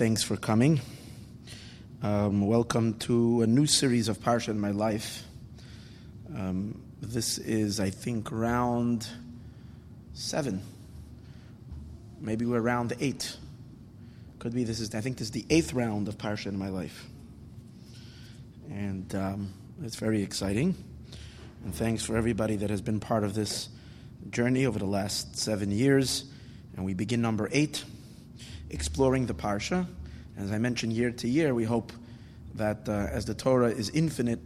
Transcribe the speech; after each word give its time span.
thanks 0.00 0.22
for 0.22 0.38
coming. 0.38 0.80
Um, 2.02 2.46
welcome 2.46 2.94
to 3.00 3.42
a 3.42 3.46
new 3.46 3.66
series 3.66 4.08
of 4.08 4.18
Parsha 4.18 4.48
in 4.48 4.58
my 4.58 4.70
life. 4.70 5.24
Um, 6.34 6.80
this 7.02 7.36
is, 7.36 7.80
I 7.80 7.90
think, 7.90 8.32
round 8.32 9.06
seven. 10.14 10.62
Maybe 12.18 12.46
we're 12.46 12.62
round 12.62 12.94
eight. 12.98 13.36
Could 14.38 14.54
be 14.54 14.64
this 14.64 14.80
is, 14.80 14.94
I 14.94 15.02
think 15.02 15.18
this 15.18 15.26
is 15.26 15.32
the 15.32 15.44
eighth 15.50 15.74
round 15.74 16.08
of 16.08 16.16
Parsha 16.16 16.46
in 16.46 16.58
my 16.58 16.70
life. 16.70 17.04
And 18.70 19.14
um, 19.14 19.52
it's 19.84 19.96
very 19.96 20.22
exciting. 20.22 20.76
And 21.62 21.74
thanks 21.74 22.02
for 22.02 22.16
everybody 22.16 22.56
that 22.56 22.70
has 22.70 22.80
been 22.80 23.00
part 23.00 23.22
of 23.22 23.34
this 23.34 23.68
journey 24.30 24.64
over 24.64 24.78
the 24.78 24.86
last 24.86 25.36
seven 25.36 25.70
years. 25.70 26.24
And 26.74 26.86
we 26.86 26.94
begin 26.94 27.20
number 27.20 27.50
eight 27.52 27.84
exploring 28.70 29.26
the 29.26 29.34
Parsha. 29.34 29.86
As 30.36 30.52
I 30.52 30.58
mentioned, 30.58 30.92
year 30.92 31.10
to 31.10 31.28
year, 31.28 31.54
we 31.54 31.64
hope 31.64 31.92
that 32.54 32.88
uh, 32.88 32.92
as 33.10 33.24
the 33.24 33.34
Torah 33.34 33.68
is 33.68 33.90
infinite, 33.90 34.40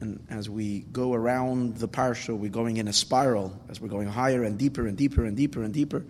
and 0.00 0.24
as 0.30 0.48
we 0.50 0.80
go 0.92 1.14
around 1.14 1.76
the 1.76 1.88
Parsha, 1.88 2.36
we're 2.36 2.50
going 2.50 2.76
in 2.76 2.88
a 2.88 2.92
spiral, 2.92 3.58
as 3.68 3.80
we're 3.80 3.88
going 3.88 4.08
higher 4.08 4.44
and 4.44 4.58
deeper 4.58 4.86
and 4.86 4.96
deeper 4.96 5.24
and 5.24 5.36
deeper 5.36 5.62
and 5.62 5.72
deeper, 5.72 6.04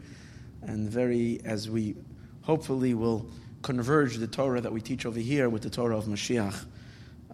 and 0.62 0.88
very, 0.90 1.40
as 1.44 1.70
we 1.70 1.94
hopefully 2.42 2.94
will 2.94 3.28
converge 3.62 4.16
the 4.16 4.26
Torah 4.26 4.60
that 4.60 4.72
we 4.72 4.80
teach 4.80 5.06
over 5.06 5.18
here 5.18 5.48
with 5.48 5.62
the 5.62 5.70
Torah 5.70 5.96
of 5.96 6.04
Mashiach, 6.04 6.64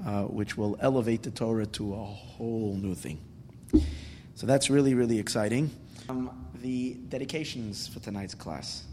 uh, 0.04 0.22
which 0.22 0.56
will 0.56 0.76
elevate 0.80 1.22
the 1.22 1.30
Torah 1.30 1.66
to 1.66 1.94
a 1.94 2.04
whole 2.04 2.74
new 2.74 2.94
thing. 2.94 3.20
So 4.34 4.46
that's 4.46 4.70
really, 4.70 4.94
really 4.94 5.18
exciting. 5.18 5.70
Um, 6.08 6.48
the 6.62 6.94
dedications 7.08 7.86
for 7.86 8.00
tonight's 8.00 8.34
class. 8.34 8.84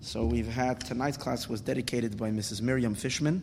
So 0.00 0.24
we've 0.24 0.48
had 0.48 0.80
tonight's 0.80 1.16
class 1.16 1.48
was 1.48 1.60
dedicated 1.60 2.16
by 2.16 2.30
Mrs. 2.30 2.62
Miriam 2.62 2.94
Fishman, 2.94 3.42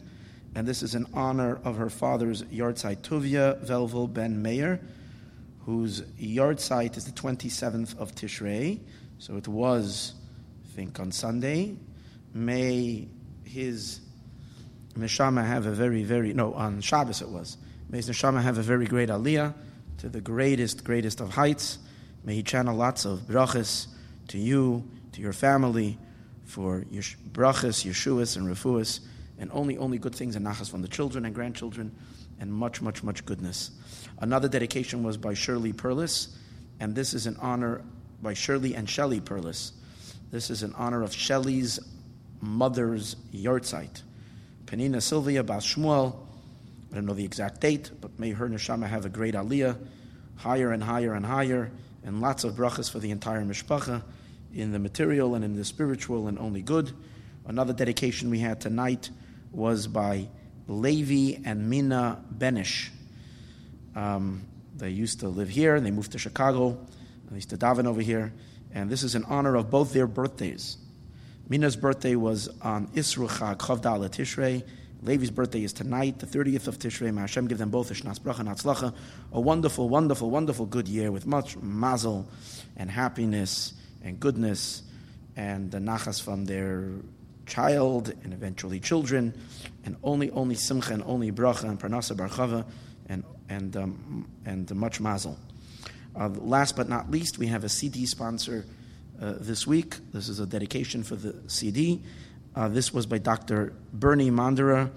and 0.55 0.65
this 0.65 0.83
is 0.83 0.95
in 0.95 1.05
honor 1.13 1.59
of 1.65 1.75
her 1.75 1.89
father's 1.89 2.43
yahrzeit 2.43 2.97
Tuvia 2.97 3.61
Velvel 3.65 4.11
Ben 4.11 4.41
Meir, 4.41 4.79
whose 5.65 6.01
yahrzeit 6.19 6.95
is 6.95 7.05
the 7.05 7.11
27th 7.11 7.97
of 7.99 8.15
Tishrei. 8.15 8.79
So 9.19 9.35
it 9.35 9.49
was, 9.49 10.13
I 10.63 10.75
think, 10.75 10.97
on 10.99 11.11
Sunday. 11.11 11.75
May 12.33 13.09
his 13.43 13.99
neshama 14.97 15.45
have 15.45 15.65
a 15.65 15.71
very, 15.71 16.03
very, 16.03 16.33
no, 16.33 16.53
on 16.53 16.79
Shabbos 16.79 17.21
it 17.21 17.29
was. 17.29 17.57
May 17.89 17.97
his 17.97 18.09
neshama 18.09 18.41
have 18.41 18.57
a 18.57 18.63
very 18.63 18.85
great 18.85 19.09
aliyah 19.09 19.53
to 19.97 20.09
the 20.09 20.21
greatest, 20.21 20.85
greatest 20.85 21.19
of 21.19 21.31
heights. 21.31 21.79
May 22.23 22.35
he 22.35 22.43
channel 22.43 22.77
lots 22.77 23.03
of 23.03 23.19
brachas 23.19 23.87
to 24.29 24.37
you, 24.37 24.89
to 25.11 25.21
your 25.21 25.33
family, 25.33 25.97
for 26.45 26.85
yesh- 26.89 27.17
brachas, 27.31 27.85
yeshuas, 27.85 28.37
and 28.37 28.47
refuas, 28.47 29.01
and 29.37 29.51
only, 29.51 29.77
only 29.77 29.97
good 29.97 30.15
things 30.15 30.35
and 30.35 30.45
nachas 30.45 30.69
from 30.69 30.81
the 30.81 30.87
children 30.87 31.25
and 31.25 31.35
grandchildren, 31.35 31.93
and 32.39 32.53
much, 32.53 32.81
much, 32.81 33.03
much 33.03 33.25
goodness. 33.25 33.71
Another 34.19 34.47
dedication 34.47 35.03
was 35.03 35.17
by 35.17 35.33
Shirley 35.33 35.73
Perlis, 35.73 36.29
and 36.79 36.95
this 36.95 37.13
is 37.13 37.27
in 37.27 37.35
honor 37.37 37.81
by 38.21 38.33
Shirley 38.33 38.75
and 38.75 38.89
Shelley 38.89 39.19
Perlis. 39.19 39.71
This 40.31 40.49
is 40.49 40.63
in 40.63 40.73
honor 40.75 41.03
of 41.03 41.13
Shelley's 41.13 41.79
mother's 42.41 43.15
yahrzeit. 43.33 44.03
Penina 44.65 45.01
Sylvia 45.01 45.43
Bas 45.43 45.65
Shmuel, 45.65 46.15
I 46.91 46.95
don't 46.95 47.05
know 47.05 47.13
the 47.13 47.25
exact 47.25 47.61
date, 47.61 47.91
but 47.99 48.17
may 48.19 48.31
her 48.31 48.47
neshama 48.47 48.87
have 48.87 49.05
a 49.05 49.09
great 49.09 49.33
aliyah, 49.33 49.77
higher 50.37 50.71
and 50.71 50.83
higher 50.83 51.13
and 51.13 51.25
higher, 51.25 51.71
and 52.03 52.21
lots 52.21 52.43
of 52.43 52.53
brachas 52.53 52.89
for 52.89 52.99
the 52.99 53.11
entire 53.11 53.43
mishpacha 53.43 54.03
in 54.55 54.71
the 54.71 54.79
material 54.79 55.35
and 55.35 55.43
in 55.43 55.55
the 55.55 55.65
spiritual 55.65 56.27
and 56.27 56.39
only 56.39 56.61
good. 56.61 56.91
Another 57.45 57.73
dedication 57.73 58.29
we 58.29 58.39
had 58.39 58.61
tonight 58.61 59.09
was 59.51 59.85
by 59.85 60.27
Levi 60.67 61.41
and 61.45 61.69
Mina 61.69 62.23
Benish. 62.35 62.89
Um, 63.95 64.43
they 64.75 64.89
used 64.89 65.19
to 65.19 65.29
live 65.29 65.49
here 65.49 65.79
they 65.79 65.91
moved 65.91 66.13
to 66.13 66.17
Chicago. 66.17 66.77
They 67.29 67.35
used 67.35 67.49
to 67.49 67.57
daven 67.57 67.85
over 67.85 68.01
here. 68.01 68.33
And 68.73 68.89
this 68.89 69.03
is 69.03 69.13
in 69.13 69.23
honor 69.25 69.55
of 69.55 69.69
both 69.69 69.93
their 69.93 70.07
birthdays. 70.07 70.77
Mina's 71.47 71.75
birthday 71.75 72.15
was 72.15 72.49
on 72.61 72.87
Isru 72.87 73.29
Chag 73.29 73.65
Chaf 73.65 73.81
Daled 73.81 74.09
Tishrei. 74.09 74.63
Levi's 75.01 75.29
birthday 75.29 75.63
is 75.63 75.71
tonight, 75.71 76.17
the 76.17 76.25
30th 76.25 76.67
of 76.67 76.79
Tishrei. 76.79 77.13
May 77.13 77.21
Hashem 77.21 77.47
give 77.47 77.57
them 77.57 77.69
both 77.69 77.91
a 77.91 77.93
shnas 77.93 78.19
bracha 78.19 78.39
and. 78.39 78.93
A 79.31 79.39
wonderful, 79.39 79.87
wonderful, 79.87 80.31
wonderful 80.31 80.65
good 80.65 80.87
year 80.87 81.11
with 81.11 81.27
much 81.27 81.57
mazel 81.57 82.27
and 82.75 82.89
happiness 82.89 83.73
and 84.05 84.19
goodness 84.19 84.83
and 85.35 85.69
the 85.71 85.79
nachas 85.79 86.21
from 86.21 86.45
their 86.45 86.91
child 87.45 88.13
and 88.23 88.31
eventually 88.31 88.79
children, 88.79 89.33
and 89.83 89.97
only 90.03 90.31
only 90.31 90.55
simcha 90.55 90.93
and 90.93 91.03
only 91.05 91.31
bracha 91.31 91.63
and 91.63 91.79
parnasa 91.79 92.15
barchava 92.15 92.65
and 93.09 93.23
and 93.49 93.75
um, 93.75 94.27
and 94.45 94.73
much 94.73 95.01
mazel. 95.01 95.37
Uh, 96.15 96.29
last 96.29 96.77
but 96.77 96.87
not 96.87 97.11
least, 97.11 97.37
we 97.37 97.47
have 97.47 97.65
a 97.65 97.69
CD 97.69 98.05
sponsor 98.05 98.65
uh, 99.21 99.33
this 99.39 99.67
week. 99.67 99.97
This 100.13 100.29
is 100.29 100.39
a 100.39 100.45
dedication 100.45 101.03
for 101.03 101.15
the 101.15 101.35
CD. 101.49 102.01
Uh, 102.55 102.69
this 102.69 102.93
was 102.93 103.05
by 103.05 103.17
Dr. 103.17 103.73
Bernie 103.91 104.31
Mandera, 104.31 104.89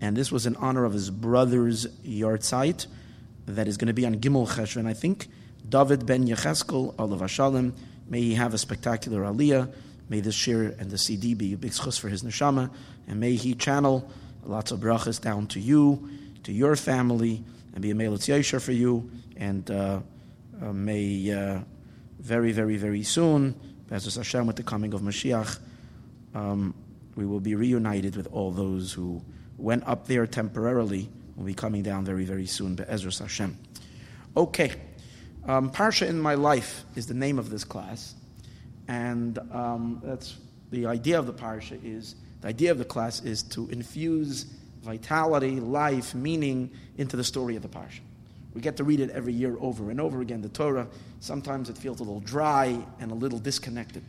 and 0.00 0.16
this 0.16 0.32
was 0.32 0.44
in 0.44 0.56
honor 0.56 0.84
of 0.84 0.92
his 0.92 1.08
brother's 1.08 1.86
yahrzeit 2.02 2.88
that 3.46 3.68
is 3.68 3.76
going 3.76 3.86
to 3.86 3.94
be 3.94 4.04
on 4.04 4.16
Gimel 4.16 4.48
Cheshvan, 4.48 4.86
I 4.88 4.94
think. 4.94 5.28
David 5.68 6.04
ben 6.04 6.26
Yecheskel, 6.26 6.94
Olav 6.98 7.20
Hashalom, 7.20 7.72
May 8.08 8.22
he 8.22 8.34
have 8.34 8.54
a 8.54 8.58
spectacular 8.58 9.22
aliyah. 9.22 9.72
May 10.08 10.20
this 10.20 10.34
shir 10.34 10.74
and 10.78 10.90
the 10.90 10.98
CD 10.98 11.34
be 11.34 11.54
a 11.54 11.56
big 11.56 11.72
schus 11.72 11.98
for 11.98 12.08
his 12.08 12.22
neshama. 12.22 12.70
And 13.08 13.18
may 13.18 13.34
he 13.34 13.54
channel 13.54 14.08
lots 14.44 14.70
of 14.70 14.80
brachas 14.80 15.20
down 15.20 15.48
to 15.48 15.60
you, 15.60 16.08
to 16.44 16.52
your 16.52 16.76
family, 16.76 17.42
and 17.72 17.82
be 17.82 17.90
a 17.90 17.94
melitz 17.94 18.28
yesher 18.28 18.60
for 18.60 18.72
you. 18.72 19.10
And 19.36 19.68
uh, 19.70 20.00
uh, 20.62 20.72
may 20.72 21.32
uh, 21.32 21.60
very, 22.20 22.52
very, 22.52 22.76
very 22.76 23.02
soon, 23.02 23.54
Be'ezras 23.88 24.16
Hashem, 24.16 24.46
with 24.46 24.56
the 24.56 24.62
coming 24.62 24.94
of 24.94 25.00
Mashiach, 25.00 25.58
um, 26.34 26.74
we 27.14 27.24
will 27.24 27.40
be 27.40 27.54
reunited 27.54 28.16
with 28.16 28.28
all 28.32 28.50
those 28.50 28.92
who 28.92 29.22
went 29.58 29.86
up 29.86 30.06
there 30.06 30.26
temporarily. 30.26 31.08
We'll 31.36 31.46
be 31.46 31.54
coming 31.54 31.82
down 31.82 32.04
very, 32.04 32.24
very 32.24 32.46
soon. 32.46 32.74
Be'ezras 32.74 33.20
Hashem. 33.20 33.56
Okay. 34.36 34.72
Um, 35.46 35.70
Parsha 35.70 36.08
in 36.08 36.18
My 36.18 36.34
Life 36.34 36.84
is 36.96 37.06
the 37.06 37.14
name 37.14 37.38
of 37.38 37.50
this 37.50 37.62
class, 37.62 38.16
and 38.88 39.38
um, 39.52 40.02
that's 40.02 40.36
the 40.72 40.86
idea 40.86 41.20
of 41.20 41.26
the 41.26 41.32
Parsha 41.32 41.78
is 41.84 42.16
the 42.40 42.48
idea 42.48 42.72
of 42.72 42.78
the 42.78 42.84
class 42.84 43.22
is 43.22 43.44
to 43.44 43.68
infuse 43.70 44.46
vitality, 44.82 45.60
life, 45.60 46.16
meaning 46.16 46.70
into 46.98 47.16
the 47.16 47.22
story 47.22 47.54
of 47.54 47.62
the 47.62 47.68
Parsha. 47.68 48.00
We 48.54 48.60
get 48.60 48.76
to 48.78 48.84
read 48.84 48.98
it 48.98 49.10
every 49.10 49.34
year 49.34 49.56
over 49.60 49.88
and 49.92 50.00
over 50.00 50.20
again, 50.20 50.42
the 50.42 50.48
Torah. 50.48 50.88
Sometimes 51.20 51.70
it 51.70 51.78
feels 51.78 52.00
a 52.00 52.02
little 52.02 52.20
dry 52.20 52.84
and 52.98 53.12
a 53.12 53.14
little 53.14 53.38
disconnected. 53.38 54.02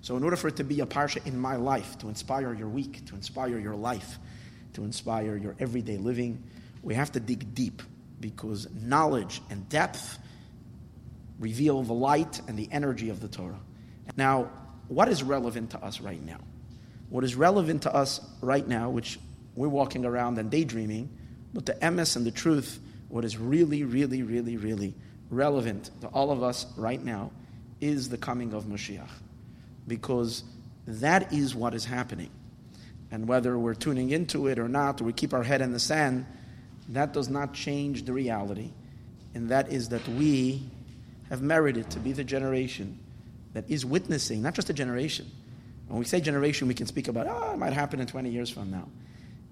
So, 0.00 0.16
in 0.16 0.24
order 0.24 0.36
for 0.36 0.48
it 0.48 0.56
to 0.56 0.64
be 0.64 0.80
a 0.80 0.86
Parsha 0.86 1.26
in 1.26 1.38
my 1.38 1.56
life, 1.56 1.98
to 1.98 2.08
inspire 2.08 2.54
your 2.54 2.68
week, 2.68 3.04
to 3.06 3.14
inspire 3.14 3.58
your 3.58 3.74
life, 3.74 4.18
to 4.72 4.84
inspire 4.84 5.36
your 5.36 5.54
everyday 5.58 5.98
living, 5.98 6.42
we 6.82 6.94
have 6.94 7.12
to 7.12 7.20
dig 7.20 7.54
deep 7.54 7.82
because 8.24 8.66
knowledge 8.72 9.42
and 9.50 9.68
depth 9.68 10.18
reveal 11.38 11.82
the 11.82 11.92
light 11.92 12.40
and 12.48 12.58
the 12.58 12.66
energy 12.72 13.10
of 13.10 13.20
the 13.20 13.28
Torah. 13.28 13.60
Now, 14.16 14.48
what 14.88 15.10
is 15.10 15.22
relevant 15.22 15.72
to 15.72 15.84
us 15.84 16.00
right 16.00 16.24
now? 16.24 16.38
What 17.10 17.22
is 17.22 17.34
relevant 17.34 17.82
to 17.82 17.94
us 17.94 18.22
right 18.40 18.66
now, 18.66 18.88
which 18.88 19.20
we're 19.54 19.68
walking 19.68 20.06
around 20.06 20.38
and 20.38 20.50
daydreaming, 20.50 21.10
but 21.52 21.66
the 21.66 21.74
emes 21.74 22.16
and 22.16 22.24
the 22.24 22.30
truth, 22.30 22.80
what 23.10 23.26
is 23.26 23.36
really, 23.36 23.84
really, 23.84 24.22
really, 24.22 24.56
really 24.56 24.94
relevant 25.28 25.90
to 26.00 26.06
all 26.06 26.30
of 26.30 26.42
us 26.42 26.64
right 26.78 27.04
now 27.04 27.30
is 27.82 28.08
the 28.08 28.16
coming 28.16 28.54
of 28.54 28.64
Mashiach. 28.64 29.10
Because 29.86 30.44
that 30.86 31.30
is 31.30 31.54
what 31.54 31.74
is 31.74 31.84
happening. 31.84 32.30
And 33.10 33.28
whether 33.28 33.58
we're 33.58 33.74
tuning 33.74 34.08
into 34.08 34.46
it 34.46 34.58
or 34.58 34.66
not, 34.66 35.02
or 35.02 35.04
we 35.04 35.12
keep 35.12 35.34
our 35.34 35.42
head 35.42 35.60
in 35.60 35.72
the 35.72 35.78
sand, 35.78 36.24
that 36.90 37.12
does 37.12 37.28
not 37.28 37.54
change 37.54 38.04
the 38.04 38.12
reality. 38.12 38.70
And 39.34 39.48
that 39.48 39.72
is 39.72 39.88
that 39.88 40.06
we 40.08 40.62
have 41.28 41.42
merited 41.42 41.90
to 41.90 41.98
be 41.98 42.12
the 42.12 42.24
generation 42.24 42.98
that 43.54 43.64
is 43.68 43.84
witnessing, 43.84 44.42
not 44.42 44.54
just 44.54 44.70
a 44.70 44.72
generation. 44.72 45.30
When 45.88 45.98
we 45.98 46.04
say 46.04 46.20
generation, 46.20 46.68
we 46.68 46.74
can 46.74 46.86
speak 46.86 47.08
about, 47.08 47.26
oh, 47.26 47.52
it 47.52 47.58
might 47.58 47.72
happen 47.72 48.00
in 48.00 48.06
20 48.06 48.30
years 48.30 48.50
from 48.50 48.70
now. 48.70 48.88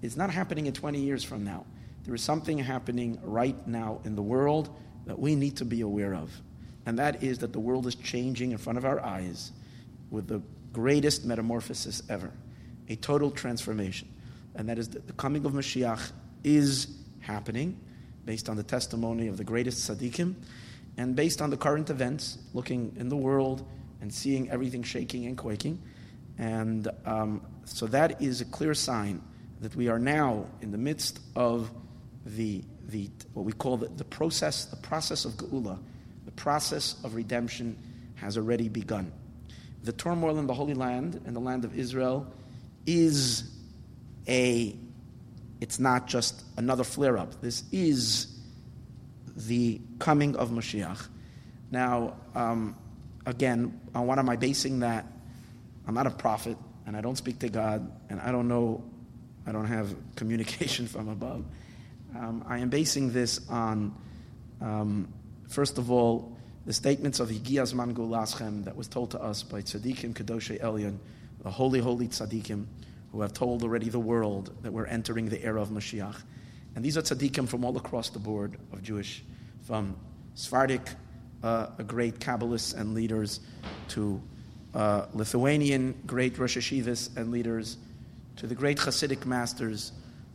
It's 0.01 0.17
not 0.17 0.29
happening 0.29 0.65
in 0.65 0.73
20 0.73 0.99
years 0.99 1.23
from 1.23 1.43
now. 1.43 1.65
There 2.05 2.13
is 2.13 2.21
something 2.21 2.57
happening 2.57 3.19
right 3.23 3.55
now 3.67 4.01
in 4.03 4.15
the 4.15 4.21
world 4.21 4.69
that 5.05 5.17
we 5.17 5.35
need 5.35 5.57
to 5.57 5.65
be 5.65 5.81
aware 5.81 6.13
of. 6.13 6.31
And 6.85 6.99
that 6.99 7.23
is 7.23 7.39
that 7.39 7.53
the 7.53 7.59
world 7.59 7.87
is 7.87 7.95
changing 7.95 8.51
in 8.51 8.57
front 8.57 8.77
of 8.77 8.85
our 8.85 8.99
eyes 8.99 9.51
with 10.11 10.27
the 10.27 10.41
greatest 10.73 11.25
metamorphosis 11.25 12.03
ever 12.09 12.31
a 12.89 12.95
total 12.97 13.31
transformation. 13.31 14.09
And 14.55 14.67
that 14.67 14.77
is 14.77 14.89
the 14.89 15.13
coming 15.13 15.45
of 15.45 15.53
Mashiach 15.53 16.11
is 16.43 16.87
happening 17.23 17.79
based 18.25 18.49
on 18.49 18.55
the 18.55 18.63
testimony 18.63 19.27
of 19.27 19.37
the 19.37 19.43
greatest 19.43 19.89
tzaddikim 19.89 20.35
and 20.97 21.15
based 21.15 21.41
on 21.41 21.49
the 21.49 21.57
current 21.57 21.89
events, 21.89 22.37
looking 22.53 22.95
in 22.97 23.09
the 23.09 23.17
world 23.17 23.65
and 24.01 24.13
seeing 24.13 24.49
everything 24.49 24.83
shaking 24.83 25.25
and 25.25 25.37
quaking. 25.37 25.81
And 26.37 26.87
um, 27.05 27.41
so 27.65 27.87
that 27.87 28.21
is 28.21 28.41
a 28.41 28.45
clear 28.45 28.73
sign 28.73 29.21
that 29.61 29.75
we 29.75 29.87
are 29.87 29.99
now 29.99 30.45
in 30.61 30.71
the 30.71 30.77
midst 30.77 31.19
of 31.35 31.71
the, 32.25 32.63
the 32.87 33.09
what 33.33 33.45
we 33.45 33.53
call 33.53 33.77
the, 33.77 33.87
the 33.87 34.03
process, 34.03 34.65
the 34.65 34.75
process 34.77 35.25
of 35.25 35.33
Geula, 35.33 35.79
the 36.25 36.31
process 36.31 36.95
of 37.03 37.15
redemption 37.15 37.77
has 38.15 38.37
already 38.37 38.69
begun. 38.69 39.11
The 39.83 39.93
turmoil 39.93 40.37
in 40.39 40.47
the 40.47 40.53
Holy 40.53 40.73
Land, 40.73 41.21
in 41.25 41.33
the 41.33 41.39
land 41.39 41.65
of 41.65 41.77
Israel, 41.77 42.27
is 42.85 43.51
a, 44.27 44.77
it's 45.63 45.79
not 45.79 46.07
just 46.07 46.43
another 46.57 46.83
flare 46.83 47.17
up. 47.17 47.39
This 47.39 47.63
is 47.71 48.27
the 49.33 49.79
coming 49.97 50.35
of 50.35 50.49
Mashiach. 50.49 51.07
Now, 51.71 52.17
um, 52.35 52.75
again, 53.25 53.79
on 53.95 54.05
what 54.05 54.19
am 54.19 54.27
I 54.27 54.35
basing 54.35 54.81
that? 54.81 55.05
I'm 55.87 55.93
not 55.93 56.05
a 56.05 56.11
prophet, 56.11 56.57
and 56.85 56.97
I 56.97 57.01
don't 57.01 57.15
speak 57.15 57.39
to 57.39 57.47
God, 57.47 57.89
and 58.09 58.19
I 58.19 58.33
don't 58.33 58.49
know, 58.49 58.83
I 59.47 59.53
don't 59.53 59.67
have 59.67 59.95
communication 60.17 60.85
from 60.85 61.07
above. 61.07 61.45
Um, 62.13 62.43
I 62.45 62.57
am 62.57 62.69
basing 62.69 63.13
this 63.13 63.39
on, 63.47 63.95
um, 64.59 65.13
first 65.47 65.77
of 65.77 65.89
all, 65.89 66.37
the 66.65 66.73
statements 66.73 67.21
of 67.21 67.29
Higia 67.29 67.63
Zman 67.63 67.93
Geulaschem 67.93 68.65
that 68.65 68.75
was 68.75 68.89
told 68.89 69.11
to 69.11 69.21
us 69.21 69.43
by 69.43 69.61
Tzaddikim 69.61 70.13
Kedoshei 70.13 70.59
Elyon, 70.59 70.97
the 71.41 71.49
holy, 71.49 71.79
holy 71.79 72.09
Tzaddikim, 72.09 72.65
who 73.13 73.21
have 73.21 73.31
told 73.31 73.61
already 73.61 73.89
the 73.89 73.99
world 73.99 74.51
that 74.63 74.73
we're 74.73 74.87
entering 74.87 75.29
the 75.29 75.41
era 75.43 75.61
of 75.61 75.69
Mashiach. 75.69 76.19
And 76.75 76.83
these 76.83 76.97
are 76.97 77.03
tzaddikim 77.03 77.47
from 77.47 77.63
all 77.63 77.77
across 77.77 78.09
the 78.09 78.17
board 78.17 78.57
of 78.73 78.81
Jewish, 78.81 79.23
from 79.61 79.95
Sephardic, 80.33 80.81
uh, 81.43 81.67
great 81.83 82.19
Kabbalists 82.19 82.75
and 82.75 82.95
leaders, 82.95 83.39
to 83.89 84.19
uh, 84.73 85.05
Lithuanian 85.13 85.93
great 86.07 86.39
Rosh 86.39 86.57
Yeshivas 86.57 87.15
and 87.15 87.31
leaders, 87.31 87.77
to 88.37 88.47
the 88.47 88.55
great 88.55 88.79
Hasidic 88.79 89.27
masters, 89.27 89.91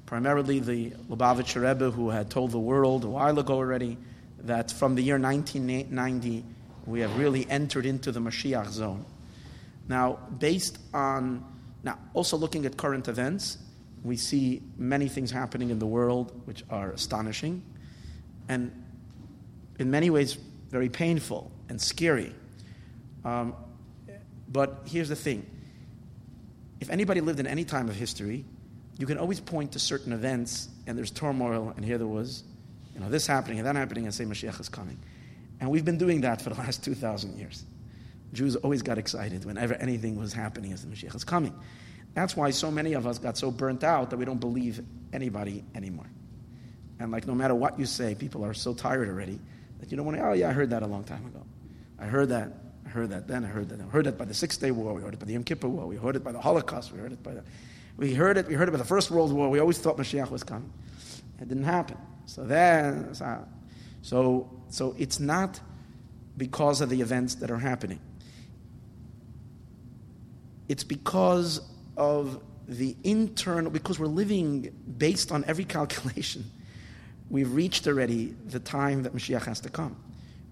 primarily 0.07 0.61
the 0.61 0.91
Lubavitcher 1.11 1.69
Rebbe, 1.69 1.91
who 1.91 2.11
had 2.11 2.31
told 2.31 2.53
the 2.53 2.61
world 2.61 3.03
a 3.03 3.09
while 3.09 3.41
ago 3.41 3.55
already 3.55 3.99
that 4.39 4.71
from 4.71 4.95
the 4.95 5.03
year 5.03 5.19
1990 5.19 6.45
we 6.87 7.01
have 7.01 7.19
really 7.19 7.45
entered 7.51 7.87
into 7.87 8.13
the 8.13 8.21
Mashiach 8.21 8.69
zone. 8.69 9.05
Now, 9.89 10.21
based 10.39 10.79
on 10.95 11.45
now 11.83 11.99
also 12.15 12.37
looking 12.37 12.67
at 12.67 12.77
current 12.77 13.09
events, 13.09 13.59
we 14.03 14.17
see 14.17 14.63
many 14.77 15.09
things 15.09 15.31
happening 15.31 15.71
in 15.71 15.79
the 15.79 15.87
world 15.87 16.41
which 16.45 16.65
are 16.71 16.91
astonishing 16.91 17.63
and 18.49 18.73
in 19.79 19.91
many 19.91 20.11
ways 20.11 20.37
very 20.71 20.89
painful 20.89 21.51
and 21.69 21.81
scary. 21.81 22.35
Um, 23.25 23.55
but 24.51 24.83
here's 24.87 25.09
the 25.09 25.17
thing 25.17 25.47
if 26.81 26.91
anybody 26.91 27.21
lived 27.21 27.41
in 27.41 27.47
any 27.47 27.65
time 27.65 27.89
of 27.89 27.97
history, 27.97 28.45
you 28.99 29.07
can 29.07 29.19
always 29.19 29.41
point 29.41 29.73
to 29.73 29.79
certain 29.79 30.13
events 30.13 30.69
and 30.87 30.97
there's 30.97 31.11
turmoil, 31.11 31.73
and 31.77 31.85
here 31.85 31.99
there 31.99 32.07
was, 32.07 32.45
you 32.95 33.01
know, 33.01 33.09
this 33.09 33.27
happening 33.27 33.59
and 33.59 33.67
that 33.67 33.77
happening, 33.77 34.05
and 34.05 34.15
say 34.15 34.25
Mashiach 34.25 34.59
is 34.61 34.69
coming. 34.69 34.99
And 35.61 35.71
we've 35.71 35.85
been 35.85 35.99
doing 35.99 36.23
that 36.23 36.41
for 36.41 36.51
the 36.51 36.57
last 36.57 36.85
2,000 36.85 37.37
years. 37.37 37.65
Jews 38.33 38.57
always 38.57 38.83
got 38.83 38.99
excited 38.99 39.45
whenever 39.45 39.75
anything 39.75 40.19
was 40.19 40.33
happening 40.33 40.73
as 40.73 40.85
the 40.85 40.89
Mashiach 40.89 41.15
is 41.15 41.25
coming. 41.25 41.55
That's 42.15 42.37
why 42.37 42.51
so 42.51 42.71
many 42.71 42.95
of 42.95 43.07
us 43.07 43.19
got 43.19 43.37
so 43.37 43.51
burnt 43.51 43.85
out 43.85 44.11
that 44.11 44.17
we 44.17 44.25
don't 44.25 44.41
believe 44.41 44.83
anybody 45.13 45.65
anymore. 45.75 46.11
And 46.99 47.13
like 47.13 47.27
no 47.27 47.35
matter 47.35 47.55
what 47.55 47.79
you 47.79 47.87
say, 47.87 48.15
people 48.15 48.45
are 48.45 48.55
so 48.55 48.75
tired 48.75 49.09
already 49.09 49.39
that 49.81 49.91
you 49.91 49.97
don't 49.97 50.07
want 50.07 50.19
to, 50.19 50.25
oh 50.25 50.33
yeah, 50.33 50.49
I 50.49 50.53
heard 50.53 50.71
that 50.71 50.83
a 50.83 50.87
long 50.87 51.05
time 51.05 51.25
ago. 51.27 51.45
I 51.99 52.07
heard 52.07 52.31
that, 52.31 52.53
I 52.87 52.89
heard 52.89 53.11
that 53.11 53.29
then, 53.29 53.45
I 53.45 53.49
heard 53.49 53.69
that. 53.69 53.81
I 53.81 53.85
heard 53.85 54.07
that 54.07 54.19
by 54.19 54.25
the 54.25 54.35
Six 54.35 54.57
Day 54.57 54.71
War, 54.71 54.95
we 54.95 55.03
heard 55.03 55.15
it 55.15 55.21
by 55.21 55.27
the 55.27 55.33
Yom 55.33 55.45
Kippur 55.45 55.69
War, 55.69 55.87
we 55.87 55.97
heard 55.97 56.17
it 56.17 56.25
by 56.25 56.33
the 56.33 56.41
Holocaust, 56.41 56.93
we 56.93 56.99
heard 56.99 57.13
it 57.13 57.23
by 57.23 57.35
the 57.35 57.45
we 57.97 58.15
heard 58.15 58.37
it, 58.39 58.47
we 58.47 58.55
heard 58.55 58.69
it 58.69 58.73
by 58.73 58.79
the 58.79 58.85
First 58.85 59.11
World 59.11 59.33
War, 59.33 59.49
we 59.49 59.59
always 59.59 59.79
thought 59.79 59.97
Mashiach 59.97 60.31
was 60.31 60.45
coming. 60.45 60.73
It 61.41 61.49
didn't 61.49 61.65
happen. 61.65 61.97
So 62.27 62.45
then 62.45 63.15
so 64.03 64.51
so 64.71 64.95
it's 64.99 65.21
not 65.21 65.61
because 66.37 66.81
of 66.81 66.89
the 66.89 67.01
events 67.01 67.37
that 67.37 67.51
are 67.51 67.59
happening. 67.59 68.01
It's 70.69 70.85
because 70.85 71.61
of 71.97 72.41
the 72.69 72.95
internal, 73.03 73.71
because 73.71 73.99
we're 73.99 74.07
living 74.07 74.71
based 74.99 75.33
on 75.33 75.45
every 75.47 75.65
calculation. 75.77 76.45
We've 77.31 77.53
reached 77.53 77.87
already 77.87 78.35
the 78.47 78.61
time 78.61 79.03
that 79.03 79.15
Mashiach 79.15 79.45
has 79.45 79.61
to 79.61 79.69
come. 79.69 79.97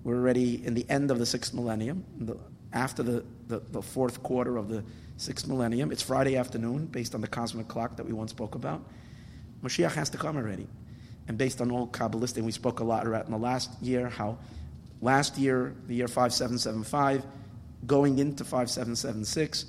We're 0.04 0.16
already 0.16 0.64
in 0.64 0.74
the 0.74 0.86
end 0.88 1.10
of 1.10 1.18
the 1.18 1.26
sixth 1.26 1.52
millennium, 1.54 2.04
the, 2.18 2.36
after 2.72 3.02
the, 3.02 3.24
the, 3.48 3.60
the 3.72 3.82
fourth 3.82 4.22
quarter 4.22 4.56
of 4.56 4.68
the 4.68 4.84
sixth 5.16 5.48
millennium. 5.48 5.90
It's 5.90 6.02
Friday 6.02 6.36
afternoon, 6.36 6.86
based 6.86 7.14
on 7.14 7.20
the 7.20 7.26
cosmic 7.26 7.68
clock 7.68 7.96
that 7.96 8.06
we 8.06 8.12
once 8.12 8.30
spoke 8.30 8.54
about. 8.54 8.82
Mashiach 9.62 9.92
has 9.94 10.10
to 10.10 10.18
come 10.18 10.36
already. 10.36 10.66
And 11.28 11.36
based 11.36 11.60
on 11.60 11.70
all 11.70 11.88
Kabbalistic, 11.88 12.42
we 12.42 12.52
spoke 12.52 12.80
a 12.80 12.84
lot 12.84 13.06
about 13.06 13.26
in 13.26 13.32
the 13.32 13.38
last 13.38 13.70
year 13.82 14.08
how 14.08 14.38
last 15.00 15.38
year, 15.38 15.74
the 15.88 15.94
year 15.94 16.08
5775, 16.08 17.24
going 17.86 18.18
into 18.18 18.44
5776, 18.44 19.66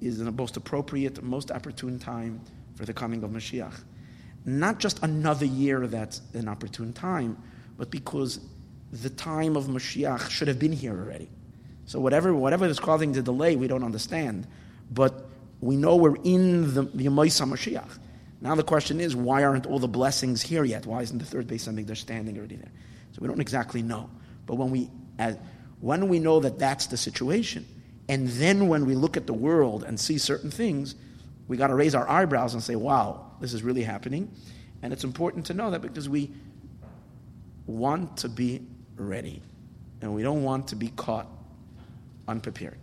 is 0.00 0.18
the 0.18 0.30
most 0.30 0.56
appropriate, 0.56 1.22
most 1.22 1.50
opportune 1.50 1.98
time 1.98 2.40
for 2.74 2.84
the 2.84 2.92
coming 2.92 3.22
of 3.24 3.30
Mashiach. 3.30 3.74
Not 4.44 4.78
just 4.78 5.02
another 5.02 5.44
year 5.44 5.86
that's 5.86 6.22
an 6.34 6.48
opportune 6.48 6.92
time, 6.92 7.36
but 7.76 7.90
because 7.90 8.40
the 8.92 9.10
time 9.10 9.56
of 9.56 9.64
Mashiach 9.64 10.30
should 10.30 10.48
have 10.48 10.58
been 10.58 10.72
here 10.72 10.98
already. 10.98 11.28
So 11.86 12.00
whatever 12.00 12.32
whatever 12.34 12.66
is 12.66 12.78
causing 12.78 13.12
the 13.12 13.22
delay, 13.22 13.56
we 13.56 13.66
don't 13.66 13.84
understand, 13.84 14.46
but 14.90 15.26
we 15.60 15.76
know 15.76 15.96
we're 15.96 16.16
in 16.22 16.74
the 16.74 16.82
the 16.82 17.06
Mashiach. 17.06 17.98
Now 18.40 18.54
the 18.54 18.62
question 18.62 19.00
is, 19.00 19.16
why 19.16 19.42
aren't 19.42 19.66
all 19.66 19.78
the 19.78 19.88
blessings 19.88 20.42
here 20.42 20.64
yet? 20.64 20.86
Why 20.86 21.02
isn't 21.02 21.18
the 21.18 21.24
third 21.24 21.48
Beis 21.48 21.68
Hamikdash 21.68 21.86
they're 21.86 21.96
standing 21.96 22.38
already 22.38 22.56
there? 22.56 22.70
So 23.12 23.18
we 23.20 23.28
don't 23.28 23.40
exactly 23.40 23.82
know. 23.82 24.10
But 24.46 24.56
when 24.56 24.70
we 24.70 24.90
as, 25.18 25.36
when 25.80 26.08
we 26.08 26.18
know 26.20 26.40
that 26.40 26.58
that's 26.58 26.86
the 26.86 26.96
situation, 26.96 27.66
and 28.08 28.28
then 28.28 28.68
when 28.68 28.86
we 28.86 28.94
look 28.94 29.16
at 29.16 29.26
the 29.26 29.34
world 29.34 29.84
and 29.84 30.00
see 30.00 30.18
certain 30.18 30.50
things, 30.50 30.94
we 31.46 31.56
got 31.56 31.68
to 31.68 31.74
raise 31.74 31.94
our 31.94 32.08
eyebrows 32.08 32.54
and 32.54 32.62
say, 32.62 32.74
wow, 32.74 33.32
this 33.40 33.52
is 33.52 33.62
really 33.62 33.82
happening. 33.82 34.30
And 34.82 34.92
it's 34.92 35.04
important 35.04 35.46
to 35.46 35.54
know 35.54 35.70
that 35.70 35.82
because 35.82 36.08
we 36.08 36.30
want 37.66 38.16
to 38.18 38.28
be 38.28 38.66
ready 38.96 39.42
and 40.00 40.14
we 40.14 40.22
don't 40.22 40.42
want 40.42 40.68
to 40.68 40.76
be 40.76 40.88
caught 40.88 41.26
unprepared. 42.26 42.78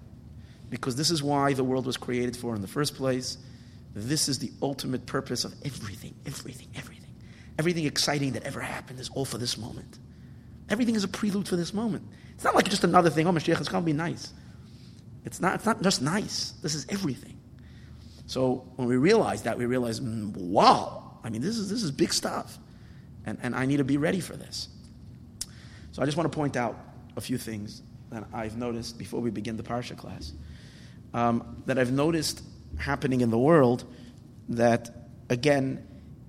Because 0.70 0.96
this 0.96 1.10
is 1.10 1.24
why 1.24 1.54
the 1.54 1.64
world 1.64 1.86
was 1.86 1.98
created 1.98 2.36
for 2.36 2.56
in 2.56 2.62
the 2.62 2.68
first 2.68 2.96
place. 2.96 3.38
This 3.94 4.28
is 4.28 4.40
the 4.40 4.52
ultimate 4.62 5.06
purpose 5.06 5.46
of 5.46 5.54
everything, 5.64 6.14
everything, 6.26 6.68
everything. 6.76 7.02
Everything 7.58 7.86
exciting 7.86 8.34
that 8.34 8.44
ever 8.44 8.60
happened 8.60 9.00
is 9.00 9.10
all 9.10 9.26
for 9.26 9.38
this 9.38 9.58
moment. 9.58 10.00
Everything 10.70 10.96
is 10.96 11.04
a 11.04 11.08
prelude 11.08 11.48
for 11.48 11.56
this 11.56 11.74
moment. 11.74 12.04
It's 12.34 12.44
not 12.44 12.56
like 12.56 12.68
just 12.68 12.84
another 12.84 13.10
thing. 13.10 13.28
Oh, 13.28 13.32
Mashiach 13.32 13.62
is 13.62 13.70
going 13.70 13.84
to 13.84 13.86
be 13.86 13.94
nice. 13.94 14.34
It's 15.26 15.42
not, 15.42 15.56
it's 15.56 15.66
not 15.66 15.82
just 15.82 16.02
nice. 16.02 16.54
This 16.62 16.76
is 16.76 16.86
everything. 16.90 17.38
So 18.28 18.66
when 18.76 18.88
we 18.88 18.96
realize 18.96 19.44
that, 19.44 19.58
we 19.58 19.66
realize, 19.66 20.00
mm, 20.00 20.36
wow, 20.38 21.20
I 21.24 21.30
mean, 21.30 21.42
this 21.42 21.58
is, 21.58 21.70
this 21.70 21.84
is 21.84 21.92
big 21.92 22.14
stuff. 22.14 22.58
And, 23.26 23.40
and 23.42 23.56
I 23.56 23.66
need 23.66 23.78
to 23.78 23.84
be 23.84 23.98
ready 23.98 24.20
for 24.20 24.36
this. 24.36 24.70
So 25.92 26.02
I 26.02 26.06
just 26.06 26.18
want 26.18 26.32
to 26.32 26.36
point 26.36 26.56
out 26.56 26.78
a 27.18 27.22
few 27.22 27.38
things 27.38 27.82
that 28.12 28.26
I've 28.34 28.58
noticed 28.58 28.98
before 28.98 29.20
we 29.20 29.32
begin 29.32 29.58
the 29.58 29.64
Parsha 29.64 29.98
class. 29.98 30.32
Um, 31.14 31.64
that 31.66 31.80
I've 31.80 31.92
noticed 31.92 32.44
happening 32.78 33.22
in 33.22 33.30
the 33.30 33.38
world 33.38 33.86
that, 34.50 34.90
again, 35.30 35.88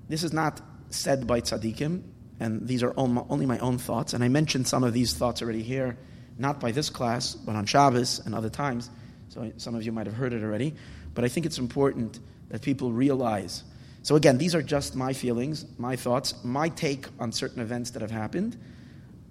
this 0.08 0.22
is 0.22 0.32
not 0.32 0.60
said 0.90 1.26
by 1.26 1.40
tzaddikim, 1.40 2.02
and 2.38 2.66
these 2.66 2.82
are 2.82 2.94
only 2.96 3.46
my 3.46 3.58
own 3.58 3.78
thoughts. 3.78 4.14
And 4.14 4.22
I 4.22 4.28
mentioned 4.28 4.68
some 4.68 4.84
of 4.84 4.92
these 4.92 5.14
thoughts 5.14 5.42
already 5.42 5.62
here, 5.62 5.98
not 6.38 6.60
by 6.60 6.72
this 6.72 6.90
class, 6.90 7.34
but 7.34 7.56
on 7.56 7.66
Shabbos 7.66 8.20
and 8.24 8.34
other 8.34 8.50
times. 8.50 8.90
So 9.28 9.50
some 9.56 9.74
of 9.74 9.82
you 9.84 9.92
might 9.92 10.06
have 10.06 10.14
heard 10.14 10.32
it 10.32 10.42
already. 10.42 10.74
But 11.14 11.24
I 11.24 11.28
think 11.28 11.46
it's 11.46 11.58
important 11.58 12.20
that 12.50 12.62
people 12.62 12.92
realize. 12.92 13.64
So 14.02 14.16
again, 14.16 14.38
these 14.38 14.54
are 14.54 14.62
just 14.62 14.94
my 14.94 15.12
feelings, 15.12 15.64
my 15.78 15.96
thoughts, 15.96 16.34
my 16.44 16.68
take 16.68 17.08
on 17.18 17.32
certain 17.32 17.60
events 17.60 17.90
that 17.90 18.02
have 18.02 18.10
happened. 18.10 18.56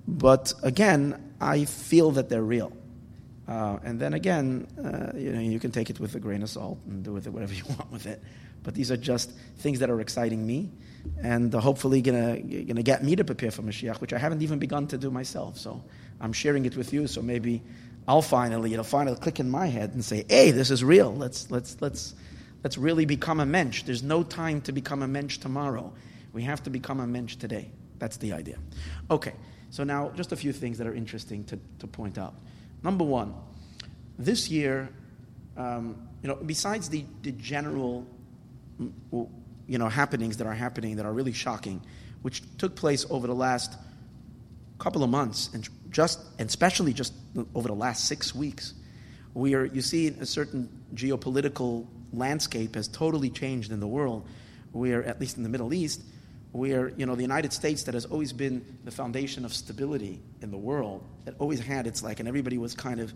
But 0.07 0.53
again, 0.63 1.33
I 1.39 1.65
feel 1.65 2.11
that 2.11 2.29
they're 2.29 2.43
real. 2.43 2.71
Uh, 3.47 3.77
and 3.83 3.99
then 3.99 4.13
again, 4.13 4.67
uh, 4.77 5.17
you 5.17 5.31
know, 5.31 5.39
you 5.39 5.59
can 5.59 5.71
take 5.71 5.89
it 5.89 5.99
with 5.99 6.15
a 6.15 6.19
grain 6.19 6.41
of 6.41 6.49
salt 6.49 6.79
and 6.87 7.03
do 7.03 7.13
with 7.13 7.27
it 7.27 7.29
whatever 7.29 7.53
you 7.59 7.63
want 7.69 7.91
with 7.91 8.05
it. 8.05 8.21
But 8.63 8.73
these 8.73 8.91
are 8.91 8.97
just 8.97 9.31
things 9.57 9.79
that 9.79 9.91
are 9.91 10.01
exciting 10.01 10.45
me, 10.45 10.71
and 11.21 11.53
hopefully 11.53 12.01
gonna 12.01 12.39
gonna 12.39 12.81
get 12.81 13.03
me 13.03 13.15
to 13.15 13.23
prepare 13.23 13.51
for 13.51 13.61
Mashiach, 13.61 14.01
which 14.01 14.11
I 14.11 14.17
haven't 14.17 14.41
even 14.41 14.57
begun 14.57 14.87
to 14.87 14.97
do 14.97 15.11
myself. 15.11 15.59
So 15.59 15.83
I'm 16.21 16.33
sharing 16.33 16.65
it 16.65 16.75
with 16.75 16.93
you. 16.93 17.07
So 17.07 17.21
maybe 17.21 17.61
I'll 18.07 18.21
finally, 18.21 18.73
it'll 18.73 18.83
finally 18.83 19.17
click 19.17 19.39
in 19.39 19.49
my 19.49 19.67
head 19.67 19.93
and 19.93 20.03
say, 20.03 20.25
"Hey, 20.29 20.51
this 20.51 20.71
is 20.71 20.83
real. 20.83 21.13
Let's 21.13 21.49
let's 21.51 21.77
let's 21.81 22.15
let's 22.63 22.77
really 22.77 23.05
become 23.05 23.39
a 23.39 23.45
mensch. 23.45 23.83
There's 23.83 24.03
no 24.03 24.23
time 24.23 24.61
to 24.61 24.71
become 24.71 25.01
a 25.01 25.07
mensch 25.07 25.37
tomorrow. 25.37 25.93
We 26.33 26.43
have 26.43 26.63
to 26.63 26.69
become 26.69 26.99
a 26.99 27.07
mensch 27.07 27.35
today. 27.35 27.71
That's 27.99 28.17
the 28.17 28.33
idea." 28.33 28.57
Okay. 29.09 29.33
So 29.75 29.83
now, 29.83 30.09
just 30.15 30.31
a 30.31 30.37
few 30.37 30.53
things 30.53 30.77
that 30.77 30.87
are 30.87 30.93
interesting 30.93 31.43
to, 31.45 31.59
to 31.79 31.87
point 31.87 32.17
out. 32.17 32.33
Number 32.81 33.03
one, 33.03 33.33
this 34.17 34.49
year, 34.49 34.89
um, 35.57 36.07
you 36.21 36.29
know, 36.29 36.35
besides 36.35 36.87
the, 36.87 37.03
the 37.23 37.31
general, 37.31 38.07
you 39.11 39.77
know, 39.77 39.89
happenings 39.89 40.37
that 40.37 40.47
are 40.47 40.53
happening 40.53 40.95
that 40.95 41.05
are 41.05 41.11
really 41.11 41.33
shocking, 41.33 41.81
which 42.21 42.41
took 42.57 42.75
place 42.75 43.05
over 43.09 43.27
the 43.27 43.35
last 43.35 43.75
couple 44.79 45.03
of 45.03 45.09
months, 45.09 45.49
and 45.53 45.67
just 45.95 46.19
and 46.37 46.49
especially 46.49 46.91
just 46.91 47.13
over 47.55 47.69
the 47.69 47.73
last 47.73 48.03
six 48.03 48.35
weeks, 48.35 48.73
we 49.33 49.55
are 49.55 49.63
you 49.63 49.81
see 49.81 50.07
a 50.07 50.25
certain 50.25 50.67
geopolitical 50.93 51.87
landscape 52.11 52.75
has 52.75 52.89
totally 52.89 53.29
changed 53.29 53.71
in 53.71 53.79
the 53.79 53.87
world. 53.87 54.27
We 54.73 54.91
are 54.91 55.01
at 55.03 55.21
least 55.21 55.37
in 55.37 55.43
the 55.43 55.49
Middle 55.49 55.73
East 55.73 56.01
where 56.51 56.89
you 56.97 57.05
know 57.05 57.15
the 57.15 57.21
United 57.21 57.53
States 57.53 57.83
that 57.83 57.93
has 57.93 58.03
always 58.05 58.33
been 58.33 58.77
the 58.83 58.91
foundation 58.91 59.45
of 59.45 59.53
stability 59.53 60.21
in 60.41 60.51
the 60.51 60.57
world, 60.57 61.01
that 61.23 61.35
always 61.39 61.61
had 61.61 61.87
its 61.87 62.03
like, 62.03 62.19
and 62.19 62.27
everybody 62.27 62.57
was 62.57 62.73
kind 62.73 62.99
of, 62.99 63.13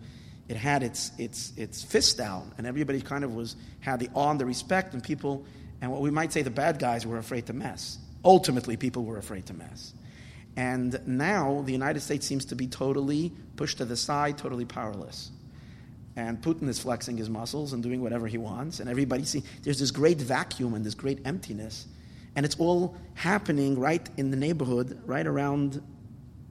it 0.48 0.56
had 0.56 0.82
its 0.82 1.12
its 1.18 1.52
its 1.58 1.84
fist 1.84 2.18
down, 2.18 2.54
and 2.58 2.66
everybody 2.66 3.02
kind 3.02 3.26
of 3.26 3.36
was 3.36 3.58
had 3.82 4.00
the 4.00 4.10
awe 4.14 4.32
and 4.32 4.40
the 4.40 4.46
respect, 4.46 4.94
and 4.94 5.04
people, 5.04 5.46
and 5.82 5.92
what 5.92 6.00
we 6.00 6.12
might 6.12 6.32
say 6.32 6.44
the 6.44 6.50
bad 6.50 6.80
guys 6.80 7.06
were 7.06 7.18
afraid 7.18 7.46
to 7.46 7.54
mess. 7.54 7.98
Ultimately, 8.24 8.78
people 8.78 9.04
were 9.04 9.18
afraid 9.18 9.46
to 9.48 9.54
mess, 9.54 9.94
and 10.60 11.00
now 11.08 11.62
the 11.66 11.72
United 11.72 12.02
States 12.02 12.26
seems 12.26 12.46
to 12.46 12.56
be 12.56 12.68
totally 12.68 13.32
pushed 13.56 13.78
to 13.78 13.86
the 13.86 13.96
side, 13.96 14.38
totally 14.38 14.66
powerless. 14.66 15.32
And 16.16 16.42
Putin 16.42 16.68
is 16.68 16.80
flexing 16.80 17.18
his 17.18 17.30
muscles 17.30 17.72
and 17.72 17.82
doing 17.82 18.02
whatever 18.02 18.28
he 18.28 18.38
wants, 18.38 18.80
and 18.80 18.90
everybody 18.90 19.24
see 19.24 19.44
there's 19.64 19.80
this 19.80 19.92
great 19.92 20.18
vacuum 20.18 20.74
and 20.74 20.86
this 20.86 20.96
great 20.96 21.20
emptiness 21.26 21.88
and 22.36 22.46
it's 22.46 22.56
all 22.58 22.96
happening 23.16 23.78
right 23.78 24.08
in 24.18 24.32
the 24.32 24.38
neighborhood, 24.38 25.02
right 25.06 25.26
around, 25.26 25.82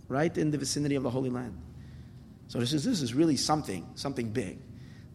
right 0.08 0.36
in 0.36 0.50
the 0.50 0.58
vicinity 0.58 0.96
of 0.96 1.02
the 1.02 1.10
Holy 1.10 1.30
Land. 1.30 1.56
So 2.48 2.58
this 2.58 2.72
is, 2.72 2.84
this 2.84 3.02
is 3.02 3.14
really 3.14 3.36
something, 3.36 3.86
something 3.94 4.30
big. 4.30 4.58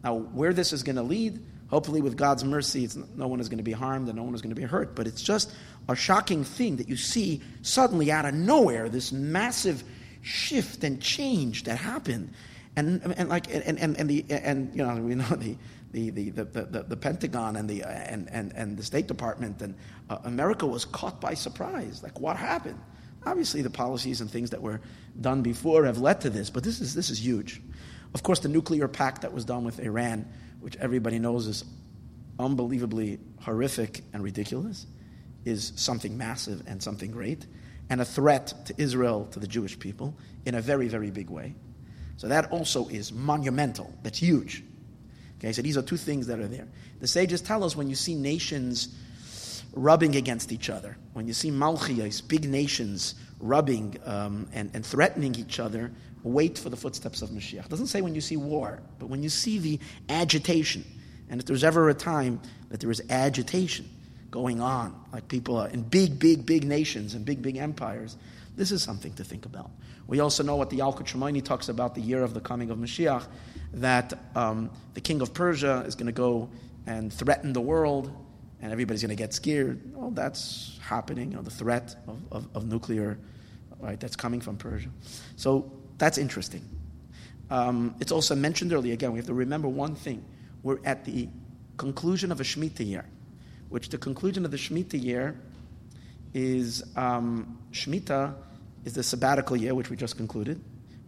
Now, 0.02 0.16
where 0.16 0.52
this 0.52 0.72
is 0.72 0.82
going 0.82 0.96
to 0.96 1.02
lead, 1.02 1.44
hopefully 1.68 2.00
with 2.00 2.16
God's 2.16 2.44
mercy, 2.44 2.88
no 3.16 3.26
one 3.26 3.40
is 3.40 3.48
going 3.48 3.58
to 3.58 3.64
be 3.64 3.72
harmed 3.72 4.08
and 4.08 4.16
no 4.16 4.22
one 4.22 4.34
is 4.34 4.42
going 4.42 4.54
to 4.54 4.60
be 4.60 4.66
hurt. 4.66 4.94
But 4.94 5.06
it's 5.06 5.22
just 5.22 5.52
a 5.88 5.96
shocking 5.96 6.44
thing 6.44 6.76
that 6.76 6.88
you 6.88 6.96
see 6.96 7.42
suddenly 7.62 8.10
out 8.10 8.24
of 8.24 8.34
nowhere, 8.34 8.88
this 8.88 9.12
massive 9.12 9.82
shift 10.22 10.84
and 10.84 11.00
change 11.00 11.64
that 11.64 11.76
happened. 11.76 12.32
And, 12.76 13.14
and 13.16 13.28
like 13.28 13.52
and, 13.54 13.78
and, 13.78 13.96
and 13.96 14.10
the 14.10 14.24
and 14.30 14.74
you 14.74 14.84
know 14.84 14.96
we 14.96 15.14
know 15.14 15.24
the 15.36 15.56
the, 15.94 16.10
the, 16.10 16.30
the, 16.30 16.44
the, 16.44 16.82
the 16.82 16.96
Pentagon 16.96 17.56
and 17.56 17.70
the, 17.70 17.84
and, 17.84 18.28
and, 18.30 18.52
and 18.54 18.76
the 18.76 18.82
State 18.82 19.06
Department, 19.06 19.62
and 19.62 19.74
uh, 20.10 20.18
America 20.24 20.66
was 20.66 20.84
caught 20.84 21.20
by 21.20 21.34
surprise. 21.34 22.02
Like, 22.02 22.20
what 22.20 22.36
happened? 22.36 22.80
Obviously, 23.24 23.62
the 23.62 23.70
policies 23.70 24.20
and 24.20 24.30
things 24.30 24.50
that 24.50 24.60
were 24.60 24.80
done 25.20 25.42
before 25.42 25.84
have 25.84 25.98
led 25.98 26.20
to 26.22 26.30
this, 26.30 26.50
but 26.50 26.64
this 26.64 26.80
is, 26.80 26.94
this 26.94 27.10
is 27.10 27.24
huge. 27.24 27.62
Of 28.12 28.22
course, 28.22 28.40
the 28.40 28.48
nuclear 28.48 28.88
pact 28.88 29.22
that 29.22 29.32
was 29.32 29.44
done 29.44 29.64
with 29.64 29.78
Iran, 29.80 30.28
which 30.64 30.76
everybody 30.76 31.18
knows 31.18 31.46
is 31.46 31.62
unbelievably 32.38 33.18
horrific 33.42 34.00
and 34.14 34.22
ridiculous, 34.22 34.86
is 35.44 35.74
something 35.76 36.16
massive 36.16 36.62
and 36.66 36.82
something 36.82 37.10
great, 37.10 37.46
and 37.90 38.00
a 38.00 38.04
threat 38.04 38.54
to 38.64 38.74
Israel, 38.78 39.28
to 39.32 39.38
the 39.38 39.46
Jewish 39.46 39.78
people, 39.78 40.16
in 40.46 40.54
a 40.54 40.62
very, 40.62 40.88
very 40.88 41.10
big 41.10 41.28
way. 41.28 41.54
So 42.16 42.28
that 42.28 42.50
also 42.50 42.88
is 42.88 43.12
monumental. 43.12 43.92
That's 44.02 44.18
huge. 44.18 44.64
Okay, 45.38 45.52
so 45.52 45.60
these 45.60 45.76
are 45.76 45.82
two 45.82 45.98
things 45.98 46.26
that 46.28 46.38
are 46.38 46.48
there. 46.48 46.66
The 47.00 47.08
sages 47.08 47.42
tell 47.42 47.62
us 47.62 47.76
when 47.76 47.90
you 47.90 47.94
see 47.94 48.14
nations 48.14 48.88
rubbing 49.74 50.16
against 50.16 50.50
each 50.50 50.70
other, 50.70 50.96
when 51.12 51.26
you 51.26 51.34
see 51.34 51.50
malchias, 51.50 52.26
big 52.26 52.48
nations 52.48 53.16
rubbing 53.38 53.98
um, 54.06 54.48
and, 54.54 54.70
and 54.72 54.86
threatening 54.86 55.34
each 55.34 55.60
other, 55.60 55.92
wait 56.24 56.58
for 56.58 56.70
the 56.70 56.76
footsteps 56.76 57.22
of 57.22 57.30
Mashiach. 57.30 57.66
It 57.66 57.68
doesn't 57.68 57.86
say 57.86 58.00
when 58.00 58.14
you 58.14 58.20
see 58.20 58.36
war, 58.36 58.80
but 58.98 59.06
when 59.06 59.22
you 59.22 59.28
see 59.28 59.58
the 59.58 59.78
agitation. 60.08 60.84
And 61.28 61.40
if 61.40 61.46
there's 61.46 61.64
ever 61.64 61.88
a 61.90 61.94
time 61.94 62.40
that 62.70 62.80
there 62.80 62.90
is 62.90 63.02
agitation 63.10 63.88
going 64.30 64.60
on, 64.60 64.98
like 65.12 65.28
people 65.28 65.56
are 65.56 65.68
in 65.68 65.82
big, 65.82 66.18
big, 66.18 66.44
big 66.44 66.64
nations 66.64 67.14
and 67.14 67.24
big, 67.24 67.42
big 67.42 67.56
empires, 67.56 68.16
this 68.56 68.72
is 68.72 68.82
something 68.82 69.12
to 69.14 69.24
think 69.24 69.46
about. 69.46 69.70
We 70.06 70.20
also 70.20 70.42
know 70.42 70.56
what 70.56 70.70
the 70.70 70.78
Yalkut 70.78 71.06
Shimoni 71.06 71.42
talks 71.42 71.68
about 71.68 71.94
the 71.94 72.00
year 72.00 72.22
of 72.22 72.34
the 72.34 72.40
coming 72.40 72.70
of 72.70 72.78
Mashiach, 72.78 73.26
that 73.74 74.12
um, 74.34 74.70
the 74.94 75.00
king 75.00 75.20
of 75.20 75.34
Persia 75.34 75.84
is 75.86 75.94
going 75.94 76.06
to 76.06 76.12
go 76.12 76.48
and 76.86 77.12
threaten 77.12 77.52
the 77.52 77.60
world, 77.60 78.12
and 78.60 78.72
everybody's 78.72 79.02
going 79.02 79.16
to 79.16 79.22
get 79.22 79.34
scared. 79.34 79.80
Well, 79.94 80.10
that's 80.10 80.78
happening. 80.82 81.32
You 81.32 81.36
know, 81.38 81.42
the 81.42 81.50
threat 81.50 81.96
of, 82.06 82.18
of, 82.30 82.48
of 82.54 82.66
nuclear, 82.66 83.18
right? 83.80 83.98
That's 83.98 84.16
coming 84.16 84.40
from 84.40 84.56
Persia. 84.56 84.90
So 85.36 85.72
that's 85.98 86.18
interesting. 86.18 86.62
Um, 87.50 87.94
it's 88.00 88.12
also 88.12 88.34
mentioned 88.34 88.72
earlier. 88.72 88.94
Again, 88.94 89.12
we 89.12 89.18
have 89.18 89.26
to 89.26 89.34
remember 89.34 89.68
one 89.68 89.94
thing: 89.94 90.24
we're 90.62 90.78
at 90.84 91.04
the 91.04 91.28
conclusion 91.76 92.32
of 92.32 92.40
a 92.40 92.44
Shemitah 92.44 92.86
year, 92.86 93.04
which 93.68 93.88
the 93.88 93.98
conclusion 93.98 94.44
of 94.44 94.50
the 94.50 94.56
Shemitah 94.56 95.02
year 95.02 95.36
is 96.32 96.82
um, 96.96 97.58
Shemitah 97.72 98.34
is 98.84 98.94
the 98.94 99.02
sabbatical 99.02 99.56
year, 99.56 99.74
which 99.74 99.90
we 99.90 99.96
just 99.96 100.16
concluded 100.16 100.60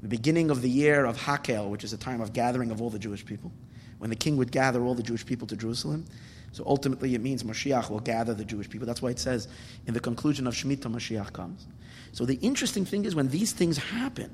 the 0.02 0.08
beginning 0.08 0.50
of 0.50 0.62
the 0.62 0.70
year 0.70 1.04
of 1.04 1.16
Hakhel, 1.16 1.68
which 1.68 1.82
is 1.82 1.92
a 1.92 1.96
time 1.96 2.20
of 2.20 2.32
gathering 2.32 2.70
of 2.70 2.80
all 2.80 2.90
the 2.90 2.98
Jewish 2.98 3.24
people, 3.24 3.50
when 3.98 4.10
the 4.10 4.16
king 4.16 4.36
would 4.36 4.52
gather 4.52 4.84
all 4.84 4.94
the 4.94 5.02
Jewish 5.02 5.24
people 5.24 5.46
to 5.48 5.56
Jerusalem. 5.56 6.04
So 6.52 6.62
ultimately, 6.64 7.14
it 7.14 7.20
means 7.20 7.42
Mashiach 7.42 7.90
will 7.90 8.00
gather 8.00 8.32
the 8.32 8.44
Jewish 8.44 8.70
people. 8.70 8.86
That's 8.86 9.02
why 9.02 9.10
it 9.10 9.18
says 9.18 9.48
in 9.86 9.94
the 9.94 10.00
conclusion 10.00 10.46
of 10.46 10.54
Shemitah, 10.54 10.84
Mashiach 10.84 11.32
comes. 11.32 11.66
So 12.12 12.24
the 12.24 12.36
interesting 12.36 12.84
thing 12.84 13.04
is 13.04 13.14
when 13.14 13.28
these 13.28 13.52
things 13.52 13.78
happen, 13.78 14.32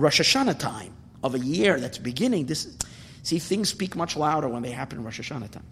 Rosh 0.00 0.20
Hashanah 0.20 0.58
time 0.58 0.94
of 1.22 1.34
a 1.34 1.38
year 1.38 1.78
that's 1.78 1.98
beginning, 1.98 2.46
this, 2.46 2.76
see, 3.22 3.38
things 3.38 3.68
speak 3.68 3.94
much 3.94 4.16
louder 4.16 4.48
when 4.48 4.62
they 4.62 4.70
happen 4.70 4.98
in 4.98 5.04
Rosh 5.04 5.20
Hashanah 5.20 5.50
time, 5.50 5.66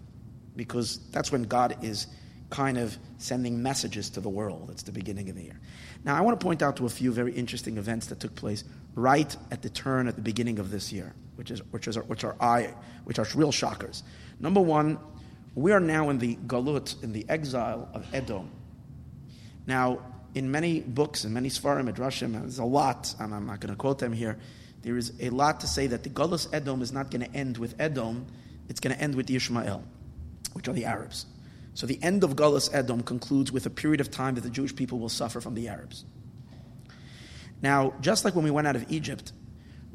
because 0.55 0.99
that's 1.11 1.31
when 1.31 1.43
God 1.43 1.83
is 1.83 2.07
kind 2.49 2.77
of 2.77 2.97
sending 3.17 3.61
messages 3.61 4.09
to 4.11 4.21
the 4.21 4.29
world. 4.29 4.69
It's 4.71 4.83
the 4.83 4.91
beginning 4.91 5.29
of 5.29 5.35
the 5.35 5.43
year. 5.43 5.59
Now, 6.03 6.15
I 6.15 6.21
want 6.21 6.39
to 6.39 6.43
point 6.43 6.61
out 6.61 6.77
to 6.77 6.85
a 6.85 6.89
few 6.89 7.11
very 7.11 7.33
interesting 7.33 7.77
events 7.77 8.07
that 8.07 8.19
took 8.19 8.35
place 8.35 8.63
right 8.95 9.35
at 9.51 9.61
the 9.61 9.69
turn 9.69 10.07
at 10.07 10.15
the 10.15 10.21
beginning 10.21 10.59
of 10.59 10.71
this 10.71 10.91
year, 10.91 11.13
which 11.35 11.51
is 11.51 11.61
which 11.71 11.87
is 11.87 11.95
which 11.95 12.23
are 12.23 12.35
I 12.39 12.73
which 13.03 13.19
are 13.19 13.27
real 13.35 13.51
shockers. 13.51 14.03
Number 14.39 14.61
one, 14.61 14.97
we 15.55 15.71
are 15.71 15.79
now 15.79 16.09
in 16.09 16.17
the 16.17 16.37
galut, 16.47 17.01
in 17.03 17.13
the 17.13 17.25
exile 17.29 17.89
of 17.93 18.05
Edom. 18.13 18.49
Now, 19.67 19.99
in 20.35 20.51
many 20.51 20.81
books 20.81 21.23
and 21.23 21.33
many 21.33 21.49
sfarim, 21.49 21.91
midrashim, 21.91 22.33
there's 22.33 22.59
a 22.59 22.65
lot, 22.65 23.13
and 23.19 23.33
I'm 23.33 23.45
not 23.45 23.59
going 23.59 23.73
to 23.73 23.77
quote 23.77 23.99
them 23.99 24.13
here. 24.13 24.37
There 24.81 24.97
is 24.97 25.13
a 25.19 25.29
lot 25.29 25.61
to 25.61 25.67
say 25.67 25.87
that 25.87 26.03
the 26.03 26.09
galus 26.09 26.47
Edom 26.53 26.81
is 26.81 26.91
not 26.91 27.11
going 27.11 27.21
to 27.21 27.35
end 27.35 27.57
with 27.57 27.75
Edom; 27.79 28.27
it's 28.69 28.79
going 28.79 28.95
to 28.95 29.01
end 29.01 29.15
with 29.15 29.27
the 29.27 29.35
Ishmael, 29.35 29.83
which 30.53 30.67
are 30.67 30.73
the 30.73 30.85
Arabs. 30.85 31.25
So 31.73 31.87
the 31.87 32.01
end 32.01 32.23
of 32.25 32.35
Galus 32.35 32.69
Edom 32.73 33.03
concludes 33.03 33.51
with 33.53 33.65
a 33.65 33.69
period 33.69 34.01
of 34.01 34.11
time 34.11 34.35
that 34.35 34.41
the 34.41 34.49
Jewish 34.49 34.75
people 34.75 34.99
will 34.99 35.07
suffer 35.07 35.39
from 35.39 35.53
the 35.55 35.69
Arabs. 35.69 36.03
Now, 37.61 37.93
just 38.01 38.25
like 38.25 38.35
when 38.35 38.43
we 38.43 38.51
went 38.51 38.67
out 38.67 38.75
of 38.75 38.85
Egypt, 38.91 39.31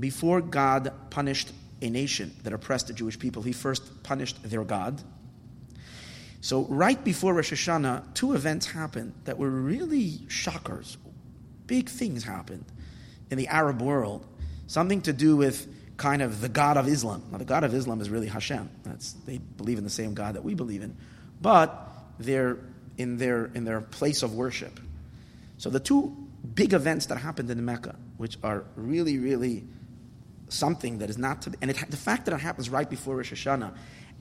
before 0.00 0.40
God 0.40 0.92
punished 1.10 1.52
a 1.82 1.90
nation 1.90 2.34
that 2.42 2.52
oppressed 2.52 2.86
the 2.86 2.92
Jewish 2.92 3.18
people, 3.18 3.42
he 3.42 3.52
first 3.52 4.02
punished 4.02 4.42
their 4.48 4.64
God. 4.64 5.02
So, 6.44 6.66
right 6.66 7.02
before 7.02 7.32
Rosh 7.32 7.54
Hashanah, 7.54 8.12
two 8.12 8.34
events 8.34 8.66
happened 8.66 9.14
that 9.24 9.38
were 9.38 9.48
really 9.48 10.20
shockers. 10.28 10.98
Big 11.66 11.88
things 11.88 12.22
happened 12.22 12.66
in 13.30 13.38
the 13.38 13.48
Arab 13.48 13.80
world. 13.80 14.26
Something 14.66 15.00
to 15.02 15.14
do 15.14 15.38
with 15.38 15.66
kind 15.96 16.20
of 16.20 16.42
the 16.42 16.50
God 16.50 16.76
of 16.76 16.86
Islam. 16.86 17.22
Now, 17.32 17.38
the 17.38 17.46
God 17.46 17.64
of 17.64 17.72
Islam 17.72 17.98
is 18.02 18.10
really 18.10 18.26
Hashem. 18.26 18.68
That's, 18.82 19.14
they 19.24 19.38
believe 19.38 19.78
in 19.78 19.84
the 19.84 19.90
same 19.90 20.12
God 20.12 20.34
that 20.34 20.44
we 20.44 20.52
believe 20.52 20.82
in. 20.82 20.98
But 21.40 21.88
they're 22.18 22.58
in 22.98 23.16
their, 23.16 23.46
in 23.46 23.64
their 23.64 23.80
place 23.80 24.22
of 24.22 24.34
worship. 24.34 24.78
So 25.56 25.70
the 25.70 25.80
two 25.80 26.14
big 26.54 26.74
events 26.74 27.06
that 27.06 27.16
happened 27.16 27.48
in 27.48 27.64
Mecca, 27.64 27.96
which 28.18 28.36
are 28.42 28.64
really, 28.76 29.16
really 29.16 29.64
something 30.48 30.98
that 30.98 31.08
is 31.08 31.16
not 31.16 31.40
to 31.42 31.54
and 31.62 31.70
it, 31.70 31.90
the 31.90 31.96
fact 31.96 32.26
that 32.26 32.34
it 32.34 32.40
happens 32.40 32.68
right 32.68 32.88
before 32.88 33.16
Rosh 33.16 33.32
Hashanah, 33.32 33.74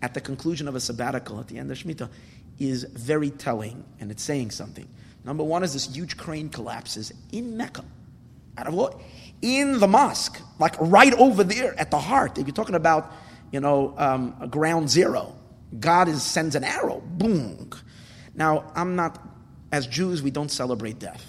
at 0.04 0.14
the 0.14 0.22
conclusion 0.22 0.68
of 0.68 0.76
a 0.76 0.82
sabbatical, 0.82 1.40
at 1.40 1.48
the 1.48 1.58
end 1.58 1.72
of 1.72 1.78
Shemitah, 1.78 2.10
is 2.60 2.84
very 2.84 3.32
telling, 3.32 3.84
and 4.02 4.12
it's 4.12 4.22
saying 4.22 4.52
something. 4.52 4.88
Number 5.24 5.44
one 5.44 5.64
is 5.64 5.72
this 5.72 5.96
huge 5.96 6.18
crane 6.18 6.50
collapses 6.50 7.14
in 7.32 7.56
Mecca. 7.56 7.86
Out 8.58 8.68
of 8.68 8.74
what? 8.74 9.00
In 9.42 9.80
the 9.80 9.88
mosque, 9.88 10.40
like 10.60 10.76
right 10.80 11.14
over 11.14 11.46
there 11.46 11.74
at 11.80 11.90
the 11.90 11.98
heart. 11.98 12.38
If 12.38 12.46
you're 12.46 12.54
talking 12.54 12.76
about, 12.76 13.14
you 13.54 13.62
know, 13.62 13.96
um, 13.98 14.50
ground 14.52 14.90
zero, 14.90 15.36
God 15.80 16.10
is, 16.10 16.22
sends 16.22 16.56
an 16.56 16.66
arrow, 16.66 17.02
boom. 17.02 17.70
Now, 18.36 18.72
I'm 18.76 18.98
not, 18.98 19.26
as 19.72 19.88
Jews, 19.88 20.22
we 20.22 20.32
don't 20.32 20.52
celebrate 20.52 21.00
death. 21.00 21.26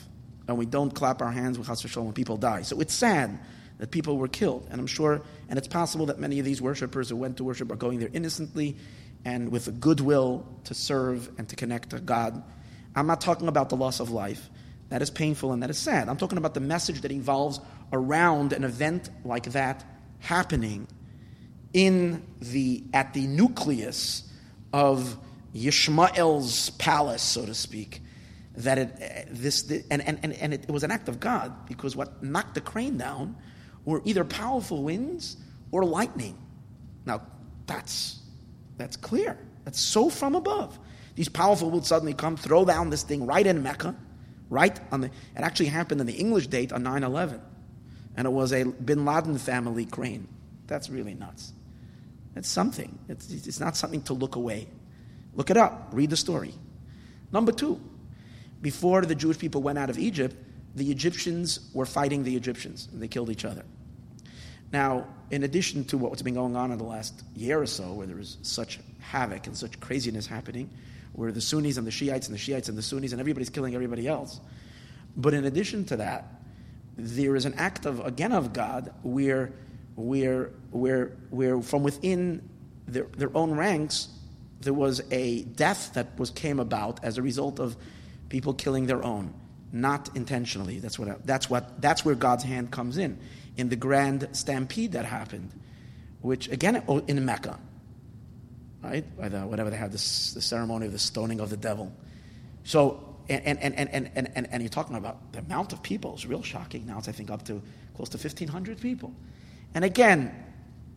And 0.49 0.59
we 0.59 0.67
don't 0.67 0.91
clap 0.91 1.23
our 1.23 1.31
hands 1.31 1.59
with 1.59 1.69
Chas 1.69 1.97
when 1.97 2.13
people 2.13 2.37
die. 2.37 2.63
So 2.63 2.81
it's 2.81 2.93
sad 2.93 3.39
that 3.79 3.93
people 3.93 4.19
were 4.19 4.29
killed. 4.29 4.67
And 4.71 4.81
I'm 4.81 4.87
sure, 4.87 5.23
and 5.49 5.59
it's 5.59 5.69
possible 5.69 6.07
that 6.07 6.19
many 6.19 6.39
of 6.39 6.45
these 6.45 6.61
worshippers 6.61 7.09
who 7.09 7.17
went 7.17 7.37
to 7.39 7.45
worship 7.45 7.71
are 7.71 7.77
going 7.77 7.99
there 7.99 8.11
innocently 8.13 8.77
and 9.25 9.51
with 9.51 9.69
a 9.69 9.73
goodwill 9.73 10.47
to 10.65 10.75
serve 10.75 11.31
and 11.39 11.49
to 11.49 11.57
connect 11.57 11.91
to 11.91 12.01
God. 12.01 12.43
I'm 12.95 13.07
not 13.07 13.21
talking 13.21 13.49
about 13.49 13.69
the 13.69 13.77
loss 13.77 14.01
of 14.01 14.11
life. 14.11 14.51
That 14.91 15.03
is 15.03 15.11
painful 15.11 15.53
and 15.53 15.63
that 15.63 15.71
is 15.71 15.79
sad. 15.79 16.09
I'm 16.09 16.17
talking 16.17 16.39
about 16.39 16.55
the 16.55 16.61
message 16.61 17.01
that 17.03 17.13
evolves 17.13 17.61
around 17.93 18.53
an 18.53 18.65
event 18.65 19.11
like 19.25 19.45
that 19.53 19.85
happening 20.21 20.87
in 21.73 22.23
the 22.41 22.85
at 22.93 23.15
the 23.15 23.27
nucleus 23.27 24.31
of 24.73 25.19
Yishmael's 25.55 26.71
palace, 26.71 27.23
so 27.23 27.45
to 27.47 27.55
speak. 27.55 28.01
That 28.59 28.79
it 28.79 29.29
this 29.31 29.69
and, 29.91 30.01
and, 30.07 30.21
and, 30.23 30.33
and 30.35 30.55
it 30.55 30.71
was 30.71 30.85
an 30.85 30.93
act 30.93 31.09
of 31.09 31.19
God 31.19 31.67
because 31.67 31.97
what 31.97 32.23
knocked 32.23 32.55
the 32.55 32.61
crane 32.61 32.97
down 32.97 33.37
were 33.85 34.03
either 34.05 34.25
powerful 34.25 34.83
winds 34.83 35.37
or 35.71 35.85
lightning. 35.85 36.39
Now, 37.05 37.23
that's, 37.67 38.21
that's 38.77 38.97
clear. 38.97 39.39
That's 39.65 39.81
so 39.81 40.11
from 40.11 40.35
above. 40.35 40.79
These 41.15 41.29
powerful 41.29 41.71
winds 41.71 41.89
suddenly 41.89 42.15
come, 42.15 42.37
throw 42.37 42.65
down 42.65 42.91
this 42.91 43.03
thing 43.03 43.27
right 43.27 43.47
in 43.47 43.63
Mecca, 43.63 43.95
right 44.51 44.79
on 44.91 45.01
the. 45.03 45.07
It 45.07 45.13
actually 45.37 45.67
happened 45.67 46.01
in 46.01 46.07
the 46.07 46.15
English 46.15 46.49
date 46.49 46.73
on 46.73 46.83
9 46.83 47.05
11. 47.05 47.41
And 48.17 48.27
it 48.27 48.31
was 48.31 48.53
a 48.53 48.65
bin 48.65 49.05
Laden 49.05 49.39
family 49.39 49.87
crane. 49.87 50.29
That's 50.67 50.89
really 50.89 51.15
nuts. 51.15 51.53
It's 52.37 52.49
something. 52.49 52.99
It's, 53.09 53.31
it's 53.31 53.61
not 53.61 53.77
something 53.77 54.03
to 54.03 54.15
look 54.15 54.37
away. 54.37 54.69
Look 55.35 55.51
it 55.51 55.57
up, 55.57 55.89
read 55.93 56.11
the 56.11 56.17
story. 56.17 56.55
Number 57.33 57.53
two, 57.53 57.81
before 58.61 59.03
the 59.03 59.15
Jewish 59.15 59.39
people 59.39 59.63
went 59.63 59.79
out 59.79 59.91
of 59.91 59.99
Egypt, 59.99 60.37
the 60.75 60.91
Egyptians 60.91 61.71
were 61.75 61.87
fighting 61.87 62.25
the 62.25 62.37
Egyptians, 62.37 62.89
and 62.93 63.03
they 63.03 63.09
killed 63.09 63.31
each 63.31 63.45
other. 63.45 63.65
Now, 64.75 65.07
in 65.31 65.45
addition 65.45 65.85
to 65.85 65.99
what's 65.99 66.21
been 66.23 66.35
going 66.35 66.57
on 66.57 66.73
in 66.73 66.79
the 66.79 66.85
last 66.85 67.23
year 67.37 67.63
or 67.63 67.67
so, 67.67 67.93
where 67.93 68.09
there 68.09 68.19
is 68.19 68.39
such 68.43 68.81
havoc 68.99 69.47
and 69.47 69.57
such 69.57 69.79
craziness 69.79 70.27
happening, 70.27 70.69
where 71.13 71.31
the 71.31 71.41
Sunnis 71.41 71.77
and 71.77 71.87
the 71.87 71.93
Shiites 71.93 72.27
and 72.27 72.35
the 72.35 72.41
Shiites 72.41 72.69
and 72.69 72.77
the 72.77 72.83
Sunnis 72.83 73.13
and 73.13 73.21
everybody's 73.21 73.51
killing 73.51 73.77
everybody 73.77 74.09
else. 74.09 74.41
But 75.17 75.33
in 75.33 75.45
addition 75.45 75.85
to 75.85 75.99
that, 75.99 76.25
there 76.97 77.37
is 77.37 77.45
an 77.45 77.55
act 77.55 77.87
of 77.87 78.05
again 78.05 78.33
of 78.33 78.53
God 78.53 78.93
where 79.05 79.53
where 79.95 80.51
where 80.73 81.13
where 81.31 81.63
from 81.63 81.85
within 81.85 82.43
their, 82.89 83.05
their 83.17 83.31
own 83.37 83.53
ranks 83.53 84.09
there 84.61 84.75
was 84.75 85.01
a 85.13 85.45
death 85.45 85.95
that 85.95 86.19
was 86.19 86.31
came 86.31 86.59
about 86.59 86.99
as 87.05 87.17
a 87.17 87.23
result 87.23 87.61
of 87.61 87.77
people 88.29 88.53
killing 88.53 88.87
their 88.87 89.05
own 89.05 89.33
not 89.75 90.09
intentionally. 90.15 90.79
That's 90.79 90.99
what, 91.01 91.27
that's 91.27 91.51
what, 91.51 91.81
that's 91.83 92.05
where 92.05 92.15
God's 92.15 92.45
hand 92.45 92.71
comes 92.71 92.97
in, 92.97 93.19
in 93.57 93.69
the 93.69 93.77
grand 93.77 94.29
stampede 94.33 94.93
that 94.93 95.05
happened, 95.05 95.51
which 96.21 96.49
again, 96.49 96.83
in 97.07 97.25
Mecca, 97.25 97.59
right? 98.83 99.05
Whatever 99.17 99.71
they 99.71 99.77
have, 99.77 99.93
this, 99.93 100.33
the 100.35 100.43
ceremony 100.43 100.87
of 100.87 100.93
the 100.93 100.99
stoning 100.99 101.41
of 101.41 101.51
the 101.51 101.57
devil. 101.57 101.93
So, 102.65 103.17
and, 103.29 103.43
and, 103.45 103.75
and, 103.75 103.89
and, 103.91 104.11
and, 104.15 104.31
and, 104.35 104.49
and 104.51 104.63
you're 104.63 104.69
talking 104.69 104.97
about 104.97 105.33
the 105.33 105.39
amount 105.39 105.73
of 105.73 105.83
people 105.83 106.15
is 106.15 106.27
real 106.27 106.43
shocking. 106.43 106.87
Now 106.87 106.99
it's, 106.99 107.09
I 107.09 107.13
think, 107.13 107.31
up 107.31 107.45
to 107.47 107.63
close 107.95 108.09
to 108.11 108.19
1,500 108.19 108.81
people. 108.81 109.15
And 109.75 109.85
again, 109.85 110.35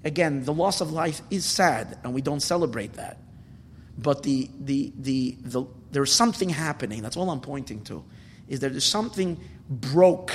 again, 0.04 0.44
the 0.44 0.54
loss 0.54 0.82
of 0.82 0.92
life 0.92 1.22
is 1.30 1.46
sad, 1.46 1.98
and 2.04 2.14
we 2.14 2.22
don't 2.22 2.42
celebrate 2.42 2.94
that. 2.94 3.18
But 3.98 4.24
the, 4.24 4.50
the, 4.60 4.94
the, 4.98 5.38
the, 5.42 5.66
there's 5.92 6.12
something 6.12 6.50
happening. 6.50 7.02
That's 7.02 7.18
all 7.18 7.30
I'm 7.30 7.42
pointing 7.42 7.84
to 7.86 8.04
is 8.48 8.60
that 8.62 8.72
there's 8.72 8.86
something 8.86 9.40
broke. 9.70 10.34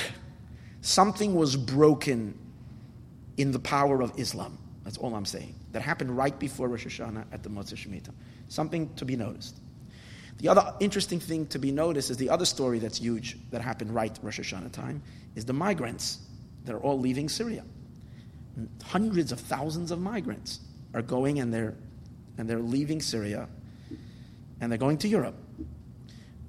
Something 0.83 1.33
was 1.33 1.55
broken 1.55 2.37
in 3.37 3.51
the 3.51 3.59
power 3.59 4.01
of 4.01 4.11
Islam. 4.19 4.57
That's 4.83 4.97
all 4.97 5.15
I'm 5.15 5.25
saying. 5.25 5.55
That 5.71 5.81
happened 5.81 6.15
right 6.15 6.37
before 6.37 6.67
Rosh 6.67 6.85
Hashanah 6.85 7.23
at 7.31 7.41
the 7.41 7.49
Motzei 7.49 7.77
Shemitah. 7.77 8.11
Something 8.49 8.93
to 8.95 9.05
be 9.05 9.15
noticed. 9.15 9.61
The 10.39 10.49
other 10.49 10.73
interesting 10.81 11.21
thing 11.21 11.47
to 11.47 11.57
be 11.57 11.71
noticed 11.71 12.09
is 12.09 12.17
the 12.17 12.29
other 12.29 12.43
story 12.43 12.79
that's 12.79 12.97
huge 12.97 13.37
that 13.51 13.61
happened 13.61 13.95
right 13.95 14.19
Rosh 14.21 14.41
Hashanah 14.41 14.73
time 14.73 15.01
is 15.37 15.45
the 15.45 15.53
migrants 15.53 16.19
that 16.65 16.75
are 16.75 16.81
all 16.81 16.99
leaving 16.99 17.29
Syria. 17.29 17.63
Hundreds 18.83 19.31
of 19.31 19.39
thousands 19.39 19.89
of 19.89 20.01
migrants 20.01 20.59
are 20.93 21.01
going 21.01 21.39
and 21.39 21.53
they're 21.53 21.75
and 22.37 22.49
they're 22.49 22.59
leaving 22.59 22.99
Syria 22.99 23.47
and 24.59 24.69
they're 24.69 24.77
going 24.77 24.97
to 24.97 25.07
Europe. 25.07 25.35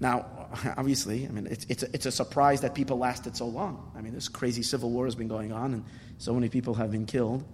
Now, 0.01 0.44
obviously, 0.77 1.27
I 1.27 1.31
mean, 1.31 1.47
it's, 1.47 1.67
it's, 1.69 1.83
a, 1.83 1.87
it's 1.93 2.07
a 2.07 2.13
surprise 2.13 2.61
that 2.63 2.75
people 2.75 2.99
lasted 2.99 3.37
so 3.37 3.47
long. 3.47 3.91
I 3.97 4.01
mean, 4.01 4.15
this 4.15 4.29
crazy 4.29 4.63
civil 4.63 4.91
war 4.91 5.05
has 5.07 5.15
been 5.15 5.29
going 5.29 5.53
on, 5.53 5.75
and 5.75 5.85
so 6.19 6.35
many 6.35 6.49
people 6.49 6.75
have 6.75 6.91
been 6.91 7.07
killed. 7.07 7.45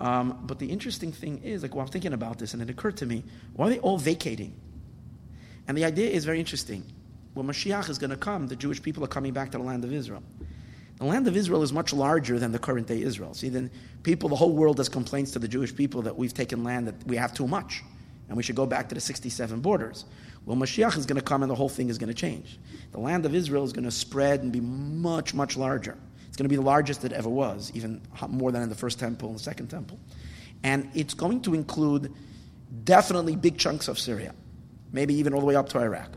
Um, 0.00 0.38
but 0.46 0.58
the 0.58 0.70
interesting 0.70 1.12
thing 1.12 1.42
is, 1.42 1.62
like, 1.62 1.74
while 1.74 1.84
I'm 1.84 1.90
thinking 1.92 2.12
about 2.12 2.38
this, 2.38 2.54
and 2.54 2.62
it 2.62 2.70
occurred 2.70 2.96
to 2.98 3.06
me, 3.06 3.24
why 3.54 3.66
are 3.66 3.70
they 3.70 3.78
all 3.80 3.98
vacating? 3.98 4.58
And 5.68 5.76
the 5.76 5.84
idea 5.84 6.10
is 6.10 6.24
very 6.24 6.40
interesting. 6.40 6.84
When 7.34 7.46
Mashiach 7.46 7.88
is 7.88 7.98
going 7.98 8.10
to 8.10 8.16
come, 8.16 8.48
the 8.48 8.56
Jewish 8.56 8.82
people 8.82 9.04
are 9.04 9.08
coming 9.08 9.32
back 9.32 9.52
to 9.52 9.58
the 9.58 9.64
land 9.64 9.84
of 9.84 9.92
Israel. 9.92 10.22
The 10.98 11.04
land 11.04 11.28
of 11.28 11.36
Israel 11.36 11.62
is 11.62 11.72
much 11.72 11.92
larger 11.92 12.38
than 12.38 12.52
the 12.52 12.58
current 12.58 12.86
day 12.86 13.00
Israel. 13.00 13.34
See, 13.34 13.48
then 13.48 13.70
people, 14.02 14.28
the 14.28 14.36
whole 14.36 14.52
world 14.52 14.78
has 14.78 14.88
complaints 14.88 15.30
to 15.32 15.38
the 15.38 15.48
Jewish 15.48 15.74
people 15.74 16.02
that 16.02 16.16
we've 16.16 16.34
taken 16.34 16.64
land 16.64 16.88
that 16.88 17.06
we 17.06 17.16
have 17.16 17.32
too 17.32 17.46
much, 17.46 17.82
and 18.28 18.36
we 18.36 18.42
should 18.42 18.56
go 18.56 18.66
back 18.66 18.88
to 18.88 18.94
the 18.94 19.00
67 19.00 19.60
borders. 19.60 20.04
Well, 20.46 20.56
Mashiach 20.56 20.96
is 20.96 21.06
going 21.06 21.18
to 21.18 21.24
come 21.24 21.42
and 21.42 21.50
the 21.50 21.54
whole 21.54 21.68
thing 21.68 21.88
is 21.88 21.98
going 21.98 22.08
to 22.08 22.14
change. 22.14 22.58
The 22.92 23.00
land 23.00 23.26
of 23.26 23.34
Israel 23.34 23.64
is 23.64 23.72
going 23.72 23.84
to 23.84 23.90
spread 23.90 24.42
and 24.42 24.50
be 24.52 24.60
much, 24.60 25.34
much 25.34 25.56
larger. 25.56 25.96
It's 26.28 26.36
going 26.36 26.44
to 26.44 26.48
be 26.48 26.56
the 26.56 26.62
largest 26.62 27.04
it 27.04 27.12
ever 27.12 27.28
was, 27.28 27.70
even 27.74 28.00
more 28.28 28.50
than 28.50 28.62
in 28.62 28.68
the 28.68 28.74
first 28.74 28.98
temple 28.98 29.28
and 29.28 29.38
the 29.38 29.42
second 29.42 29.68
temple. 29.68 29.98
And 30.62 30.90
it's 30.94 31.14
going 31.14 31.42
to 31.42 31.54
include 31.54 32.12
definitely 32.84 33.36
big 33.36 33.58
chunks 33.58 33.88
of 33.88 33.98
Syria, 33.98 34.34
maybe 34.92 35.14
even 35.14 35.34
all 35.34 35.40
the 35.40 35.46
way 35.46 35.56
up 35.56 35.68
to 35.70 35.78
Iraq. 35.78 36.10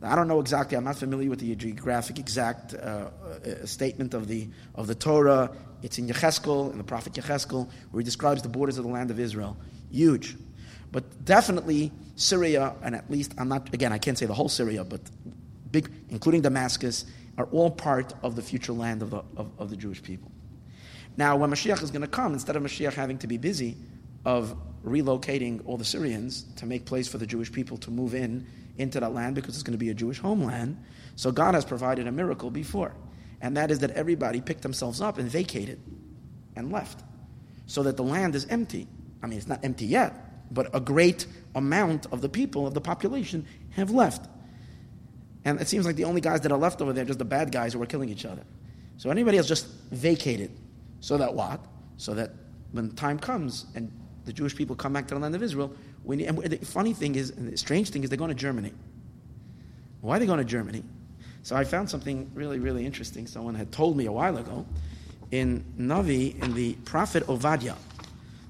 Now, 0.00 0.12
I 0.12 0.14
don't 0.16 0.28
know 0.28 0.40
exactly, 0.40 0.76
I'm 0.76 0.84
not 0.84 0.96
familiar 0.96 1.30
with 1.30 1.40
the 1.40 1.54
geographic 1.54 2.18
exact 2.18 2.74
uh, 2.74 2.76
uh, 2.78 3.66
statement 3.66 4.14
of 4.14 4.28
the, 4.28 4.48
of 4.74 4.86
the 4.86 4.94
Torah. 4.94 5.50
It's 5.82 5.98
in 5.98 6.08
Yecheskel, 6.08 6.72
in 6.72 6.78
the 6.78 6.84
prophet 6.84 7.14
Yecheskel, 7.14 7.68
where 7.90 8.00
he 8.00 8.04
describes 8.04 8.42
the 8.42 8.48
borders 8.48 8.78
of 8.78 8.84
the 8.84 8.90
land 8.90 9.10
of 9.10 9.20
Israel. 9.20 9.56
Huge. 9.90 10.36
But 10.92 11.24
definitely 11.24 11.92
Syria, 12.16 12.74
and 12.82 12.94
at 12.94 13.10
least, 13.10 13.34
I'm 13.38 13.48
not, 13.48 13.72
again, 13.74 13.92
I 13.92 13.98
can't 13.98 14.16
say 14.16 14.26
the 14.26 14.34
whole 14.34 14.48
Syria, 14.48 14.84
but 14.84 15.00
big, 15.70 15.90
including 16.10 16.42
Damascus, 16.42 17.06
are 17.36 17.46
all 17.46 17.70
part 17.70 18.14
of 18.22 18.36
the 18.36 18.42
future 18.42 18.72
land 18.72 19.02
of 19.02 19.10
the, 19.10 19.22
of, 19.36 19.50
of 19.58 19.70
the 19.70 19.76
Jewish 19.76 20.02
people. 20.02 20.30
Now, 21.16 21.36
when 21.36 21.50
Mashiach 21.50 21.82
is 21.82 21.90
going 21.90 22.02
to 22.02 22.08
come, 22.08 22.32
instead 22.32 22.56
of 22.56 22.62
Mashiach 22.62 22.94
having 22.94 23.18
to 23.18 23.26
be 23.26 23.38
busy 23.38 23.76
of 24.24 24.56
relocating 24.84 25.62
all 25.66 25.76
the 25.76 25.84
Syrians 25.84 26.44
to 26.56 26.66
make 26.66 26.84
place 26.84 27.08
for 27.08 27.18
the 27.18 27.26
Jewish 27.26 27.50
people 27.50 27.76
to 27.78 27.90
move 27.90 28.14
in 28.14 28.46
into 28.78 29.00
that 29.00 29.12
land 29.12 29.34
because 29.34 29.54
it's 29.54 29.62
going 29.62 29.72
to 29.72 29.78
be 29.78 29.90
a 29.90 29.94
Jewish 29.94 30.18
homeland, 30.18 30.82
so 31.16 31.30
God 31.30 31.54
has 31.54 31.64
provided 31.64 32.06
a 32.06 32.12
miracle 32.12 32.50
before. 32.50 32.94
And 33.40 33.56
that 33.56 33.70
is 33.70 33.80
that 33.80 33.90
everybody 33.90 34.40
picked 34.40 34.62
themselves 34.62 35.00
up 35.00 35.18
and 35.18 35.28
vacated 35.28 35.80
and 36.56 36.72
left. 36.72 37.02
So 37.66 37.82
that 37.84 37.96
the 37.96 38.02
land 38.02 38.34
is 38.34 38.46
empty. 38.46 38.86
I 39.22 39.26
mean, 39.26 39.38
it's 39.38 39.48
not 39.48 39.64
empty 39.64 39.86
yet, 39.86 40.23
but 40.50 40.74
a 40.74 40.80
great 40.80 41.26
amount 41.54 42.06
of 42.12 42.20
the 42.20 42.28
people, 42.28 42.66
of 42.66 42.74
the 42.74 42.80
population, 42.80 43.46
have 43.70 43.90
left. 43.90 44.28
And 45.44 45.60
it 45.60 45.68
seems 45.68 45.84
like 45.84 45.96
the 45.96 46.04
only 46.04 46.20
guys 46.20 46.40
that 46.42 46.52
are 46.52 46.58
left 46.58 46.80
over 46.80 46.92
there 46.92 47.02
are 47.02 47.06
just 47.06 47.18
the 47.18 47.24
bad 47.24 47.52
guys 47.52 47.74
who 47.74 47.82
are 47.82 47.86
killing 47.86 48.08
each 48.08 48.24
other. 48.24 48.42
So 48.96 49.10
anybody 49.10 49.38
else 49.38 49.48
just 49.48 49.66
vacated. 49.90 50.50
So 51.00 51.18
that 51.18 51.34
what? 51.34 51.60
So 51.96 52.14
that 52.14 52.30
when 52.72 52.90
time 52.92 53.18
comes 53.18 53.66
and 53.74 53.92
the 54.24 54.32
Jewish 54.32 54.56
people 54.56 54.74
come 54.74 54.92
back 54.92 55.06
to 55.08 55.14
the 55.14 55.20
land 55.20 55.34
of 55.34 55.42
Israel, 55.42 55.74
we 56.02 56.16
need, 56.16 56.26
and 56.26 56.38
the 56.38 56.56
funny 56.58 56.94
thing 56.94 57.14
is, 57.14 57.30
and 57.30 57.52
the 57.52 57.56
strange 57.56 57.90
thing 57.90 58.02
is, 58.02 58.10
they're 58.10 58.18
going 58.18 58.30
to 58.30 58.34
Germany. 58.34 58.72
Why 60.00 60.16
are 60.16 60.18
they 60.18 60.26
going 60.26 60.38
to 60.38 60.44
Germany? 60.44 60.82
So 61.42 61.56
I 61.56 61.64
found 61.64 61.90
something 61.90 62.30
really, 62.34 62.58
really 62.58 62.86
interesting. 62.86 63.26
Someone 63.26 63.54
had 63.54 63.70
told 63.70 63.96
me 63.96 64.06
a 64.06 64.12
while 64.12 64.38
ago 64.38 64.66
in 65.30 65.64
Navi, 65.78 66.42
in 66.42 66.54
the 66.54 66.72
prophet 66.84 67.26
Ovadia. 67.26 67.76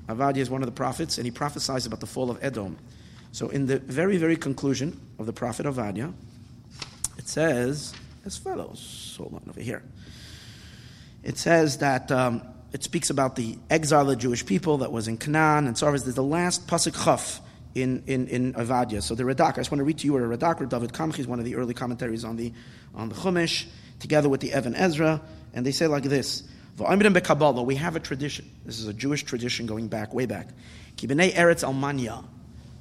Ovadia 0.09 0.39
is 0.39 0.51
one 0.51 0.63
of 0.63 0.67
the 0.67 0.73
prophets, 0.73 1.19
and 1.19 1.25
he 1.25 1.31
prophesies 1.31 1.87
about 1.87 2.01
the 2.01 2.07
fall 2.07 2.31
of 2.31 2.43
Edom. 2.43 2.79
So, 3.33 3.49
in 3.49 3.67
the 3.67 3.79
very, 3.79 4.17
very 4.17 4.37
conclusion 4.37 5.01
of 5.19 5.27
the 5.27 5.33
prophet 5.33 5.67
Ovadia, 5.67 6.13
it 7.19 7.29
says 7.29 7.95
as 8.25 8.37
follows. 8.37 9.15
Hold 9.19 9.35
on 9.35 9.43
over 9.49 9.61
here. 9.61 9.83
It 11.23 11.39
says 11.39 11.79
that 11.79 12.11
um, 12.13 12.43
it 12.73 12.83
speaks 12.83 13.11
about 13.11 13.37
the 13.37 13.57
exile 13.71 14.03
of 14.03 14.09
the 14.09 14.17
Jewish 14.17 14.45
people 14.45 14.79
that 14.79 14.93
was 14.93 15.09
in 15.09 15.17
Canaan, 15.17 15.67
and 15.67 15.83
on. 15.83 15.93
There's 15.93 16.15
the 16.15 16.23
last 16.23 16.67
pasuk 16.67 17.05
chaf 17.05 17.41
in, 17.75 18.03
in, 18.07 18.29
in 18.29 18.53
Avadia. 18.55 19.03
So 19.03 19.15
the 19.15 19.25
Radak, 19.25 19.53
I 19.53 19.57
just 19.57 19.71
want 19.71 19.81
to 19.81 19.85
read 19.85 19.99
to 19.99 20.07
you 20.07 20.13
what 20.13 20.23
a 20.23 20.27
Radak, 20.27 20.61
or 20.61 20.67
David 20.67 20.93
Kamchi 20.93 21.21
is 21.21 21.27
one 21.27 21.39
of 21.39 21.45
the 21.45 21.57
early 21.57 21.75
commentaries 21.75 22.25
on 22.25 22.37
the, 22.37 22.53
on 22.95 23.09
the 23.09 23.15
Chumash, 23.15 23.67
together 24.01 24.29
with 24.29 24.41
the 24.41 24.53
Ibn 24.53 24.75
Ezra, 24.75 25.21
and 25.53 25.65
they 25.65 25.73
say 25.73 25.87
like 25.87 26.05
this. 26.05 26.43
We 26.77 27.77
have 27.77 27.97
a 27.97 28.01
tradition. 28.01 28.51
This 28.65 28.79
is 28.81 28.89
a 28.89 28.93
Jewish 28.93 29.23
tradition 29.23 29.67
going 29.67 29.89
back, 29.89 30.13
way 30.13 30.27
back. 30.27 30.49
Kibnei 30.97 31.33
Eretz 31.33 31.63
Almania, 31.63 32.25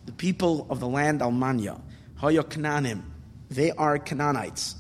the 0.06 0.12
people 0.12 0.66
of 0.70 0.80
the 0.80 0.88
land 0.88 1.22
Almania, 1.22 1.80
Hoyo 2.20 2.42
Kananim, 2.44 3.04
they 3.50 3.72
are 3.72 4.00
Canaanites. 4.00 4.76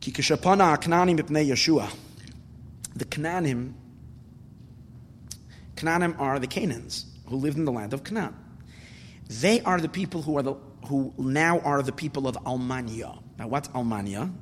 Kikishapana 0.00 0.76
Kananim 0.80 1.20
Ibnei 1.20 1.48
Yeshua. 1.48 1.90
The 2.94 3.06
Canaanim 3.06 3.72
Canaanim 5.76 6.20
are 6.20 6.38
the 6.38 6.46
Canaans 6.46 7.06
who 7.26 7.36
lived 7.36 7.56
in 7.56 7.64
the 7.64 7.72
land 7.72 7.94
of 7.94 8.04
Canaan. 8.04 8.36
They 9.28 9.62
are 9.62 9.80
the 9.80 9.88
people 9.88 10.20
who 10.22 10.36
are 10.36 10.42
the 10.42 10.54
who 10.86 11.14
now 11.16 11.60
are 11.60 11.82
the 11.82 11.92
people 11.92 12.28
of 12.28 12.36
Almania. 12.44 13.22
Now, 13.38 13.48
what's 13.48 13.68
Almania? 13.68 14.32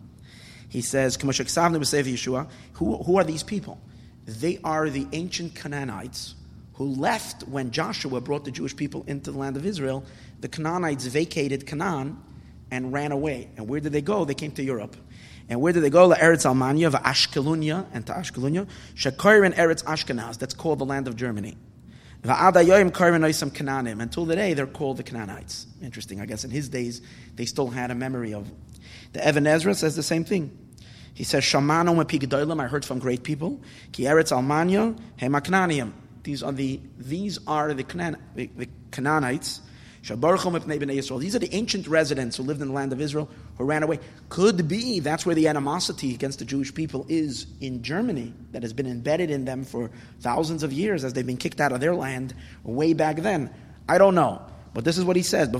He 0.68 0.80
says, 0.82 1.16
Yeshua, 1.16 2.48
who, 2.80 2.96
who 2.96 3.18
are 3.18 3.24
these 3.24 3.42
people? 3.42 3.78
They 4.24 4.58
are 4.64 4.88
the 4.88 5.06
ancient 5.12 5.54
Canaanites 5.54 6.34
who 6.74 6.86
left 6.86 7.42
when 7.42 7.70
Joshua 7.70 8.22
brought 8.22 8.46
the 8.46 8.50
Jewish 8.50 8.74
people 8.74 9.04
into 9.06 9.30
the 9.30 9.38
land 9.38 9.58
of 9.58 9.66
Israel. 9.66 10.02
The 10.40 10.48
Canaanites 10.48 11.04
vacated 11.04 11.66
Canaan 11.66 12.16
and 12.70 12.90
ran 12.90 13.12
away. 13.12 13.50
And 13.58 13.68
where 13.68 13.80
did 13.80 13.92
they 13.92 14.00
go? 14.00 14.24
They 14.24 14.32
came 14.32 14.52
to 14.52 14.62
Europe. 14.62 14.96
And 15.50 15.60
where 15.60 15.74
did 15.74 15.82
they 15.82 15.90
go? 15.90 16.06
La 16.06 16.16
Eretz 16.16 16.46
Almania, 16.46 16.90
Ashkelunia, 17.02 17.84
and 17.92 18.06
to 18.06 18.14
Ashkelunia. 18.14 18.66
Shekoirin 18.94 19.54
Eretz 19.56 19.84
Ashkenaz, 19.84 20.38
that's 20.38 20.54
called 20.54 20.78
the 20.78 20.86
land 20.86 21.06
of 21.06 21.16
Germany. 21.16 21.58
Until 22.24 24.26
today, 24.26 24.54
they're 24.54 24.66
called 24.66 24.96
the 24.96 25.02
Canaanites. 25.02 25.66
Interesting, 25.82 26.22
I 26.22 26.24
guess 26.24 26.44
in 26.44 26.50
his 26.50 26.70
days, 26.70 27.02
they 27.34 27.44
still 27.44 27.68
had 27.68 27.90
a 27.90 27.94
memory 27.94 28.32
of. 28.32 28.50
The 29.12 29.28
Ibn 29.28 29.46
Ezra 29.46 29.74
says 29.74 29.96
the 29.96 30.02
same 30.02 30.24
thing. 30.24 30.56
He 31.20 31.24
says, 31.24 31.44
Shamano 31.44 32.58
I 32.58 32.66
heard 32.66 32.82
from 32.82 32.98
great 32.98 33.22
people. 33.22 33.60
Ki 33.92 34.04
Eretz 34.04 34.32
Almania, 34.32 34.98
Hemaknanium. 35.18 35.92
These 36.22 36.42
are 36.42 36.50
the, 36.50 36.80
these 36.96 37.38
are 37.46 37.74
the, 37.74 37.84
Canaan, 37.84 38.16
the, 38.34 38.48
the 38.56 38.66
Canaanites 38.90 39.60
these 40.02 40.12
are 40.12 41.38
the 41.38 41.48
ancient 41.52 41.86
residents 41.86 42.38
who 42.38 42.42
lived 42.42 42.62
in 42.62 42.68
the 42.68 42.74
land 42.74 42.94
of 42.94 43.02
Israel 43.02 43.28
who 43.58 43.64
ran 43.64 43.82
away. 43.82 44.00
Could 44.30 44.66
be 44.66 45.00
that's 45.00 45.26
where 45.26 45.34
the 45.34 45.46
animosity 45.48 46.14
against 46.14 46.38
the 46.38 46.46
Jewish 46.46 46.72
people 46.74 47.04
is 47.10 47.46
in 47.60 47.82
Germany, 47.82 48.32
that 48.52 48.62
has 48.62 48.72
been 48.72 48.86
embedded 48.86 49.30
in 49.30 49.44
them 49.44 49.62
for 49.62 49.90
thousands 50.20 50.62
of 50.62 50.72
years 50.72 51.04
as 51.04 51.12
they've 51.12 51.26
been 51.26 51.36
kicked 51.36 51.60
out 51.60 51.72
of 51.72 51.80
their 51.80 51.94
land 51.94 52.32
way 52.64 52.94
back 52.94 53.16
then. 53.16 53.50
I 53.86 53.98
don't 53.98 54.14
know. 54.14 54.40
But 54.72 54.84
this 54.84 54.96
is 54.96 55.04
what 55.04 55.16
he 55.16 55.22
says. 55.22 55.50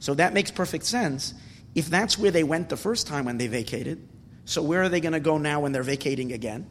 So 0.00 0.14
that 0.16 0.34
makes 0.34 0.50
perfect 0.50 0.84
sense. 0.84 1.32
If 1.74 1.88
that's 1.88 2.18
where 2.18 2.30
they 2.30 2.44
went 2.44 2.68
the 2.68 2.76
first 2.76 3.06
time 3.06 3.24
when 3.24 3.38
they 3.38 3.46
vacated, 3.46 4.06
so 4.44 4.62
where 4.62 4.82
are 4.82 4.88
they 4.88 5.00
going 5.00 5.12
to 5.12 5.20
go 5.20 5.38
now 5.38 5.60
when 5.60 5.72
they're 5.72 5.82
vacating 5.82 6.32
again? 6.32 6.66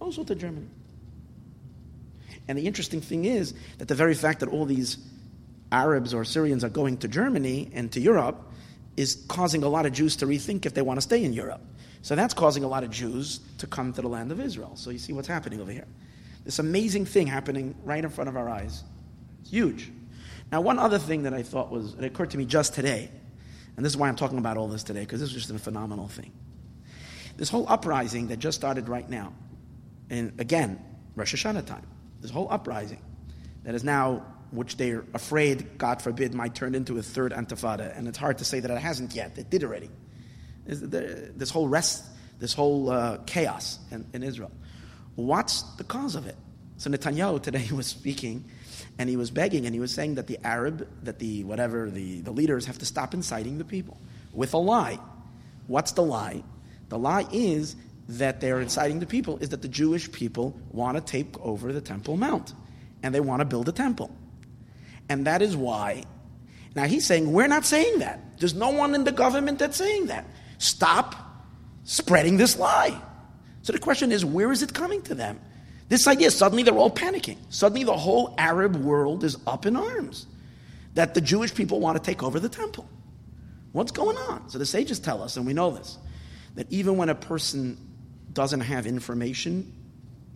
Also 0.00 0.24
to 0.24 0.34
Germany. 0.34 0.68
And 2.48 2.58
the 2.58 2.66
interesting 2.66 3.00
thing 3.00 3.24
is 3.24 3.54
that 3.78 3.88
the 3.88 3.94
very 3.94 4.14
fact 4.14 4.40
that 4.40 4.48
all 4.48 4.64
these 4.64 4.98
Arabs 5.70 6.12
or 6.12 6.24
Syrians 6.24 6.64
are 6.64 6.68
going 6.68 6.96
to 6.98 7.08
Germany 7.08 7.70
and 7.74 7.92
to 7.92 8.00
Europe 8.00 8.42
is 8.96 9.24
causing 9.28 9.62
a 9.62 9.68
lot 9.68 9.86
of 9.86 9.92
Jews 9.92 10.16
to 10.16 10.26
rethink 10.26 10.66
if 10.66 10.74
they 10.74 10.82
want 10.82 10.98
to 10.98 11.02
stay 11.02 11.24
in 11.24 11.32
Europe. 11.32 11.60
So 12.02 12.16
that's 12.16 12.34
causing 12.34 12.64
a 12.64 12.68
lot 12.68 12.82
of 12.82 12.90
Jews 12.90 13.40
to 13.58 13.66
come 13.66 13.92
to 13.92 14.02
the 14.02 14.08
land 14.08 14.32
of 14.32 14.40
Israel. 14.40 14.72
So 14.74 14.90
you 14.90 14.98
see 14.98 15.12
what's 15.12 15.28
happening 15.28 15.60
over 15.60 15.70
here. 15.70 15.86
This 16.44 16.58
amazing 16.58 17.06
thing 17.06 17.26
happening 17.26 17.74
right 17.84 18.02
in 18.02 18.10
front 18.10 18.28
of 18.28 18.36
our 18.36 18.48
eyes. 18.48 18.82
It's 19.42 19.50
huge. 19.50 19.90
Now, 20.50 20.60
one 20.62 20.78
other 20.78 20.98
thing 20.98 21.22
that 21.24 21.34
I 21.34 21.42
thought 21.42 21.70
was, 21.70 21.94
it 21.94 22.04
occurred 22.04 22.30
to 22.30 22.38
me 22.38 22.46
just 22.46 22.74
today, 22.74 23.10
and 23.76 23.84
this 23.84 23.92
is 23.92 23.96
why 23.96 24.08
I'm 24.08 24.16
talking 24.16 24.38
about 24.38 24.56
all 24.56 24.66
this 24.66 24.82
today, 24.82 25.00
because 25.00 25.20
this 25.20 25.28
is 25.28 25.34
just 25.34 25.50
a 25.50 25.58
phenomenal 25.58 26.08
thing. 26.08 26.32
This 27.40 27.48
whole 27.48 27.64
uprising 27.70 28.26
that 28.26 28.38
just 28.38 28.58
started 28.58 28.86
right 28.86 29.08
now, 29.08 29.32
and 30.10 30.38
again, 30.38 30.78
Rosh 31.16 31.34
Hashanah 31.34 31.64
time, 31.64 31.86
this 32.20 32.30
whole 32.30 32.46
uprising 32.50 33.00
that 33.64 33.74
is 33.74 33.82
now 33.82 34.26
which 34.50 34.76
they're 34.76 35.06
afraid, 35.14 35.78
God 35.78 36.02
forbid, 36.02 36.34
might 36.34 36.54
turn 36.54 36.74
into 36.74 36.98
a 36.98 37.02
third 37.02 37.32
Intifada. 37.32 37.96
And 37.96 38.06
it's 38.08 38.18
hard 38.18 38.36
to 38.38 38.44
say 38.44 38.60
that 38.60 38.70
it 38.70 38.76
hasn't 38.76 39.14
yet. 39.14 39.38
It 39.38 39.48
did 39.48 39.64
already. 39.64 39.88
This 40.66 41.48
whole 41.48 41.66
rest, 41.66 42.04
this 42.38 42.52
whole 42.52 42.90
uh, 42.90 43.16
chaos 43.24 43.78
in, 43.90 44.04
in, 44.12 44.22
Israel. 44.22 44.50
What's 45.14 45.62
the 45.78 45.84
cause 45.84 46.16
of 46.16 46.26
it? 46.26 46.36
So 46.76 46.90
Netanyahu 46.90 47.42
today 47.42 47.68
was 47.72 47.86
speaking 47.86 48.44
and 48.98 49.08
he 49.08 49.16
was 49.16 49.30
begging 49.30 49.64
and 49.64 49.74
he 49.74 49.80
was 49.80 49.94
saying 49.94 50.16
that 50.16 50.26
the 50.26 50.38
Arab, 50.44 50.86
that 51.04 51.18
the 51.18 51.44
whatever, 51.44 51.90
the, 51.90 52.20
the 52.20 52.32
leaders 52.32 52.66
have 52.66 52.76
to 52.80 52.84
stop 52.84 53.14
inciting 53.14 53.56
the 53.56 53.64
people 53.64 53.98
with 54.34 54.52
a 54.52 54.58
lie. 54.58 54.98
What's 55.68 55.92
the 55.92 56.02
lie? 56.02 56.42
The 56.90 56.98
lie 56.98 57.26
is 57.32 57.76
that 58.08 58.40
they're 58.40 58.60
inciting 58.60 59.00
the 59.00 59.06
people 59.06 59.38
is 59.38 59.48
that 59.50 59.62
the 59.62 59.68
Jewish 59.68 60.10
people 60.12 60.60
want 60.72 60.98
to 60.98 61.00
take 61.00 61.38
over 61.40 61.72
the 61.72 61.80
Temple 61.80 62.16
Mount 62.16 62.52
and 63.02 63.14
they 63.14 63.20
want 63.20 63.40
to 63.40 63.44
build 63.44 63.68
a 63.68 63.72
temple. 63.72 64.14
And 65.08 65.26
that 65.26 65.42
is 65.42 65.56
why. 65.56 66.04
Now 66.74 66.84
he's 66.84 67.06
saying, 67.06 67.32
we're 67.32 67.48
not 67.48 67.64
saying 67.64 68.00
that. 68.00 68.38
There's 68.38 68.54
no 68.54 68.70
one 68.70 68.94
in 68.94 69.04
the 69.04 69.12
government 69.12 69.58
that's 69.58 69.76
saying 69.76 70.06
that. 70.06 70.24
Stop 70.58 71.14
spreading 71.84 72.36
this 72.36 72.58
lie. 72.58 73.00
So 73.62 73.72
the 73.72 73.78
question 73.78 74.12
is, 74.12 74.24
where 74.24 74.52
is 74.52 74.62
it 74.62 74.74
coming 74.74 75.02
to 75.02 75.14
them? 75.14 75.40
This 75.88 76.06
idea, 76.06 76.30
suddenly 76.30 76.62
they're 76.62 76.74
all 76.74 76.90
panicking. 76.90 77.38
Suddenly 77.50 77.84
the 77.84 77.96
whole 77.96 78.34
Arab 78.38 78.76
world 78.76 79.24
is 79.24 79.36
up 79.46 79.66
in 79.66 79.76
arms 79.76 80.26
that 80.94 81.14
the 81.14 81.20
Jewish 81.20 81.54
people 81.54 81.80
want 81.80 81.96
to 81.96 82.02
take 82.02 82.22
over 82.22 82.38
the 82.38 82.48
temple. 82.48 82.88
What's 83.72 83.92
going 83.92 84.16
on? 84.16 84.48
So 84.48 84.58
the 84.58 84.66
sages 84.66 84.98
tell 84.98 85.22
us, 85.22 85.36
and 85.36 85.46
we 85.46 85.52
know 85.52 85.70
this, 85.70 85.98
that 86.54 86.66
even 86.70 86.96
when 86.96 87.08
a 87.08 87.14
person 87.14 87.76
doesn't 88.32 88.60
have 88.60 88.86
information 88.86 89.72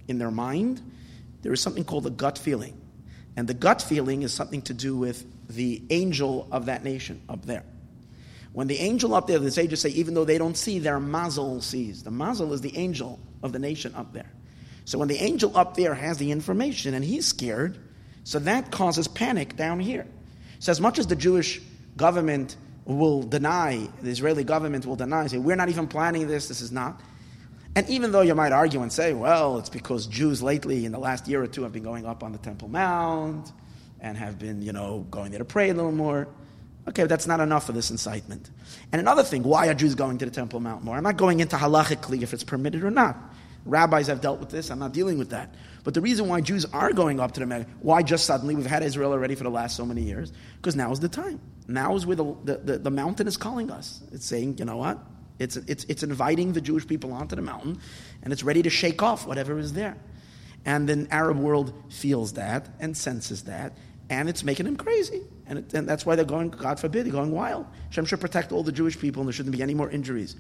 in 0.09 0.19
their 0.19 0.31
mind, 0.31 0.81
there 1.43 1.53
is 1.53 1.61
something 1.61 1.85
called 1.85 2.07
a 2.07 2.11
gut 2.11 2.39
feeling. 2.39 2.81
And 3.37 3.49
the 3.49 3.55
gut 3.55 3.83
feeling 3.83 4.23
is 4.23 4.33
something 4.33 4.63
to 4.63 4.75
do 4.75 4.97
with 4.97 5.25
the 5.49 5.83
angel 5.91 6.49
of 6.51 6.67
that 6.67 6.85
nation 6.85 7.21
up 7.29 7.45
there. 7.45 7.65
When 8.53 8.69
the 8.69 8.79
angel 8.79 9.15
up 9.15 9.27
there, 9.27 9.41
the 9.41 9.51
sages 9.51 9.81
say, 9.81 9.91
even 9.91 10.15
though 10.15 10.25
they 10.25 10.39
don't 10.39 10.57
see, 10.57 10.79
their 10.79 11.01
mazel 11.01 11.61
sees. 11.61 12.05
The 12.05 12.13
mazel 12.13 12.53
is 12.53 12.61
the 12.61 12.77
angel 12.77 13.19
of 13.43 13.53
the 13.53 13.59
nation 13.59 13.95
up 13.97 14.13
there. 14.13 14.31
So 14.85 14.99
when 14.99 15.09
the 15.09 15.17
angel 15.17 15.57
up 15.57 15.77
there 15.77 15.95
has 15.95 16.19
the 16.19 16.31
information 16.31 16.95
and 16.95 17.05
he's 17.05 17.27
scared, 17.27 17.77
so 18.23 18.39
that 18.39 18.71
causes 18.71 19.09
panic 19.09 19.57
down 19.57 19.81
here. 19.81 20.07
So 20.61 20.71
as 20.71 20.81
much 20.81 20.99
as 20.99 21.09
the 21.09 21.17
Jewish 21.17 21.61
government 21.97 22.57
will 22.85 23.23
deny, 23.23 23.89
the 24.03 24.11
Israeli 24.11 24.45
government 24.45 24.87
will 24.87 24.97
deny, 24.97 25.27
say, 25.27 25.39
we're 25.39 25.57
not 25.57 25.69
even 25.69 25.87
planning 25.87 26.27
this, 26.27 26.49
this 26.49 26.61
is 26.61 26.71
not. 26.71 27.01
And 27.77 27.89
even 27.89 28.13
though 28.13 28.21
you 28.21 28.35
might 28.35 28.53
argue 28.53 28.83
and 28.83 28.93
say, 28.93 29.15
well, 29.15 29.59
it's 29.59 29.69
because 29.69 30.07
Jews 30.07 30.43
lately, 30.43 30.85
in 30.85 30.93
the 30.93 30.99
last 30.99 31.27
year 31.27 31.43
or 31.43 31.47
two, 31.47 31.63
have 31.65 31.73
been 31.73 31.83
going 31.83 32.07
up 32.07 32.23
on 32.23 32.33
the 32.33 32.39
Temple 32.39 32.69
Mount 32.69 33.51
and 34.01 34.17
have 34.17 34.39
been, 34.39 34.63
you 34.63 34.73
know, 34.73 35.07
going 35.11 35.31
there 35.31 35.39
to 35.39 35.45
pray 35.45 35.71
a 35.71 35.75
little 35.75 35.91
more. 35.91 36.29
Okay, 36.87 37.05
that's 37.05 37.27
not 37.27 37.41
enough 37.41 37.65
for 37.67 37.73
this 37.73 37.91
incitement. 37.91 38.51
And 38.93 39.01
another 39.01 39.23
thing, 39.23 39.43
why 39.43 39.69
are 39.69 39.75
Jews 39.75 39.95
going 39.95 40.19
to 40.19 40.25
the 40.27 40.31
Temple 40.31 40.61
Mount 40.61 40.85
more? 40.85 40.97
I'm 40.97 41.03
not 41.03 41.17
going 41.17 41.41
into 41.41 41.57
halachically 41.57 42.23
if 42.23 42.33
it's 42.33 42.45
permitted 42.45 42.85
or 42.85 42.91
not. 42.91 43.17
Rabbis 43.65 44.09
have 44.09 44.21
dealt 44.21 44.41
with 44.41 44.51
this. 44.51 44.71
I'm 44.71 44.79
not 44.79 44.93
dealing 44.93 45.19
with 45.19 45.31
that. 45.31 45.55
But 45.83 45.95
the 45.95 46.03
reason 46.03 46.29
why 46.29 46.43
Jews 46.43 46.67
are 46.67 46.93
going 46.93 47.19
up 47.19 47.33
to 47.33 47.41
the 47.41 47.47
Mecca, 47.47 47.67
why 47.81 48.03
just 48.03 48.27
suddenly? 48.27 48.55
We've 48.55 48.67
had 48.67 48.83
Israel 48.83 49.13
already 49.13 49.35
for 49.35 49.45
the 49.45 49.51
last 49.51 49.77
so 49.77 49.87
many 49.87 50.03
years. 50.03 50.33
Because 50.57 50.77
now 50.77 50.93
is 50.93 51.01
the 51.01 51.09
time. 51.09 51.41
Now 51.67 51.97
is 51.97 52.07
where 52.07 52.17
the, 52.17 52.35
the, 52.45 52.79
the, 52.79 52.91
mountain 52.91 53.27
is 53.27 53.37
calling 53.37 53.71
us. 53.71 54.03
It's 54.13 54.27
saying, 54.27 54.59
you 54.59 54.65
know 54.65 54.77
what? 54.77 54.99
It's, 55.39 55.57
it's, 55.57 55.85
it's 55.85 56.03
inviting 56.03 56.53
the 56.53 56.61
Jewish 56.61 56.87
people 56.87 57.13
onto 57.13 57.35
the 57.37 57.43
mountain, 57.43 57.81
and 58.23 58.33
it's 58.33 58.43
ready 58.43 58.63
to 58.63 58.71
shake 58.71 59.03
off 59.03 59.27
whatever 59.27 59.59
is 59.59 59.73
there. 59.73 59.97
And 60.65 60.89
the 60.89 61.07
Arab 61.11 61.39
world 61.39 61.73
feels 61.91 62.35
that 62.35 62.69
and 62.81 62.97
senses 62.97 63.45
that, 63.45 63.77
and 64.11 64.29
it's 64.29 64.45
making 64.45 64.67
them 64.67 64.77
crazy. 64.77 65.23
And, 65.47 65.59
it, 65.59 65.75
and 65.75 65.89
that's 65.89 66.07
why 66.07 66.17
they're 66.17 66.25
going, 66.25 66.51
God 66.51 66.79
forbid, 66.79 67.07
they're 67.07 67.13
going 67.13 67.33
wild. 67.33 67.67
Hashem 67.89 68.07
should 68.07 68.21
protect 68.21 68.53
all 68.53 68.63
the 68.63 68.73
Jewish 68.73 68.99
people, 68.99 69.21
and 69.21 69.29
there 69.29 69.33
shouldn't 69.33 69.57
be 69.57 69.63
any 69.63 69.75
more 69.75 69.91
injuries. 69.91 70.37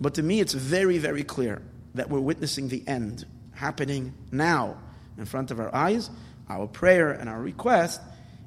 But 0.00 0.14
to 0.14 0.22
me, 0.22 0.40
it's 0.40 0.52
very, 0.52 0.98
very 0.98 1.24
clear 1.24 1.62
that 1.94 2.10
we're 2.10 2.20
witnessing 2.20 2.68
the 2.68 2.86
end 2.86 3.24
happening 3.52 4.12
now 4.30 4.76
in 5.18 5.24
front 5.24 5.50
of 5.50 5.58
our 5.58 5.74
eyes. 5.74 6.10
Our 6.48 6.66
prayer 6.66 7.10
and 7.12 7.28
our 7.28 7.40
request 7.40 8.00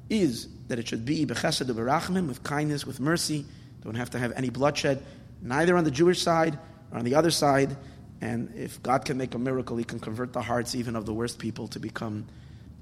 is 0.08 0.48
that 0.70 0.78
it 0.78 0.86
should 0.86 1.04
be 1.04 1.26
bechesed 1.26 1.66
berachmim, 1.66 2.28
with 2.28 2.44
kindness, 2.44 2.86
with 2.86 3.00
mercy. 3.00 3.44
Don't 3.82 3.96
have 3.96 4.10
to 4.10 4.20
have 4.20 4.30
any 4.36 4.50
bloodshed 4.50 5.02
neither 5.42 5.76
on 5.76 5.82
the 5.82 5.90
Jewish 5.90 6.22
side 6.22 6.56
or 6.92 6.98
on 6.98 7.04
the 7.04 7.16
other 7.16 7.30
side, 7.30 7.76
And 8.20 8.52
if 8.54 8.80
God 8.82 9.04
can 9.04 9.16
make 9.16 9.34
a 9.34 9.38
miracle, 9.38 9.76
He 9.78 9.84
can 9.84 9.98
convert 9.98 10.32
the 10.32 10.42
hearts 10.42 10.74
even 10.76 10.94
of 10.94 11.06
the 11.06 11.14
worst 11.14 11.38
people 11.38 11.66
to 11.68 11.80
become. 11.80 12.26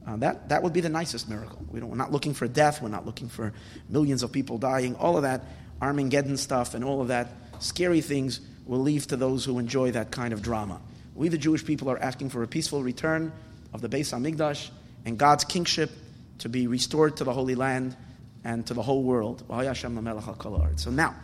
Uh, 0.07 0.17
that, 0.17 0.49
that 0.51 0.63
would 0.63 0.73
be 0.73 0.81
the 0.81 0.89
nicest 0.89 1.31
miracle. 1.31 1.65
We 1.71 1.81
don't, 1.81 1.89
we're 1.89 1.97
not 1.97 2.13
looking 2.13 2.35
for 2.35 2.47
death. 2.47 2.83
We're 2.83 2.89
not 2.89 3.07
looking 3.07 3.29
for 3.29 3.55
millions 3.89 4.23
of 4.23 4.33
people 4.33 4.59
dying. 4.59 4.95
All 4.97 5.17
of 5.17 5.23
that 5.23 5.45
Armageddon 5.81 6.37
stuff 6.37 6.75
and 6.75 6.85
all 6.85 7.01
of 7.01 7.09
that 7.09 7.29
scary 7.61 8.01
things 8.01 8.41
will 8.67 8.81
leave 8.81 9.07
to 9.07 9.17
those 9.17 9.45
who 9.45 9.59
enjoy 9.59 9.93
that 9.93 10.11
kind 10.11 10.35
of 10.35 10.43
drama. 10.43 10.81
We, 11.15 11.29
the 11.29 11.39
Jewish 11.39 11.65
people, 11.65 11.89
are 11.89 11.99
asking 11.99 12.31
for 12.31 12.43
a 12.43 12.49
peaceful 12.49 12.83
return 12.83 13.33
of 13.73 13.81
the 13.81 13.89
Beis 13.89 14.13
Hamikdash 14.13 14.71
and 15.07 15.17
God's 15.17 15.45
kingship 15.45 15.91
to 16.39 16.49
be 16.49 16.67
restored 16.67 17.17
to 17.19 17.25
the 17.25 17.33
Holy 17.33 17.55
Land 17.55 17.97
and 18.45 18.67
to 18.67 18.75
the 18.75 18.83
whole 18.83 19.03
world. 19.03 19.45
So 19.49 20.91
now, 20.91 21.15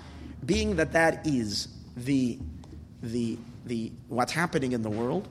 being 0.44 0.76
that 0.76 0.92
that 0.92 1.26
is 1.26 1.68
the, 1.96 2.38
the, 3.02 3.38
the, 3.64 3.92
what's 4.08 4.32
happening 4.32 4.72
in 4.72 4.82
the 4.82 4.90
world, 4.90 5.28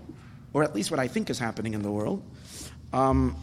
or 0.53 0.63
at 0.63 0.73
least 0.73 0.91
what 0.91 0.99
I 0.99 1.07
think 1.07 1.29
is 1.29 1.39
happening 1.39 1.73
in 1.73 1.81
the 1.81 1.91
world, 1.91 2.23
um, 2.93 3.35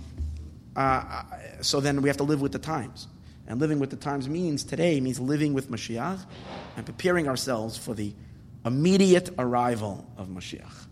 uh, 0.76 1.22
so 1.61 1.81
then 1.81 2.00
we 2.03 2.09
have 2.09 2.16
to 2.18 2.24
live 2.24 2.40
with 2.40 2.53
the 2.53 2.59
times. 2.59 3.09
And 3.46 3.61
living 3.61 3.81
with 3.81 3.90
the 3.90 3.96
times 3.96 4.29
means 4.29 4.62
today 4.62 5.00
means 5.00 5.18
living 5.18 5.55
with 5.55 5.70
Mashiach 5.70 6.24
and 6.76 6.87
preparing 6.87 7.26
ourselves 7.29 7.76
for 7.76 7.94
the 7.94 8.14
immediate 8.64 9.31
arrival 9.38 10.07
of 10.16 10.29
Mashiach. 10.29 10.87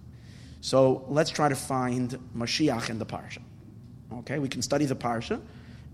So 0.60 1.04
let's 1.08 1.30
try 1.30 1.48
to 1.48 1.54
find 1.54 2.18
Mashiach 2.36 2.90
in 2.90 2.98
the 2.98 3.06
parsha. 3.06 3.38
Okay, 4.18 4.38
we 4.38 4.48
can 4.48 4.62
study 4.62 4.84
the 4.84 4.96
parsha, 4.96 5.40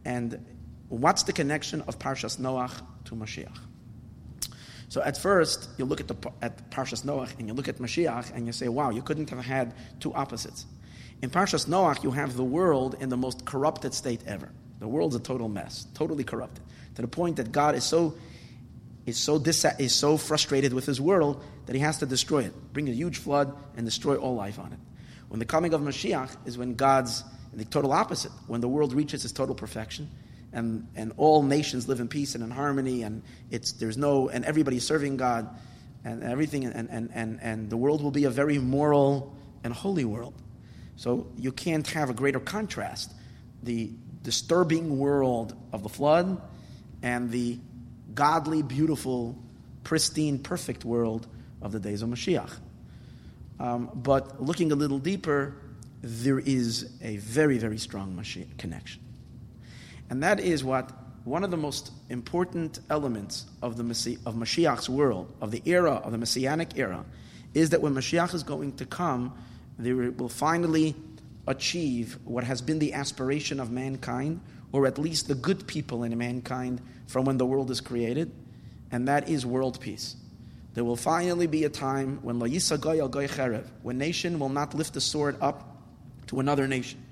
and 0.04 0.44
what's 0.88 1.24
the 1.24 1.32
connection 1.32 1.82
of 1.82 1.98
Parshas 1.98 2.38
Noach 2.38 2.80
to 3.04 3.14
Mashiach? 3.14 3.58
So 4.88 5.02
at 5.02 5.16
first, 5.16 5.68
you 5.76 5.84
look 5.84 6.00
at 6.00 6.08
the 6.08 6.16
at 6.40 6.70
Parshas 6.70 7.04
Noach 7.04 7.38
and 7.38 7.48
you 7.48 7.54
look 7.54 7.68
at 7.68 7.78
Mashiach 7.78 8.34
and 8.34 8.46
you 8.46 8.52
say, 8.52 8.68
"Wow, 8.68 8.90
you 8.90 9.02
couldn't 9.02 9.30
have 9.30 9.44
had 9.44 9.74
two 10.00 10.14
opposites." 10.14 10.66
In 11.20 11.30
Parshas 11.30 11.66
Noach, 11.66 12.02
you 12.02 12.12
have 12.12 12.36
the 12.36 12.44
world 12.44 12.96
in 13.00 13.08
the 13.08 13.16
most 13.16 13.44
corrupted 13.44 13.92
state 13.94 14.22
ever. 14.26 14.50
The 14.78 14.88
world's 14.88 15.16
a 15.16 15.20
total 15.20 15.48
mess, 15.48 15.86
totally 15.94 16.24
corrupted, 16.24 16.62
to 16.94 17.02
the 17.02 17.08
point 17.08 17.36
that 17.36 17.50
God 17.50 17.74
is 17.74 17.84
so 17.84 18.14
is 19.06 19.18
so 19.18 19.38
dis- 19.38 19.64
is 19.78 19.94
so 19.94 20.16
frustrated 20.16 20.72
with 20.72 20.86
his 20.86 21.00
world 21.00 21.42
that 21.66 21.74
he 21.74 21.80
has 21.80 21.98
to 21.98 22.06
destroy 22.06 22.44
it, 22.44 22.72
bring 22.72 22.88
a 22.88 22.92
huge 22.92 23.18
flood 23.18 23.54
and 23.76 23.84
destroy 23.84 24.16
all 24.16 24.34
life 24.34 24.58
on 24.58 24.72
it. 24.72 24.78
When 25.28 25.40
the 25.40 25.46
coming 25.46 25.74
of 25.74 25.80
Mashiach 25.80 26.46
is 26.46 26.56
when 26.56 26.74
God's 26.74 27.24
the 27.58 27.64
total 27.64 27.92
opposite, 27.92 28.32
when 28.46 28.60
the 28.60 28.68
world 28.68 28.92
reaches 28.92 29.24
its 29.24 29.32
total 29.32 29.54
perfection, 29.54 30.10
and, 30.52 30.86
and 30.94 31.12
all 31.16 31.42
nations 31.42 31.88
live 31.88 32.00
in 32.00 32.08
peace 32.08 32.34
and 32.34 32.44
in 32.44 32.50
harmony, 32.50 33.02
and 33.02 33.22
it's 33.50 33.72
there's 33.72 33.96
no 33.96 34.28
and 34.28 34.44
everybody's 34.44 34.86
serving 34.86 35.16
God, 35.16 35.48
and 36.04 36.22
everything, 36.22 36.64
and, 36.64 36.88
and, 36.90 37.10
and, 37.12 37.40
and 37.42 37.70
the 37.70 37.76
world 37.76 38.02
will 38.02 38.10
be 38.10 38.24
a 38.24 38.30
very 38.30 38.58
moral 38.58 39.34
and 39.64 39.72
holy 39.72 40.04
world. 40.04 40.34
So 40.96 41.26
you 41.36 41.50
can't 41.50 41.86
have 41.88 42.10
a 42.10 42.12
greater 42.12 42.40
contrast. 42.40 43.12
The 43.62 43.90
disturbing 44.22 44.98
world 44.98 45.56
of 45.72 45.82
the 45.82 45.88
flood 45.88 46.40
and 47.02 47.30
the 47.30 47.58
godly, 48.14 48.62
beautiful, 48.62 49.36
pristine, 49.82 50.38
perfect 50.38 50.84
world 50.84 51.26
of 51.62 51.72
the 51.72 51.80
days 51.80 52.02
of 52.02 52.10
Mashiach. 52.10 52.50
Um, 53.58 53.90
but 53.94 54.42
looking 54.42 54.72
a 54.72 54.74
little 54.74 54.98
deeper, 54.98 55.56
there 56.04 56.38
is 56.38 56.90
a 57.00 57.16
very, 57.16 57.56
very 57.56 57.78
strong 57.78 58.14
Mashiach 58.14 58.58
connection. 58.58 59.00
And 60.10 60.22
that 60.22 60.38
is 60.38 60.62
what 60.62 60.92
one 61.24 61.42
of 61.44 61.50
the 61.50 61.56
most 61.56 61.92
important 62.10 62.78
elements 62.90 63.46
of, 63.62 63.78
the 63.78 64.18
of 64.26 64.34
Mashiach's 64.34 64.90
world, 64.90 65.32
of 65.40 65.50
the 65.50 65.62
era, 65.64 65.92
of 65.92 66.12
the 66.12 66.18
Messianic 66.18 66.76
era, 66.76 67.06
is 67.54 67.70
that 67.70 67.80
when 67.80 67.94
Mashiach 67.94 68.34
is 68.34 68.42
going 68.42 68.76
to 68.76 68.84
come, 68.84 69.32
there 69.78 69.96
will 70.10 70.28
finally 70.28 70.94
achieve 71.46 72.18
what 72.24 72.44
has 72.44 72.60
been 72.60 72.78
the 72.78 72.92
aspiration 72.92 73.58
of 73.58 73.70
mankind, 73.70 74.42
or 74.72 74.86
at 74.86 74.98
least 74.98 75.26
the 75.28 75.34
good 75.34 75.66
people 75.66 76.02
in 76.02 76.16
mankind 76.18 76.82
from 77.06 77.24
when 77.24 77.38
the 77.38 77.46
world 77.46 77.70
is 77.70 77.80
created, 77.80 78.30
and 78.90 79.08
that 79.08 79.30
is 79.30 79.46
world 79.46 79.80
peace. 79.80 80.16
There 80.74 80.84
will 80.84 80.96
finally 80.96 81.46
be 81.46 81.64
a 81.64 81.70
time 81.70 82.18
when 82.20 82.38
when 82.40 83.98
nation 83.98 84.38
will 84.38 84.48
not 84.50 84.74
lift 84.74 84.92
the 84.92 85.00
sword 85.00 85.38
up 85.40 85.73
to 86.34 86.40
another 86.40 86.66
nation. 86.66 87.02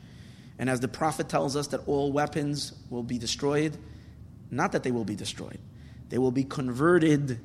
And 0.58 0.68
as 0.68 0.80
the 0.80 0.88
prophet 0.88 1.28
tells 1.28 1.56
us 1.56 1.68
that 1.68 1.80
all 1.86 2.12
weapons 2.12 2.72
will 2.90 3.02
be 3.02 3.18
destroyed, 3.18 3.76
not 4.50 4.72
that 4.72 4.82
they 4.82 4.90
will 4.90 5.04
be 5.04 5.16
destroyed, 5.16 5.58
they 6.08 6.18
will 6.18 6.30
be 6.30 6.44
converted 6.44 7.40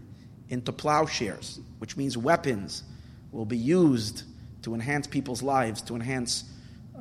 into 0.50 0.72
plowshares, 0.72 1.60
which 1.80 1.96
means 1.96 2.18
weapons 2.18 2.84
will 3.32 3.46
be 3.46 3.58
used 3.58 4.24
to 4.64 4.74
enhance 4.74 5.08
people's 5.08 5.42
lives, 5.42 5.82
to 5.84 5.96
enhance 5.96 6.44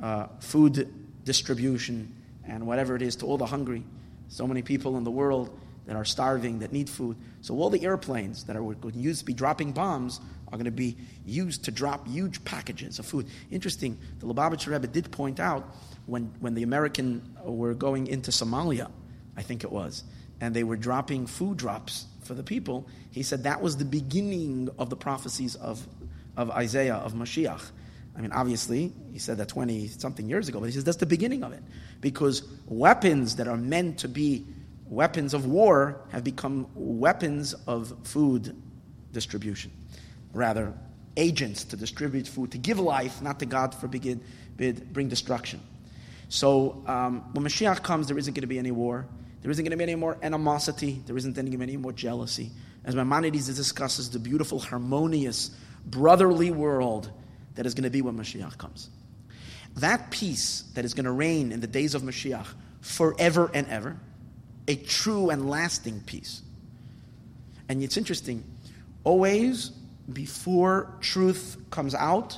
uh, 0.01 0.27
food 0.39 0.93
distribution 1.23 2.13
and 2.45 2.65
whatever 2.65 2.95
it 2.95 3.01
is 3.01 3.15
to 3.17 3.25
all 3.25 3.37
the 3.37 3.45
hungry. 3.45 3.83
So 4.29 4.47
many 4.47 4.61
people 4.61 4.97
in 4.97 5.03
the 5.03 5.11
world 5.11 5.57
that 5.87 5.95
are 5.95 6.05
starving, 6.05 6.59
that 6.59 6.71
need 6.71 6.89
food. 6.89 7.17
So 7.41 7.55
all 7.55 7.69
the 7.69 7.83
airplanes 7.83 8.43
that 8.43 8.55
are 8.55 8.61
going 8.61 8.91
to 8.91 9.25
be 9.25 9.33
dropping 9.33 9.71
bombs 9.71 10.19
are 10.49 10.57
going 10.57 10.65
to 10.65 10.71
be 10.71 10.97
used 11.25 11.63
to 11.65 11.71
drop 11.71 12.07
huge 12.07 12.43
packages 12.43 12.99
of 12.99 13.05
food. 13.05 13.27
Interesting, 13.51 13.97
the 14.19 14.27
Lubavitcher 14.27 14.71
Rebbe 14.71 14.87
did 14.87 15.11
point 15.11 15.39
out 15.39 15.75
when, 16.05 16.33
when 16.39 16.53
the 16.53 16.63
American 16.63 17.21
uh, 17.45 17.51
were 17.51 17.73
going 17.73 18.07
into 18.07 18.31
Somalia, 18.31 18.91
I 19.35 19.41
think 19.41 19.63
it 19.63 19.71
was, 19.71 20.03
and 20.41 20.53
they 20.53 20.63
were 20.63 20.77
dropping 20.77 21.25
food 21.25 21.57
drops 21.57 22.05
for 22.21 22.33
the 22.33 22.43
people, 22.43 22.85
he 23.11 23.23
said 23.23 23.43
that 23.43 23.61
was 23.61 23.77
the 23.77 23.85
beginning 23.85 24.69
of 24.77 24.89
the 24.89 24.97
prophecies 24.97 25.55
of, 25.55 25.85
of 26.35 26.51
Isaiah, 26.51 26.95
of 26.95 27.13
Mashiach. 27.13 27.71
I 28.15 28.21
mean, 28.21 28.31
obviously, 28.31 28.93
he 29.13 29.19
said 29.19 29.37
that 29.37 29.47
20 29.47 29.87
something 29.87 30.27
years 30.27 30.49
ago, 30.49 30.59
but 30.59 30.65
he 30.65 30.71
says 30.71 30.83
that's 30.83 30.97
the 30.97 31.05
beginning 31.05 31.43
of 31.43 31.53
it. 31.53 31.63
Because 32.01 32.43
weapons 32.65 33.35
that 33.37 33.47
are 33.47 33.57
meant 33.57 33.99
to 33.99 34.07
be 34.07 34.45
weapons 34.89 35.33
of 35.33 35.45
war 35.45 36.01
have 36.09 36.23
become 36.23 36.67
weapons 36.75 37.53
of 37.65 37.93
food 38.03 38.55
distribution. 39.11 39.71
Rather, 40.33 40.73
agents 41.15 41.63
to 41.65 41.75
distribute 41.75 42.27
food, 42.27 42.51
to 42.51 42.57
give 42.57 42.79
life, 42.79 43.21
not 43.21 43.39
to 43.39 43.45
God 43.45 43.73
forbid, 43.73 44.21
bring 44.93 45.07
destruction. 45.07 45.59
So 46.29 46.83
um, 46.87 47.33
when 47.33 47.45
Mashiach 47.45 47.81
comes, 47.83 48.07
there 48.07 48.17
isn't 48.17 48.33
going 48.33 48.41
to 48.41 48.47
be 48.47 48.59
any 48.59 48.71
war. 48.71 49.07
There 49.41 49.51
isn't 49.51 49.63
going 49.63 49.71
to 49.71 49.77
be 49.77 49.83
any 49.83 49.95
more 49.95 50.17
animosity. 50.21 51.01
There 51.05 51.17
isn't 51.17 51.33
going 51.33 51.49
to 51.49 51.57
be 51.57 51.63
any 51.63 51.77
more 51.77 51.93
jealousy. 51.93 52.51
As 52.83 52.95
Maimonides 52.95 53.47
discusses 53.47 54.09
the 54.09 54.19
beautiful, 54.19 54.59
harmonious, 54.59 55.51
brotherly 55.85 56.51
world 56.51 57.11
that 57.55 57.65
is 57.65 57.73
going 57.73 57.83
to 57.83 57.89
be 57.89 58.01
when 58.01 58.17
Mashiach 58.17 58.57
comes. 58.57 58.89
That 59.77 60.11
peace 60.11 60.63
that 60.73 60.85
is 60.85 60.93
going 60.93 61.05
to 61.05 61.11
reign 61.11 61.51
in 61.51 61.59
the 61.59 61.67
days 61.67 61.95
of 61.95 62.01
Mashiach 62.01 62.47
forever 62.81 63.49
and 63.53 63.67
ever, 63.67 63.97
a 64.67 64.75
true 64.75 65.29
and 65.29 65.49
lasting 65.49 66.01
peace. 66.05 66.41
And 67.69 67.83
it's 67.83 67.97
interesting, 67.97 68.43
always 69.03 69.71
before 70.11 70.95
truth 71.01 71.57
comes 71.69 71.93
out, 71.93 72.37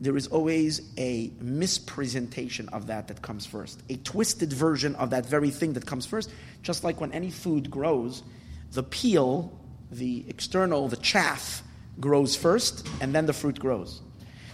there 0.00 0.16
is 0.16 0.26
always 0.26 0.80
a 0.98 1.30
mispresentation 1.40 2.68
of 2.70 2.88
that 2.88 3.06
that 3.06 3.22
comes 3.22 3.46
first, 3.46 3.80
a 3.88 3.96
twisted 3.98 4.52
version 4.52 4.96
of 4.96 5.10
that 5.10 5.26
very 5.26 5.50
thing 5.50 5.74
that 5.74 5.86
comes 5.86 6.06
first. 6.06 6.28
Just 6.62 6.82
like 6.82 7.00
when 7.00 7.12
any 7.12 7.30
food 7.30 7.70
grows, 7.70 8.24
the 8.72 8.82
peel, 8.82 9.56
the 9.92 10.24
external, 10.28 10.88
the 10.88 10.96
chaff, 10.96 11.62
grows 12.00 12.34
first, 12.34 12.86
and 13.00 13.14
then 13.14 13.26
the 13.26 13.32
fruit 13.32 13.58
grows. 13.58 14.00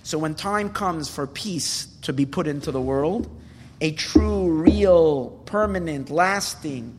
So 0.03 0.19
when 0.19 0.35
time 0.35 0.71
comes 0.71 1.09
for 1.09 1.27
peace 1.27 1.87
to 2.03 2.13
be 2.13 2.27
put 2.27 2.47
into 2.47 2.71
the 2.71 2.81
world, 2.81 3.38
a 3.81 3.93
true, 3.93 4.51
real, 4.51 5.43
permanent, 5.47 6.11
lasting 6.11 6.99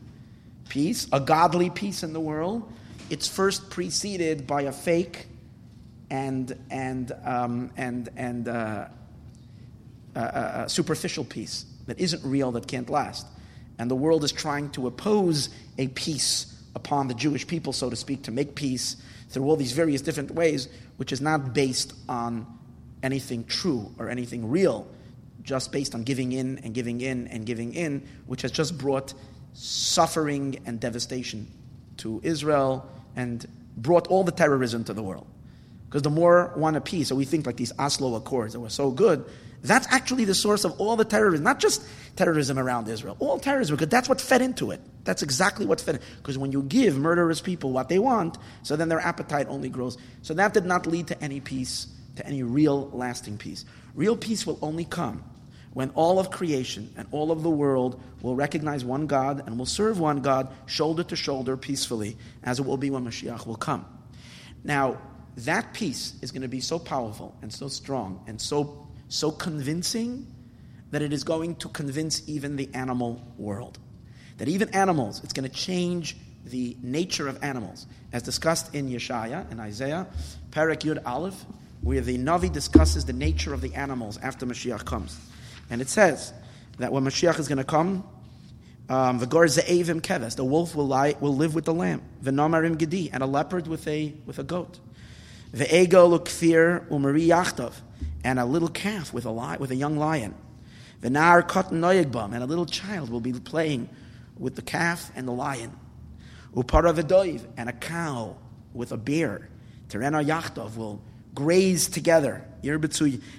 peace, 0.68 1.06
a 1.12 1.20
godly 1.20 1.70
peace 1.70 2.02
in 2.02 2.12
the 2.12 2.20
world, 2.20 2.70
it's 3.10 3.26
first 3.26 3.70
preceded 3.70 4.46
by 4.46 4.62
a 4.62 4.72
fake 4.72 5.26
and 6.10 6.56
and 6.70 7.12
um, 7.24 7.70
and 7.76 8.08
and 8.16 8.48
uh, 8.48 8.88
superficial 10.68 11.24
peace 11.24 11.64
that 11.86 11.98
isn't 11.98 12.22
real, 12.24 12.52
that 12.52 12.66
can't 12.66 12.90
last. 12.90 13.26
And 13.78 13.90
the 13.90 13.96
world 13.96 14.24
is 14.24 14.32
trying 14.32 14.70
to 14.70 14.86
oppose 14.86 15.48
a 15.78 15.88
peace 15.88 16.46
upon 16.74 17.08
the 17.08 17.14
Jewish 17.14 17.46
people, 17.46 17.72
so 17.72 17.90
to 17.90 17.96
speak, 17.96 18.24
to 18.24 18.30
make 18.30 18.54
peace 18.54 18.96
through 19.28 19.44
all 19.44 19.56
these 19.56 19.72
various 19.72 20.02
different 20.02 20.32
ways, 20.32 20.68
which 20.98 21.12
is 21.12 21.20
not 21.20 21.54
based 21.54 21.94
on 22.08 22.46
anything 23.02 23.44
true 23.44 23.92
or 23.98 24.08
anything 24.08 24.50
real, 24.50 24.86
just 25.42 25.72
based 25.72 25.94
on 25.94 26.02
giving 26.02 26.32
in 26.32 26.58
and 26.58 26.74
giving 26.74 27.00
in 27.00 27.26
and 27.28 27.46
giving 27.46 27.74
in, 27.74 28.06
which 28.26 28.42
has 28.42 28.50
just 28.50 28.76
brought 28.78 29.14
suffering 29.54 30.60
and 30.66 30.80
devastation 30.80 31.46
to 31.98 32.20
Israel 32.22 32.88
and 33.16 33.46
brought 33.76 34.06
all 34.08 34.24
the 34.24 34.32
terrorism 34.32 34.84
to 34.84 34.94
the 34.94 35.02
world. 35.02 35.26
Because 35.88 36.02
the 36.02 36.10
more 36.10 36.52
one 36.54 36.76
a 36.76 36.80
peace, 36.80 37.08
so 37.08 37.16
we 37.16 37.24
think 37.24 37.46
like 37.46 37.56
these 37.56 37.72
Oslo 37.78 38.14
Accords 38.14 38.52
that 38.52 38.60
were 38.60 38.70
so 38.70 38.90
good, 38.90 39.24
that's 39.62 39.86
actually 39.90 40.24
the 40.24 40.34
source 40.34 40.64
of 40.64 40.80
all 40.80 40.96
the 40.96 41.04
terrorism, 41.04 41.44
not 41.44 41.58
just 41.58 41.84
terrorism 42.16 42.58
around 42.58 42.88
Israel, 42.88 43.16
all 43.18 43.38
terrorism, 43.38 43.76
because 43.76 43.90
that's 43.90 44.08
what 44.08 44.20
fed 44.20 44.40
into 44.40 44.70
it. 44.70 44.80
That's 45.04 45.22
exactly 45.22 45.66
what 45.66 45.80
fed 45.80 45.96
it. 45.96 46.02
Because 46.18 46.38
when 46.38 46.52
you 46.52 46.62
give 46.62 46.96
murderous 46.96 47.40
people 47.40 47.72
what 47.72 47.88
they 47.88 47.98
want, 47.98 48.38
so 48.62 48.76
then 48.76 48.88
their 48.88 49.00
appetite 49.00 49.48
only 49.48 49.68
grows. 49.68 49.98
So 50.22 50.32
that 50.34 50.54
did 50.54 50.64
not 50.64 50.86
lead 50.86 51.08
to 51.08 51.22
any 51.22 51.40
peace 51.40 51.88
to 52.20 52.26
any 52.26 52.42
real 52.42 52.90
lasting 52.92 53.38
peace. 53.38 53.64
Real 53.94 54.16
peace 54.16 54.46
will 54.46 54.58
only 54.62 54.84
come 54.84 55.24
when 55.72 55.90
all 55.90 56.18
of 56.18 56.30
creation 56.30 56.92
and 56.96 57.06
all 57.12 57.30
of 57.30 57.42
the 57.42 57.50
world 57.50 58.00
will 58.22 58.34
recognize 58.34 58.84
one 58.84 59.06
God 59.06 59.42
and 59.46 59.58
will 59.58 59.66
serve 59.66 60.00
one 60.00 60.20
God 60.20 60.48
shoulder 60.66 61.02
to 61.04 61.16
shoulder 61.16 61.56
peacefully, 61.56 62.16
as 62.42 62.58
it 62.58 62.66
will 62.66 62.76
be 62.76 62.90
when 62.90 63.04
Mashiach 63.04 63.46
will 63.46 63.56
come. 63.56 63.86
Now, 64.64 65.00
that 65.36 65.72
peace 65.72 66.14
is 66.22 66.32
going 66.32 66.42
to 66.42 66.48
be 66.48 66.60
so 66.60 66.78
powerful 66.78 67.36
and 67.40 67.52
so 67.52 67.68
strong 67.68 68.22
and 68.26 68.40
so, 68.40 68.88
so 69.08 69.30
convincing 69.30 70.26
that 70.90 71.02
it 71.02 71.12
is 71.12 71.22
going 71.22 71.54
to 71.56 71.68
convince 71.68 72.28
even 72.28 72.56
the 72.56 72.68
animal 72.74 73.24
world. 73.38 73.78
That 74.38 74.48
even 74.48 74.70
animals, 74.70 75.22
it's 75.22 75.32
going 75.32 75.48
to 75.48 75.54
change 75.54 76.16
the 76.44 76.76
nature 76.82 77.28
of 77.28 77.42
animals. 77.44 77.86
As 78.12 78.22
discussed 78.22 78.74
in 78.74 78.88
Yeshaya 78.88 79.48
and 79.50 79.60
Isaiah, 79.60 80.08
Perek 80.50 80.80
Yud 80.80 81.00
Aleph, 81.06 81.44
where 81.82 82.00
the 82.00 82.18
Navi 82.18 82.52
discusses 82.52 83.04
the 83.04 83.12
nature 83.12 83.54
of 83.54 83.60
the 83.60 83.74
animals 83.74 84.18
after 84.18 84.46
Mashiach 84.46 84.84
comes. 84.84 85.18
And 85.70 85.80
it 85.80 85.88
says 85.88 86.32
that 86.78 86.92
when 86.92 87.04
Mashiach 87.04 87.38
is 87.38 87.48
going 87.48 87.58
to 87.58 87.64
come, 87.64 88.04
um, 88.88 89.18
the 89.18 89.26
gar 89.26 89.44
ze'evim 89.44 90.00
keves, 90.00 90.34
the 90.34 90.44
wolf 90.44 90.74
will, 90.74 90.88
lie, 90.88 91.14
will 91.20 91.34
live 91.36 91.54
with 91.54 91.64
the 91.64 91.72
lamb. 91.72 92.02
The 92.22 92.32
namarim 92.32 92.76
gedi, 92.76 93.08
and 93.12 93.22
a 93.22 93.26
leopard 93.26 93.68
with 93.68 93.86
a, 93.86 94.12
with 94.26 94.38
a 94.40 94.42
goat. 94.42 94.80
The 95.52 95.82
ego 95.82 96.18
umari 96.18 97.28
yachtov, 97.28 97.74
and 98.24 98.38
a 98.38 98.44
little 98.44 98.68
calf 98.68 99.12
with 99.12 99.26
a, 99.26 99.30
li- 99.30 99.56
with 99.58 99.70
a 99.70 99.76
young 99.76 99.96
lion. 99.96 100.34
The 101.02 101.10
nar 101.10 101.42
katan 101.42 101.78
noyegbam, 101.78 102.34
and 102.34 102.42
a 102.42 102.46
little 102.46 102.66
child 102.66 103.10
will 103.10 103.20
be 103.20 103.32
playing 103.32 103.88
with 104.36 104.56
the 104.56 104.62
calf 104.62 105.12
and 105.14 105.26
the 105.26 105.32
lion. 105.32 105.72
Upara 106.54 106.92
v'doiv, 106.92 107.46
and 107.56 107.68
a 107.68 107.72
cow 107.72 108.36
with 108.74 108.90
a 108.90 108.96
bear. 108.96 109.48
Terena 109.88 110.24
yachtov 110.24 110.76
will 110.76 111.00
graze 111.34 111.88
together. 111.88 112.44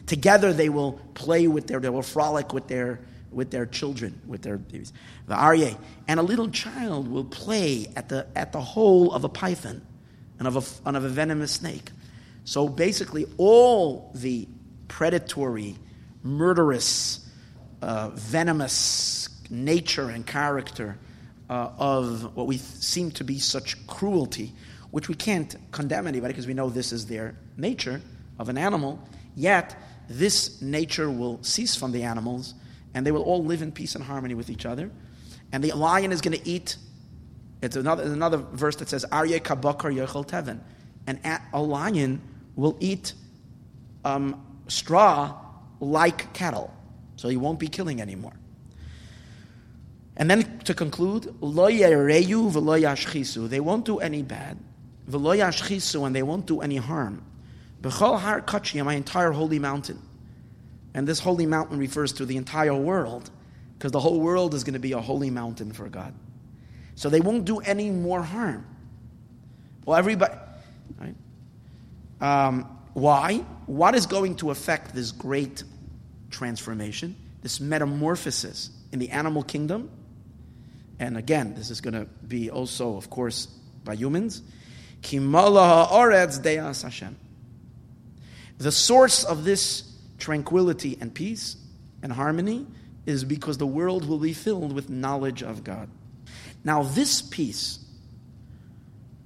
Together 0.08 0.54
they 0.54 0.69
will 0.69 0.93
play 1.13 1.47
with 1.47 1.67
their, 1.67 1.80
they 1.80 1.89
will 1.89 2.01
frolic 2.01 2.54
with 2.54 2.67
their, 2.67 2.99
with 3.32 3.51
their 3.51 3.65
children, 3.65 4.19
with 4.27 4.41
their 4.41 4.58
babies. 4.58 4.93
The 5.27 5.36
aryeh. 5.36 5.77
And 6.08 6.19
a 6.19 6.23
little 6.23 6.49
child 6.49 7.08
will 7.08 7.25
play 7.25 7.91
at 7.95 8.10
the, 8.10 8.27
at 8.36 8.51
the 8.51 8.62
hole 8.62 9.13
of 9.13 9.23
a 9.23 9.30
python 9.30 9.82
and 10.39 10.47
of 10.47 10.58
a, 10.58 10.88
and 10.88 10.97
of 10.97 11.04
a 11.04 11.10
venomous 11.10 11.54
snake. 11.54 11.91
So 12.43 12.67
basically, 12.67 13.27
all 13.38 14.12
the 14.15 14.47
predatory, 14.88 15.77
murderous, 16.23 17.27
uh, 17.82 18.10
venomous 18.10 19.30
nature 19.49 20.10
and 20.10 20.25
character 20.25 20.97
uh, 21.49 21.69
of 21.77 22.36
what 22.36 22.47
we 22.47 22.58
seem 22.58 23.12
to 23.12 23.23
be 23.23 23.38
such 23.38 23.86
cruelty 23.86 24.54
which 24.91 25.08
we 25.08 25.15
can't 25.15 25.56
condemn 25.71 26.06
anybody 26.06 26.34
because 26.34 26.47
we 26.47 26.54
know 26.54 26.69
this 26.69 26.91
is 26.91 27.08
their 27.08 27.36
nature 27.58 28.01
of 28.38 28.49
an 28.49 28.58
animal, 28.58 28.99
yet 29.36 29.75
this 30.08 30.62
nature 30.62 31.10
will 31.10 31.41
cease 31.41 31.75
from 31.75 31.91
the 31.91 32.04
animals 32.04 32.54
and 32.93 33.06
they 33.06 33.12
will 33.12 33.23
all 33.23 33.43
live 33.43 33.62
in 33.62 33.71
peace 33.71 33.95
and 33.95 34.04
harmony 34.04 34.36
with 34.36 34.49
each 34.49 34.65
other. 34.65 34.91
And 35.51 35.63
the 35.63 35.71
lion 35.71 36.12
is 36.12 36.21
going 36.21 36.38
to 36.38 36.47
eat. 36.47 36.75
It's 37.62 37.77
another, 37.77 38.04
another 38.04 38.38
verse 38.38 38.75
that 38.77 38.89
says, 38.89 39.06
Arye 39.12 39.39
kabakar 39.39 39.95
yochel 39.95 40.27
teven. 40.27 40.60
And 41.08 41.19
a 41.54 41.62
lion 41.62 42.21
will 42.56 42.77
eat 42.80 43.13
um, 44.04 44.43
straw 44.67 45.38
like 45.80 46.34
cattle. 46.34 46.73
So 47.15 47.30
he 47.30 47.38
won't 47.38 47.60
be 47.60 47.67
killing 47.67 48.01
anymore. 48.01 48.34
And 50.17 50.30
then 50.30 50.60
to 50.60 50.73
conclude, 50.73 51.34
They 51.41 53.60
won't 53.60 53.86
do 53.86 53.99
any 53.99 54.23
bad 54.23 54.58
and 55.15 56.15
they 56.15 56.24
won't 56.24 56.45
do 56.45 56.62
any 56.62 56.78
harm. 56.78 57.24
B'chol 57.82 58.19
har 58.19 58.41
kachiyah, 58.41 58.86
my 58.86 58.93
entire 58.93 59.32
holy 59.32 59.60
mountain. 59.60 60.00
And 60.93 61.08
this 61.08 61.19
holy 61.19 61.45
mountain 61.45 61.78
refers 61.78 62.13
to 62.13 62.26
the 62.26 62.38
entire 62.38 62.76
world, 62.76 63.30
because 63.78 63.91
the 63.91 64.00
whole 64.00 64.19
world 64.19 64.54
is 64.54 64.63
going 64.63 64.74
to 64.74 64.80
be 64.80 64.91
a 64.91 65.02
holy 65.02 65.30
mountain 65.30 65.71
for 65.71 65.88
God. 65.89 66.13
So 66.95 67.10
they 67.10 67.21
won't 67.21 67.45
do 67.45 67.60
any 67.60 67.89
more 67.89 68.21
harm. 68.21 68.65
Well, 69.86 69.97
everybody, 69.97 70.36
right? 71.00 71.15
Um, 72.19 72.78
why? 72.93 73.38
What 73.65 73.95
is 73.95 74.06
going 74.06 74.36
to 74.38 74.52
affect 74.52 74.93
this 74.93 75.12
great 75.12 75.63
transformation, 76.30 77.15
this 77.41 77.60
metamorphosis 77.60 78.69
in 78.91 79.00
the 79.00 79.10
animal 79.10 79.43
kingdom? 79.43 79.89
And 81.00 81.17
again, 81.17 81.56
this 81.56 81.71
is 81.71 81.82
going 81.82 81.95
to 81.95 82.06
be 82.06 82.52
also, 82.52 82.97
of 82.97 83.10
course, 83.10 83.47
by 83.84 83.95
humans. 83.95 84.43
The 88.57 88.71
source 88.71 89.23
of 89.23 89.43
this 89.43 89.91
tranquility 90.17 90.97
and 91.01 91.13
peace 91.13 91.57
and 92.03 92.13
harmony 92.13 92.67
is 93.05 93.23
because 93.23 93.57
the 93.57 93.65
world 93.65 94.07
will 94.07 94.19
be 94.19 94.33
filled 94.33 94.73
with 94.73 94.89
knowledge 94.89 95.41
of 95.41 95.63
God. 95.63 95.89
Now, 96.63 96.83
this 96.83 97.21
peace 97.21 97.79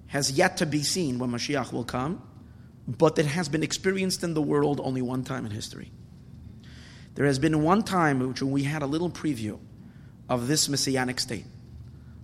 has 0.07 0.31
yet 0.31 0.57
to 0.57 0.65
be 0.65 0.83
seen 0.83 1.19
when 1.19 1.31
Mashiach 1.31 1.73
will 1.73 1.83
come, 1.83 2.21
but 2.87 3.19
it 3.19 3.25
has 3.25 3.49
been 3.49 3.63
experienced 3.63 4.23
in 4.23 4.33
the 4.33 4.41
world 4.41 4.79
only 4.81 5.01
one 5.01 5.23
time 5.23 5.45
in 5.45 5.51
history. 5.51 5.91
There 7.15 7.25
has 7.25 7.39
been 7.39 7.63
one 7.63 7.83
time 7.83 8.25
which 8.25 8.41
we 8.41 8.63
had 8.63 8.81
a 8.81 8.85
little 8.85 9.09
preview 9.09 9.59
of 10.29 10.47
this 10.47 10.69
messianic 10.69 11.19
state, 11.19 11.45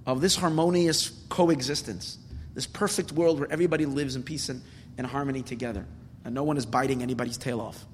of 0.06 0.22
this 0.22 0.38
harmonious 0.38 1.10
coexistence 1.28 2.18
this 2.54 2.68
perfect 2.68 3.12
world 3.12 3.40
where 3.40 3.52
everybody 3.52 3.86
lives 3.86 4.16
in 4.16 4.24
peace 4.24 4.50
and, 4.50 4.62
and 4.98 5.08
harmony 5.08 5.42
together. 5.42 5.86
And 6.24 6.36
no 6.36 6.44
one 6.44 6.58
is 6.58 6.66
biting 6.66 7.02
anybody's 7.02 7.38
tail 7.38 7.60
off, 7.60 7.86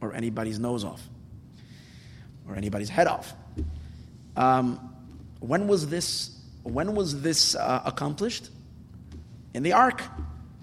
or 0.00 0.14
anybody's 0.14 0.58
nose 0.58 0.84
off, 0.84 1.02
or 2.48 2.56
anybody's 2.56 2.88
head 2.88 3.06
off. 3.06 3.34
Um, 4.36 4.94
when 5.40 5.66
was 5.66 5.88
this, 5.88 6.38
when 6.62 6.94
was 6.94 7.22
this 7.22 7.54
uh, 7.54 7.82
accomplished? 7.84 8.50
In 9.54 9.62
the 9.62 9.72
ark, 9.72 10.02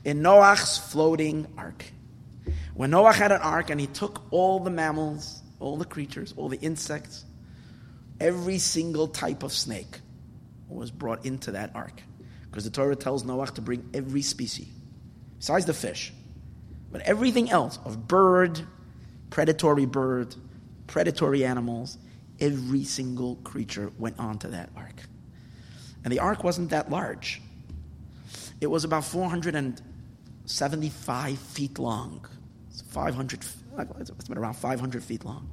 in 0.05 0.21
Noah's 0.21 0.77
floating 0.77 1.47
ark. 1.57 1.83
When 2.73 2.91
Noah 2.91 3.11
had 3.11 3.31
an 3.31 3.41
ark 3.41 3.69
and 3.69 3.79
he 3.79 3.87
took 3.87 4.23
all 4.31 4.59
the 4.61 4.69
mammals, 4.69 5.41
all 5.59 5.75
the 5.75 5.85
creatures, 5.85 6.33
all 6.37 6.47
the 6.47 6.59
insects, 6.59 7.25
every 8.19 8.57
single 8.57 9.07
type 9.07 9.43
of 9.43 9.51
snake 9.51 9.99
was 10.69 10.89
brought 10.91 11.25
into 11.25 11.51
that 11.51 11.71
ark. 11.75 12.01
Because 12.59 12.71
the 12.71 12.75
Torah 12.75 12.95
tells 12.97 13.23
Noah 13.23 13.47
to 13.47 13.61
bring 13.61 13.89
every 13.93 14.21
species, 14.21 14.67
besides 15.37 15.65
the 15.65 15.73
fish, 15.73 16.11
but 16.91 16.99
everything 17.03 17.49
else 17.49 17.79
of 17.85 18.05
bird, 18.05 18.59
predatory 19.29 19.85
bird, 19.85 20.35
predatory 20.85 21.45
animals, 21.45 21.97
every 22.37 22.83
single 22.83 23.37
creature 23.45 23.93
went 23.97 24.19
onto 24.19 24.49
that 24.49 24.71
ark. 24.75 25.03
And 26.03 26.11
the 26.11 26.19
ark 26.19 26.43
wasn't 26.43 26.71
that 26.71 26.91
large. 26.91 27.41
It 28.59 28.67
was 28.67 28.83
about 28.83 29.05
475 29.05 31.39
feet 31.39 31.79
long. 31.79 32.25
It's 32.71 32.81
500, 32.81 33.39
it's 34.01 34.27
been 34.27 34.37
around 34.37 34.55
500 34.55 35.01
feet 35.01 35.23
long. 35.23 35.49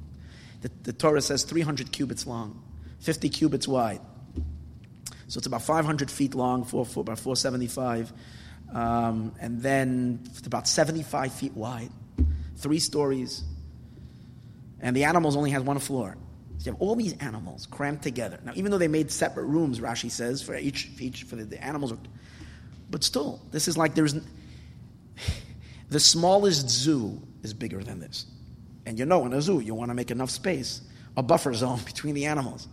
The, 0.59 0.69
the 0.83 0.91
Torah 0.91 1.21
says 1.21 1.45
300 1.45 1.93
cubits 1.93 2.27
long, 2.27 2.61
50 2.99 3.29
cubits 3.29 3.65
wide. 3.65 4.01
So 5.27 5.39
it's 5.39 5.47
about 5.47 5.61
500 5.61 6.09
feet 6.09 6.35
long, 6.35 6.63
four, 6.63 6.85
four, 6.85 7.01
about 7.01 7.19
475, 7.19 8.13
um, 8.73 9.33
and 9.39 9.61
then 9.61 10.23
about 10.45 10.67
75 10.67 11.33
feet 11.33 11.53
wide, 11.53 11.89
three 12.55 12.79
stories. 12.79 13.43
And 14.79 14.95
the 14.95 15.03
animals 15.03 15.35
only 15.35 15.51
has 15.51 15.63
one 15.63 15.79
floor. 15.79 16.17
So 16.59 16.65
you 16.65 16.71
have 16.71 16.81
all 16.81 16.95
these 16.95 17.13
animals 17.17 17.67
crammed 17.69 18.01
together. 18.01 18.39
Now, 18.43 18.53
even 18.55 18.71
though 18.71 18.77
they 18.77 18.87
made 18.87 19.11
separate 19.11 19.45
rooms, 19.45 19.79
Rashi 19.79 20.09
says, 20.09 20.41
for 20.41 20.55
each, 20.55 20.89
each 20.99 21.23
for 21.23 21.35
the, 21.35 21.43
the 21.43 21.63
animals, 21.63 21.93
but 22.89 23.03
still, 23.03 23.41
this 23.51 23.67
is 23.67 23.77
like 23.77 23.95
there's 23.95 24.15
the 25.89 25.99
smallest 25.99 26.69
zoo 26.69 27.21
is 27.43 27.53
bigger 27.53 27.83
than 27.83 27.99
this. 27.99 28.25
And 28.85 28.97
you 28.97 29.05
know, 29.05 29.25
in 29.25 29.33
a 29.33 29.41
zoo, 29.41 29.59
you 29.59 29.75
want 29.75 29.91
to 29.91 29.95
make 29.95 30.09
enough 30.09 30.29
space, 30.29 30.81
a 31.17 31.23
buffer 31.23 31.53
zone 31.53 31.81
between 31.85 32.15
the 32.15 32.25
animals. 32.25 32.67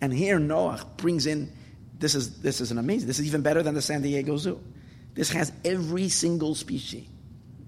And 0.00 0.12
here 0.12 0.38
Noah 0.38 0.86
brings 0.96 1.26
in 1.26 1.52
this 1.98 2.14
is, 2.14 2.40
this 2.40 2.60
is 2.60 2.70
an 2.70 2.78
amazing. 2.78 3.06
This 3.06 3.18
is 3.18 3.26
even 3.26 3.42
better 3.42 3.62
than 3.62 3.74
the 3.74 3.82
San 3.82 4.02
Diego 4.02 4.36
Zoo. 4.36 4.60
This 5.14 5.30
has 5.30 5.52
every 5.64 6.08
single 6.08 6.54
species 6.54 7.06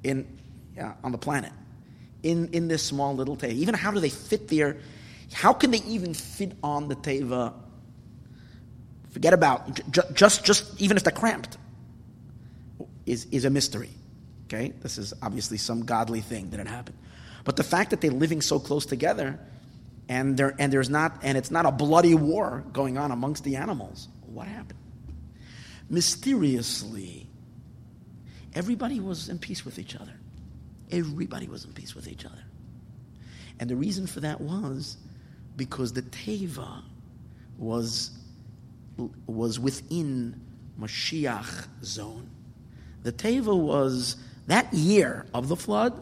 in, 0.05 0.39
yeah, 0.76 0.95
on 1.03 1.12
the 1.12 1.18
planet 1.18 1.53
in, 2.22 2.49
in 2.49 2.68
this 2.68 2.83
small 2.83 3.14
little 3.14 3.37
teva. 3.37 3.53
Even 3.53 3.74
how 3.74 3.91
do 3.91 4.01
they 4.01 4.09
fit 4.09 4.49
there? 4.49 4.78
How 5.33 5.53
can 5.53 5.70
they 5.70 5.83
even 5.83 6.14
fit 6.14 6.53
on 6.62 6.89
the 6.89 6.97
teva? 6.97 7.55
Forget 9.11 9.33
about 9.33 9.81
just 10.14 10.45
just 10.45 10.81
even 10.81 10.97
if 10.97 11.03
they're 11.03 11.12
cramped 11.12 11.59
is 13.07 13.26
is 13.26 13.45
a 13.45 13.51
mystery. 13.51 13.91
Okay, 14.45 14.72
this 14.81 14.99
is 14.99 15.14
obviously 15.22 15.59
some 15.59 15.85
godly 15.85 16.20
thing 16.20 16.51
that 16.51 16.61
it 16.61 16.66
happened, 16.66 16.99
but 17.45 17.57
the 17.57 17.64
fact 17.64 17.91
that 17.91 18.01
they're 18.01 18.11
living 18.11 18.41
so 18.41 18.59
close 18.59 18.87
together, 18.87 19.39
and 20.09 20.37
there 20.37 20.55
and 20.59 20.72
there's 20.72 20.91
not 20.91 21.18
and 21.22 21.37
it's 21.37 21.51
not 21.51 21.66
a 21.66 21.72
bloody 21.72 22.14
war 22.14 22.64
going 22.72 22.99
on 22.99 23.11
amongst 23.11 23.43
the 23.45 23.57
animals 23.57 24.09
what 24.31 24.47
happened? 24.47 24.78
Mysteriously, 25.89 27.28
everybody 28.55 29.01
was 29.01 29.28
in 29.28 29.39
peace 29.39 29.64
with 29.64 29.78
each 29.78 29.97
other. 29.97 30.12
everybody 30.93 31.47
was 31.49 31.64
in 31.64 31.72
peace 31.72 31.95
with 31.95 32.09
each 32.09 32.24
other. 32.24 32.45
And 33.59 33.68
the 33.68 33.76
reason 33.76 34.07
for 34.07 34.20
that 34.20 34.41
was 34.41 34.97
because 35.57 35.93
the 35.93 36.03
Teva 36.03 36.83
was, 37.59 38.11
was 39.26 39.61
within 39.61 40.41
Mashiach 40.81 41.66
zone. 41.85 42.31
The 43.03 43.12
Teva 43.12 43.57
was 43.57 44.16
that 44.47 44.72
year 44.72 45.26
of 45.35 45.49
the 45.49 45.57
flood, 45.57 45.93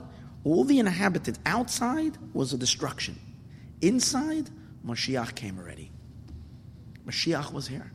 all 0.44 0.64
the 0.64 0.78
inhabitants 0.78 1.38
outside 1.44 2.16
was 2.32 2.52
a 2.52 2.58
destruction. 2.58 3.18
Inside, 3.80 4.50
Mashiach 4.86 5.34
came 5.34 5.58
already. 5.58 5.90
Mashiach 7.06 7.52
was 7.52 7.66
here. 7.66 7.90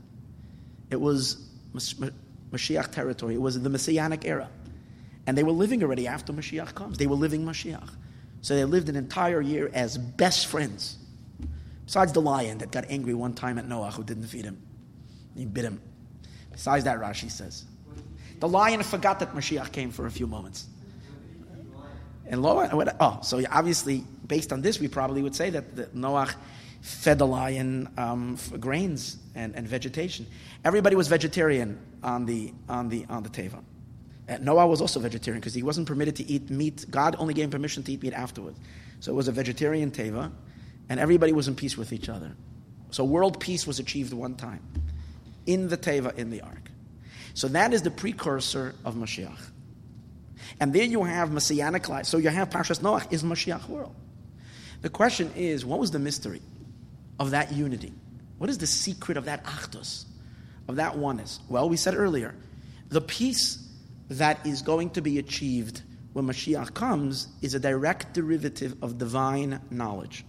It 0.94 1.02
was 1.02 1.38
Mashiach 1.74 2.92
territory. 2.92 3.34
It 3.34 3.42
was 3.42 3.62
the 3.62 3.70
Messianic 3.70 4.26
era. 4.26 4.50
And 5.26 5.38
they 5.38 5.44
were 5.44 5.52
living 5.52 5.84
already 5.84 6.08
after 6.08 6.32
Mashiach 6.32 6.76
comes. 6.76 6.98
They 6.98 7.08
were 7.08 7.16
living 7.16 7.44
Mashiach. 7.44 7.90
So 8.42 8.56
they 8.56 8.64
lived 8.66 8.90
an 8.90 8.96
entire 8.96 9.42
year 9.42 9.72
as 9.74 9.98
best 9.98 10.48
friends. 10.48 10.98
Besides 11.86 12.14
the 12.14 12.22
lion 12.22 12.60
that 12.60 12.72
got 12.72 12.86
angry 12.90 13.14
one 13.14 13.34
time 13.34 13.58
at 13.58 13.68
Noah 13.68 13.92
who 13.92 14.04
didn't 14.04 14.28
feed 14.28 14.46
him. 14.46 14.62
He 15.36 15.46
bit 15.46 15.66
him. 15.66 15.82
Besides 16.52 16.84
that, 16.86 17.00
Rashi 17.00 17.32
says. 17.32 17.66
The 18.40 18.48
lion 18.48 18.84
forgot 18.84 19.20
that 19.20 19.34
Mashiach 19.34 19.72
came 19.72 19.92
for 19.92 20.06
a 20.06 20.12
few 20.12 20.28
moments. 20.28 20.68
And 22.26 22.42
Noah, 22.42 22.96
oh, 23.00 23.20
so 23.24 23.42
obviously, 23.50 24.04
based 24.28 24.54
on 24.54 24.62
this, 24.62 24.80
we 24.80 24.88
probably 24.88 25.22
would 25.22 25.36
say 25.36 25.50
that, 25.50 25.76
that 25.76 25.96
Noah 25.96 26.30
fed 26.84 27.18
the 27.18 27.26
lion 27.26 27.90
um, 27.98 28.38
grains 28.60 29.18
and, 29.36 29.56
and 29.56 29.66
vegetation. 29.66 30.28
Everybody 30.66 30.98
was 30.98 31.08
vegetarian 31.08 31.80
on 32.04 32.26
the, 32.26 32.54
on 32.68 32.90
the, 32.90 33.06
on 33.10 33.24
the 33.24 33.30
Teva. 33.30 33.64
And 34.28 34.44
Noah 34.44 34.68
was 34.68 34.82
also 34.82 35.00
vegetarian 35.00 35.40
because 35.40 35.54
he 35.54 35.64
wasn't 35.64 35.88
permitted 35.88 36.18
to 36.18 36.26
eat 36.26 36.50
meat. 36.50 36.86
God 36.92 37.16
only 37.20 37.34
gave 37.34 37.46
him 37.46 37.52
permission 37.52 37.84
to 37.84 37.94
eat 37.94 38.04
meat 38.04 38.14
afterwards. 38.14 38.60
So 39.00 39.14
it 39.14 39.16
was 39.16 39.30
a 39.30 39.32
vegetarian 39.32 39.92
Teva, 39.92 40.30
and 40.90 41.00
everybody 41.00 41.32
was 41.32 41.48
in 41.48 41.56
peace 41.56 41.78
with 41.78 41.94
each 41.94 42.10
other. 42.10 42.36
So 42.92 43.06
world 43.06 43.40
peace 43.40 43.66
was 43.66 43.80
achieved 43.80 44.12
one 44.12 44.36
time 44.36 44.62
in 45.46 45.70
the 45.70 45.78
Teva, 45.78 46.18
in 46.18 46.32
the 46.32 46.42
ark. 46.42 46.70
So 47.34 47.48
that 47.48 47.74
is 47.74 47.84
the 47.84 47.92
precursor 47.92 48.76
of 48.84 48.96
Mashiach. 48.96 49.40
And 50.60 50.74
there 50.74 50.84
you 50.84 51.04
have 51.06 51.32
Messianic 51.32 51.88
life. 51.88 52.08
So 52.08 52.18
you 52.18 52.28
have 52.28 52.50
Parshas 52.50 52.82
Noach 52.82 53.12
is 53.12 53.24
Mashiach 53.24 53.70
world. 53.70 53.96
The 54.82 54.90
question 54.90 55.32
is, 55.38 55.66
what 55.66 55.80
was 55.80 55.92
the 55.92 56.00
mystery 56.00 56.42
of 57.24 57.32
that 57.32 57.54
unity? 57.54 57.94
What 58.38 58.50
is 58.50 58.58
the 58.58 58.68
secret 58.68 59.18
of 59.18 59.26
that 59.26 59.46
Achdus, 59.46 60.06
of 60.68 60.76
that 60.76 60.98
oneness? 60.98 61.40
Well, 61.48 61.70
we 61.70 61.78
said 61.78 61.96
earlier, 61.96 62.36
the 62.90 63.02
peace 63.02 63.66
that 64.10 64.46
is 64.46 64.62
going 64.62 64.92
to 64.92 65.02
be 65.02 65.18
achieved 65.18 65.82
when 66.12 66.28
Mashiach 66.28 66.74
comes 66.74 67.30
is 67.42 67.56
a 67.56 67.60
direct 67.60 68.14
derivative 68.14 68.76
of 68.84 68.98
divine 68.98 69.62
knowledge. 69.72 70.26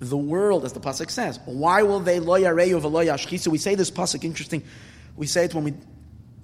The 0.00 0.16
world, 0.16 0.64
as 0.64 0.72
the 0.72 0.80
pasuk 0.80 1.10
says, 1.10 1.38
why 1.44 1.82
will 1.82 2.00
they 2.00 2.18
lo 2.18 2.40
yareyu 2.40 2.80
v'lo 2.80 3.38
So 3.38 3.50
we 3.50 3.58
say 3.58 3.74
this 3.74 3.90
pasuk. 3.90 4.24
Interesting. 4.24 4.64
We 5.16 5.26
say 5.26 5.44
it 5.44 5.54
when 5.54 5.64
we 5.64 5.74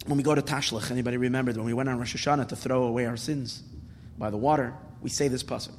when 0.07 0.16
we 0.16 0.22
go 0.22 0.34
to 0.34 0.43
Tashlich. 0.43 0.91
Anybody 0.91 1.16
remembered 1.16 1.57
when 1.57 1.66
we 1.66 1.74
went 1.74 1.88
on 1.88 1.99
Rosh 1.99 2.14
Hashanah 2.14 2.49
to 2.49 2.57
throw 2.57 2.84
away 2.84 3.07
our 3.07 3.16
sins 3.16 3.62
by 4.18 4.30
the 4.30 4.36
water? 4.36 4.74
We 5.03 5.11
say 5.11 5.28
this 5.28 5.43
pasuk. 5.43 5.72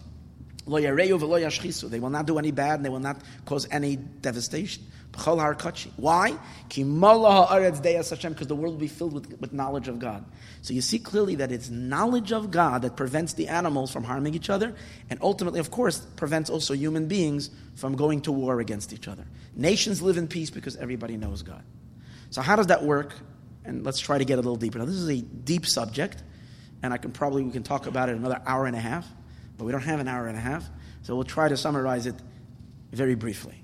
They 0.66 2.00
will 2.00 2.10
not 2.10 2.26
do 2.26 2.38
any 2.38 2.52
bad 2.52 2.76
and 2.76 2.86
they 2.86 2.90
will 2.90 3.00
not 3.00 3.22
cause 3.46 3.68
any 3.72 3.96
devastation. 3.96 4.84
Why? 5.14 6.38
Because 6.70 8.48
the 8.48 8.56
world 8.56 8.74
will 8.74 8.80
be 8.80 8.88
filled 8.88 9.14
with, 9.14 9.40
with 9.42 9.52
knowledge 9.52 9.88
of 9.90 10.00
God. 10.00 10.24
So 10.62 10.74
you 10.74 10.82
see 10.82 11.00
clearly 11.00 11.36
that 11.36 11.52
it's 11.52 11.70
knowledge 11.70 12.32
of 12.32 12.50
God 12.50 12.84
that 12.84 12.96
prevents 12.96 13.34
the 13.34 13.50
animals 13.50 13.92
from 13.92 14.04
harming 14.06 14.36
each 14.36 14.50
other, 14.50 14.74
and 15.10 15.20
ultimately, 15.22 15.60
of 15.60 15.70
course, 15.70 16.00
prevents 16.16 16.50
also 16.50 16.74
human 16.74 17.08
beings 17.08 17.50
from 17.76 17.96
going 17.96 18.22
to 18.22 18.32
war 18.32 18.62
against 18.62 18.94
each 18.94 19.08
other. 19.08 19.26
Nations 19.54 20.02
live 20.02 20.18
in 20.18 20.28
peace 20.28 20.50
because 20.50 20.78
everybody 20.78 21.18
knows 21.18 21.42
God. 21.42 21.64
So 22.30 22.42
how 22.42 22.56
does 22.56 22.68
that 22.68 22.84
work? 22.84 23.14
And 23.66 23.84
let's 23.84 24.00
try 24.00 24.18
to 24.18 24.26
get 24.26 24.36
a 24.36 24.42
little 24.42 24.56
deeper. 24.56 24.80
Now, 24.80 24.86
this 24.86 24.96
is 24.96 25.10
a 25.10 25.22
deep 25.22 25.66
subject, 25.66 26.24
and 26.82 26.94
I 26.94 26.98
can 26.98 27.12
probably 27.12 27.44
we 27.44 27.52
can 27.52 27.64
talk 27.64 27.86
about 27.86 28.08
it 28.08 28.16
another 28.16 28.42
hour 28.46 28.66
and 28.66 28.76
a 28.76 28.80
half, 28.80 29.06
but 29.62 29.66
we 29.66 29.72
don't 29.72 29.84
have 29.84 30.00
an 30.00 30.08
hour 30.08 30.26
and 30.26 30.36
a 30.36 30.42
half, 30.42 30.68
so 31.04 31.14
we'll 31.14 31.24
try 31.24 31.48
to 31.48 31.56
summarize 31.56 32.08
it 32.08 32.16
very 32.92 33.14
briefly. 33.14 33.64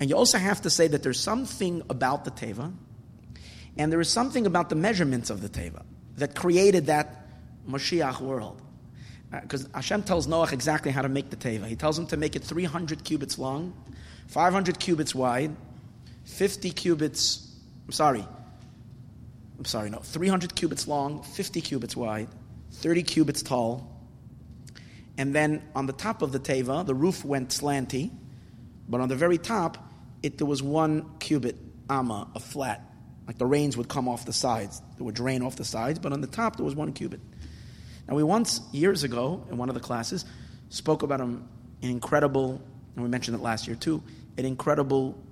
And 0.00 0.10
you 0.10 0.16
also 0.16 0.38
have 0.38 0.62
to 0.62 0.70
say 0.70 0.88
that 0.88 1.04
there's 1.04 1.20
something 1.20 1.84
about 1.88 2.24
the 2.24 2.32
Teva, 2.32 2.74
and 3.78 3.92
there 3.92 4.00
is 4.00 4.08
something 4.08 4.44
about 4.44 4.70
the 4.70 4.74
measurements 4.74 5.30
of 5.30 5.40
the 5.40 5.48
Teva 5.48 5.84
that 6.16 6.34
created 6.34 6.86
that 6.86 7.28
Mashiach 7.64 8.20
world. 8.20 8.60
Because 9.30 9.66
uh, 9.66 9.68
Hashem 9.74 10.02
tells 10.02 10.26
Noah 10.26 10.48
exactly 10.50 10.90
how 10.90 11.02
to 11.02 11.08
make 11.08 11.30
the 11.30 11.36
Teva. 11.36 11.66
He 11.66 11.76
tells 11.76 11.96
him 11.96 12.08
to 12.08 12.16
make 12.16 12.34
it 12.34 12.42
300 12.42 13.04
cubits 13.04 13.38
long, 13.38 13.72
500 14.26 14.80
cubits 14.80 15.14
wide, 15.14 15.54
50 16.24 16.72
cubits, 16.72 17.54
I'm 17.86 17.92
sorry, 17.92 18.26
I'm 19.56 19.64
sorry, 19.64 19.90
no, 19.90 19.98
300 19.98 20.56
cubits 20.56 20.88
long, 20.88 21.22
50 21.22 21.60
cubits 21.60 21.96
wide, 21.96 22.26
30 22.72 23.04
cubits 23.04 23.42
tall. 23.42 23.99
And 25.20 25.34
then 25.34 25.62
on 25.74 25.84
the 25.84 25.92
top 25.92 26.22
of 26.22 26.32
the 26.32 26.40
Teva, 26.40 26.86
the 26.86 26.94
roof 26.94 27.26
went 27.26 27.50
slanty, 27.50 28.10
but 28.88 29.02
on 29.02 29.10
the 29.10 29.16
very 29.16 29.36
top, 29.36 29.76
it, 30.22 30.38
there 30.38 30.46
was 30.46 30.62
one 30.62 31.18
cubit, 31.18 31.58
amma, 31.90 32.28
a 32.34 32.40
flat. 32.40 32.90
Like 33.26 33.36
the 33.36 33.44
rains 33.44 33.76
would 33.76 33.86
come 33.86 34.08
off 34.08 34.24
the 34.24 34.32
sides. 34.32 34.80
They 34.96 35.04
would 35.04 35.14
drain 35.14 35.42
off 35.42 35.56
the 35.56 35.64
sides, 35.66 35.98
but 35.98 36.14
on 36.14 36.22
the 36.22 36.26
top 36.26 36.56
there 36.56 36.64
was 36.64 36.74
one 36.74 36.94
cubit. 36.94 37.20
Now, 38.08 38.14
we 38.14 38.22
once, 38.22 38.62
years 38.72 39.04
ago, 39.04 39.46
in 39.50 39.58
one 39.58 39.68
of 39.68 39.74
the 39.74 39.82
classes, 39.82 40.24
spoke 40.70 41.02
about 41.02 41.20
an 41.20 41.46
incredible, 41.82 42.58
and 42.94 43.04
we 43.04 43.10
mentioned 43.10 43.36
it 43.36 43.42
last 43.42 43.66
year 43.66 43.76
too, 43.76 44.02
an 44.38 44.46
incredible 44.46 45.22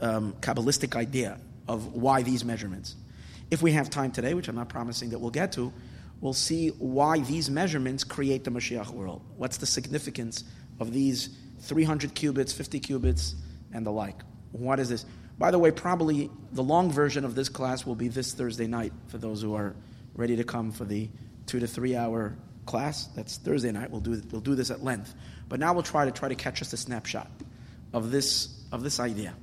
um, 0.00 0.32
Kabbalistic 0.40 0.96
idea 0.96 1.38
of 1.68 1.92
why 1.92 2.22
these 2.22 2.46
measurements. 2.46 2.96
If 3.50 3.60
we 3.60 3.72
have 3.72 3.90
time 3.90 4.10
today, 4.10 4.32
which 4.32 4.48
I'm 4.48 4.56
not 4.56 4.70
promising 4.70 5.10
that 5.10 5.18
we'll 5.18 5.32
get 5.32 5.52
to, 5.52 5.70
we'll 6.20 6.32
see 6.32 6.68
why 6.68 7.20
these 7.20 7.50
measurements 7.50 8.04
create 8.04 8.44
the 8.44 8.50
Mashiach 8.50 8.90
world. 8.90 9.22
What's 9.36 9.58
the 9.58 9.66
significance 9.66 10.44
of 10.80 10.92
these 10.92 11.30
300 11.60 12.14
cubits, 12.14 12.52
50 12.52 12.80
cubits, 12.80 13.34
and 13.72 13.84
the 13.84 13.90
like. 13.90 14.16
What 14.52 14.80
is 14.80 14.88
this? 14.88 15.04
By 15.38 15.50
the 15.50 15.58
way, 15.58 15.70
probably 15.70 16.30
the 16.52 16.62
long 16.62 16.90
version 16.90 17.24
of 17.24 17.34
this 17.34 17.48
class 17.48 17.86
will 17.86 17.94
be 17.94 18.08
this 18.08 18.32
Thursday 18.32 18.66
night 18.66 18.92
for 19.08 19.18
those 19.18 19.42
who 19.42 19.54
are 19.54 19.76
ready 20.14 20.36
to 20.36 20.44
come 20.44 20.72
for 20.72 20.84
the 20.84 21.08
two 21.46 21.60
to 21.60 21.66
three 21.66 21.94
hour 21.94 22.36
class. 22.66 23.06
That's 23.08 23.36
Thursday 23.36 23.70
night. 23.70 23.90
We'll 23.90 24.00
do, 24.00 24.20
we'll 24.30 24.40
do 24.40 24.54
this 24.54 24.70
at 24.70 24.82
length. 24.82 25.14
But 25.48 25.60
now 25.60 25.72
we'll 25.72 25.82
try 25.82 26.04
to 26.04 26.10
try 26.10 26.28
to 26.28 26.34
catch 26.34 26.60
us 26.60 26.72
a 26.72 26.76
snapshot 26.76 27.30
of 27.92 28.10
this, 28.10 28.62
of 28.72 28.82
this 28.82 29.00
idea. 29.00 29.34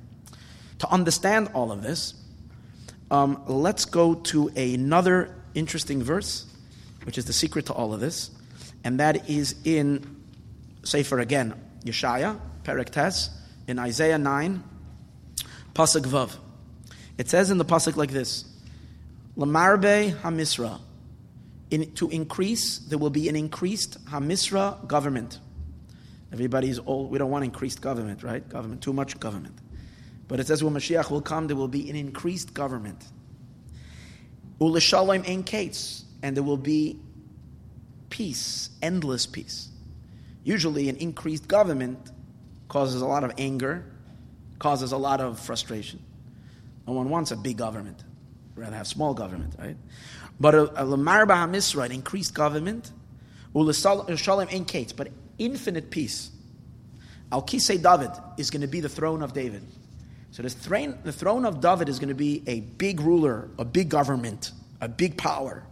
To 0.80 0.90
understand 0.90 1.50
all 1.54 1.72
of 1.72 1.82
this, 1.82 2.14
um, 3.10 3.42
let's 3.46 3.84
go 3.84 4.14
to 4.14 4.48
another 4.48 5.34
interesting 5.54 6.02
verse, 6.02 6.46
which 7.06 7.16
is 7.16 7.24
the 7.24 7.32
secret 7.32 7.66
to 7.66 7.72
all 7.72 7.94
of 7.94 8.00
this, 8.00 8.30
and 8.84 9.00
that 9.00 9.30
is 9.30 9.54
in 9.64 10.16
Sefer 10.82 11.20
again, 11.20 11.54
Yeshaya, 11.84 12.38
Perek 12.64 13.30
in 13.68 13.78
Isaiah 13.78 14.18
9, 14.18 14.62
Pasuk 15.72 16.02
Vav. 16.02 16.36
It 17.16 17.28
says 17.28 17.50
in 17.50 17.58
the 17.58 17.64
Pasuk 17.64 17.96
like 17.96 18.10
this 18.10 18.44
Lamarbe 19.36 20.14
Hamisra. 20.16 20.80
In, 21.70 21.92
to 21.94 22.08
increase, 22.10 22.78
there 22.78 22.98
will 22.98 23.10
be 23.10 23.28
an 23.28 23.34
increased 23.34 24.04
Hamisra 24.06 24.86
government. 24.86 25.40
Everybody's 26.32 26.78
all, 26.78 27.08
we 27.08 27.18
don't 27.18 27.30
want 27.30 27.44
increased 27.44 27.80
government, 27.80 28.22
right? 28.22 28.48
Government, 28.48 28.82
too 28.82 28.92
much 28.92 29.18
government. 29.18 29.58
But 30.28 30.40
it 30.40 30.46
says 30.46 30.62
when 30.62 30.74
Mashiach 30.74 31.10
will 31.10 31.22
come, 31.22 31.46
there 31.46 31.56
will 31.56 31.68
be 31.68 31.88
an 31.90 31.96
increased 31.96 32.54
government. 32.54 33.04
Ulishalom 34.60 35.28
ein 35.28 35.44
kates, 35.44 36.05
and 36.22 36.36
there 36.36 36.42
will 36.42 36.56
be 36.56 36.98
peace, 38.10 38.70
endless 38.82 39.26
peace. 39.26 39.68
Usually, 40.44 40.88
an 40.88 40.96
increased 40.96 41.48
government 41.48 41.98
causes 42.68 43.02
a 43.02 43.06
lot 43.06 43.24
of 43.24 43.32
anger, 43.38 43.84
causes 44.58 44.92
a 44.92 44.96
lot 44.96 45.20
of 45.20 45.38
frustration. 45.40 46.02
No 46.86 46.92
one 46.92 47.10
wants 47.10 47.30
a 47.30 47.36
big 47.36 47.56
government. 47.56 48.02
rather 48.54 48.76
have 48.76 48.86
small 48.86 49.12
government, 49.12 49.54
right? 49.58 49.76
But 50.38 50.54
a 50.54 50.84
lamar 50.84 51.26
b'hamisra, 51.26 51.86
an 51.86 51.92
increased 51.92 52.34
government, 52.34 52.92
u'l'shalom 53.54 54.52
in 54.52 54.64
kates, 54.64 54.92
but 54.92 55.08
infinite 55.38 55.90
peace. 55.90 56.30
Al 57.32 57.42
kisei 57.42 57.82
David 57.82 58.10
is 58.38 58.50
going 58.50 58.60
to 58.60 58.68
be 58.68 58.80
the 58.80 58.88
throne 58.88 59.22
of 59.22 59.32
David. 59.32 59.66
So 60.30 60.42
the 60.42 60.50
throne, 60.50 60.98
the 61.02 61.12
throne 61.12 61.44
of 61.44 61.60
David 61.60 61.88
is 61.88 61.98
going 61.98 62.10
to 62.10 62.14
be 62.14 62.42
a 62.46 62.60
big 62.60 63.00
ruler, 63.00 63.48
a 63.58 63.64
big 63.64 63.88
government, 63.88 64.52
a 64.80 64.88
big 64.88 65.16
power. 65.16 65.64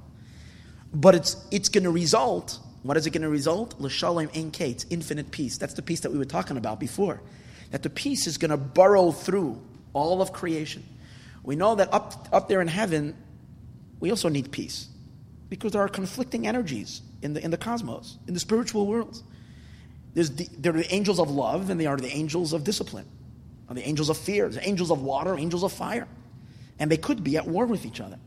But 0.95 1.14
it's, 1.14 1.36
it's 1.51 1.68
going 1.68 1.84
to 1.84 1.90
result 1.90 2.59
what 2.84 2.99
is 2.99 3.07
it 3.07 3.12
going 3.12 3.22
to 3.22 3.30
result? 3.30 3.80
L'shalom 3.80 4.28
in 4.34 4.51
kates, 4.51 4.84
infinite 4.90 5.30
peace. 5.30 5.57
That's 5.57 5.72
the 5.72 5.80
peace 5.80 6.01
that 6.01 6.12
we 6.12 6.18
were 6.18 6.26
talking 6.26 6.59
about 6.59 6.78
before. 6.78 7.22
That 7.70 7.82
the 7.82 7.88
peace 7.88 8.26
is 8.26 8.36
going 8.36 8.51
to 8.51 8.59
burrow 8.59 9.11
through 9.11 9.59
all 9.95 10.20
of 10.20 10.34
creation. 10.34 10.84
We 11.42 11.57
know 11.57 11.76
that 11.76 11.92
up, 11.95 12.28
up 12.30 12.47
there 12.49 12.61
in 12.61 12.68
heaven, 12.68 13.16
we 14.01 14.11
also 14.11 14.28
need 14.28 14.53
peace. 14.53 14.88
Because 15.49 15.72
there 15.72 15.80
are 15.80 15.88
conflicting 15.88 16.47
energies 16.47 17.01
in 17.22 17.32
the, 17.32 17.42
in 17.42 17.51
the 17.51 17.57
cosmos, 17.57 18.18
in 18.28 18.34
the 18.34 18.40
spiritual 18.40 18.86
world. 18.86 19.22
There's 20.12 20.30
the, 20.32 20.47
there 20.59 20.74
are 20.74 20.78
the 20.78 20.95
angels 20.95 21.18
of 21.18 21.30
love, 21.30 21.70
and 21.70 21.80
they 21.80 21.86
are 21.86 21.97
the 21.97 22.12
angels 22.12 22.53
of 22.53 22.64
discipline, 22.64 23.07
or 23.66 23.74
the 23.74 23.88
angels 23.88 24.11
of 24.11 24.18
fear, 24.18 24.51
the 24.51 24.66
angels 24.66 24.90
of 24.90 25.01
water, 25.03 25.38
angels 25.38 25.64
of 25.64 25.72
fire. 25.72 26.07
And 26.78 26.90
they 26.90 26.99
could 26.99 27.24
be 27.24 27.38
at 27.38 27.47
war 27.47 27.64
with 27.64 27.86
each 27.86 28.03
other. 28.03 28.18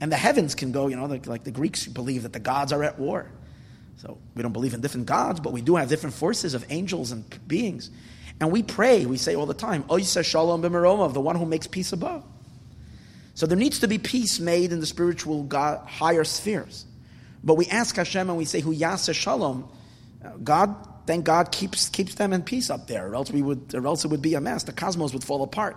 And 0.00 0.12
the 0.12 0.16
heavens 0.16 0.54
can 0.54 0.72
go, 0.72 0.88
you 0.88 0.96
know, 0.96 1.06
like, 1.06 1.26
like 1.26 1.44
the 1.44 1.50
Greeks 1.50 1.86
believe 1.86 2.24
that 2.24 2.32
the 2.32 2.40
gods 2.40 2.72
are 2.72 2.84
at 2.84 2.98
war. 2.98 3.30
So 3.96 4.18
we 4.34 4.42
don't 4.42 4.52
believe 4.52 4.74
in 4.74 4.82
different 4.82 5.06
gods, 5.06 5.40
but 5.40 5.52
we 5.52 5.62
do 5.62 5.76
have 5.76 5.88
different 5.88 6.14
forces 6.14 6.52
of 6.52 6.66
angels 6.68 7.12
and 7.12 7.24
beings. 7.48 7.90
And 8.38 8.52
we 8.52 8.62
pray, 8.62 9.06
we 9.06 9.16
say 9.16 9.34
all 9.34 9.46
the 9.46 9.54
time, 9.54 9.84
Oysa 9.84 10.22
Shalom 10.22 10.62
B'Meromov, 10.62 11.14
the 11.14 11.20
one 11.20 11.36
who 11.36 11.46
makes 11.46 11.66
peace 11.66 11.92
above. 11.92 12.22
So 13.34 13.46
there 13.46 13.56
needs 13.56 13.80
to 13.80 13.88
be 13.88 13.96
peace 13.98 14.38
made 14.38 14.72
in 14.72 14.80
the 14.80 14.86
spiritual 14.86 15.44
God, 15.44 15.86
higher 15.86 16.24
spheres. 16.24 16.84
But 17.42 17.54
we 17.54 17.66
ask 17.66 17.96
Hashem 17.96 18.28
and 18.28 18.36
we 18.36 18.44
say, 18.44 18.60
Hu 18.60 18.74
Yasa 18.74 19.14
Shalom. 19.14 19.68
God, 20.44 20.74
thank 21.06 21.24
God, 21.24 21.52
keeps, 21.52 21.88
keeps 21.88 22.16
them 22.16 22.32
in 22.34 22.42
peace 22.42 22.68
up 22.68 22.86
there, 22.86 23.08
or 23.08 23.14
else, 23.14 23.30
we 23.30 23.40
would, 23.40 23.74
or 23.74 23.86
else 23.86 24.04
it 24.04 24.08
would 24.08 24.22
be 24.22 24.34
a 24.34 24.40
mess. 24.40 24.64
The 24.64 24.72
cosmos 24.72 25.14
would 25.14 25.24
fall 25.24 25.42
apart 25.42 25.76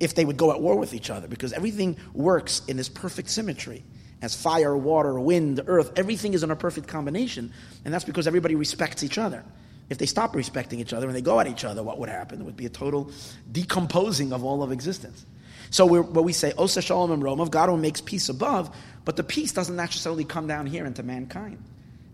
if 0.00 0.14
they 0.14 0.24
would 0.24 0.36
go 0.36 0.50
at 0.50 0.60
war 0.60 0.76
with 0.76 0.94
each 0.94 1.10
other, 1.10 1.28
because 1.28 1.52
everything 1.52 1.96
works 2.12 2.62
in 2.66 2.76
this 2.76 2.88
perfect 2.88 3.30
symmetry. 3.30 3.84
As 4.22 4.34
fire, 4.34 4.76
water, 4.76 5.18
wind, 5.18 5.62
earth, 5.66 5.92
everything 5.96 6.34
is 6.34 6.42
in 6.42 6.50
a 6.50 6.56
perfect 6.56 6.88
combination, 6.88 7.52
and 7.84 7.94
that's 7.94 8.04
because 8.04 8.26
everybody 8.26 8.54
respects 8.54 9.02
each 9.02 9.16
other. 9.16 9.44
If 9.88 9.98
they 9.98 10.06
stop 10.06 10.34
respecting 10.36 10.78
each 10.78 10.92
other 10.92 11.06
and 11.06 11.16
they 11.16 11.22
go 11.22 11.40
at 11.40 11.46
each 11.46 11.64
other, 11.64 11.82
what 11.82 11.98
would 11.98 12.08
happen? 12.08 12.40
It 12.40 12.44
would 12.44 12.56
be 12.56 12.66
a 12.66 12.70
total 12.70 13.10
decomposing 13.50 14.32
of 14.32 14.44
all 14.44 14.62
of 14.62 14.72
existence. 14.72 15.24
So 15.70 15.86
what 15.86 16.24
we 16.24 16.32
say, 16.32 16.52
Osa 16.58 16.82
Shalom 16.82 17.12
and 17.12 17.22
Rome, 17.22 17.40
of 17.40 17.50
God 17.50 17.68
who 17.68 17.76
makes 17.76 18.00
peace 18.00 18.28
above, 18.28 18.74
but 19.04 19.16
the 19.16 19.24
peace 19.24 19.52
doesn't 19.52 19.76
necessarily 19.76 20.24
come 20.24 20.46
down 20.46 20.66
here 20.66 20.84
into 20.84 21.02
mankind. 21.02 21.62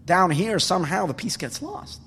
Down 0.05 0.31
here, 0.31 0.59
somehow 0.59 1.07
the 1.07 1.15
peace 1.15 1.37
gets 1.37 1.61
lost. 1.61 2.01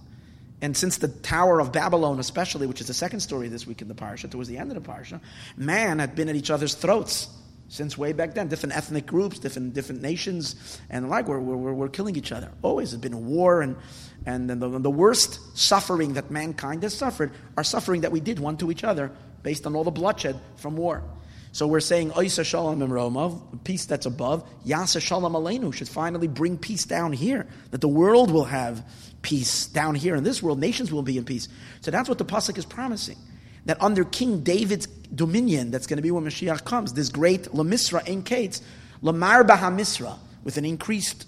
And 0.62 0.76
since 0.76 0.98
the 0.98 1.08
Tower 1.08 1.60
of 1.60 1.72
Babylon, 1.72 2.20
especially, 2.20 2.68
which 2.68 2.82
is 2.82 2.88
the 2.88 2.94
second 2.94 3.22
story 3.22 3.48
this 3.48 3.66
week 3.66 3.82
in 3.82 3.88
the 3.88 3.96
parsha, 3.96 4.30
towards 4.30 4.50
the 4.50 4.58
end 4.58 4.72
of 4.72 4.84
the 4.84 4.90
parsha, 4.90 5.22
man 5.56 6.00
had 6.00 6.16
been 6.16 6.28
at 6.28 6.36
each 6.36 6.52
other's 6.52 6.76
throats 6.76 7.30
since 7.70 7.98
way 7.98 8.12
back 8.12 8.34
then. 8.34 8.50
Different 8.50 8.76
ethnic 8.76 9.06
groups, 9.06 9.40
different 9.40 9.74
different 9.74 10.02
nations, 10.02 10.80
and 10.90 11.06
the 11.06 11.10
like 11.10 11.28
we're, 11.28 11.40
we're, 11.40 11.74
we're 11.74 11.90
killing 11.90 12.16
each 12.18 12.32
other. 12.32 12.52
Always 12.62 12.92
has 12.92 13.00
been 13.00 13.28
war, 13.28 13.62
and 13.62 13.78
and 14.26 14.50
the, 14.50 14.80
the 14.80 14.90
worst 14.90 15.58
suffering 15.58 16.14
that 16.14 16.30
mankind 16.30 16.84
has 16.84 16.94
suffered 16.94 17.32
are 17.56 17.64
suffering 17.64 18.02
that 18.02 18.12
we 18.12 18.20
did 18.20 18.40
one 18.40 18.58
to 18.58 18.70
each 18.70 18.84
other 18.84 19.12
based 19.44 19.66
on 19.66 19.76
all 19.76 19.86
the 19.86 19.92
bloodshed 19.92 20.38
from 20.58 20.76
war. 20.76 21.04
So 21.52 21.66
we're 21.66 21.80
saying 21.80 22.12
Oisa 22.12 22.46
Shalom 22.46 22.80
Imromov, 22.80 23.64
peace 23.64 23.86
that's 23.86 24.06
above, 24.06 24.48
Yasa 24.66 25.02
Shalom 25.02 25.34
Aleinu 25.34 25.74
should 25.74 25.90
finally 25.90 26.28
bring 26.28 26.58
peace 26.58 26.86
down 26.86 27.12
here, 27.12 27.48
that 27.72 27.82
the 27.82 27.88
world 27.88 28.30
will 28.30 28.44
have 28.44 28.84
peace 29.22 29.68
down 29.68 29.96
here 29.96 30.16
in 30.16 30.24
this 30.24 30.42
world, 30.42 30.60
nations 30.60 30.92
will 30.92 31.04
be 31.04 31.18
in 31.18 31.26
peace. 31.26 31.48
So 31.82 31.92
that's 31.92 32.08
what 32.10 32.18
the 32.18 32.26
Pasuk 32.26 32.58
is 32.58 32.66
promising. 32.66 33.18
That 33.66 33.82
under 33.82 34.06
King 34.06 34.42
David's 34.42 34.88
dominion, 34.88 35.72
that's 35.72 35.88
going 35.88 35.98
to 35.98 36.04
be 36.04 36.12
when 36.12 36.24
Mashiach 36.24 36.64
comes, 36.66 36.94
this 36.94 37.10
great 37.10 37.44
Lamisra 37.44 38.08
in 38.08 38.24
Kates, 38.24 38.62
Lamar 39.02 39.44
Misra, 39.44 40.18
with 40.44 40.58
an 40.58 40.66
increased 40.66 41.28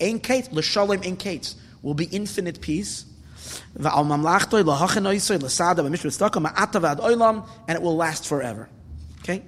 Ein 0.00 0.20
Kates, 0.20 0.50
L'Shalom 0.52 1.02
Ein 1.04 1.16
Kates, 1.16 1.56
will 1.82 1.94
be 1.94 2.06
infinite 2.06 2.60
peace. 2.60 3.04
And 3.76 3.86
it 3.86 3.92
will 7.82 7.96
last 7.96 8.26
forever. 8.26 8.68
Okay? 9.20 9.42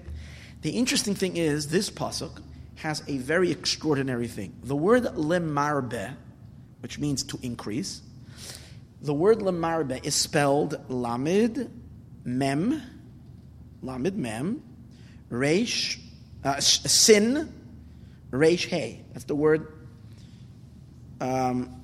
The 0.62 0.70
interesting 0.70 1.14
thing 1.14 1.36
is, 1.36 1.68
this 1.68 1.90
pasuk 1.90 2.42
has 2.76 3.02
a 3.08 3.18
very 3.18 3.50
extraordinary 3.50 4.28
thing. 4.28 4.52
The 4.64 4.76
word 4.76 5.04
lemarbe, 5.04 6.14
which 6.86 7.00
means 7.00 7.24
to 7.24 7.36
increase, 7.42 8.00
the 9.02 9.12
word 9.12 9.40
lemarbe 9.40 10.06
is 10.06 10.14
spelled 10.14 10.78
lamid 10.88 11.68
mem, 12.24 12.80
lamid 13.82 14.14
mem, 14.14 14.62
resh, 15.28 15.98
uh, 16.44 16.60
sin, 16.60 17.52
resh 18.30 18.66
hey. 18.66 19.02
That's 19.12 19.24
the 19.24 19.34
word. 19.34 19.72
Um, 21.20 21.82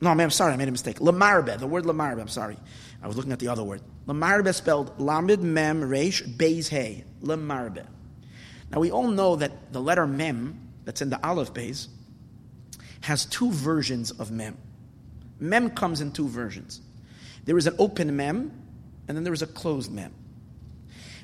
no, 0.00 0.10
I'm 0.10 0.30
sorry, 0.30 0.52
I 0.52 0.56
made 0.56 0.66
a 0.66 0.72
mistake. 0.72 0.98
Lamarbe, 0.98 1.56
the 1.56 1.68
word 1.68 1.84
lamarbe, 1.84 2.20
I'm 2.20 2.26
sorry. 2.26 2.56
I 3.00 3.06
was 3.06 3.16
looking 3.16 3.30
at 3.30 3.38
the 3.38 3.46
other 3.46 3.62
word. 3.62 3.80
Lamarbe 4.08 4.52
spelled 4.52 4.98
Lamid 4.98 5.38
Mem 5.38 5.88
Resh 5.88 6.24
Beis 6.24 6.66
Hey. 6.66 7.04
Lamarbe. 7.22 7.86
Now 8.72 8.80
we 8.80 8.90
all 8.90 9.06
know 9.06 9.36
that 9.36 9.72
the 9.72 9.80
letter 9.80 10.08
Mem, 10.08 10.58
that's 10.84 11.00
in 11.00 11.10
the 11.10 11.24
Aleph 11.24 11.54
Beis, 11.54 11.86
has 13.00 13.24
two 13.24 13.50
versions 13.50 14.10
of 14.10 14.30
Mem. 14.30 14.56
Mem 15.38 15.70
comes 15.70 16.00
in 16.00 16.12
two 16.12 16.28
versions. 16.28 16.80
There 17.44 17.56
is 17.56 17.66
an 17.66 17.74
open 17.78 18.14
Mem, 18.16 18.52
and 19.08 19.16
then 19.16 19.24
there 19.24 19.32
is 19.32 19.42
a 19.42 19.46
closed 19.46 19.90
Mem. 19.90 20.12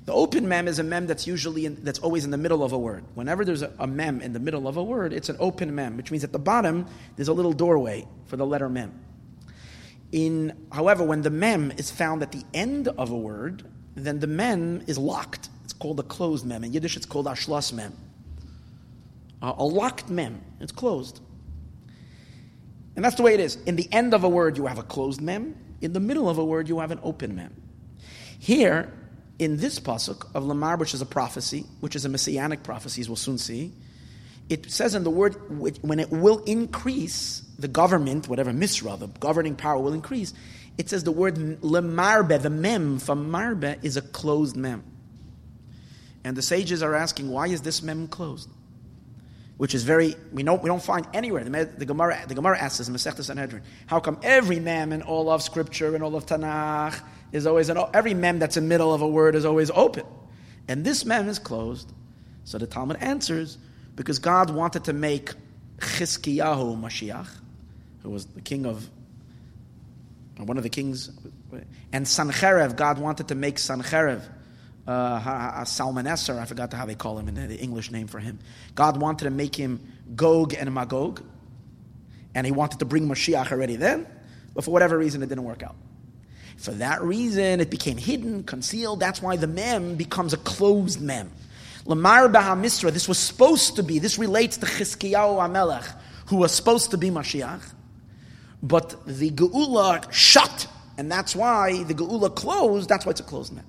The 0.07 0.13
open 0.13 0.47
mem 0.47 0.69
is 0.69 0.79
a 0.79 0.85
mem 0.85 1.09
that's 1.09 1.27
usually 1.27 1.67
in, 1.67 1.83
that's 1.83 1.99
always 1.99 2.25
in 2.25 2.31
the 2.31 2.39
middle 2.39 2.63
of 2.63 2.73
a 2.73 2.79
word. 2.79 3.05
Whenever 3.15 3.45
there's 3.45 3.63
a, 3.63 3.73
a, 3.81 3.89
mem 3.89 4.21
in 4.21 4.33
the 4.33 4.39
middle 4.39 4.69
of 4.69 4.77
a 4.77 4.83
word, 4.83 5.13
it's 5.13 5.29
an 5.29 5.37
open 5.41 5.75
mem, 5.75 5.97
which 5.97 6.13
means 6.13 6.23
at 6.23 6.31
the 6.31 6.39
bottom 6.39 6.87
there's 7.17 7.27
a 7.27 7.33
little 7.33 7.53
doorway 7.53 8.07
for 8.27 8.37
the 8.37 8.47
letter 8.47 8.69
mem. 8.69 8.95
In 10.13 10.57
however, 10.71 11.03
when 11.03 11.23
the 11.23 11.31
mem 11.31 11.73
is 11.73 11.91
found 11.91 12.23
at 12.23 12.31
the 12.31 12.45
end 12.55 12.87
of 12.87 13.11
a 13.11 13.17
word, 13.17 13.65
then 13.97 14.21
the 14.21 14.29
mem 14.29 14.85
is 14.87 14.97
locked. 14.97 15.49
It's 15.65 15.73
called 15.73 15.99
a 15.99 16.05
closed 16.05 16.47
mem. 16.47 16.63
In 16.63 16.73
Yiddish, 16.73 16.97
it's 16.97 17.07
called 17.07 17.27
ashlas 17.27 17.73
mem. 17.73 17.93
A 19.43 19.65
locked 19.65 20.09
mem. 20.09 20.41
It's 20.61 20.73
closed. 20.73 21.21
And 22.97 23.05
that's 23.05 23.17
the 23.17 23.23
way 23.23 23.35
it 23.35 23.41
is. 23.41 23.57
In 23.67 23.77
the 23.77 23.89
end 23.93 24.15
of 24.15 24.25
a 24.25 24.29
word, 24.29 24.57
you 24.57 24.67
have 24.67 24.79
a 24.79 24.83
closed 24.83 25.21
mem. 25.21 25.55
In 25.83 25.93
the 25.93 26.01
middle 26.01 26.29
of 26.29 26.39
a 26.39 26.45
word, 26.45 26.69
you 26.69 26.81
have 26.81 26.91
an 26.91 27.01
open 27.03 27.37
mem. 27.37 27.55
Here, 28.39 28.93
in 29.39 29.59
this 29.59 29.79
pasuk 29.79 30.35
of 30.35 30.45
Lamar, 30.45 30.79
which 30.79 30.95
is 30.95 31.03
a 31.03 31.07
prophecy, 31.07 31.67
which 31.81 31.95
is 31.95 32.05
a 32.07 32.09
messianic 32.09 32.63
prophecy, 32.63 33.03
as 33.03 33.09
we'll 33.09 33.17
soon 33.17 33.37
see, 33.37 33.73
it 34.49 34.71
says 34.71 34.95
in 34.95 35.05
the 35.05 35.11
word 35.11 35.35
when 35.83 35.99
it 35.99 36.11
will 36.11 36.39
increase 36.45 37.43
the 37.59 37.69
government, 37.69 38.29
whatever 38.29 38.53
misra, 38.53 38.99
the 38.99 39.09
governing 39.09 39.57
power 39.57 39.79
will 39.79 39.93
increase. 39.93 40.33
It 40.79 40.89
says 40.89 41.05
the 41.05 41.13
word 41.13 41.37
lemarbe, 41.37 42.41
the 42.41 42.51
mem 42.51 42.99
from 42.99 43.31
marbe 43.31 43.79
is 43.83 43.97
a 43.97 44.03
closed 44.03 44.57
mem. 44.57 44.85
And 46.23 46.37
the 46.37 46.43
sages 46.43 46.83
are 46.83 46.95
asking, 46.95 47.29
why 47.29 47.49
is 47.49 47.63
this 47.63 47.83
mem 47.83 48.09
closed? 48.09 48.49
Which 49.57 49.75
is 49.75 49.85
very 49.85 50.17
we 50.33 50.43
know 50.43 50.55
we 50.55 50.69
don't 50.69 50.83
find 50.83 51.07
anywhere. 51.15 51.43
The, 51.43 51.65
the 51.65 51.87
Gemara 51.87 52.25
the 52.29 52.35
Gemara 52.35 52.59
asks 52.59 52.81
us 52.81 52.89
in 52.89 52.95
Masechta 52.95 53.25
Sanhedrin, 53.25 53.63
how 53.87 54.01
come 54.01 54.19
every 54.23 54.61
mem 54.61 54.93
in 54.93 55.03
all 55.03 55.31
of 55.31 55.43
Scripture 55.43 55.95
and 55.95 56.05
all 56.05 56.15
of 56.15 56.27
Tanakh 56.27 57.01
is 57.33 57.47
always 57.47 57.69
an, 57.69 57.79
every 57.95 58.15
mem 58.15 58.39
that's 58.39 58.57
in 58.57 58.65
the 58.65 58.69
middle 58.69 58.93
of 58.93 59.01
a 59.03 59.09
word 59.09 59.35
is 59.35 59.45
always 59.45 59.71
open. 59.71 60.05
And 60.69 60.85
this 60.85 61.05
mem 61.05 61.29
is 61.29 61.39
closed. 61.39 61.93
So 62.45 62.59
the 62.59 62.67
Talmud 62.67 62.99
answers, 63.01 63.59
because 63.97 64.19
God 64.19 64.51
wanted 64.51 64.85
to 64.85 64.93
make 64.93 65.33
Chizkiyahu 65.79 66.81
Mashiach, 66.81 67.29
who 68.03 68.11
was 68.11 68.27
the 68.27 68.41
king 68.41 68.67
of, 68.67 68.89
one 70.39 70.57
of 70.57 70.63
the 70.63 70.69
kings, 70.69 71.11
and 71.93 72.05
Sancherev, 72.05 72.77
God 72.77 72.99
wanted 72.99 73.29
to 73.29 73.35
make 73.35 73.57
Sancherev, 73.57 74.23
uh, 74.87 75.65
Salmaneser, 75.65 76.39
I 76.39 76.45
forgot 76.45 76.73
how 76.73 76.87
they 76.87 76.95
call 76.95 77.19
him 77.19 77.29
in 77.29 77.35
the 77.35 77.59
English 77.59 77.91
name 77.91 78.07
for 78.07 78.19
him. 78.19 78.39
God 78.75 79.01
wanted 79.01 79.25
to 79.25 79.31
make 79.31 79.55
him 79.55 79.81
Gog 80.15 80.55
and 80.55 80.73
Magog, 80.73 81.23
and 82.35 82.47
he 82.47 82.53
wanted 82.53 82.79
to 82.79 82.85
bring 82.85 83.09
Mashiach 83.09 83.51
already 83.51 83.77
then, 83.77 84.07
but 84.55 84.65
for 84.65 84.71
whatever 84.71 84.97
reason 84.97 85.23
it 85.23 85.29
didn't 85.29 85.45
work 85.45 85.63
out. 85.63 85.77
For 86.57 86.71
that 86.73 87.03
reason, 87.03 87.61
it 87.61 87.71
became 87.71 87.99
hidden, 87.99 88.43
concealed. 88.45 89.01
That's 89.01 89.21
why 89.21 89.37
the 89.37 89.47
mem 89.47 89.97
becomes 89.97 90.33
a 90.33 90.39
closed 90.39 91.01
mem. 91.01 91.31
Lamar 91.85 92.29
Misra, 92.29 92.91
this 92.91 93.09
was 93.09 93.19
supposed 93.19 93.77
to 93.77 93.83
be, 93.83 93.99
this 93.99 94.19
relates 94.19 94.57
to 94.59 94.67
Chizkiyahu 94.67 95.39
Amelech, 95.39 95.87
who 96.27 96.37
was 96.37 96.53
supposed 96.53 96.91
to 96.93 96.99
be 96.99 97.11
Mashiach. 97.11 97.63
But 98.63 99.07
the 99.07 99.31
Geula 99.31 100.11
shut, 100.11 100.67
and 100.97 101.13
that's 101.13 101.37
why 101.37 101.83
the 101.83 101.95
Geula 101.95 102.35
closed, 102.35 102.89
that's 102.89 103.05
why 103.05 103.11
it's 103.11 103.21
a 103.21 103.25
closed 103.25 103.53
mem. 103.53 103.65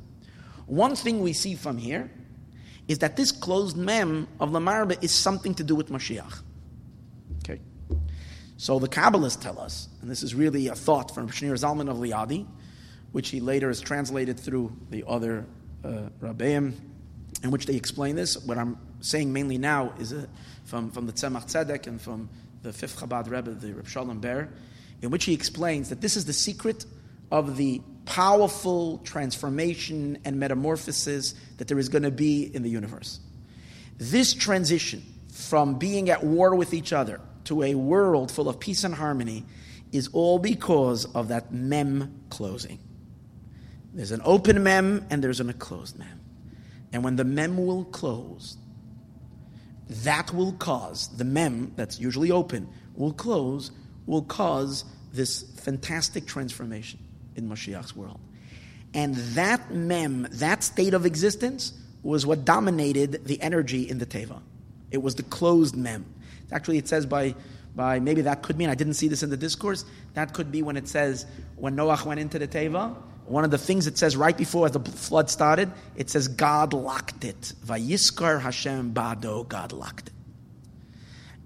One 0.68 0.96
thing 0.96 1.22
we 1.22 1.34
see 1.34 1.56
from 1.56 1.78
here 1.78 2.12
is 2.88 3.00
that 3.00 3.16
this 3.16 3.32
closed 3.32 3.76
mem 3.76 4.28
of 4.40 4.52
the 4.52 4.60
Lamarba 4.60 5.02
is 5.04 5.12
something 5.12 5.56
to 5.56 5.64
do 5.64 5.76
with 5.76 5.90
Mashiach. 5.90 6.42
Okay. 7.44 7.60
So 8.58 8.80
the 8.80 8.88
Kabbalists 8.88 9.42
tell 9.42 9.60
us, 9.60 9.90
and 10.02 10.10
this 10.10 10.24
is 10.24 10.36
really 10.36 10.68
a 10.68 10.76
thought 10.76 11.14
from 11.14 11.30
Shneur 11.30 11.54
Zalman 11.54 11.90
of 11.90 11.98
Liadi, 11.98 12.46
which 13.12 13.30
he 13.30 13.40
later 13.40 13.68
has 13.70 13.82
translated 13.82 14.40
through 14.40 14.76
the 14.90 15.04
other 15.08 15.46
uh, 15.84 16.10
Rabbeim, 16.22 16.74
in 17.44 17.52
which 17.52 17.66
they 17.66 17.76
explain 17.76 18.16
this. 18.16 18.38
What 18.38 18.58
I'm 18.58 18.78
saying 19.00 19.32
mainly 19.32 19.58
now 19.58 19.94
is 20.00 20.12
uh, 20.12 20.26
from, 20.66 20.92
from 20.92 21.06
the 21.08 21.14
Tzemach 21.14 21.46
Tzedek 21.46 21.88
and 21.88 22.02
from 22.02 22.30
the 22.64 22.74
fifth 22.74 23.00
Chabad 23.00 23.30
Rebbe, 23.30 23.52
the 23.52 23.74
Reb 23.74 23.88
Shalom 23.88 24.20
Ber, 24.20 24.50
in 25.02 25.12
which 25.12 25.26
he 25.26 25.34
explains 25.34 25.90
that 25.90 26.02
this 26.02 26.18
is 26.18 26.26
the 26.26 26.34
secret 26.34 26.86
of 27.32 27.58
the 27.58 27.82
powerful 28.08 29.00
transformation 29.00 30.18
and 30.24 30.40
metamorphosis 30.40 31.36
that 31.58 31.68
there 31.68 31.78
is 31.78 31.90
going 31.90 32.04
to 32.04 32.12
be 32.12 32.44
in 32.44 32.64
the 32.64 32.70
universe. 32.70 33.20
This 33.98 34.34
transition 34.34 35.04
from 35.32 35.78
being 35.78 36.10
at 36.10 36.24
war 36.24 36.56
with 36.56 36.74
each 36.74 36.94
other 36.94 37.20
to 37.44 37.64
a 37.64 37.76
world 37.76 38.32
full 38.32 38.48
of 38.48 38.60
peace 38.60 38.86
and 38.86 38.96
harmony 38.96 39.46
is 39.92 40.10
all 40.14 40.40
because 40.40 41.06
of 41.14 41.28
that 41.28 41.52
mem 41.52 42.22
closing. 42.30 42.80
There's 43.94 44.12
an 44.12 44.22
open 44.24 44.64
mem 44.64 45.06
and 45.10 45.22
there's 45.22 45.42
an, 45.42 45.50
a 45.50 45.54
closed 45.54 46.00
mem. 46.00 46.22
And 46.94 47.04
when 47.04 47.18
the 47.18 47.26
mem 47.26 47.58
will 47.58 47.84
close, 47.84 48.58
that 49.90 50.34
will 50.34 50.54
cause, 50.54 51.10
the 51.18 51.26
mem 51.26 51.74
that's 51.76 52.00
usually 52.00 52.32
open 52.32 52.70
will 52.96 53.14
close, 53.14 53.72
will 54.06 54.22
cause 54.22 54.86
this 55.12 55.44
fantastic 55.58 56.26
transformation 56.26 57.00
in 57.38 57.50
Mashiach's 57.50 57.96
world. 57.96 58.20
And 58.94 59.16
that 59.36 59.72
mem, 59.72 60.28
that 60.32 60.64
state 60.64 60.94
of 60.94 61.06
existence, 61.06 61.74
was 62.04 62.26
what 62.26 62.46
dominated 62.46 63.26
the 63.26 63.42
energy 63.42 63.90
in 63.90 64.00
the 64.00 64.06
Teva. 64.06 64.42
It 64.92 65.00
was 65.00 65.16
the 65.16 65.24
closed 65.24 65.76
mem. 65.76 66.06
Actually, 66.52 66.78
it 66.78 66.88
says 66.88 67.06
by, 67.06 67.36
by 67.76 68.00
maybe 68.00 68.22
that 68.22 68.44
could 68.44 68.58
mean, 68.58 68.70
I 68.70 68.76
didn't 68.76 68.94
see 68.94 69.08
this 69.08 69.24
in 69.24 69.30
the 69.30 69.38
discourse, 69.38 69.86
that 70.14 70.34
could 70.34 70.52
be 70.52 70.62
when 70.62 70.78
it 70.78 70.88
says, 70.88 71.26
when 71.56 71.76
Noach 71.76 72.06
went 72.06 72.20
into 72.20 72.40
the 72.40 72.48
Teva, 72.48 72.96
one 73.26 73.44
of 73.44 73.52
the 73.52 73.58
things 73.58 73.88
it 73.88 73.98
says 73.98 74.16
right 74.16 74.38
before 74.38 74.70
the 74.70 74.80
flood 74.80 75.30
started, 75.30 75.70
it 75.98 76.10
says 76.10 76.30
God 76.30 76.72
locked 76.72 77.26
it. 77.26 77.54
Vayiskar 77.66 78.40
Hashem 78.40 78.94
Bado, 78.94 79.46
God 79.48 79.74
locked 79.74 80.08
it. 80.08 80.14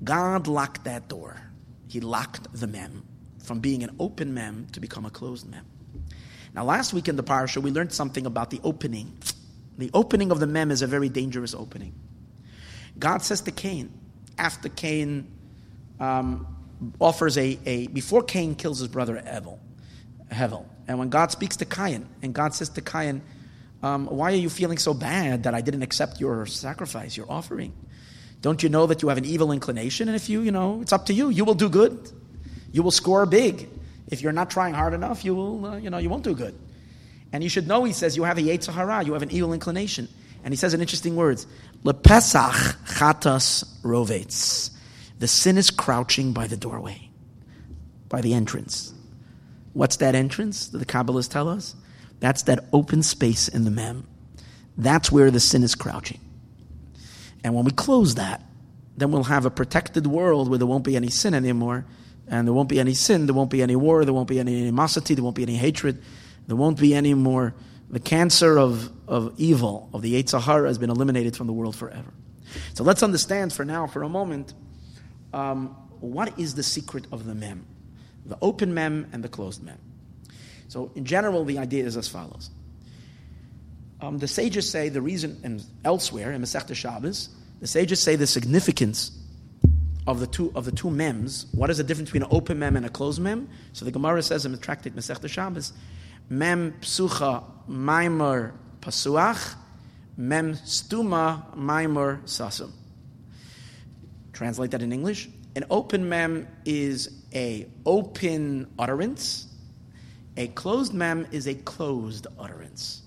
God 0.03 0.47
locked 0.47 0.83
that 0.83 1.07
door. 1.07 1.41
He 1.87 1.99
locked 1.99 2.53
the 2.53 2.67
mem 2.67 3.03
from 3.43 3.59
being 3.59 3.83
an 3.83 3.95
open 3.99 4.33
mem 4.33 4.67
to 4.73 4.79
become 4.79 5.05
a 5.05 5.09
closed 5.09 5.49
mem. 5.49 5.65
Now, 6.53 6.65
last 6.65 6.93
week 6.93 7.07
in 7.07 7.15
the 7.15 7.23
parsha, 7.23 7.61
we 7.61 7.71
learned 7.71 7.93
something 7.93 8.25
about 8.25 8.49
the 8.49 8.59
opening. 8.63 9.17
The 9.77 9.89
opening 9.93 10.31
of 10.31 10.39
the 10.39 10.47
mem 10.47 10.71
is 10.71 10.81
a 10.81 10.87
very 10.87 11.09
dangerous 11.09 11.53
opening. 11.53 11.93
God 12.99 13.21
says 13.21 13.41
to 13.41 13.51
Cain, 13.51 13.91
after 14.37 14.69
Cain 14.69 15.31
um, 15.99 16.45
offers 16.99 17.37
a, 17.37 17.57
a, 17.65 17.87
before 17.87 18.23
Cain 18.23 18.55
kills 18.55 18.79
his 18.79 18.87
brother 18.87 19.21
Abel, 19.25 19.59
Hevel, 20.29 20.65
and 20.87 20.99
when 20.99 21.09
God 21.09 21.31
speaks 21.31 21.55
to 21.57 21.65
Cain, 21.65 22.07
and 22.21 22.33
God 22.33 22.53
says 22.53 22.69
to 22.69 22.81
Cain, 22.81 23.21
um, 23.81 24.07
Why 24.07 24.33
are 24.33 24.35
you 24.35 24.49
feeling 24.49 24.77
so 24.77 24.93
bad 24.93 25.43
that 25.43 25.53
I 25.53 25.61
didn't 25.61 25.83
accept 25.83 26.19
your 26.19 26.45
sacrifice, 26.45 27.15
your 27.15 27.31
offering? 27.31 27.73
Don't 28.41 28.61
you 28.63 28.69
know 28.69 28.87
that 28.87 29.01
you 29.01 29.09
have 29.09 29.17
an 29.17 29.25
evil 29.25 29.51
inclination? 29.51 30.09
And 30.09 30.15
if 30.15 30.27
you, 30.27 30.41
you 30.41 30.51
know, 30.51 30.81
it's 30.81 30.91
up 30.91 31.05
to 31.05 31.13
you. 31.13 31.29
You 31.29 31.45
will 31.45 31.53
do 31.53 31.69
good. 31.69 32.11
You 32.71 32.81
will 32.83 32.91
score 32.91 33.25
big. 33.25 33.69
If 34.11 34.21
you're 34.21 34.33
not 34.33 34.49
trying 34.49 34.73
hard 34.73 34.93
enough, 34.93 35.25
you 35.25 35.33
will, 35.33 35.65
uh, 35.65 35.77
you 35.77 35.89
know, 35.89 35.97
you 35.97 36.09
won't 36.09 36.23
do 36.23 36.35
good. 36.35 36.53
And 37.33 37.43
you 37.43 37.49
should 37.49 37.67
know, 37.67 37.85
he 37.85 37.93
says, 37.93 38.17
you 38.17 38.23
have 38.23 38.37
a 38.37 38.41
Yetzer 38.41 38.73
Hara, 38.73 39.03
you 39.03 39.13
have 39.13 39.23
an 39.23 39.31
evil 39.31 39.53
inclination. 39.53 40.09
And 40.43 40.53
he 40.53 40.57
says 40.57 40.73
in 40.73 40.81
interesting 40.81 41.15
words, 41.15 41.47
Lepesach 41.83 42.75
chatas 42.85 43.63
rovetz. 43.81 44.71
The 45.19 45.27
sin 45.27 45.57
is 45.57 45.69
crouching 45.69 46.33
by 46.33 46.47
the 46.47 46.57
doorway, 46.57 47.09
by 48.09 48.21
the 48.21 48.33
entrance. 48.33 48.93
What's 49.73 49.97
that 49.97 50.15
entrance 50.15 50.67
that 50.69 50.79
the 50.79 50.85
Kabbalists 50.85 51.29
tell 51.29 51.47
us? 51.47 51.75
That's 52.19 52.43
that 52.43 52.65
open 52.73 53.03
space 53.03 53.47
in 53.47 53.63
the 53.63 53.71
mem. 53.71 54.07
That's 54.77 55.11
where 55.11 55.31
the 55.31 55.39
sin 55.39 55.63
is 55.63 55.75
crouching. 55.75 56.19
And 57.43 57.55
when 57.55 57.65
we 57.65 57.71
close 57.71 58.15
that, 58.15 58.43
then 58.97 59.11
we'll 59.11 59.23
have 59.23 59.45
a 59.45 59.51
protected 59.51 60.05
world 60.05 60.49
where 60.49 60.57
there 60.57 60.67
won't 60.67 60.83
be 60.83 60.95
any 60.95 61.09
sin 61.09 61.33
anymore. 61.33 61.85
And 62.31 62.47
there 62.47 62.53
won't 62.53 62.69
be 62.69 62.79
any 62.79 62.93
sin, 62.93 63.27
there 63.27 63.35
won't 63.35 63.51
be 63.51 63.61
any 63.61 63.75
war, 63.75 64.05
there 64.05 64.13
won't 64.13 64.29
be 64.29 64.39
any 64.39 64.61
animosity, 64.61 65.13
there 65.13 65.23
won't 65.23 65.35
be 65.35 65.43
any 65.43 65.57
hatred, 65.57 66.01
there 66.47 66.55
won't 66.55 66.79
be 66.79 66.95
any 66.95 67.13
more. 67.13 67.53
The 67.89 67.99
cancer 67.99 68.57
of, 68.57 68.89
of 69.05 69.33
evil, 69.37 69.89
of 69.93 70.01
the 70.01 70.13
Yetzer 70.13 70.41
Hara, 70.41 70.69
has 70.69 70.77
been 70.77 70.89
eliminated 70.89 71.35
from 71.35 71.47
the 71.47 71.53
world 71.53 71.75
forever. 71.75 72.13
So 72.73 72.85
let's 72.85 73.03
understand 73.03 73.51
for 73.51 73.65
now, 73.65 73.85
for 73.85 74.01
a 74.01 74.09
moment, 74.09 74.53
um, 75.33 75.75
what 75.99 76.39
is 76.39 76.55
the 76.55 76.63
secret 76.63 77.05
of 77.11 77.25
the 77.25 77.35
mem? 77.35 77.65
The 78.25 78.37
open 78.41 78.73
mem 78.73 79.09
and 79.11 79.21
the 79.21 79.29
closed 79.29 79.61
mem. 79.61 79.77
So, 80.69 80.89
in 80.95 81.03
general, 81.03 81.43
the 81.43 81.57
idea 81.57 81.83
is 81.83 81.97
as 81.97 82.07
follows 82.07 82.49
um, 84.01 84.17
the 84.17 84.27
sages 84.27 84.69
say 84.69 84.89
the 84.89 85.01
reason, 85.01 85.39
and 85.43 85.63
elsewhere 85.85 86.31
in 86.31 86.41
Masechta 86.41 86.75
Shabbos, 86.75 87.29
the 87.59 87.67
sages 87.67 88.01
say 88.01 88.15
the 88.15 88.25
significance 88.25 89.11
of 90.11 90.19
the 90.19 90.27
two 90.27 90.51
of 90.53 90.65
the 90.65 90.71
two 90.71 90.91
mems. 90.91 91.47
What 91.53 91.69
is 91.69 91.77
the 91.77 91.83
difference 91.83 92.09
between 92.09 92.23
an 92.23 92.29
open 92.31 92.59
mem 92.59 92.75
and 92.75 92.85
a 92.85 92.89
closed 92.89 93.21
mem? 93.21 93.49
So 93.73 93.85
the 93.85 93.91
Gemara 93.91 94.21
says 94.21 94.45
in 94.45 94.51
the 94.51 94.57
tractate 94.57 94.95
Masechta 94.95 95.29
Shabbos, 95.29 95.73
mem 96.29 96.73
psucha 96.81 97.43
maimor 97.69 98.51
pasuach, 98.81 99.55
mem 100.17 100.55
stuma 100.55 101.55
maimor 101.55 102.21
sasum. 102.23 102.71
Translate 104.33 104.71
that 104.71 104.81
in 104.81 104.91
English. 104.91 105.29
An 105.55 105.63
open 105.69 106.07
mem 106.07 106.47
is 106.65 107.23
a 107.33 107.67
open 107.85 108.67
utterance. 108.77 109.47
A 110.37 110.47
closed 110.47 110.93
mem 110.93 111.27
is 111.31 111.47
a 111.47 111.55
closed 111.55 112.27
utterance. 112.37 113.01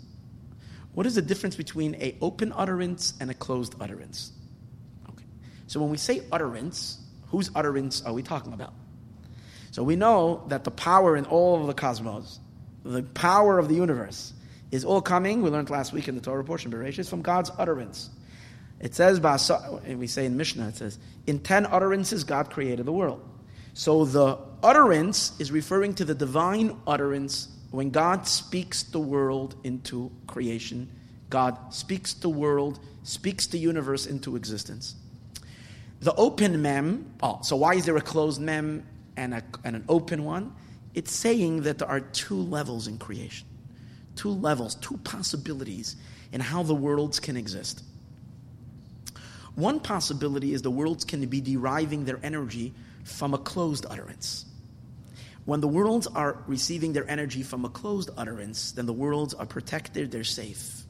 What 0.95 1.07
is 1.07 1.17
the 1.17 1.23
difference 1.23 1.57
between 1.57 1.97
a 1.97 2.17
open 2.21 2.53
utterance 2.55 3.15
and 3.21 3.31
a 3.31 3.35
closed 3.35 3.75
utterance? 3.81 4.33
So 5.75 5.81
when 5.81 5.91
we 5.91 5.97
say 5.97 6.23
utterance, 6.31 7.01
whose 7.31 7.51
utterance 7.53 8.01
are 8.03 8.13
we 8.13 8.23
talking 8.23 8.53
about? 8.53 8.75
So 9.73 9.83
we 9.83 9.97
know 9.97 10.45
that 10.47 10.63
the 10.63 10.71
power 10.71 11.17
in 11.17 11.25
all 11.25 11.61
of 11.61 11.67
the 11.67 11.75
cosmos, 11.75 12.39
the 12.85 13.03
power 13.03 13.59
of 13.59 13.67
the 13.67 13.75
universe, 13.75 14.35
is 14.71 14.85
all 14.85 15.03
coming. 15.03 15.43
We 15.43 15.51
learned 15.51 15.71
last 15.71 15.93
week 15.93 16.07
in 16.07 16.15
the 16.15 16.21
Torah 16.21 16.45
portion, 16.45 16.71
Bereshit, 16.71 17.09
from 17.09 17.23
God's 17.23 17.51
utterance. 17.59 18.09
It 18.79 18.95
says, 18.95 19.19
and 19.19 19.99
we 19.99 20.07
say 20.07 20.27
in 20.27 20.37
Mishnah, 20.37 20.69
it 20.69 20.77
says, 20.77 21.01
in 21.27 21.41
ten 21.41 21.67
utterances 21.67 22.23
God 22.23 22.51
created 22.51 22.87
the 22.87 22.93
world. 22.93 23.29
So 23.73 24.05
the 24.05 24.39
utterance 24.63 25.33
is 25.41 25.51
referring 25.51 25.95
to 25.95 26.05
the 26.05 26.15
divine 26.15 26.79
utterance 26.87 27.49
when 27.73 27.91
God 27.91 28.29
speaks 28.29 28.85
the 28.85 29.01
world 29.01 29.57
into 29.65 30.13
creation, 30.29 30.89
God 31.31 31.75
speaks 31.75 32.15
the 32.15 32.29
world, 32.29 32.79
speaks 33.03 33.49
the 33.49 33.59
universe 33.59 34.07
into 34.07 34.37
existence. 34.37 34.95
The 36.05 36.15
open 36.17 36.61
mem, 36.61 37.15
oh, 37.23 37.39
so 37.41 37.57
why 37.57 37.77
is 37.77 37.87
there 37.87 37.97
a 37.97 38.03
closed 38.03 38.39
mem 38.39 38.85
and, 39.17 39.33
a, 39.33 39.43
and 39.65 39.75
an 39.75 39.85
open 39.89 40.23
one? 40.23 40.55
It's 40.93 41.11
saying 41.11 41.63
that 41.63 41.79
there 41.79 41.89
are 41.89 42.01
two 42.01 42.37
levels 42.37 42.87
in 42.87 42.99
creation, 42.99 43.47
two 44.15 44.29
levels, 44.29 44.75
two 44.75 44.99
possibilities 44.99 45.97
in 46.31 46.43
how 46.43 46.63
the 46.63 46.75
worlds 46.75 47.21
can 47.21 47.39
exist. 47.39 47.83
One 49.55 49.81
possibility 49.81 50.53
is 50.53 50.61
the 50.61 50.71
worlds 50.71 51.07
can 51.07 51.25
be 51.25 51.41
deriving 51.41 52.05
their 52.05 52.21
energy 52.23 52.75
from 53.05 53.33
a 53.33 53.39
closed 53.39 53.87
utterance. 53.89 54.45
When 55.47 55.63
the 55.63 55.69
worlds 55.69 56.07
are 56.07 56.37
receiving 56.47 56.93
their 56.93 57.09
energy 57.09 57.43
from 57.43 57.65
a 57.65 57.71
closed 57.71 58.11
utterance, 58.15 58.73
then 58.73 58.85
the 58.85 58.93
worlds 58.93 59.33
are 59.33 59.47
protected, 59.47 60.11
they're 60.11 60.23
safe. 60.23 60.83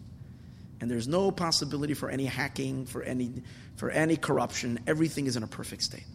And 0.80 0.90
there's 0.90 1.06
no 1.06 1.30
possibility 1.30 1.94
for 1.94 2.10
any 2.10 2.26
hacking, 2.26 2.86
for 2.86 3.04
any, 3.04 3.30
for 3.76 3.90
any 3.90 4.16
corruption. 4.16 4.80
Everything 4.86 5.26
is 5.26 5.36
in 5.36 5.42
a 5.42 5.46
perfect 5.46 5.82
state. 5.82 6.06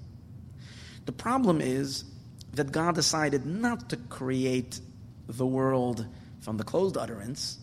The 1.05 1.12
problem 1.12 1.62
is 1.62 2.05
that 2.53 2.72
God 2.72 2.95
decided 2.95 3.45
not 3.45 3.89
to 3.89 3.97
create 3.97 4.80
the 5.28 5.45
world 5.45 6.05
from 6.41 6.57
the 6.57 6.64
closed 6.64 6.97
utterance, 6.97 7.57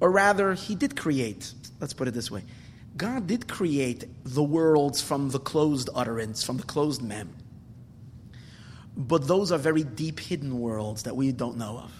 or 0.00 0.10
rather, 0.10 0.54
He 0.54 0.74
did 0.74 0.96
create, 0.96 1.52
let's 1.80 1.94
put 1.94 2.08
it 2.08 2.14
this 2.14 2.30
way 2.30 2.42
God 2.96 3.26
did 3.26 3.46
create 3.46 4.04
the 4.24 4.42
worlds 4.42 5.02
from 5.02 5.30
the 5.30 5.38
closed 5.38 5.90
utterance, 5.94 6.42
from 6.42 6.56
the 6.56 6.62
closed 6.62 7.02
mem. 7.02 7.34
But 8.96 9.28
those 9.28 9.52
are 9.52 9.58
very 9.58 9.84
deep, 9.84 10.18
hidden 10.18 10.58
worlds 10.58 11.02
that 11.02 11.14
we 11.14 11.32
don't 11.32 11.58
know 11.58 11.78
of. 11.78 11.92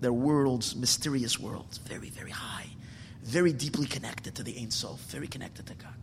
They're 0.00 0.12
worlds, 0.12 0.74
mysterious 0.74 1.38
worlds, 1.38 1.78
very, 1.78 2.08
very 2.08 2.30
high, 2.30 2.68
very 3.22 3.52
deeply 3.52 3.86
connected 3.86 4.34
to 4.36 4.42
the 4.42 4.56
Ein 4.58 4.70
Sof, 4.70 5.00
very 5.00 5.26
connected 5.26 5.66
to 5.66 5.74
God. 5.74 5.95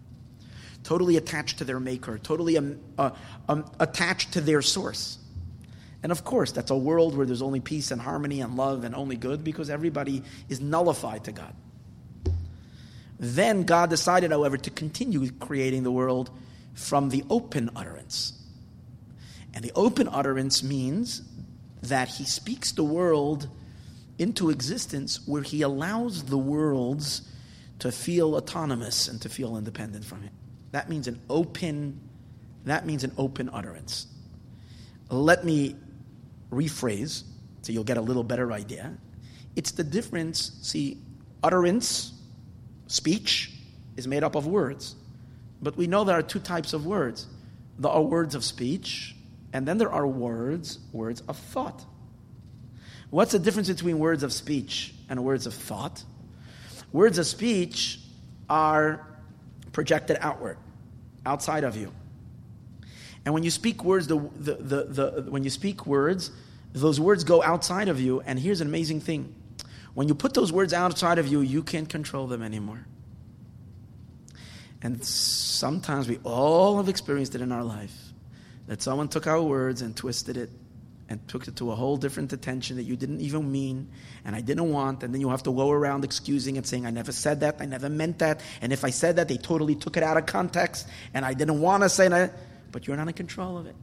Totally 0.83 1.17
attached 1.17 1.59
to 1.59 1.63
their 1.63 1.79
maker, 1.79 2.17
totally 2.17 2.57
um, 2.57 2.79
uh, 2.97 3.11
um, 3.47 3.69
attached 3.79 4.33
to 4.33 4.41
their 4.41 4.61
source. 4.61 5.17
And 6.01 6.11
of 6.11 6.25
course, 6.25 6.51
that's 6.51 6.71
a 6.71 6.77
world 6.77 7.15
where 7.15 7.25
there's 7.25 7.41
only 7.41 7.61
peace 7.61 7.91
and 7.91 8.01
harmony 8.01 8.41
and 8.41 8.57
love 8.57 8.83
and 8.83 8.93
only 8.93 9.15
good 9.15 9.43
because 9.43 9.69
everybody 9.69 10.23
is 10.49 10.59
nullified 10.59 11.23
to 11.23 11.31
God. 11.31 11.55
Then 13.17 13.63
God 13.63 13.89
decided, 13.89 14.31
however, 14.31 14.57
to 14.57 14.69
continue 14.69 15.31
creating 15.31 15.83
the 15.83 15.91
world 15.91 16.29
from 16.73 17.09
the 17.09 17.23
open 17.29 17.69
utterance 17.75 18.33
and 19.53 19.63
the 19.63 19.71
open 19.75 20.09
utterance 20.11 20.63
means 20.63 21.21
that 21.81 22.07
he 22.07 22.23
speaks 22.23 22.71
the 22.71 22.83
world 22.83 23.49
into 24.17 24.49
existence 24.49 25.25
where 25.27 25.43
he 25.43 25.61
allows 25.61 26.23
the 26.23 26.37
worlds 26.37 27.21
to 27.79 27.91
feel 27.91 28.35
autonomous 28.35 29.07
and 29.07 29.21
to 29.21 29.29
feel 29.29 29.57
independent 29.57 30.05
from 30.05 30.21
him. 30.21 30.31
That 30.73 30.89
means 30.89 31.07
an 31.07 31.21
open 31.29 32.01
that 32.65 32.85
means 32.85 33.03
an 33.03 33.11
open 33.17 33.49
utterance. 33.51 34.07
Let 35.09 35.43
me 35.43 35.75
rephrase 36.51 37.23
so 37.61 37.71
you'll 37.71 37.83
get 37.83 37.97
a 37.97 38.01
little 38.01 38.23
better 38.23 38.51
idea. 38.51 38.97
It's 39.55 39.71
the 39.71 39.83
difference, 39.83 40.51
see, 40.61 40.97
utterance, 41.43 42.13
speech 42.87 43.51
is 43.97 44.07
made 44.07 44.23
up 44.23 44.35
of 44.35 44.47
words. 44.47 44.95
But 45.61 45.77
we 45.77 45.87
know 45.87 46.03
there 46.03 46.17
are 46.17 46.23
two 46.23 46.39
types 46.39 46.73
of 46.73 46.85
words. 46.85 47.27
There 47.79 47.91
are 47.91 48.01
words 48.01 48.33
of 48.35 48.43
speech, 48.43 49.15
and 49.53 49.67
then 49.67 49.77
there 49.77 49.91
are 49.91 50.07
words, 50.07 50.79
words 50.91 51.21
of 51.27 51.37
thought. 51.37 51.85
What's 53.09 53.33
the 53.33 53.39
difference 53.39 53.69
between 53.69 53.99
words 53.99 54.23
of 54.23 54.33
speech 54.33 54.93
and 55.09 55.23
words 55.23 55.45
of 55.45 55.53
thought? 55.53 56.03
Words 56.91 57.17
of 57.17 57.25
speech 57.25 57.99
are 58.49 59.12
projected 59.73 60.17
outward, 60.21 60.57
outside 61.25 61.65
of 61.65 61.75
you. 61.75 61.91
And 63.25 63.33
when 63.33 63.43
you 63.43 63.51
speak 63.51 63.83
words, 63.83 64.07
the, 64.07 64.17
the, 64.17 64.55
the, 64.55 64.83
the, 64.83 65.31
when 65.31 65.43
you 65.43 65.49
speak 65.49 65.85
words, 65.85 66.31
those 66.71 66.99
words 66.99 67.23
go 67.23 67.43
outside 67.43 67.89
of 67.89 67.99
you. 67.99 68.21
And 68.21 68.39
here's 68.39 68.61
an 68.61 68.67
amazing 68.67 69.01
thing 69.01 69.35
when 69.93 70.07
you 70.07 70.15
put 70.15 70.33
those 70.33 70.51
words 70.51 70.73
outside 70.73 71.19
of 71.19 71.27
you, 71.27 71.41
you 71.41 71.61
can't 71.61 71.87
control 71.87 72.25
them 72.25 72.41
anymore. 72.41 72.85
And 74.81 75.03
sometimes 75.05 76.07
we 76.07 76.17
all 76.23 76.77
have 76.77 76.89
experienced 76.89 77.35
it 77.35 77.41
in 77.41 77.51
our 77.51 77.63
life 77.63 77.95
that 78.67 78.81
someone 78.81 79.07
took 79.07 79.27
our 79.27 79.41
words 79.41 79.81
and 79.81 79.95
twisted 79.95 80.35
it 80.35 80.49
and 81.09 81.25
took 81.27 81.47
it 81.47 81.55
to 81.57 81.71
a 81.71 81.75
whole 81.75 81.97
different 81.97 82.33
attention 82.33 82.77
that 82.77 82.83
you 82.83 82.95
didn't 82.95 83.21
even 83.21 83.51
mean 83.51 83.89
and 84.25 84.35
I 84.35 84.41
didn't 84.41 84.71
want. 84.71 85.03
And 85.03 85.13
then 85.13 85.21
you 85.21 85.29
have 85.29 85.43
to 85.43 85.51
go 85.51 85.71
around 85.71 86.03
excusing 86.03 86.57
and 86.57 86.65
saying, 86.65 86.85
I 86.85 86.91
never 86.91 87.11
said 87.11 87.41
that, 87.41 87.57
I 87.59 87.65
never 87.65 87.89
meant 87.89 88.19
that. 88.19 88.41
And 88.61 88.71
if 88.71 88.83
I 88.83 88.89
said 88.89 89.17
that, 89.17 89.27
they 89.27 89.37
totally 89.37 89.75
took 89.75 89.97
it 89.97 90.03
out 90.03 90.17
of 90.17 90.25
context 90.25 90.87
and 91.13 91.25
I 91.25 91.33
didn't 91.33 91.61
want 91.61 91.83
to 91.83 91.89
say 91.89 92.07
that. 92.07 92.33
But 92.71 92.87
you're 92.87 92.97
not 92.97 93.07
in 93.07 93.13
control 93.13 93.57
of 93.57 93.67
it. 93.67 93.75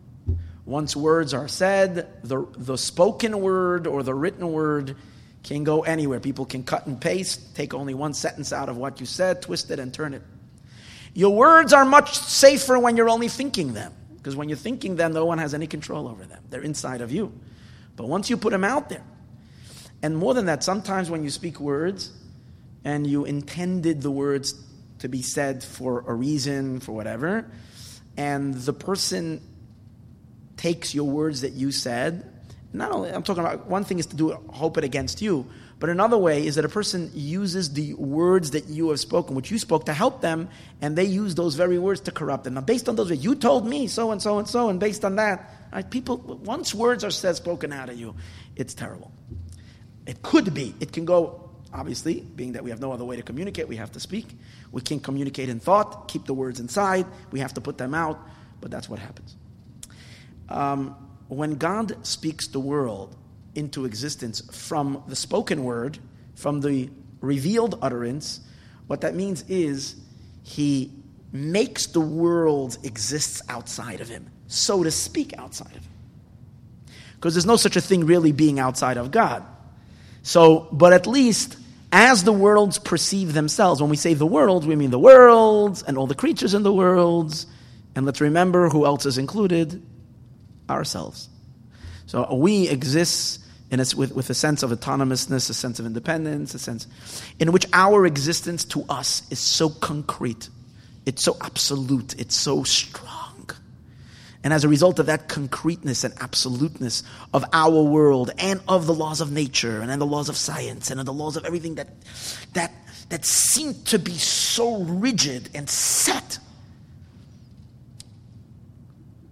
Once 0.65 0.95
words 0.95 1.35
are 1.35 1.49
said, 1.49 2.09
the, 2.23 2.47
the 2.57 2.77
spoken 2.77 3.41
word 3.41 3.87
or 3.87 4.03
the 4.03 4.15
written 4.15 4.51
word 4.53 4.97
can 5.43 5.65
go 5.65 5.83
anywhere. 5.83 6.21
People 6.21 6.45
can 6.45 6.63
cut 6.63 6.87
and 6.87 7.01
paste, 7.01 7.55
take 7.57 7.75
only 7.75 7.95
one 7.95 8.15
sentence 8.15 8.53
out 8.53 8.69
of 8.69 8.77
what 8.77 9.01
you 9.01 9.07
said, 9.07 9.43
twist 9.43 9.71
it, 9.71 9.79
and 9.79 9.93
turn 9.93 10.15
it. 10.15 10.23
Your 11.15 11.35
words 11.35 11.73
are 11.73 11.85
much 11.85 12.17
safer 12.17 12.79
when 12.79 12.97
you're 12.97 13.09
only 13.09 13.29
thinking 13.29 13.73
them. 13.73 13.93
Because 14.21 14.37
when 14.37 14.49
you're 14.49 14.59
thinking 14.59 14.97
them, 14.97 15.13
no 15.13 15.25
one 15.25 15.39
has 15.39 15.55
any 15.55 15.67
control 15.67 16.07
over 16.07 16.25
them. 16.25 16.43
They're 16.51 16.61
inside 16.61 17.01
of 17.01 17.11
you. 17.11 17.33
But 17.97 18.07
once 18.07 18.29
you 18.29 18.37
put 18.37 18.51
them 18.51 18.65
out 18.65 18.89
there, 18.91 19.05
and 20.03 20.17
more 20.17 20.35
than 20.35 20.47
that, 20.47 20.63
sometimes 20.63 21.11
when 21.11 21.25
you 21.25 21.31
speak 21.31 21.59
words 21.59 22.11
and 22.85 23.07
you 23.07 23.25
intended 23.25 24.03
the 24.03 24.11
words 24.11 24.55
to 24.99 25.09
be 25.09 25.23
said 25.23 25.65
for 25.65 26.05
a 26.07 26.15
reason, 26.15 26.81
for 26.81 26.93
whatever, 26.93 27.51
and 28.17 28.55
the 28.55 28.73
person 28.73 29.41
takes 30.57 30.95
your 30.95 31.09
words 31.09 31.41
that 31.41 31.53
you 31.53 31.73
said, 31.73 32.31
not 32.73 32.93
only, 32.93 33.11
I'm 33.11 33.23
talking 33.23 33.43
about 33.43 33.67
one 33.67 33.85
thing 33.85 33.99
is 33.99 34.07
to 34.07 34.17
do 34.17 34.33
hope 34.51 34.77
it 34.77 34.85
against 34.85 35.23
you, 35.23 35.47
but 35.81 35.89
another 35.89 36.19
way 36.19 36.47
is 36.47 36.57
that 36.57 36.67
a 36.67 36.69
person 36.69 37.11
uses 37.15 37.73
the 37.73 37.95
words 37.95 38.51
that 38.51 38.69
you 38.69 38.91
have 38.91 39.01
spoken, 39.01 39.35
which 39.35 39.51
you 39.51 39.59
spoke, 39.59 39.87
to 39.87 39.95
help 39.95 40.21
them, 40.21 40.51
and 40.83 40.95
they 40.95 41.05
use 41.05 41.35
those 41.35 41.55
very 41.55 41.79
words 41.79 42.03
to 42.03 42.13
corrupt 42.13 42.45
them. 42.45 42.55
Now, 42.55 42.61
based 42.61 42.87
on 42.87 42.97
those 42.97 43.09
words, 43.09 43.25
you 43.25 43.35
told 43.35 43.67
me 43.67 43.87
so 43.87 44.11
and 44.11 44.21
so 44.21 44.39
and 44.39 44.47
so, 44.47 44.69
and 44.69 44.79
based 44.79 45.07
on 45.07 45.17
that, 45.17 45.51
right, 45.73 45.91
people, 45.91 46.19
once 46.19 46.75
words 46.75 47.03
are 47.03 47.11
said, 47.11 47.35
spoken 47.37 47.73
out 47.73 47.89
of 47.89 47.99
you, 47.99 48.15
it's 48.57 48.75
terrible. 48.75 49.11
It 50.07 50.21
could 50.21 50.53
be. 50.53 50.75
It 50.81 50.93
can 50.93 51.07
go, 51.07 51.49
obviously, 51.73 52.21
being 52.21 52.53
that 52.53 52.63
we 52.63 52.69
have 52.69 52.81
no 52.81 52.93
other 52.93 53.07
way 53.07 53.17
to 53.17 53.23
communicate, 53.23 53.67
we 53.67 53.77
have 53.77 53.93
to 53.93 54.01
speak. 54.01 54.27
We 54.73 54.83
can't 54.83 55.03
communicate 55.03 55.49
in 55.49 55.61
thought, 55.61 56.09
keep 56.09 56.27
the 56.27 56.35
words 56.35 56.61
inside, 56.61 57.07
we 57.33 57.41
have 57.41 57.55
to 57.55 57.63
put 57.63 57.79
them 57.79 57.95
out, 57.95 58.21
but 58.61 58.71
that's 58.71 58.91
what 58.91 58.99
happens. 58.99 59.35
Um, 60.51 60.95
when 61.29 61.55
God 61.55 62.07
speaks 62.07 62.49
the 62.49 62.61
world, 62.61 63.17
into 63.55 63.85
existence 63.85 64.41
from 64.53 65.03
the 65.09 65.17
spoken 65.17 65.65
word, 65.65 65.99
from 66.35 66.61
the 66.61 66.91
revealed 67.21 67.79
utterance, 67.83 68.41
what 68.87 69.03
that 69.03 69.15
means 69.15 69.45
is 69.49 69.97
he 70.43 70.93
makes 71.33 71.87
the 71.87 72.01
world 72.01 72.79
exists 72.83 73.43
outside 73.49 74.01
of 74.01 74.09
him, 74.09 74.31
so 74.47 74.83
to 74.83 74.91
speak, 74.91 75.33
outside 75.39 75.75
of 75.77 75.85
him. 75.85 75.93
Because 77.15 77.35
there's 77.35 77.47
no 77.47 77.57
such 77.57 77.77
a 77.77 77.81
thing 77.81 78.07
really 78.07 78.33
being 78.33 78.59
outside 78.59 78.97
of 78.97 79.11
God. 79.11 79.45
So, 80.23 80.69
but 80.73 80.93
at 80.93 81.07
least 81.07 81.57
as 81.93 82.25
the 82.25 82.33
worlds 82.33 82.79
perceive 82.79 83.33
themselves, 83.33 83.81
when 83.81 83.91
we 83.91 83.97
say 83.97 84.15
the 84.15 84.27
world, 84.27 84.67
we 84.67 84.77
mean 84.77 84.91
the 84.91 84.99
worlds 84.99 85.83
and 85.83 85.99
all 85.99 86.07
the 86.07 86.15
creatures 86.15 86.55
in 86.55 86.63
the 86.63 86.73
worlds. 86.73 87.47
And 87.95 88.07
let's 88.07 88.21
remember 88.21 88.69
who 88.69 88.87
else 88.87 89.07
is 89.07 89.19
included 89.19 89.83
ourselves. 90.69 91.29
So 92.07 92.35
we 92.35 92.69
exist 92.69 93.40
in 93.71 93.81
a, 93.81 93.85
with, 93.97 94.13
with 94.13 94.29
a 94.31 94.35
sense 94.35 94.63
of 94.63 94.71
autonomousness, 94.71 95.49
a 95.49 95.55
sense 95.55 95.79
of 95.79 95.87
independence, 95.87 96.55
a 96.55 96.59
sense 96.59 96.87
in 97.39 97.53
which 97.53 97.67
our 97.73 98.05
existence 98.07 98.65
to 98.65 98.85
us 98.89 99.23
is 99.31 99.39
so 99.39 99.69
concrete, 99.69 100.49
it's 101.07 101.23
so 101.23 101.37
absolute, 101.41 102.19
it's 102.19 102.35
so 102.35 102.65
strong. 102.65 103.17
And 104.43 104.53
as 104.53 104.65
a 104.65 104.69
result 104.69 104.99
of 104.99 105.07
that 105.07 105.29
concreteness 105.29 106.03
and 106.03 106.15
absoluteness 106.21 107.03
of 107.33 107.45
our 107.53 107.83
world 107.83 108.31
and 108.39 108.61
of 108.67 108.87
the 108.87 108.95
laws 108.95 109.21
of 109.21 109.31
nature 109.31 109.81
and 109.81 110.01
the 110.01 110.07
laws 110.07 110.29
of 110.29 110.37
science 110.37 110.91
and 110.91 110.99
of 110.99 111.07
the 111.07 111.13
laws 111.13 111.37
of 111.37 111.45
everything 111.45 111.75
that, 111.75 111.89
that, 112.55 112.73
that 113.11 113.25
seem 113.25 113.75
to 113.85 113.99
be 113.99 114.15
so 114.15 114.83
rigid 114.83 115.51
and 115.55 115.69
set, 115.69 116.39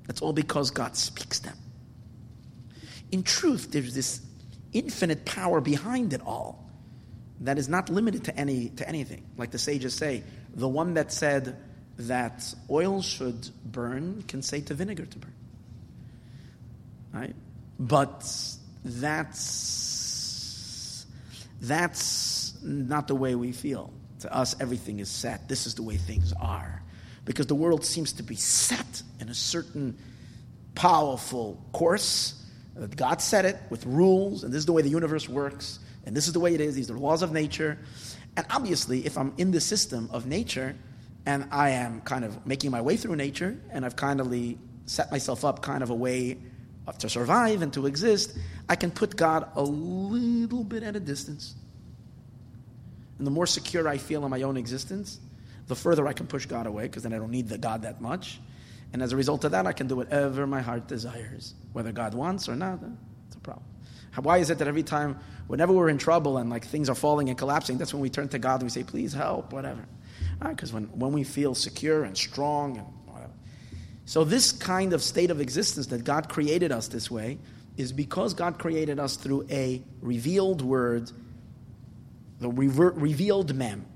that's 0.06 0.20
all 0.20 0.32
because 0.32 0.70
God 0.70 0.94
speaks 0.94 1.38
them 1.38 1.56
in 3.10 3.22
truth, 3.22 3.70
there's 3.70 3.94
this 3.94 4.20
infinite 4.72 5.24
power 5.24 5.60
behind 5.60 6.12
it 6.12 6.20
all 6.24 6.68
that 7.40 7.58
is 7.58 7.68
not 7.68 7.88
limited 7.88 8.24
to 8.24 8.36
any 8.36 8.70
to 8.70 8.88
anything. 8.88 9.24
Like 9.36 9.50
the 9.50 9.58
sages 9.58 9.94
say, 9.94 10.24
the 10.54 10.68
one 10.68 10.94
that 10.94 11.12
said 11.12 11.56
that 11.98 12.54
oil 12.70 13.02
should 13.02 13.48
burn 13.64 14.22
can 14.22 14.42
say 14.42 14.60
to 14.62 14.74
vinegar 14.74 15.06
to 15.06 15.18
burn. 15.18 15.34
Right? 17.12 17.34
But 17.78 18.24
that's 18.84 21.06
that's 21.60 22.54
not 22.62 23.08
the 23.08 23.14
way 23.14 23.34
we 23.34 23.52
feel. 23.52 23.92
To 24.20 24.34
us, 24.34 24.56
everything 24.60 24.98
is 24.98 25.08
set. 25.08 25.48
This 25.48 25.66
is 25.66 25.74
the 25.74 25.82
way 25.82 25.96
things 25.96 26.32
are. 26.40 26.82
Because 27.24 27.46
the 27.46 27.54
world 27.54 27.84
seems 27.84 28.14
to 28.14 28.22
be 28.22 28.36
set 28.36 29.02
in 29.20 29.28
a 29.28 29.34
certain 29.34 29.96
powerful 30.74 31.62
course 31.72 32.37
Uh, 32.80 32.86
God 32.94 33.20
said 33.20 33.44
it 33.44 33.56
with 33.70 33.84
rules, 33.86 34.44
and 34.44 34.52
this 34.52 34.58
is 34.58 34.66
the 34.66 34.72
way 34.72 34.82
the 34.82 34.88
universe 34.88 35.28
works, 35.28 35.78
and 36.06 36.16
this 36.16 36.26
is 36.26 36.32
the 36.32 36.40
way 36.40 36.54
it 36.54 36.60
is. 36.60 36.74
These 36.74 36.90
are 36.90 36.94
the 36.94 37.00
laws 37.00 37.22
of 37.22 37.32
nature. 37.32 37.78
And 38.36 38.46
obviously, 38.50 39.04
if 39.04 39.18
I'm 39.18 39.32
in 39.36 39.50
the 39.50 39.60
system 39.60 40.08
of 40.12 40.26
nature, 40.26 40.76
and 41.26 41.48
I 41.50 41.70
am 41.70 42.00
kind 42.02 42.24
of 42.24 42.46
making 42.46 42.70
my 42.70 42.80
way 42.80 42.96
through 42.96 43.16
nature, 43.16 43.58
and 43.70 43.84
I've 43.84 43.96
kind 43.96 44.20
of 44.20 44.32
set 44.86 45.10
myself 45.10 45.44
up 45.44 45.62
kind 45.62 45.82
of 45.82 45.90
a 45.90 45.94
way 45.94 46.38
to 46.98 47.08
survive 47.08 47.60
and 47.62 47.72
to 47.74 47.86
exist, 47.86 48.36
I 48.68 48.76
can 48.76 48.90
put 48.90 49.16
God 49.16 49.50
a 49.56 49.62
little 49.62 50.64
bit 50.64 50.82
at 50.82 50.96
a 50.96 51.00
distance. 51.00 51.54
And 53.18 53.26
the 53.26 53.30
more 53.30 53.46
secure 53.46 53.86
I 53.88 53.98
feel 53.98 54.24
in 54.24 54.30
my 54.30 54.42
own 54.42 54.56
existence, 54.56 55.20
the 55.66 55.74
further 55.74 56.06
I 56.06 56.12
can 56.12 56.26
push 56.26 56.46
God 56.46 56.66
away, 56.66 56.84
because 56.84 57.02
then 57.02 57.12
I 57.12 57.18
don't 57.18 57.30
need 57.30 57.48
the 57.48 57.58
God 57.58 57.82
that 57.82 58.00
much. 58.00 58.40
And 58.92 59.02
as 59.02 59.12
a 59.12 59.16
result 59.16 59.44
of 59.44 59.52
that, 59.52 59.66
I 59.66 59.72
can 59.72 59.86
do 59.86 59.96
whatever 59.96 60.46
my 60.46 60.62
heart 60.62 60.88
desires, 60.88 61.54
whether 61.72 61.92
God 61.92 62.14
wants 62.14 62.48
or 62.48 62.56
not. 62.56 62.80
It's 63.26 63.36
a 63.36 63.40
problem. 63.40 63.64
Why 64.22 64.38
is 64.38 64.50
it 64.50 64.58
that 64.58 64.68
every 64.68 64.82
time, 64.82 65.18
whenever 65.46 65.72
we're 65.72 65.88
in 65.88 65.98
trouble 65.98 66.38
and 66.38 66.50
like 66.50 66.64
things 66.64 66.88
are 66.88 66.94
falling 66.94 67.28
and 67.28 67.38
collapsing, 67.38 67.78
that's 67.78 67.92
when 67.92 68.02
we 68.02 68.10
turn 68.10 68.28
to 68.30 68.38
God 68.38 68.54
and 68.54 68.64
we 68.64 68.70
say, 68.70 68.82
please 68.82 69.12
help, 69.12 69.52
whatever. 69.52 69.84
Because 70.40 70.72
when, 70.72 70.84
when 70.98 71.12
we 71.12 71.24
feel 71.24 71.54
secure 71.54 72.04
and 72.04 72.16
strong 72.16 72.78
and 72.78 72.86
whatever. 73.06 73.32
So, 74.06 74.24
this 74.24 74.52
kind 74.52 74.92
of 74.92 75.02
state 75.02 75.30
of 75.30 75.40
existence 75.40 75.88
that 75.88 76.04
God 76.04 76.28
created 76.28 76.72
us 76.72 76.88
this 76.88 77.10
way 77.10 77.38
is 77.76 77.92
because 77.92 78.34
God 78.34 78.58
created 78.58 78.98
us 78.98 79.16
through 79.16 79.46
a 79.50 79.82
revealed 80.00 80.62
word, 80.62 81.10
the 82.40 82.48
revealed 82.48 83.54
mem. 83.54 83.86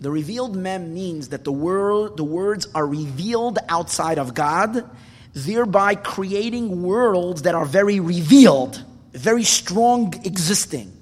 The 0.00 0.10
revealed 0.10 0.56
mem 0.56 0.94
means 0.94 1.28
that 1.28 1.44
the, 1.44 1.52
word, 1.52 2.16
the 2.16 2.24
words 2.24 2.66
are 2.74 2.86
revealed 2.86 3.58
outside 3.68 4.18
of 4.18 4.34
God, 4.34 4.88
thereby 5.34 5.94
creating 5.94 6.82
worlds 6.82 7.42
that 7.42 7.54
are 7.54 7.66
very 7.66 8.00
revealed, 8.00 8.82
very 9.12 9.44
strong 9.44 10.14
existing. 10.24 10.96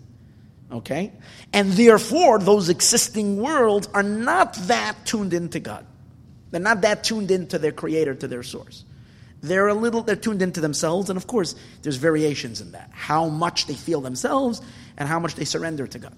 Okay? 0.73 1.13
And 1.53 1.73
therefore, 1.73 2.41
those 2.41 2.69
existing 2.69 3.41
worlds 3.41 3.89
are 3.95 4.03
not 4.03 4.55
that 4.67 5.07
tuned 5.07 5.33
into 5.33 5.61
God. 5.61 5.87
They're 6.51 6.61
not 6.61 6.81
that 6.81 7.05
tuned 7.05 7.31
into 7.31 7.59
their 7.59 7.73
creator, 7.73 8.15
to 8.15 8.27
their 8.27 8.43
source. 8.43 8.85
They're 9.43 9.69
a 9.69 9.75
little, 9.75 10.03
they're 10.03 10.17
tuned 10.17 10.43
into 10.43 10.61
themselves, 10.61 11.09
and 11.09 11.17
of 11.17 11.29
course, 11.29 11.55
there's 11.83 11.97
variations 11.97 12.61
in 12.61 12.73
that. 12.73 12.91
How 12.93 13.29
much 13.29 13.67
they 13.67 13.75
feel 13.75 14.01
themselves 14.01 14.61
and 14.97 15.09
how 15.09 15.21
much 15.21 15.37
they 15.37 15.45
surrender 15.45 15.87
to 15.87 15.99
God. 15.99 16.15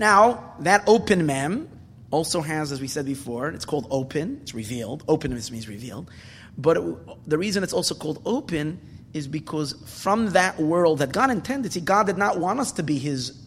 Now, 0.00 0.54
that 0.60 0.82
open 0.86 1.26
mem 1.26 1.68
also 2.10 2.40
has, 2.40 2.72
as 2.72 2.80
we 2.80 2.88
said 2.88 3.04
before, 3.04 3.50
it's 3.50 3.66
called 3.66 3.86
open, 3.90 4.38
it's 4.40 4.54
revealed. 4.54 5.04
Openness 5.06 5.50
means 5.52 5.68
revealed. 5.68 6.10
But 6.56 6.78
it, 6.78 7.28
the 7.28 7.36
reason 7.36 7.62
it's 7.62 7.74
also 7.74 7.94
called 7.94 8.22
open 8.24 8.80
is 9.12 9.28
because 9.28 9.74
from 9.86 10.30
that 10.30 10.58
world 10.58 11.00
that 11.00 11.12
God 11.12 11.30
intended, 11.30 11.74
see, 11.74 11.80
God 11.80 12.06
did 12.06 12.16
not 12.16 12.40
want 12.40 12.60
us 12.60 12.72
to 12.72 12.82
be 12.82 12.98
his 12.98 13.46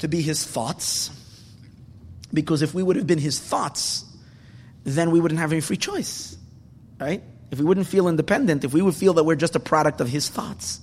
to 0.00 0.06
be 0.06 0.20
his 0.20 0.44
thoughts. 0.44 1.10
Because 2.34 2.60
if 2.60 2.74
we 2.74 2.82
would 2.82 2.96
have 2.96 3.06
been 3.06 3.18
his 3.18 3.40
thoughts, 3.40 4.04
then 4.82 5.12
we 5.12 5.18
wouldn't 5.18 5.40
have 5.40 5.50
any 5.50 5.62
free 5.62 5.78
choice, 5.78 6.36
right? 7.00 7.22
If 7.50 7.58
we 7.58 7.64
wouldn't 7.64 7.86
feel 7.86 8.06
independent, 8.08 8.64
if 8.64 8.74
we 8.74 8.82
would 8.82 8.96
feel 8.96 9.14
that 9.14 9.24
we're 9.24 9.34
just 9.34 9.56
a 9.56 9.60
product 9.60 10.02
of 10.02 10.08
his 10.10 10.28
thoughts, 10.28 10.80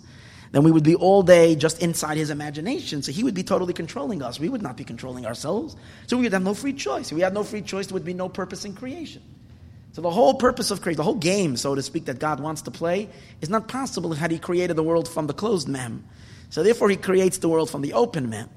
then 0.52 0.64
we 0.64 0.72
would 0.72 0.84
be 0.84 0.96
all 0.96 1.24
day 1.24 1.56
just 1.56 1.82
inside 1.82 2.18
his 2.18 2.30
imagination. 2.30 3.02
So 3.02 3.12
he 3.12 3.24
would 3.24 3.34
be 3.34 3.44
totally 3.44 3.74
controlling 3.74 4.22
us. 4.22 4.40
We 4.40 4.50
would 4.50 4.62
not 4.62 4.76
be 4.76 4.84
controlling 4.84 5.26
ourselves. 5.26 5.76
So 6.08 6.18
we 6.18 6.24
would 6.24 6.34
have 6.34 6.44
no 6.44 6.54
free 6.54 6.74
choice. 6.74 7.12
If 7.12 7.16
we 7.16 7.22
had 7.22 7.34
no 7.34 7.44
free 7.44 7.62
choice, 7.62 7.88
there 7.88 7.94
would 7.94 8.06
be 8.06 8.14
no 8.14 8.28
purpose 8.28 8.66
in 8.66 8.74
creation. 8.74 9.22
So 9.94 10.02
the 10.02 10.10
whole 10.10 10.34
purpose 10.34 10.72
of 10.72 10.82
creation, 10.82 10.98
the 10.98 11.04
whole 11.04 11.16
game, 11.16 11.58
so 11.58 11.76
to 11.76 11.82
speak, 11.82 12.06
that 12.06 12.20
God 12.20 12.40
wants 12.40 12.64
to 12.64 12.72
play 12.72 13.10
is 13.42 13.50
not 13.50 13.68
possible 13.68 14.14
had 14.14 14.32
he 14.32 14.40
created 14.40 14.76
the 14.76 14.84
world 14.84 15.08
from 15.08 15.28
the 15.28 15.34
closed 15.34 15.68
mem. 15.68 16.06
So 16.50 16.64
therefore 16.64 16.90
he 16.90 16.98
creates 16.98 17.38
the 17.38 17.50
world 17.50 17.70
from 17.70 17.82
the 17.82 17.94
open 17.94 18.30
mem. 18.30 18.50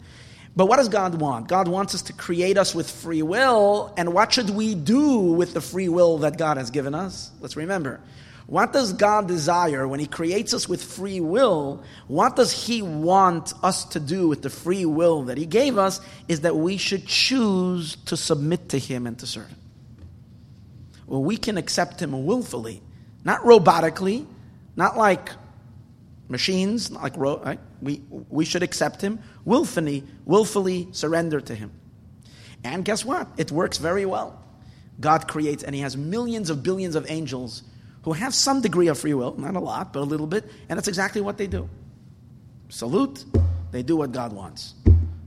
But 0.57 0.67
what 0.67 0.77
does 0.77 0.89
God 0.89 1.21
want? 1.21 1.49
God 1.49 1.67
wants 1.67 1.95
us 1.95 2.03
to 2.03 2.13
create 2.13 2.57
us 2.57 2.75
with 2.75 2.89
free 2.89 3.23
will, 3.23 3.93
and 3.97 4.13
what 4.13 4.33
should 4.33 4.51
we 4.51 4.77
do 4.77 5.19
with 5.19 5.53
the 5.53 5.61
free 5.61 5.89
will 5.89 6.19
that 6.19 6.39
God 6.39 6.57
has 6.57 6.71
given 6.71 6.95
us? 6.95 7.33
Let's 7.41 7.57
remember. 7.57 8.01
What 8.47 8.75
does 8.75 8.93
God 8.93 9.27
desire 9.27 9.89
when 9.89 10.01
He 10.01 10.07
creates 10.07 10.53
us 10.53 10.69
with 10.69 10.83
free 10.83 11.21
will? 11.21 11.83
What 12.09 12.37
does 12.37 12.53
He 12.67 12.83
want 12.83 13.55
us 13.63 13.87
to 13.87 14.01
do 14.01 14.29
with 14.29 14.43
the 14.43 14.51
free 14.51 14.85
will 14.85 15.25
that 15.25 15.39
He 15.39 15.47
gave 15.47 15.79
us? 15.79 16.01
Is 16.29 16.43
that 16.43 16.55
we 16.55 16.77
should 16.77 17.07
choose 17.07 17.97
to 18.07 18.17
submit 18.17 18.69
to 18.71 18.79
Him 18.79 19.07
and 19.07 19.19
to 19.21 19.27
serve 19.27 19.49
Him. 19.49 19.59
Well, 21.07 21.23
we 21.23 21.39
can 21.39 21.57
accept 21.57 22.01
Him 22.01 22.27
willfully, 22.27 22.83
not 23.25 23.41
robotically, 23.43 24.27
not 24.77 24.97
like 24.99 25.31
machines, 26.29 26.91
not 26.91 27.03
like 27.03 27.17
ro- 27.17 27.41
right? 27.43 27.61
we 27.81 28.03
we 28.11 28.45
should 28.45 28.63
accept 28.63 29.01
Him 29.01 29.21
willfully, 29.47 30.05
willfully 30.27 30.89
surrender 30.93 31.41
to 31.41 31.55
Him. 31.55 31.73
And 32.63 32.85
guess 32.85 33.07
what? 33.07 33.29
It 33.39 33.51
works 33.51 33.79
very 33.79 34.05
well. 34.05 34.39
God 35.01 35.29
creates, 35.29 35.63
and 35.63 35.75
He 35.75 35.81
has 35.81 35.97
millions 35.97 36.51
of 36.51 36.63
billions 36.63 36.95
of 36.95 37.11
angels 37.11 37.63
who 38.05 38.13
have 38.13 38.35
some 38.35 38.61
degree 38.61 38.89
of 38.89 38.99
free 38.99 39.15
will, 39.15 39.35
not 39.39 39.57
a 39.57 39.61
lot, 39.61 39.93
but 39.93 40.01
a 40.01 40.05
little 40.05 40.27
bit, 40.27 40.45
and 40.69 40.77
that's 40.77 40.89
exactly 40.89 41.21
what 41.21 41.39
they 41.39 41.47
do. 41.47 41.69
Salute, 42.69 43.25
they 43.73 43.83
do 43.83 43.97
what 43.97 44.13
God 44.13 44.33
wants 44.33 44.75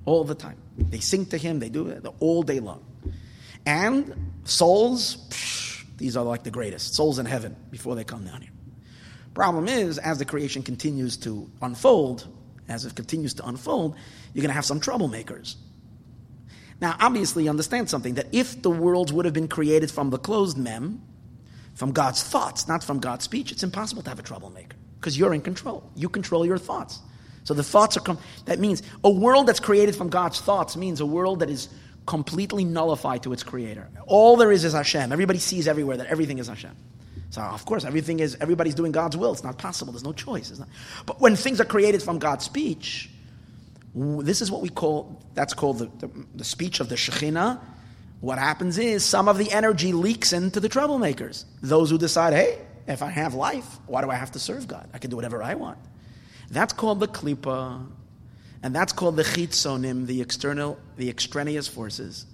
all 0.06 0.24
the 0.24 0.36
time. 0.36 0.58
They 0.78 1.00
sing 1.00 1.26
to 1.28 1.38
Him, 1.38 1.60
they 1.60 1.70
do 1.70 1.88
it 1.88 2.06
all 2.20 2.44
day 2.44 2.60
long. 2.60 2.86
And 3.66 4.32
souls, 4.44 5.18
psh, 5.30 5.86
these 5.98 6.16
are 6.16 6.24
like 6.24 6.44
the 6.44 6.52
greatest 6.52 6.94
souls 6.94 7.20
in 7.20 7.26
heaven 7.26 7.56
before 7.72 7.96
they 7.96 8.04
come 8.04 8.24
down 8.24 8.42
here. 8.42 8.52
Problem 9.34 9.68
is, 9.68 9.98
as 9.98 10.20
the 10.20 10.26
creation 10.26 10.62
continues 10.62 11.18
to 11.18 11.50
unfold, 11.62 12.28
as 12.70 12.86
it 12.86 12.96
continues 12.96 13.34
to 13.36 13.48
unfold, 13.48 13.96
you're 14.34 14.42
going 14.42 14.50
to 14.50 14.56
have 14.56 14.66
some 14.66 14.80
troublemakers. 14.80 15.56
Now, 16.80 16.96
obviously, 17.00 17.46
you 17.46 17.50
understand 17.50 17.90
something 17.90 18.16
that 18.16 18.28
if 18.32 18.62
the 18.62 18.70
worlds 18.70 19.12
would 19.12 19.26
have 19.26 19.34
been 19.34 19.48
created 19.48 19.90
from 19.90 20.12
the 20.12 20.20
closed 20.20 20.58
mem, 20.58 21.02
from 21.78 21.92
God's 21.92 22.24
thoughts, 22.24 22.68
not 22.68 22.84
from 22.84 22.98
God's 23.00 23.24
speech, 23.24 23.52
it's 23.52 23.62
impossible 23.62 24.02
to 24.02 24.10
have 24.10 24.18
a 24.18 24.24
troublemaker 24.24 24.76
because 25.00 25.16
you're 25.16 25.32
in 25.32 25.42
control. 25.42 25.88
You 25.96 26.10
control 26.10 26.44
your 26.44 26.58
thoughts. 26.58 27.00
So 27.44 27.54
the 27.54 27.64
thoughts 27.64 27.96
are, 27.96 28.00
com- 28.00 28.18
that 28.46 28.58
means 28.58 28.82
a 29.04 29.12
world 29.12 29.46
that's 29.46 29.60
created 29.60 29.96
from 29.96 30.10
God's 30.10 30.42
thoughts 30.42 30.76
means 30.76 31.02
a 31.02 31.06
world 31.06 31.42
that 31.42 31.52
is 31.52 31.70
completely 32.08 32.66
nullified 32.66 33.22
to 33.24 33.32
its 33.32 33.44
creator. 33.44 33.88
All 34.08 34.38
there 34.38 34.52
is 34.52 34.66
is 34.66 34.74
Hashem. 34.74 35.12
Everybody 35.12 35.38
sees 35.38 35.68
everywhere 35.68 35.98
that 35.98 36.08
everything 36.08 36.40
is 36.40 36.48
Hashem. 36.48 36.76
So 37.30 37.42
of 37.42 37.64
course, 37.66 37.86
everything 37.86 38.22
is 38.22 38.36
everybody's 38.42 38.74
doing 38.74 38.92
God's 38.92 39.16
will. 39.16 39.32
It's 39.32 39.44
not 39.44 39.60
possible. 39.60 39.94
There's 39.94 40.04
no 40.04 40.14
choice. 40.14 40.58
Not, 40.58 40.70
but 41.06 41.22
when 41.22 41.36
things 41.36 41.62
are 41.62 41.66
created 41.66 42.02
from 42.02 42.18
God's 42.18 42.44
speech, 42.44 43.12
this 43.94 44.42
is 44.42 44.50
what 44.50 44.62
we 44.62 44.70
call 44.70 45.22
that's 45.36 45.54
called 45.54 45.78
the, 45.78 46.08
the, 46.08 46.10
the 46.34 46.44
speech 46.44 46.80
of 46.80 46.90
the 46.90 46.96
Shekhinah 46.96 47.62
what 48.20 48.39
happens 48.39 48.78
is 48.78 49.03
some 49.03 49.28
of 49.28 49.38
the 49.38 49.51
energy 49.51 49.93
leaks 49.93 50.34
into 50.34 50.59
the 50.59 50.70
troublemakers. 50.70 51.45
Those 51.61 51.89
who 51.89 51.97
decide, 51.97 52.34
hey, 52.34 52.59
if 52.88 53.01
I 53.01 53.09
have 53.09 53.34
life, 53.34 53.80
why 53.86 54.01
do 54.01 54.09
I 54.09 54.15
have 54.15 54.32
to 54.32 54.39
serve 54.39 54.68
God? 54.68 54.89
I 54.93 54.97
can 54.97 55.09
do 55.09 55.15
whatever 55.15 55.43
I 55.43 55.55
want. 55.55 55.78
That's 56.49 56.74
called 56.74 56.99
the 56.99 57.07
klipa, 57.07 57.86
and 58.63 58.76
that's 58.76 58.93
called 58.93 59.18
the 59.18 59.24
chitzonim, 59.24 60.07
the 60.07 60.22
external, 60.22 60.80
the 60.95 61.09
extraneous 61.09 61.68
forces. 61.68 62.26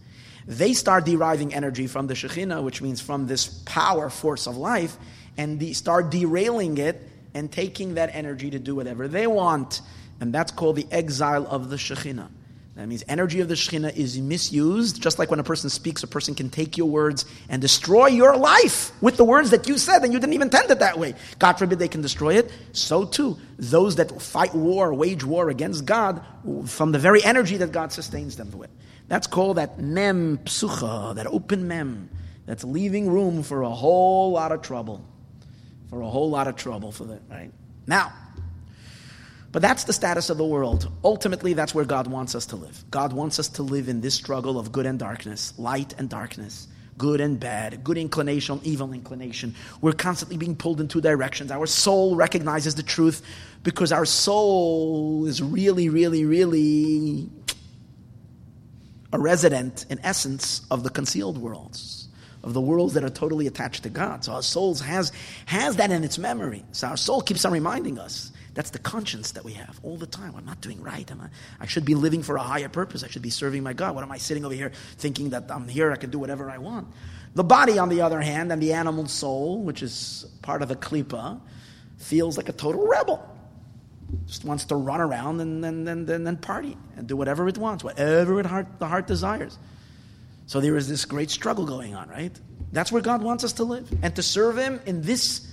They 0.45 0.73
start 0.73 1.05
deriving 1.05 1.53
energy 1.53 1.87
from 1.87 2.07
the 2.07 2.13
Shekhinah, 2.13 2.63
which 2.63 2.81
means 2.81 3.01
from 3.01 3.27
this 3.27 3.47
power 3.65 4.09
force 4.09 4.45
of 4.47 4.57
life, 4.57 4.97
and 5.37 5.59
they 5.59 5.73
start 5.73 6.11
derailing 6.11 6.77
it 6.77 7.01
and 7.33 7.51
taking 7.51 7.95
that 7.95 8.13
energy 8.13 8.51
to 8.51 8.59
do 8.59 8.75
whatever 8.75 9.07
they 9.07 9.25
want. 9.25 9.81
And 10.19 10.33
that's 10.33 10.51
called 10.51 10.75
the 10.75 10.87
exile 10.91 11.47
of 11.47 11.69
the 11.69 11.77
Shekhinah. 11.77 12.29
That 12.75 12.87
means 12.87 13.03
energy 13.07 13.39
of 13.39 13.47
the 13.47 13.53
Shekhinah 13.53 13.95
is 13.95 14.19
misused, 14.19 14.99
just 14.99 15.19
like 15.19 15.29
when 15.29 15.39
a 15.39 15.43
person 15.43 15.69
speaks, 15.69 16.01
a 16.01 16.07
person 16.07 16.33
can 16.33 16.49
take 16.49 16.75
your 16.75 16.89
words 16.89 17.23
and 17.47 17.61
destroy 17.61 18.07
your 18.07 18.35
life 18.35 18.91
with 18.99 19.15
the 19.15 19.23
words 19.23 19.51
that 19.51 19.67
you 19.67 19.77
said, 19.77 20.03
and 20.03 20.11
you 20.11 20.19
didn't 20.19 20.33
even 20.33 20.47
intend 20.47 20.71
it 20.71 20.79
that 20.79 20.97
way. 20.97 21.13
God 21.37 21.53
forbid 21.53 21.77
they 21.77 21.87
can 21.87 22.01
destroy 22.01 22.35
it. 22.35 22.51
So 22.71 23.05
too, 23.05 23.37
those 23.59 23.97
that 23.97 24.19
fight 24.19 24.55
war, 24.55 24.91
wage 24.91 25.23
war 25.23 25.49
against 25.49 25.85
God, 25.85 26.25
from 26.65 26.91
the 26.91 26.97
very 26.97 27.23
energy 27.23 27.57
that 27.57 27.71
God 27.71 27.91
sustains 27.91 28.37
them 28.37 28.49
with. 28.57 28.71
That's 29.07 29.27
called 29.27 29.57
that 29.57 29.79
mem 29.79 30.39
psucha, 30.39 31.13
that 31.13 31.27
open 31.27 31.67
mem, 31.67 32.09
that's 32.47 32.63
leaving 32.63 33.07
room 33.07 33.43
for 33.43 33.61
a 33.61 33.69
whole 33.69 34.31
lot 34.31 34.51
of 34.51 34.63
trouble. 34.63 35.05
For 35.91 36.01
a 36.01 36.09
whole 36.09 36.31
lot 36.31 36.47
of 36.47 36.55
trouble 36.55 36.91
for 36.91 37.03
that, 37.03 37.21
right? 37.29 37.51
Now, 37.85 38.13
but 39.53 39.61
that's 39.61 39.83
the 39.83 39.93
status 39.93 40.31
of 40.31 40.37
the 40.37 40.45
world. 40.45 40.91
Ultimately, 41.03 41.53
that's 41.53 41.75
where 41.75 41.85
God 41.85 42.07
wants 42.07 42.33
us 42.33 42.47
to 42.47 42.55
live. 42.55 42.83
God 42.89 43.13
wants 43.13 43.37
us 43.37 43.47
to 43.49 43.63
live 43.63 43.87
in 43.87 44.01
this 44.01 44.15
struggle 44.15 44.57
of 44.57 44.71
good 44.71 44.87
and 44.87 44.97
darkness, 44.97 45.53
light 45.59 45.93
and 45.99 46.09
darkness, 46.09 46.67
good 46.97 47.21
and 47.21 47.39
bad, 47.39 47.83
good 47.83 47.99
inclination, 47.99 48.59
evil 48.63 48.93
inclination. 48.93 49.53
We're 49.79 49.93
constantly 49.93 50.37
being 50.37 50.55
pulled 50.55 50.81
in 50.81 50.87
two 50.87 51.01
directions. 51.01 51.51
Our 51.51 51.67
soul 51.67 52.15
recognizes 52.15 52.73
the 52.73 52.81
truth 52.81 53.21
because 53.61 53.91
our 53.91 54.05
soul 54.05 55.27
is 55.27 55.39
really, 55.39 55.87
really, 55.87 56.25
really 56.25 57.29
a 59.13 59.19
resident, 59.19 59.85
in 59.87 59.99
essence, 59.99 60.65
of 60.71 60.81
the 60.81 60.89
concealed 60.89 61.37
worlds 61.37 61.99
of 62.43 62.53
the 62.53 62.59
worlds 62.59 62.93
that 62.95 63.05
are 63.05 63.09
totally 63.09 63.47
attached 63.47 63.83
to 63.83 63.89
God. 63.89 64.25
So 64.25 64.33
our 64.33 64.41
soul 64.41 64.75
has, 64.75 65.13
has 65.45 65.77
that 65.77 65.91
in 65.91 66.03
its 66.03 66.17
memory. 66.17 66.65
So 66.73 66.87
our 66.87 66.97
soul 66.97 67.21
keeps 67.21 67.45
on 67.45 67.53
reminding 67.53 67.97
us 67.97 68.32
that's 68.53 68.69
the 68.69 68.79
conscience 68.79 69.31
that 69.31 69.43
we 69.43 69.53
have 69.53 69.79
all 69.83 69.97
the 69.97 70.05
time. 70.05 70.35
I'm 70.37 70.45
not 70.45 70.61
doing 70.61 70.81
right. 70.81 71.09
I'm. 71.09 71.29
I 71.59 71.65
should 71.65 71.85
be 71.85 71.95
living 71.95 72.21
for 72.21 72.35
a 72.35 72.41
higher 72.41 72.69
purpose. 72.69 73.03
I 73.03 73.07
should 73.07 73.23
be 73.23 73.31
serving 73.31 73.63
my 73.63 73.73
God. 73.73 73.95
What 73.95 74.03
am 74.03 74.11
I 74.11 74.17
sitting 74.17 74.45
over 74.45 74.53
here 74.53 74.71
thinking 74.97 75.31
that 75.31 75.49
I'm 75.49 75.67
here, 75.67 75.91
I 75.91 75.95
can 75.95 76.11
do 76.11 76.19
whatever 76.19 76.49
I 76.49 76.59
want? 76.59 76.87
The 77.33 77.43
body, 77.43 77.79
on 77.79 77.89
the 77.89 78.01
other 78.01 78.21
hand, 78.21 78.51
and 78.51 78.61
the 78.61 78.73
animal 78.73 79.07
soul, 79.07 79.63
which 79.63 79.81
is 79.81 80.25
part 80.43 80.61
of 80.61 80.69
the 80.69 80.75
klipa, 80.75 81.39
feels 81.97 82.37
like 82.37 82.47
a 82.47 82.53
total 82.53 82.85
rebel. 82.85 83.27
Just 84.27 84.45
wants 84.45 84.65
to 84.65 84.75
run 84.75 85.01
around 85.01 85.41
and 85.41 85.63
then 85.63 85.87
and, 85.87 86.07
and, 86.07 86.27
and, 86.27 86.41
party 86.41 86.77
and 86.95 87.07
do 87.07 87.17
whatever 87.17 87.47
it 87.47 87.57
wants, 87.57 87.83
whatever 87.83 88.39
it 88.39 88.45
heart, 88.45 88.67
the 88.77 88.87
heart 88.87 89.07
desires. 89.07 89.57
So 90.45 90.61
there 90.61 90.77
is 90.77 90.87
this 90.87 91.05
great 91.05 91.31
struggle 91.31 91.65
going 91.65 91.95
on, 91.95 92.07
right? 92.09 92.31
That's 92.71 92.91
where 92.91 93.01
God 93.01 93.23
wants 93.23 93.43
us 93.43 93.53
to 93.53 93.63
live 93.63 93.91
and 94.03 94.15
to 94.15 94.21
serve 94.21 94.57
Him 94.57 94.79
in 94.85 95.01
this, 95.01 95.51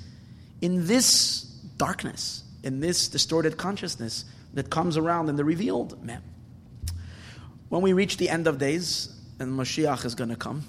in 0.61 0.87
this 0.87 1.45
darkness 1.79 2.40
in 2.63 2.81
this 2.81 3.09
distorted 3.09 3.57
consciousness 3.57 4.25
that 4.55 4.71
comes 4.71 4.97
around 4.97 5.29
in 5.29 5.37
the 5.37 5.45
revealed 5.45 6.03
mem. 6.05 6.23
When 7.69 7.83
we 7.83 7.93
reach 7.93 8.17
the 8.17 8.29
end 8.29 8.47
of 8.47 8.59
days 8.59 9.15
and 9.39 9.53
Mashiach 9.53 10.05
is 10.05 10.15
going 10.15 10.31
to 10.31 10.37
come, 10.37 10.65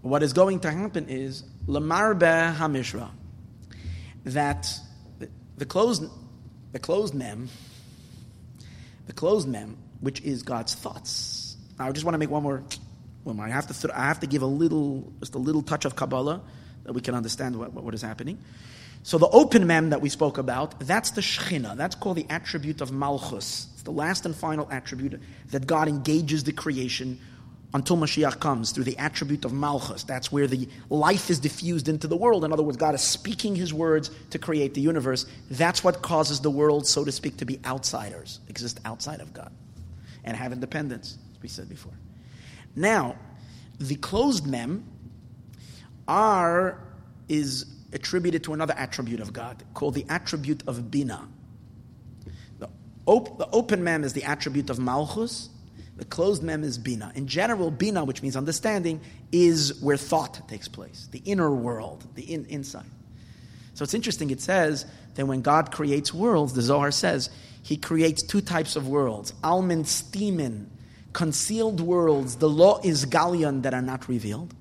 what 0.00 0.22
is 0.22 0.32
going 0.32 0.60
to 0.60 0.70
happen 0.70 1.08
is 1.08 1.44
Lamarbe 1.66 2.54
Hamishra, 2.56 3.10
that 4.24 4.68
the 5.56 5.66
closed, 5.66 6.04
the 6.72 6.78
closed 6.78 7.14
mem, 7.14 7.48
the 9.06 9.12
closed 9.12 9.48
mem, 9.48 9.76
which 10.00 10.20
is 10.22 10.42
God's 10.42 10.74
thoughts. 10.74 11.56
I 11.78 11.90
just 11.92 12.04
want 12.04 12.14
to 12.14 12.18
make 12.18 12.30
one 12.30 12.42
more. 12.42 12.62
Well, 13.24 13.40
I 13.40 13.48
have 13.48 13.66
to. 13.66 13.98
I 13.98 14.06
have 14.06 14.20
to 14.20 14.26
give 14.26 14.42
a 14.42 14.46
little, 14.46 15.12
just 15.20 15.34
a 15.34 15.38
little 15.38 15.62
touch 15.62 15.84
of 15.84 15.96
Kabbalah 15.96 16.40
that 16.88 16.94
we 16.94 17.02
can 17.02 17.14
understand 17.14 17.54
what, 17.54 17.74
what 17.74 17.92
is 17.92 18.00
happening. 18.00 18.38
So 19.02 19.18
the 19.18 19.28
open 19.28 19.66
mem 19.66 19.90
that 19.90 20.00
we 20.00 20.08
spoke 20.08 20.38
about, 20.38 20.80
that's 20.80 21.10
the 21.10 21.20
Shechina. 21.20 21.76
That's 21.76 21.94
called 21.94 22.16
the 22.16 22.24
attribute 22.30 22.80
of 22.80 22.90
Malchus. 22.92 23.68
It's 23.74 23.82
the 23.82 23.90
last 23.90 24.24
and 24.24 24.34
final 24.34 24.66
attribute 24.70 25.20
that 25.50 25.66
God 25.66 25.86
engages 25.86 26.44
the 26.44 26.52
creation 26.52 27.20
until 27.74 27.98
Mashiach 27.98 28.40
comes 28.40 28.72
through 28.72 28.84
the 28.84 28.96
attribute 28.96 29.44
of 29.44 29.52
Malchus. 29.52 30.02
That's 30.04 30.32
where 30.32 30.46
the 30.46 30.66
life 30.88 31.28
is 31.28 31.38
diffused 31.38 31.90
into 31.90 32.06
the 32.06 32.16
world. 32.16 32.42
In 32.42 32.54
other 32.54 32.62
words, 32.62 32.78
God 32.78 32.94
is 32.94 33.02
speaking 33.02 33.54
His 33.54 33.74
words 33.74 34.10
to 34.30 34.38
create 34.38 34.72
the 34.72 34.80
universe. 34.80 35.26
That's 35.50 35.84
what 35.84 36.00
causes 36.00 36.40
the 36.40 36.50
world, 36.50 36.86
so 36.86 37.04
to 37.04 37.12
speak, 37.12 37.36
to 37.36 37.44
be 37.44 37.60
outsiders, 37.66 38.40
exist 38.48 38.80
outside 38.86 39.20
of 39.20 39.34
God, 39.34 39.52
and 40.24 40.34
have 40.34 40.52
independence, 40.52 41.18
as 41.34 41.42
we 41.42 41.50
said 41.50 41.68
before. 41.68 41.92
Now, 42.74 43.16
the 43.78 43.96
closed 43.96 44.46
mem 44.46 44.84
are 46.08 46.82
is 47.28 47.66
attributed 47.92 48.42
to 48.44 48.54
another 48.54 48.74
attribute 48.76 49.20
of 49.20 49.32
God 49.32 49.62
called 49.74 49.94
the 49.94 50.06
attribute 50.08 50.62
of 50.66 50.90
Bina. 50.90 51.28
The, 52.58 52.68
op- 53.06 53.38
the 53.38 53.48
open 53.50 53.84
mem 53.84 54.02
is 54.02 54.14
the 54.14 54.24
attribute 54.24 54.70
of 54.70 54.78
Malchus. 54.78 55.50
The 55.98 56.04
closed 56.04 56.44
mem 56.44 56.62
is 56.62 56.78
bina. 56.78 57.10
In 57.16 57.26
general, 57.26 57.72
bina, 57.72 58.04
which 58.04 58.22
means 58.22 58.36
understanding, 58.36 59.00
is 59.32 59.80
where 59.82 59.96
thought 59.96 60.48
takes 60.48 60.68
place, 60.68 61.08
the 61.10 61.20
inner 61.24 61.50
world, 61.50 62.06
the 62.14 62.22
in, 62.22 62.46
inside. 62.46 62.86
So 63.74 63.82
it's 63.82 63.94
interesting, 63.94 64.30
it 64.30 64.40
says 64.40 64.86
that 65.16 65.26
when 65.26 65.42
God 65.42 65.72
creates 65.72 66.14
worlds, 66.14 66.52
the 66.52 66.62
Zohar 66.62 66.92
says, 66.92 67.30
he 67.62 67.76
creates 67.76 68.22
two 68.22 68.40
types 68.40 68.76
of 68.76 68.86
worlds 68.86 69.32
almin 69.42 69.80
stimin, 69.80 70.66
concealed 71.12 71.80
worlds, 71.80 72.36
the 72.36 72.48
law 72.48 72.80
is 72.84 73.04
gallion 73.04 73.62
that 73.62 73.74
are 73.74 73.82
not 73.82 74.08
revealed. 74.08 74.54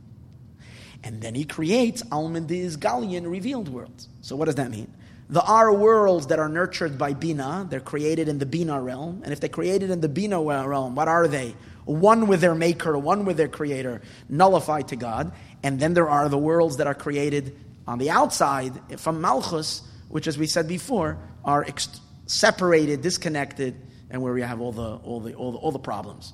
And 1.08 1.22
then 1.22 1.36
he 1.36 1.46
creates 1.46 2.04
almin 2.04 2.52
is 2.52 2.76
gallion, 2.76 3.32
revealed 3.32 3.70
worlds. 3.70 4.10
So 4.20 4.36
what 4.36 4.46
does 4.46 4.56
that 4.56 4.70
mean? 4.70 4.94
There 5.30 5.42
are 5.42 5.72
worlds 5.72 6.28
that 6.28 6.38
are 6.38 6.50
nurtured 6.50 6.98
by 6.98 7.14
Bina. 7.14 7.66
They're 7.70 7.80
created 7.80 8.28
in 8.28 8.40
the 8.40 8.46
Bina 8.46 8.82
realm. 8.82 9.22
And 9.24 9.32
if 9.32 9.40
they're 9.40 9.48
created 9.48 9.90
in 9.90 10.02
the 10.02 10.10
Bina 10.10 10.42
realm, 10.42 10.96
what 10.96 11.08
are 11.08 11.30
they? 11.30 11.56
One 11.86 12.28
with 12.28 12.42
their 12.42 12.56
maker, 12.56 12.98
one 12.98 13.24
with 13.24 13.38
their 13.38 13.48
creator, 13.48 14.02
nullified 14.28 14.90
to 14.90 14.98
God. 14.98 15.32
And 15.64 15.80
then 15.80 15.94
there 15.94 16.10
are 16.10 16.28
the 16.28 16.38
worlds 16.38 16.76
that 16.76 16.88
are 16.88 16.94
created 16.94 17.58
on 17.88 18.00
the 18.00 18.10
outside 18.10 19.00
from 19.00 19.22
Malchus, 19.22 19.84
which, 20.10 20.28
as 20.28 20.38
we 20.38 20.46
said 20.46 20.68
before, 20.68 21.18
are 21.46 21.64
ex- 21.64 22.02
separated, 22.26 23.02
disconnected, 23.02 23.76
and 24.10 24.22
where 24.22 24.34
we 24.34 24.42
have 24.42 24.60
all 24.60 24.74
the, 24.74 24.96
all, 24.98 25.22
the, 25.22 25.34
all, 25.36 25.54
the, 25.54 25.58
all 25.58 25.72
the 25.72 25.80
problems. 25.80 26.34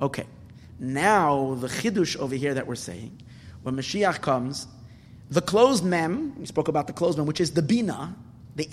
Okay, 0.00 0.26
now 0.78 1.56
the 1.56 1.66
chidush 1.66 2.16
over 2.16 2.36
here 2.36 2.54
that 2.54 2.68
we're 2.68 2.76
saying, 2.76 3.22
when 3.62 3.76
Mashiach 3.76 4.20
comes, 4.20 4.66
the 5.30 5.42
closed 5.42 5.84
mem, 5.84 6.38
we 6.38 6.46
spoke 6.46 6.68
about 6.68 6.86
the 6.86 6.92
closed 6.92 7.18
mem, 7.18 7.26
which 7.26 7.40
is 7.40 7.52
the 7.52 7.62
bina, 7.62 8.14
the, 8.56 8.68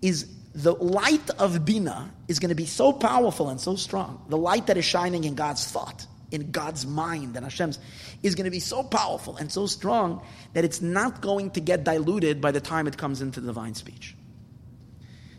is 0.00 0.26
the 0.54 0.74
light 0.74 1.30
of 1.38 1.64
bina 1.64 2.10
is 2.28 2.38
going 2.38 2.48
to 2.48 2.54
be 2.54 2.66
so 2.66 2.92
powerful 2.92 3.48
and 3.48 3.60
so 3.60 3.76
strong. 3.76 4.24
The 4.28 4.38
light 4.38 4.68
that 4.68 4.76
is 4.76 4.84
shining 4.84 5.24
in 5.24 5.34
God's 5.34 5.66
thought, 5.66 6.06
in 6.30 6.52
God's 6.52 6.86
mind, 6.86 7.36
and 7.36 7.44
Hashem's, 7.44 7.78
is 8.22 8.34
going 8.34 8.44
to 8.44 8.50
be 8.50 8.60
so 8.60 8.82
powerful 8.82 9.36
and 9.36 9.50
so 9.50 9.66
strong 9.66 10.22
that 10.54 10.64
it's 10.64 10.80
not 10.80 11.20
going 11.20 11.50
to 11.50 11.60
get 11.60 11.84
diluted 11.84 12.40
by 12.40 12.52
the 12.52 12.60
time 12.60 12.86
it 12.86 12.96
comes 12.96 13.20
into 13.20 13.40
divine 13.40 13.74
speech. 13.74 14.16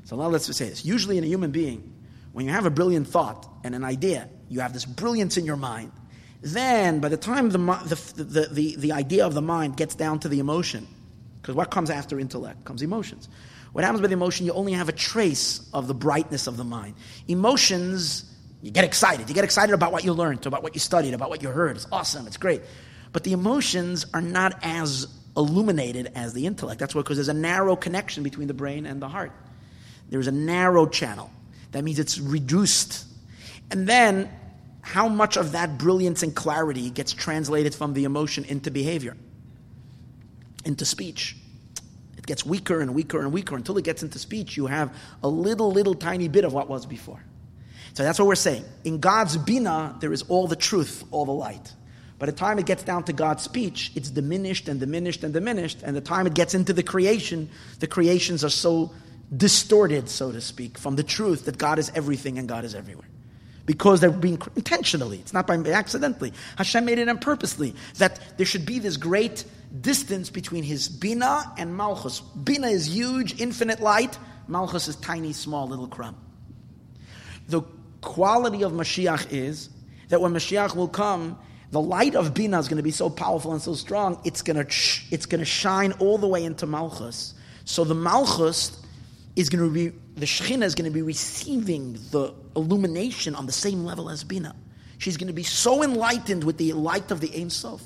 So 0.04 0.16
now 0.18 0.28
let's 0.28 0.54
say 0.56 0.70
this. 0.70 0.86
Usually 0.86 1.18
in 1.18 1.24
a 1.24 1.28
human 1.28 1.52
being, 1.52 1.94
when 2.34 2.46
you 2.46 2.52
have 2.52 2.66
a 2.66 2.70
brilliant 2.70 3.08
thought 3.08 3.48
and 3.64 3.74
an 3.74 3.84
idea, 3.84 4.30
you 4.50 4.60
have 4.60 4.74
this 4.74 4.86
brilliance 4.86 5.38
in 5.38 5.46
your 5.46 5.56
mind 5.56 5.92
then, 6.46 7.00
by 7.00 7.10
the 7.10 7.18
time 7.18 7.50
the, 7.50 7.58
the, 7.58 8.24
the, 8.24 8.48
the, 8.52 8.76
the 8.76 8.92
idea 8.92 9.26
of 9.26 9.34
the 9.34 9.42
mind 9.42 9.78
gets 9.78 9.96
down 9.96 10.20
to 10.20 10.30
the 10.30 10.38
emotion, 10.38 10.88
because 11.42 11.56
what 11.56 11.72
comes 11.72 11.90
after 11.90 12.20
intellect 12.20 12.64
comes 12.66 12.84
emotions. 12.84 13.30
What 13.72 13.84
happens 13.84 14.02
with 14.02 14.12
emotion, 14.12 14.46
you 14.46 14.54
only 14.54 14.74
have 14.74 14.88
a 14.88 14.94
trace 14.94 15.68
of 15.74 15.88
the 15.88 15.96
brightness 15.96 16.46
of 16.46 16.56
the 16.56 16.64
mind. 16.64 16.96
Emotions, 17.28 18.32
you 18.62 18.70
get 18.70 18.86
excited. 18.86 19.28
You 19.28 19.34
get 19.34 19.44
excited 19.44 19.74
about 19.74 19.92
what 19.92 20.04
you 20.04 20.14
learned, 20.14 20.46
about 20.46 20.62
what 20.62 20.76
you 20.76 20.80
studied, 20.80 21.16
about 21.16 21.30
what 21.30 21.42
you 21.42 21.50
heard. 21.50 21.76
It's 21.76 21.88
awesome, 21.92 22.28
it's 22.28 22.38
great. 22.38 22.62
But 23.12 23.24
the 23.24 23.34
emotions 23.34 24.06
are 24.14 24.22
not 24.22 24.60
as 24.62 25.08
illuminated 25.36 26.12
as 26.14 26.34
the 26.34 26.46
intellect. 26.46 26.80
That's 26.80 26.94
why, 26.94 27.02
because 27.02 27.18
there's 27.18 27.28
a 27.28 27.34
narrow 27.34 27.76
connection 27.76 28.22
between 28.24 28.48
the 28.48 28.54
brain 28.54 28.86
and 28.86 29.02
the 29.02 29.10
heart. 29.10 29.32
There's 30.10 30.28
a 30.28 30.32
narrow 30.32 30.86
channel. 30.86 31.32
That 31.72 31.84
means 31.84 31.98
it's 31.98 32.20
reduced. 32.20 33.06
And 33.72 33.88
then 33.88 34.30
how 34.86 35.08
much 35.08 35.36
of 35.36 35.54
that 35.54 35.80
brilliance 35.80 36.22
and 36.22 36.36
clarity 36.36 36.92
gets 36.92 37.12
translated 37.12 37.74
from 37.74 37.96
the 37.96 38.04
emotion 38.04 38.46
into 38.46 38.70
behavior, 38.70 39.18
into 40.64 40.86
speech. 40.86 41.36
It 42.20 42.28
gets 42.28 42.46
weaker 42.46 42.80
and 42.82 42.94
weaker 42.94 43.20
and 43.20 43.34
weaker 43.34 43.56
until 43.56 43.80
it 43.80 43.84
gets 43.84 44.04
into 44.04 44.20
speech. 44.20 44.56
You 44.56 44.68
have 44.68 44.96
a 45.24 45.28
little, 45.28 45.72
little 45.72 45.96
tiny 45.96 46.28
bit 46.28 46.46
of 46.46 46.54
what 46.54 46.70
was 46.70 46.86
before. 46.86 47.20
So 47.96 48.04
that's 48.04 48.20
what 48.20 48.28
we're 48.28 48.36
saying. 48.36 48.64
In 48.84 49.00
God's 49.00 49.38
bina, 49.38 49.96
there 50.02 50.14
is 50.14 50.22
all 50.22 50.46
the 50.46 50.56
truth, 50.56 51.04
all 51.10 51.26
the 51.26 51.32
light. 51.32 51.74
By 52.20 52.28
the 52.28 52.32
time 52.32 52.60
it 52.60 52.68
gets 52.68 52.84
down 52.84 53.06
to 53.06 53.14
God's 53.14 53.42
speech, 53.42 53.92
it's 53.96 54.12
diminished 54.12 54.70
and 54.70 54.80
diminished 54.80 55.24
and 55.24 55.34
diminished. 55.34 55.82
And 55.82 55.96
the 55.96 56.02
time 56.02 56.28
it 56.28 56.36
gets 56.36 56.54
into 56.54 56.74
the 56.74 56.84
creation, 56.84 57.50
the 57.80 57.88
creations 57.88 58.44
are 58.44 58.50
so 58.50 58.94
distorted, 59.36 60.10
so 60.10 60.32
to 60.32 60.42
speak, 60.42 60.78
from 60.78 60.96
the 60.96 61.04
truth 61.04 61.46
that 61.46 61.58
God 61.58 61.80
is 61.80 61.92
everything 61.96 62.38
and 62.38 62.48
God 62.48 62.66
is 62.66 62.76
everywhere 62.76 63.08
because 63.66 64.00
they're 64.00 64.12
being 64.12 64.40
intentionally. 64.56 65.18
It's 65.20 65.34
not 65.34 65.48
by 65.48 65.56
accidentally. 65.56 66.34
Hashem 66.58 66.86
made 66.86 67.00
it 67.00 67.10
on 67.10 67.18
purposely 67.18 67.76
that 67.98 68.38
there 68.38 68.46
should 68.46 68.66
be 68.66 68.80
this 68.80 68.98
great 68.98 69.44
distance 69.82 70.30
between 70.30 70.64
his 70.64 70.88
bina 70.88 71.52
and 71.58 71.76
malchus. 71.76 72.22
Bina 72.22 72.68
is 72.68 72.88
huge, 72.88 73.40
infinite 73.42 73.82
light. 73.82 74.18
Malchus 74.48 74.88
is 74.88 74.96
tiny, 74.98 75.34
small, 75.34 75.68
little 75.68 75.88
crumb. 75.88 76.16
The 77.48 77.62
quality 78.02 78.64
of 78.64 78.72
Mashiach 78.72 79.32
is 79.32 79.70
that 80.10 80.22
when 80.22 80.34
Mashiach 80.34 80.76
will 80.76 80.88
come, 80.88 81.38
the 81.72 81.82
light 81.82 82.16
of 82.16 82.34
Bina 82.34 82.60
is 82.60 82.68
going 82.68 82.78
to 82.78 82.84
be 82.84 82.92
so 82.92 83.10
powerful 83.10 83.52
and 83.52 83.62
so 83.62 83.74
strong, 83.74 84.20
it's 84.24 84.42
going 84.42 84.56
to, 84.56 84.74
it's 85.12 85.26
going 85.26 85.40
to 85.40 85.46
shine 85.46 85.92
all 85.94 86.18
the 86.18 86.28
way 86.28 86.44
into 86.44 86.66
Malchus. 86.66 87.34
So 87.66 87.84
the 87.84 87.96
Malchus 87.96 88.80
is 89.36 89.50
going 89.50 89.64
to 89.68 89.74
be, 89.74 89.98
the 90.16 90.26
Shekhinah 90.26 90.64
is 90.64 90.76
going 90.76 90.90
to 90.90 90.94
be 90.94 91.02
receiving 91.02 91.94
the 92.12 92.34
illumination 92.56 93.36
on 93.36 93.46
the 93.46 93.52
same 93.52 93.84
level 93.84 94.10
as 94.10 94.24
Bina. 94.24 94.56
She's 94.98 95.18
going 95.18 95.28
to 95.28 95.34
be 95.34 95.44
so 95.44 95.84
enlightened 95.84 96.44
with 96.44 96.58
the 96.58 96.74
light 96.74 97.12
of 97.12 97.20
the 97.20 97.32
Ein 97.36 97.50
Sof. 97.50 97.82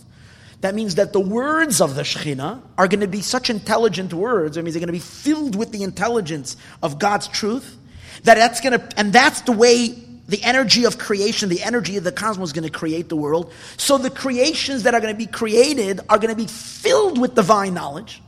That 0.61 0.75
means 0.75 0.95
that 0.95 1.13
the 1.13 1.19
words 1.19 1.81
of 1.81 1.95
the 1.95 2.03
Shekhinah 2.03 2.61
are 2.77 2.87
going 2.87 2.99
to 2.99 3.07
be 3.07 3.21
such 3.21 3.49
intelligent 3.49 4.13
words. 4.13 4.55
That 4.55 4.63
means 4.63 4.75
they're 4.75 4.79
going 4.79 4.87
to 4.87 4.93
be 4.93 4.99
filled 4.99 5.55
with 5.55 5.71
the 5.71 5.83
intelligence 5.83 6.57
of 6.83 6.99
God's 6.99 7.27
truth. 7.27 7.77
That 8.23 8.35
that's 8.35 8.59
going 8.59 8.79
to, 8.79 8.99
and 8.99 9.13
that's 9.13 9.41
the 9.41 9.53
way 9.53 9.87
the 10.27 10.43
energy 10.43 10.85
of 10.85 10.97
creation, 10.97 11.49
the 11.49 11.63
energy 11.63 11.97
of 11.97 12.03
the 12.03 12.11
cosmos 12.11 12.49
is 12.49 12.53
going 12.53 12.69
to 12.69 12.77
create 12.77 13.09
the 13.09 13.15
world. 13.15 13.51
So 13.77 13.97
the 13.97 14.11
creations 14.11 14.83
that 14.83 14.93
are 14.93 15.01
going 15.01 15.13
to 15.13 15.17
be 15.17 15.25
created 15.25 16.01
are 16.09 16.19
going 16.19 16.29
to 16.29 16.35
be 16.35 16.47
filled 16.47 17.19
with 17.19 17.33
divine 17.33 17.73
knowledge. 17.73 18.21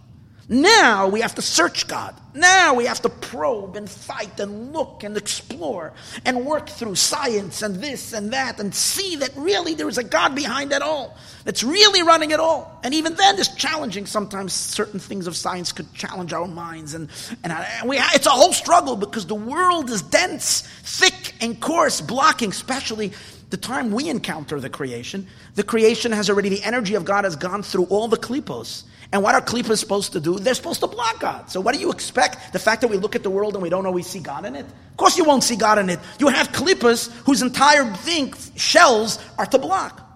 Now 0.51 1.07
we 1.07 1.21
have 1.21 1.35
to 1.35 1.41
search 1.41 1.87
God. 1.87 2.13
Now 2.33 2.73
we 2.73 2.83
have 2.85 3.01
to 3.03 3.09
probe 3.09 3.77
and 3.77 3.89
fight 3.89 4.37
and 4.37 4.73
look 4.73 5.01
and 5.01 5.15
explore 5.15 5.93
and 6.25 6.45
work 6.45 6.67
through 6.67 6.95
science 6.95 7.61
and 7.61 7.77
this 7.77 8.11
and 8.11 8.33
that 8.33 8.59
and 8.59 8.75
see 8.75 9.15
that 9.15 9.31
really 9.37 9.75
there 9.75 9.87
is 9.87 9.97
a 9.97 10.03
God 10.03 10.35
behind 10.35 10.73
it 10.73 10.81
all 10.81 11.15
that's 11.45 11.63
really 11.63 12.03
running 12.03 12.31
it 12.31 12.41
all. 12.41 12.81
And 12.83 12.93
even 12.93 13.15
then, 13.15 13.39
it's 13.39 13.55
challenging. 13.55 14.05
Sometimes 14.05 14.51
certain 14.51 14.99
things 14.99 15.25
of 15.25 15.37
science 15.37 15.71
could 15.71 15.93
challenge 15.93 16.33
our 16.33 16.49
minds, 16.49 16.95
and 16.95 17.09
and, 17.45 17.53
and 17.53 17.87
we 17.87 17.97
it's 17.97 18.27
a 18.27 18.31
whole 18.31 18.51
struggle 18.51 18.97
because 18.97 19.25
the 19.27 19.35
world 19.35 19.89
is 19.89 20.01
dense, 20.01 20.67
thick, 20.83 21.33
and 21.39 21.61
coarse, 21.61 22.01
blocking, 22.01 22.49
especially 22.49 23.13
the 23.51 23.57
time 23.57 23.91
we 23.91 24.09
encounter 24.09 24.59
the 24.59 24.69
creation. 24.69 25.27
The 25.55 25.63
creation 25.63 26.11
has 26.11 26.29
already 26.29 26.49
the 26.49 26.63
energy 26.63 26.95
of 26.95 27.05
God 27.05 27.23
has 27.23 27.37
gone 27.37 27.63
through 27.63 27.85
all 27.85 28.09
the 28.09 28.17
klipos 28.17 28.83
and 29.13 29.21
what 29.21 29.35
are 29.35 29.41
klippas 29.41 29.77
supposed 29.77 30.13
to 30.13 30.21
do? 30.21 30.39
They're 30.39 30.53
supposed 30.53 30.79
to 30.79 30.87
block 30.87 31.19
God. 31.19 31.51
So 31.51 31.59
what 31.59 31.75
do 31.75 31.81
you 31.81 31.91
expect? 31.91 32.53
The 32.53 32.59
fact 32.59 32.81
that 32.81 32.87
we 32.87 32.97
look 32.97 33.15
at 33.15 33.23
the 33.23 33.29
world 33.29 33.55
and 33.55 33.63
we 33.63 33.69
don't 33.69 33.85
always 33.85 34.07
see 34.07 34.19
God 34.19 34.45
in 34.45 34.55
it? 34.55 34.65
Of 34.65 34.97
course 34.97 35.17
you 35.17 35.25
won't 35.25 35.43
see 35.43 35.57
God 35.57 35.79
in 35.79 35.89
it. 35.89 35.99
You 36.17 36.29
have 36.29 36.49
klippas 36.49 37.11
whose 37.25 37.41
entire 37.41 37.91
thing, 37.93 38.33
shells, 38.55 39.19
are 39.37 39.45
to 39.47 39.57
block. 39.57 40.07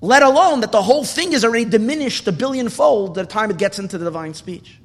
Let 0.00 0.22
alone 0.22 0.60
that 0.60 0.70
the 0.72 0.82
whole 0.82 1.04
thing 1.04 1.32
is 1.32 1.44
already 1.44 1.64
diminished 1.64 2.28
a 2.28 2.32
billionfold 2.32 3.16
the 3.16 3.26
time 3.26 3.50
it 3.50 3.58
gets 3.58 3.78
into 3.78 3.98
the 3.98 4.04
divine 4.04 4.34
speech. 4.34 4.78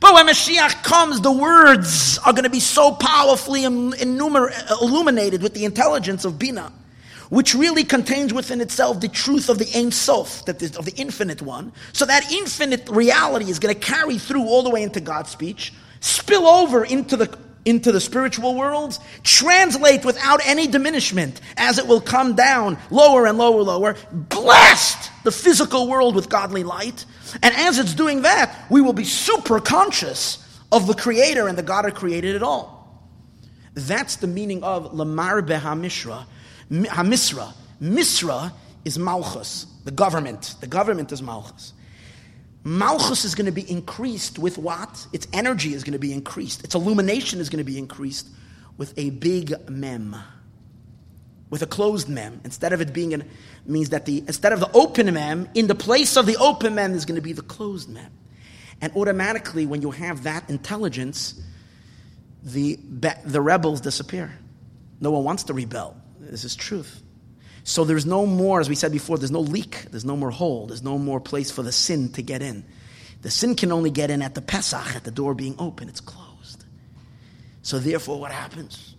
But 0.00 0.14
when 0.14 0.26
Mashiach 0.26 0.82
comes, 0.82 1.20
the 1.20 1.32
words 1.32 2.18
are 2.18 2.32
going 2.32 2.44
to 2.44 2.50
be 2.50 2.60
so 2.60 2.92
powerfully 2.92 3.64
illuminated 3.64 5.42
with 5.42 5.54
the 5.54 5.64
intelligence 5.64 6.24
of 6.24 6.38
Bina 6.38 6.72
which 7.28 7.54
really 7.54 7.84
contains 7.84 8.32
within 8.32 8.60
itself 8.60 9.00
the 9.00 9.08
truth 9.08 9.48
of 9.48 9.58
the 9.58 9.68
Ein 9.74 9.90
Sof, 9.90 10.44
that 10.46 10.62
is, 10.62 10.76
of 10.76 10.84
the 10.84 10.94
infinite 10.96 11.42
one. 11.42 11.72
So 11.92 12.04
that 12.04 12.30
infinite 12.32 12.88
reality 12.88 13.50
is 13.50 13.58
going 13.58 13.74
to 13.74 13.80
carry 13.80 14.18
through 14.18 14.44
all 14.44 14.62
the 14.62 14.70
way 14.70 14.82
into 14.82 15.00
God's 15.00 15.30
speech, 15.30 15.72
spill 16.00 16.46
over 16.46 16.84
into 16.84 17.16
the 17.16 17.38
into 17.66 17.90
the 17.90 18.00
spiritual 18.00 18.54
worlds, 18.54 19.00
translate 19.24 20.04
without 20.04 20.40
any 20.46 20.68
diminishment 20.68 21.40
as 21.56 21.78
it 21.78 21.86
will 21.86 22.00
come 22.00 22.36
down 22.36 22.78
lower 22.90 23.26
and 23.26 23.36
lower, 23.36 23.60
lower, 23.60 23.96
blast 24.12 25.10
the 25.24 25.32
physical 25.32 25.88
world 25.88 26.14
with 26.14 26.28
godly 26.28 26.62
light. 26.62 27.04
And 27.42 27.52
as 27.56 27.80
it's 27.80 27.92
doing 27.92 28.22
that, 28.22 28.56
we 28.70 28.80
will 28.80 28.92
be 28.92 29.02
super 29.04 29.58
conscious 29.58 30.38
of 30.70 30.86
the 30.86 30.94
Creator 30.94 31.48
and 31.48 31.58
the 31.58 31.62
God 31.62 31.84
who 31.84 31.90
created 31.90 32.36
it 32.36 32.42
all. 32.42 32.76
That's 33.74 34.16
the 34.16 34.28
meaning 34.28 34.62
of 34.62 34.94
Lamar 34.94 35.42
Behamishra, 35.42 36.24
Hamisra. 36.70 37.52
Misra 37.80 38.52
is 38.84 38.98
Malchus, 38.98 39.66
the 39.84 39.90
government. 39.90 40.54
The 40.60 40.66
government 40.66 41.12
is 41.12 41.22
Malchus. 41.22 41.72
Malchus 42.64 43.24
is 43.24 43.34
going 43.34 43.46
to 43.46 43.52
be 43.52 43.68
increased 43.70 44.38
with 44.38 44.58
what? 44.58 45.06
Its 45.12 45.28
energy 45.32 45.74
is 45.74 45.84
going 45.84 45.92
to 45.92 45.98
be 45.98 46.12
increased. 46.12 46.64
Its 46.64 46.74
illumination 46.74 47.38
is 47.38 47.48
going 47.48 47.64
to 47.64 47.70
be 47.70 47.78
increased 47.78 48.28
with 48.76 48.92
a 48.96 49.10
big 49.10 49.54
mem. 49.68 50.16
With 51.48 51.62
a 51.62 51.66
closed 51.66 52.08
mem. 52.08 52.40
Instead 52.44 52.72
of 52.72 52.80
it 52.80 52.92
being 52.92 53.14
an, 53.14 53.28
means 53.66 53.90
that 53.90 54.04
the, 54.04 54.18
instead 54.18 54.52
of 54.52 54.60
the 54.60 54.70
open 54.72 55.12
mem, 55.14 55.48
in 55.54 55.68
the 55.68 55.76
place 55.76 56.16
of 56.16 56.26
the 56.26 56.36
open 56.38 56.74
mem 56.74 56.94
is 56.94 57.04
going 57.04 57.16
to 57.16 57.22
be 57.22 57.32
the 57.32 57.42
closed 57.42 57.88
mem. 57.88 58.10
And 58.80 58.92
automatically, 58.96 59.64
when 59.64 59.80
you 59.80 59.92
have 59.92 60.24
that 60.24 60.50
intelligence, 60.50 61.40
the, 62.42 62.78
the 63.24 63.40
rebels 63.40 63.80
disappear. 63.80 64.36
No 65.00 65.12
one 65.12 65.24
wants 65.24 65.44
to 65.44 65.54
rebel 65.54 65.96
This 66.30 66.44
is 66.44 66.56
truth. 66.56 67.02
So 67.64 67.84
there's 67.84 68.06
no 68.06 68.26
more, 68.26 68.60
as 68.60 68.68
we 68.68 68.76
said 68.76 68.92
before, 68.92 69.18
there's 69.18 69.32
no 69.32 69.40
leak, 69.40 69.86
there's 69.90 70.04
no 70.04 70.16
more 70.16 70.30
hole, 70.30 70.66
there's 70.66 70.84
no 70.84 70.98
more 70.98 71.18
place 71.20 71.50
for 71.50 71.62
the 71.62 71.72
sin 71.72 72.12
to 72.12 72.22
get 72.22 72.40
in. 72.40 72.64
The 73.22 73.30
sin 73.30 73.56
can 73.56 73.72
only 73.72 73.90
get 73.90 74.10
in 74.10 74.22
at 74.22 74.36
the 74.36 74.40
Pesach, 74.40 74.94
at 74.94 75.02
the 75.02 75.10
door 75.10 75.34
being 75.34 75.56
open. 75.58 75.88
It's 75.88 76.00
closed. 76.00 76.64
So 77.62 77.80
therefore, 77.80 78.20
what 78.20 78.30
happens? 78.30 78.94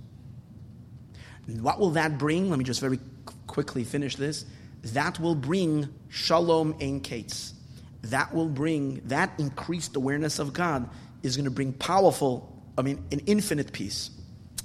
What 1.48 1.80
will 1.80 1.92
that 1.92 2.18
bring? 2.18 2.50
Let 2.50 2.60
me 2.60 2.66
just 2.66 2.82
very 2.82 3.00
quickly 3.46 3.86
finish 3.86 4.18
this. 4.18 4.44
That 4.84 5.18
will 5.20 5.36
bring 5.36 5.88
shalom 6.10 6.76
ein 6.82 7.00
kates. 7.00 7.54
That 8.02 8.34
will 8.34 8.50
bring, 8.50 9.02
that 9.06 9.32
increased 9.38 9.96
awareness 9.96 10.40
of 10.40 10.52
God 10.52 10.90
is 11.24 11.38
going 11.38 11.46
to 11.46 11.52
bring 11.52 11.72
powerful, 11.72 12.54
I 12.78 12.82
mean, 12.82 13.04
an 13.14 13.20
infinite 13.28 13.72
peace. 13.72 14.10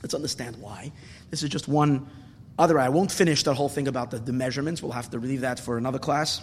Let's 0.03 0.15
understand 0.15 0.57
why. 0.57 0.91
This 1.31 1.45
is 1.45 1.51
just 1.51 1.69
one 1.69 2.11
other. 2.59 2.79
I 2.79 2.89
won't 2.89 3.11
finish 3.11 3.43
the 3.43 3.55
whole 3.55 3.69
thing 3.69 3.89
about 3.89 4.11
the, 4.11 4.19
the 4.19 4.33
measurements. 4.33 4.83
We'll 4.83 4.93
have 4.93 5.11
to 5.11 5.19
leave 5.19 5.41
that 5.43 5.59
for 5.59 5.79
another 5.79 5.99
class. 5.99 6.41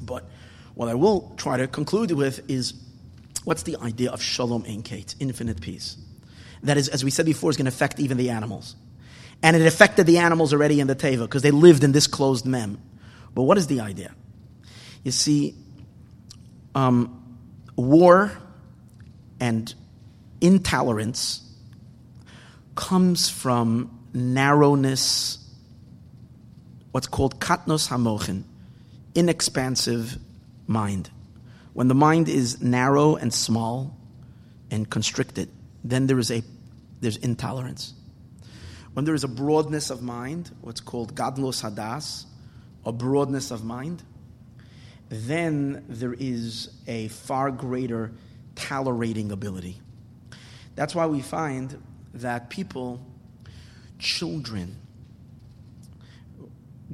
But 0.00 0.24
what 0.74 0.88
I 0.88 0.94
will 0.94 1.32
try 1.36 1.56
to 1.56 1.66
conclude 1.66 2.12
with 2.12 2.48
is 2.48 2.74
what's 3.44 3.62
the 3.62 3.76
idea 3.76 4.10
of 4.10 4.22
shalom 4.22 4.64
ein 4.66 4.82
kate, 4.82 5.14
infinite 5.20 5.60
peace? 5.60 5.96
That 6.62 6.76
is, 6.76 6.88
as 6.88 7.04
we 7.04 7.10
said 7.10 7.26
before, 7.26 7.50
is 7.50 7.56
going 7.56 7.66
to 7.66 7.70
affect 7.70 8.00
even 8.00 8.16
the 8.16 8.30
animals. 8.30 8.76
And 9.42 9.56
it 9.56 9.66
affected 9.66 10.06
the 10.06 10.18
animals 10.18 10.52
already 10.52 10.80
in 10.80 10.86
the 10.86 10.96
Teva 10.96 11.22
because 11.22 11.42
they 11.42 11.50
lived 11.50 11.82
in 11.82 11.92
this 11.92 12.06
closed 12.06 12.44
mem. 12.44 12.78
But 13.34 13.44
what 13.44 13.56
is 13.56 13.66
the 13.66 13.80
idea? 13.80 14.14
You 15.02 15.12
see, 15.12 15.54
um, 16.74 17.38
war 17.76 18.32
and 19.40 19.74
intolerance 20.40 21.42
comes 22.74 23.28
from 23.28 23.99
narrowness, 24.12 25.38
what's 26.92 27.06
called 27.06 27.40
katnos 27.40 27.88
hamochin, 27.88 28.44
inexpansive 29.14 30.18
mind. 30.66 31.10
When 31.72 31.88
the 31.88 31.94
mind 31.94 32.28
is 32.28 32.60
narrow 32.60 33.16
and 33.16 33.32
small 33.32 33.96
and 34.70 34.88
constricted, 34.88 35.48
then 35.84 36.06
there 36.06 36.18
is 36.18 36.30
a 36.30 36.42
there's 37.00 37.16
intolerance. 37.16 37.94
When 38.92 39.04
there 39.04 39.14
is 39.14 39.24
a 39.24 39.28
broadness 39.28 39.90
of 39.90 40.02
mind, 40.02 40.50
what's 40.60 40.80
called 40.80 41.14
gadlos 41.14 41.62
hadas, 41.62 42.26
a 42.84 42.92
broadness 42.92 43.50
of 43.50 43.64
mind, 43.64 44.02
then 45.08 45.84
there 45.88 46.14
is 46.18 46.70
a 46.86 47.08
far 47.08 47.50
greater 47.50 48.12
tolerating 48.54 49.32
ability. 49.32 49.80
That's 50.74 50.94
why 50.94 51.06
we 51.06 51.20
find 51.20 51.82
that 52.14 52.50
people, 52.50 53.00
children, 54.00 54.76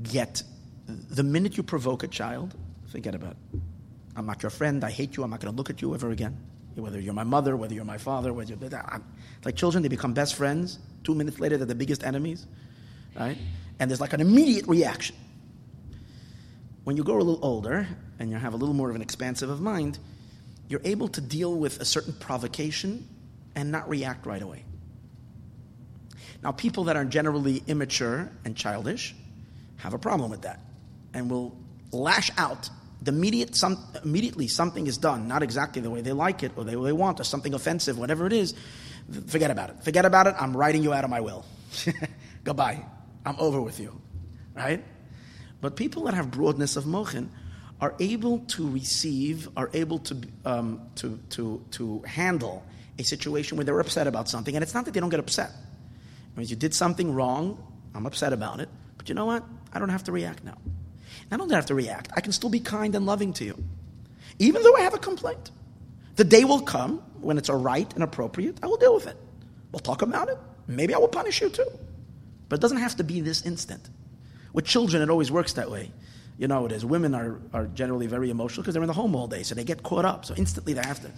get 0.03 0.43
the 0.87 1.23
minute 1.23 1.57
you 1.57 1.63
provoke 1.63 2.03
a 2.03 2.09
child, 2.09 2.55
forget 2.93 3.15
about 3.15 3.33
it. 3.33 3.61
I'm 4.17 4.27
not 4.27 4.43
your 4.43 4.51
friend. 4.51 4.83
I 4.85 4.91
hate 4.91 5.17
you. 5.17 5.23
I'm 5.23 5.31
not 5.31 5.41
going 5.41 5.53
to 5.53 5.57
look 5.57 5.71
at 5.71 5.83
you 5.83 5.95
ever 5.95 6.11
again. 6.11 6.37
Whether 6.75 7.01
you're 7.01 7.15
my 7.15 7.25
mother, 7.25 7.57
whether 7.57 7.75
you're 7.75 7.85
my 7.85 7.99
father, 7.99 8.33
whether 8.33 8.55
you're, 8.55 8.75
uh, 8.75 8.99
like 9.45 9.57
children, 9.57 9.83
they 9.83 9.89
become 9.89 10.13
best 10.13 10.35
friends. 10.35 10.79
Two 11.05 11.15
minutes 11.15 11.41
later, 11.41 11.57
they're 11.57 11.67
the 11.67 11.75
biggest 11.75 12.05
enemies, 12.05 12.47
right? 13.19 13.39
And 13.79 13.91
there's 13.91 14.01
like 14.01 14.13
an 14.13 14.21
immediate 14.21 14.67
reaction. 14.67 15.17
When 16.85 16.97
you 16.97 17.05
grow 17.05 17.17
a 17.17 17.25
little 17.25 17.45
older 17.45 17.89
and 18.19 18.31
you 18.31 18.37
have 18.37 18.53
a 18.53 18.57
little 18.57 18.75
more 18.75 18.91
of 18.91 18.97
an 18.97 19.03
expansive 19.03 19.49
of 19.49 19.61
mind, 19.61 19.99
you're 20.69 20.83
able 20.85 21.09
to 21.09 21.21
deal 21.21 21.55
with 21.55 21.81
a 21.81 21.85
certain 21.85 22.13
provocation 22.13 23.09
and 23.55 23.71
not 23.71 23.89
react 23.89 24.27
right 24.27 24.43
away. 24.43 24.65
Now, 26.43 26.53
people 26.53 26.85
that 26.85 26.97
are 26.97 27.05
generally 27.05 27.63
immature 27.67 28.31
and 28.45 28.57
childish 28.57 29.15
have 29.79 29.95
a 29.95 29.99
problem 29.99 30.31
with 30.31 30.43
that 30.43 30.61
and 31.15 31.31
will 31.31 31.57
lash 31.93 32.31
out 32.37 32.69
the 33.03 33.13
immediate 33.13 33.55
some, 33.55 33.79
immediately 34.05 34.49
something 34.49 34.87
is 34.87 34.99
done, 34.99 35.29
not 35.29 35.43
exactly 35.43 35.83
the 35.83 35.91
way 35.91 36.01
they 36.01 36.13
like 36.13 36.43
it 36.43 36.53
or 36.57 36.65
the 36.65 36.79
way 36.79 36.89
they 36.89 36.93
want, 36.93 37.21
or 37.21 37.25
something 37.25 37.55
offensive, 37.55 37.99
whatever 37.99 38.27
it 38.27 38.33
is, 38.33 38.55
forget 39.27 39.51
about 39.51 39.71
it. 39.71 39.83
Forget 39.85 40.05
about 40.05 40.27
it. 40.27 40.35
I'm 40.39 40.57
writing 40.57 40.83
you 40.83 40.93
out 40.93 41.05
of 41.05 41.11
my 41.11 41.21
will. 41.21 41.45
Goodbye. 42.45 42.85
I'm 43.25 43.37
over 43.39 43.61
with 43.61 43.81
you. 43.81 44.01
Right? 44.55 44.83
But 45.61 45.77
people 45.77 46.05
that 46.05 46.15
have 46.15 46.31
broadness 46.31 46.77
of 46.77 46.85
mochin 46.85 47.29
are 47.81 47.95
able 48.01 48.39
to 48.41 48.69
receive, 48.69 49.49
are 49.57 49.71
able 49.75 49.99
to, 49.99 50.17
um, 50.45 50.81
to, 50.97 51.19
to, 51.31 51.63
to 51.73 52.03
handle 52.07 52.65
a 52.99 53.03
situation 53.03 53.59
where 53.59 53.65
they're 53.65 53.81
upset 53.81 54.07
about 54.07 54.29
something. 54.29 54.55
And 54.57 54.63
it's 54.63 54.73
not 54.73 54.87
that 54.87 54.95
they 54.95 55.01
don't 55.01 55.11
get 55.11 55.21
upset. 55.21 55.51
I 56.37 56.41
mean, 56.41 56.49
you 56.49 56.57
did 56.57 56.75
something 56.75 57.15
wrong, 57.15 57.63
I'm 57.95 58.05
upset 58.05 58.33
about 58.33 58.61
it. 58.61 58.69
But 58.99 59.09
you 59.09 59.15
know 59.15 59.25
what? 59.25 59.43
I 59.73 59.79
don't 59.79 59.89
have 59.89 60.05
to 60.05 60.13
react 60.13 60.45
now. 60.45 60.59
I 61.31 61.37
don't 61.37 61.51
have 61.51 61.67
to 61.67 61.75
react. 61.75 62.11
I 62.15 62.21
can 62.21 62.33
still 62.33 62.51
be 62.51 62.61
kind 62.61 62.95
and 62.95 63.07
loving 63.07 63.33
to 63.35 63.45
you. 63.45 63.63
Even 64.39 64.63
though 64.63 64.77
I 64.77 64.83
have 64.83 64.95
a 64.95 64.99
complaint. 64.99 65.51
The 66.17 66.25
day 66.25 66.45
will 66.45 66.61
come 66.61 66.99
when 67.21 67.39
it's 67.39 67.49
all 67.49 67.59
right 67.59 67.93
and 67.95 68.03
appropriate, 68.03 68.59
I 68.63 68.67
will 68.67 68.77
deal 68.77 68.95
with 68.95 69.07
it. 69.07 69.17
We'll 69.73 69.81
talk 69.81 70.03
about 70.03 70.29
it. 70.29 70.39
Maybe 70.67 70.95
I 70.95 70.99
will 70.99 71.09
punish 71.09 71.41
you 71.41 71.49
too. 71.49 71.67
But 72.49 72.59
it 72.59 72.63
doesn't 72.63 72.79
have 72.79 72.97
to 72.97 73.05
be 73.05 73.21
this 73.21 73.45
instant. 73.45 73.89
With 74.53 74.65
children, 74.65 75.03
it 75.03 75.11
always 75.11 75.31
works 75.31 75.55
that 75.55 75.71
way. 75.71 75.91
You 76.39 76.49
know 76.49 76.67
it 76.67 76.73
is. 76.73 76.85
Women 76.85 77.15
are, 77.15 77.41
are 77.53 77.67
generally 77.67 78.07
very 78.07 78.31
emotional 78.31 78.63
because 78.63 78.75
they're 78.75 78.83
in 78.83 78.89
the 78.89 78.93
home 78.95 79.15
all 79.17 79.27
day, 79.27 79.43
so 79.43 79.55
they 79.55 79.65
get 79.65 79.83
caught 79.83 80.05
up. 80.05 80.25
So 80.25 80.35
instantly 80.35 80.75
they 80.75 80.83
have 80.83 81.01
to. 81.01 81.11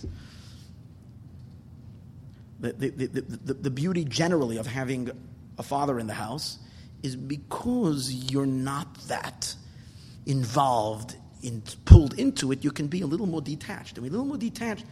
The, 2.60 2.72
the, 2.72 2.88
the, 2.88 3.54
the, 3.54 3.70
beauty 3.70 4.04
generally 4.04 4.56
of 4.56 4.66
having 4.66 5.10
a 5.58 5.62
father 5.62 5.98
in 6.00 6.08
the 6.08 6.14
house 6.14 6.58
is 7.04 7.14
because 7.14 8.12
you're 8.32 8.46
not 8.46 8.92
that 9.06 9.54
involved, 10.26 11.14
in, 11.42 11.62
pulled 11.84 12.18
into 12.18 12.50
it, 12.50 12.64
you 12.64 12.72
can 12.72 12.88
be 12.88 13.00
a 13.02 13.06
little 13.06 13.26
more 13.26 13.40
detached. 13.40 13.96
And 13.96 14.06
a 14.06 14.10
little 14.10 14.26
more 14.26 14.36
detached, 14.36 14.84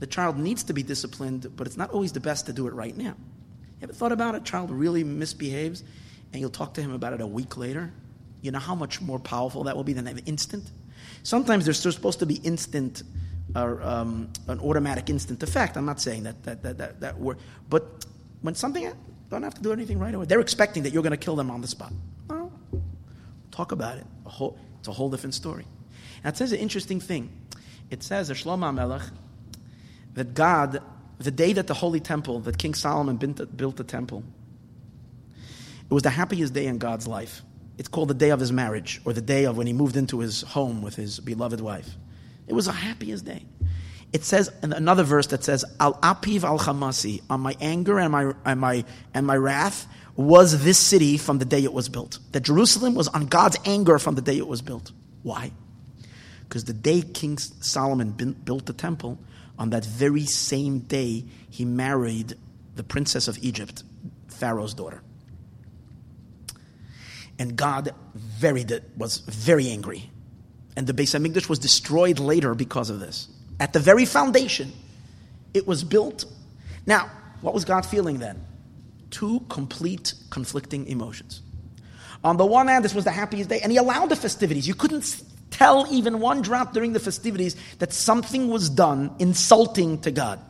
the 0.00 0.06
child 0.06 0.36
needs 0.36 0.64
to 0.64 0.72
be 0.72 0.82
disciplined, 0.82 1.50
but 1.56 1.68
it's 1.68 1.76
not 1.76 1.90
always 1.90 2.12
the 2.12 2.20
best 2.20 2.46
to 2.46 2.52
do 2.52 2.66
it 2.66 2.74
right 2.74 2.96
now. 2.96 3.14
You 3.80 3.84
ever 3.84 3.92
thought 3.92 4.12
about 4.12 4.34
it? 4.34 4.42
A 4.42 4.44
child 4.44 4.70
really 4.70 5.04
misbehaves, 5.04 5.84
and 6.32 6.40
you'll 6.40 6.50
talk 6.50 6.74
to 6.74 6.82
him 6.82 6.92
about 6.92 7.12
it 7.12 7.20
a 7.20 7.26
week 7.26 7.56
later? 7.56 7.92
You 8.42 8.50
know 8.50 8.58
how 8.58 8.74
much 8.74 9.00
more 9.00 9.18
powerful 9.18 9.64
that 9.64 9.76
will 9.76 9.84
be 9.84 9.92
than 9.92 10.06
an 10.06 10.18
instant? 10.26 10.64
Sometimes 11.22 11.64
there's 11.64 11.78
supposed 11.78 12.18
to 12.18 12.26
be 12.26 12.36
instant 12.36 13.02
or 13.54 13.82
um, 13.82 14.30
an 14.48 14.60
automatic 14.60 15.08
instant 15.08 15.42
effect. 15.42 15.76
I'm 15.76 15.86
not 15.86 16.00
saying 16.00 16.24
that 16.24 16.42
that 16.44 16.62
that 16.62 16.78
that, 16.78 17.00
that 17.00 17.14
but 17.68 18.04
when 18.42 18.54
something 18.54 18.92
don't 19.28 19.42
have 19.42 19.54
to 19.54 19.62
do 19.62 19.72
anything 19.72 19.98
right 19.98 20.14
away. 20.14 20.26
They're 20.26 20.40
expecting 20.40 20.84
that 20.84 20.92
you're 20.92 21.02
going 21.02 21.12
to 21.12 21.16
kill 21.16 21.36
them 21.36 21.50
on 21.50 21.60
the 21.60 21.66
spot. 21.66 21.92
Well, 22.28 22.52
talk 23.50 23.72
about 23.72 23.98
it. 23.98 24.06
A 24.24 24.28
whole, 24.28 24.58
it's 24.78 24.88
a 24.88 24.92
whole 24.92 25.10
different 25.10 25.34
story. 25.34 25.66
And 26.22 26.34
it 26.34 26.36
says 26.36 26.52
an 26.52 26.58
interesting 26.58 27.00
thing. 27.00 27.30
It 27.90 28.02
says, 28.02 28.30
Shlomo 28.30 28.74
Melech, 28.74 29.02
that 30.14 30.34
God, 30.34 30.80
the 31.18 31.30
day 31.30 31.52
that 31.52 31.66
the 31.66 31.74
holy 31.74 32.00
temple, 32.00 32.40
that 32.40 32.58
King 32.58 32.74
Solomon 32.74 33.16
built 33.16 33.76
the 33.76 33.84
temple, 33.84 34.22
it 35.88 35.94
was 35.94 36.02
the 36.02 36.10
happiest 36.10 36.52
day 36.52 36.66
in 36.66 36.78
God's 36.78 37.06
life. 37.06 37.42
It's 37.78 37.88
called 37.88 38.08
the 38.08 38.14
day 38.14 38.30
of 38.30 38.40
his 38.40 38.50
marriage, 38.50 39.00
or 39.04 39.12
the 39.12 39.20
day 39.20 39.44
of 39.44 39.56
when 39.56 39.66
he 39.66 39.72
moved 39.72 39.96
into 39.96 40.20
his 40.20 40.42
home 40.42 40.82
with 40.82 40.96
his 40.96 41.20
beloved 41.20 41.60
wife. 41.60 41.90
It 42.46 42.52
was 42.52 42.66
the 42.66 42.72
happiest 42.72 43.24
day. 43.24 43.44
It 44.12 44.24
says 44.24 44.50
in 44.62 44.72
another 44.72 45.02
verse 45.02 45.26
that 45.28 45.44
says, 45.44 45.64
Al 45.80 45.94
apiv 45.94 46.44
al 46.44 46.58
chamasi, 46.58 47.22
on 47.28 47.40
my 47.40 47.56
anger 47.60 47.98
and 47.98 48.12
my, 48.12 48.32
and, 48.44 48.60
my, 48.60 48.84
and 49.12 49.26
my 49.26 49.36
wrath 49.36 49.86
was 50.14 50.64
this 50.64 50.78
city 50.78 51.18
from 51.18 51.38
the 51.38 51.44
day 51.44 51.62
it 51.62 51.72
was 51.72 51.88
built. 51.88 52.18
That 52.32 52.40
Jerusalem 52.40 52.94
was 52.94 53.08
on 53.08 53.26
God's 53.26 53.58
anger 53.66 53.98
from 53.98 54.14
the 54.14 54.22
day 54.22 54.38
it 54.38 54.46
was 54.46 54.62
built. 54.62 54.92
Why? 55.22 55.50
Because 56.48 56.64
the 56.64 56.72
day 56.72 57.02
King 57.02 57.38
Solomon 57.38 58.12
built 58.12 58.66
the 58.66 58.72
temple, 58.72 59.18
on 59.58 59.70
that 59.70 59.84
very 59.84 60.24
same 60.26 60.80
day, 60.80 61.24
he 61.50 61.64
married 61.64 62.34
the 62.74 62.84
princess 62.84 63.26
of 63.26 63.38
Egypt, 63.38 63.82
Pharaoh's 64.28 64.74
daughter. 64.74 65.02
And 67.38 67.56
God 67.56 67.90
very 68.14 68.64
was 68.96 69.18
very 69.18 69.68
angry. 69.68 70.10
And 70.76 70.86
the 70.86 70.92
Beis 70.92 71.18
Hamikdash 71.18 71.48
was 71.48 71.58
destroyed 71.58 72.18
later 72.18 72.54
because 72.54 72.90
of 72.90 73.00
this. 73.00 73.28
At 73.58 73.72
the 73.72 73.80
very 73.80 74.04
foundation, 74.04 74.72
it 75.54 75.66
was 75.66 75.82
built. 75.82 76.26
Now, 76.86 77.10
what 77.40 77.54
was 77.54 77.64
God 77.64 77.86
feeling 77.86 78.18
then? 78.18 78.44
Two 79.10 79.40
complete 79.48 80.12
conflicting 80.30 80.86
emotions. 80.86 81.42
On 82.22 82.36
the 82.36 82.44
one 82.44 82.68
hand, 82.68 82.84
this 82.84 82.94
was 82.94 83.04
the 83.04 83.10
happiest 83.10 83.48
day, 83.48 83.60
and 83.62 83.72
He 83.72 83.78
allowed 83.78 84.10
the 84.10 84.16
festivities. 84.16 84.68
You 84.68 84.74
couldn't 84.74 85.22
tell 85.50 85.86
even 85.90 86.20
one 86.20 86.42
drop 86.42 86.72
during 86.72 86.92
the 86.92 87.00
festivities 87.00 87.56
that 87.78 87.92
something 87.92 88.48
was 88.48 88.68
done 88.68 89.14
insulting 89.18 90.00
to 90.02 90.10
God. 90.10 90.40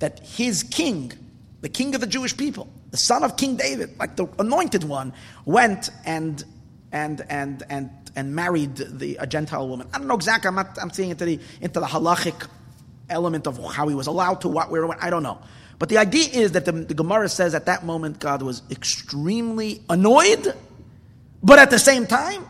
That 0.00 0.20
His 0.20 0.62
king, 0.64 1.12
the 1.60 1.68
king 1.68 1.94
of 1.94 2.00
the 2.00 2.06
Jewish 2.06 2.36
people, 2.36 2.68
the 2.90 2.96
son 2.96 3.22
of 3.22 3.36
King 3.36 3.56
David, 3.56 3.98
like 3.98 4.16
the 4.16 4.26
anointed 4.38 4.84
one, 4.84 5.12
went 5.44 5.90
and 6.04 6.42
and 6.90 7.24
and 7.28 7.62
and 7.68 7.90
and 8.18 8.34
married 8.34 8.74
the, 8.76 9.16
a 9.16 9.26
Gentile 9.26 9.68
woman. 9.68 9.88
I 9.94 9.98
don't 9.98 10.08
know 10.08 10.16
exactly. 10.16 10.48
I'm 10.48 10.56
not. 10.56 10.76
I'm 10.82 10.90
seeing 10.90 11.10
into 11.10 11.24
the 11.24 11.38
into 11.60 11.78
the 11.78 11.86
halachic 11.86 12.48
element 13.08 13.46
of 13.46 13.58
how 13.72 13.86
he 13.86 13.94
was 13.94 14.08
allowed 14.08 14.40
to 14.40 14.48
what, 14.48 14.70
where. 14.70 14.84
I 15.02 15.08
don't 15.08 15.22
know. 15.22 15.38
But 15.78 15.88
the 15.88 15.98
idea 15.98 16.28
is 16.28 16.52
that 16.52 16.64
the, 16.64 16.72
the 16.72 16.94
Gemara 16.94 17.28
says 17.28 17.54
at 17.54 17.66
that 17.66 17.84
moment 17.84 18.18
God 18.18 18.42
was 18.42 18.62
extremely 18.70 19.82
annoyed 19.88 20.52
But 21.42 21.58
at 21.58 21.70
the 21.70 21.78
same 21.78 22.06
time, 22.06 22.46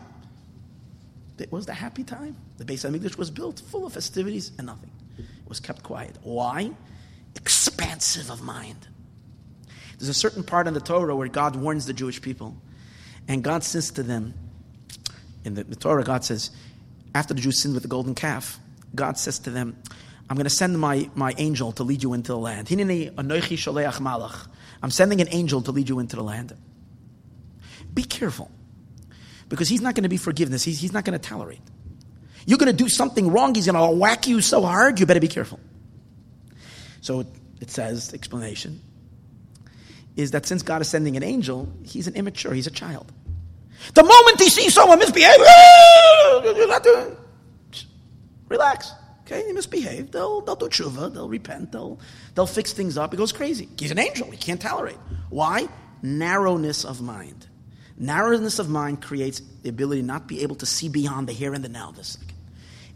it 1.37 1.51
was 1.51 1.65
the 1.65 1.73
happy 1.73 2.03
time. 2.03 2.35
The 2.57 2.65
Beis 2.65 2.89
Hamikdash 2.89 3.17
was 3.17 3.29
built 3.29 3.59
full 3.59 3.85
of 3.85 3.93
festivities 3.93 4.51
and 4.57 4.67
nothing. 4.67 4.89
It 5.17 5.25
was 5.47 5.59
kept 5.59 5.83
quiet. 5.83 6.17
Why? 6.23 6.71
Expansive 7.35 8.31
of 8.31 8.41
mind. 8.41 8.87
There's 9.97 10.09
a 10.09 10.13
certain 10.13 10.43
part 10.43 10.67
in 10.67 10.73
the 10.73 10.79
Torah 10.79 11.15
where 11.15 11.27
God 11.27 11.55
warns 11.55 11.85
the 11.85 11.93
Jewish 11.93 12.21
people. 12.21 12.57
And 13.27 13.43
God 13.43 13.63
says 13.63 13.91
to 13.91 14.03
them, 14.03 14.33
in 15.49 15.55
the, 15.55 15.63
the 15.65 15.75
Torah, 15.75 16.03
God 16.03 16.23
says, 16.23 16.51
after 17.13 17.33
the 17.33 17.41
Jews 17.41 17.61
sinned 17.61 17.73
with 17.73 17.83
the 17.83 17.89
golden 17.89 18.15
calf, 18.15 18.59
God 18.95 19.17
says 19.17 19.39
to 19.39 19.49
them, 19.49 19.75
I'm 20.29 20.35
going 20.35 20.45
to 20.45 20.49
send 20.49 20.79
my, 20.79 21.09
my 21.15 21.33
angel 21.37 21.71
to 21.73 21.83
lead 21.83 22.03
you 22.03 22.13
into 22.13 22.31
the 22.31 22.37
land. 22.37 22.69
I'm 24.81 24.91
sending 24.91 25.21
an 25.21 25.27
angel 25.31 25.61
to 25.63 25.71
lead 25.71 25.89
you 25.89 25.99
into 25.99 26.15
the 26.15 26.23
land. 26.23 26.55
Be 27.93 28.03
careful, 28.03 28.51
because 29.49 29.67
he's 29.67 29.81
not 29.81 29.95
going 29.95 30.03
to 30.03 30.09
be 30.09 30.17
forgiveness. 30.17 30.63
He's, 30.63 30.79
he's 30.79 30.93
not 30.93 31.03
going 31.03 31.19
to 31.19 31.27
tolerate. 31.27 31.61
You're 32.45 32.59
going 32.59 32.71
to 32.71 32.77
do 32.77 32.87
something 32.87 33.31
wrong. 33.31 33.55
He's 33.55 33.65
going 33.65 33.75
to 33.75 33.97
whack 33.97 34.27
you 34.27 34.41
so 34.41 34.61
hard. 34.61 34.99
You 34.99 35.05
better 35.07 35.19
be 35.19 35.27
careful. 35.27 35.59
So 37.01 37.21
it, 37.21 37.27
it 37.61 37.71
says, 37.71 38.13
explanation, 38.13 38.81
is 40.15 40.31
that 40.31 40.45
since 40.45 40.61
God 40.61 40.81
is 40.81 40.89
sending 40.89 41.17
an 41.17 41.23
angel, 41.23 41.71
he's 41.83 42.07
an 42.07 42.15
immature. 42.15 42.53
He's 42.53 42.67
a 42.67 42.71
child. 42.71 43.11
The 43.93 44.03
moment 44.03 44.39
he 44.39 44.49
sees 44.49 44.73
someone 44.73 44.99
misbehave, 44.99 45.39
relax. 48.49 48.93
Okay, 49.21 49.45
he 49.45 49.53
misbehaved. 49.53 50.11
They'll, 50.11 50.41
they'll 50.41 50.55
do 50.55 50.67
tshuva. 50.69 51.13
They'll 51.13 51.29
repent. 51.29 51.71
They'll, 51.71 51.99
they'll 52.33 52.47
fix 52.47 52.73
things 52.73 52.97
up. 52.97 53.11
He 53.11 53.17
goes 53.17 53.31
crazy. 53.31 53.69
He's 53.77 53.91
an 53.91 53.99
angel. 53.99 54.29
He 54.31 54.37
can't 54.37 54.59
tolerate. 54.59 54.97
Why? 55.29 55.69
Narrowness 56.01 56.83
of 56.83 56.99
mind. 57.01 57.47
Narrowness 57.95 58.57
of 58.59 58.69
mind 58.69 59.01
creates 59.01 59.41
the 59.61 59.69
ability 59.69 60.01
not 60.01 60.27
be 60.27 60.41
able 60.41 60.55
to 60.55 60.65
see 60.65 60.89
beyond 60.89 61.27
the 61.27 61.33
here 61.33 61.53
and 61.53 61.63
the 61.63 61.69
now. 61.69 61.91
This 61.91 62.17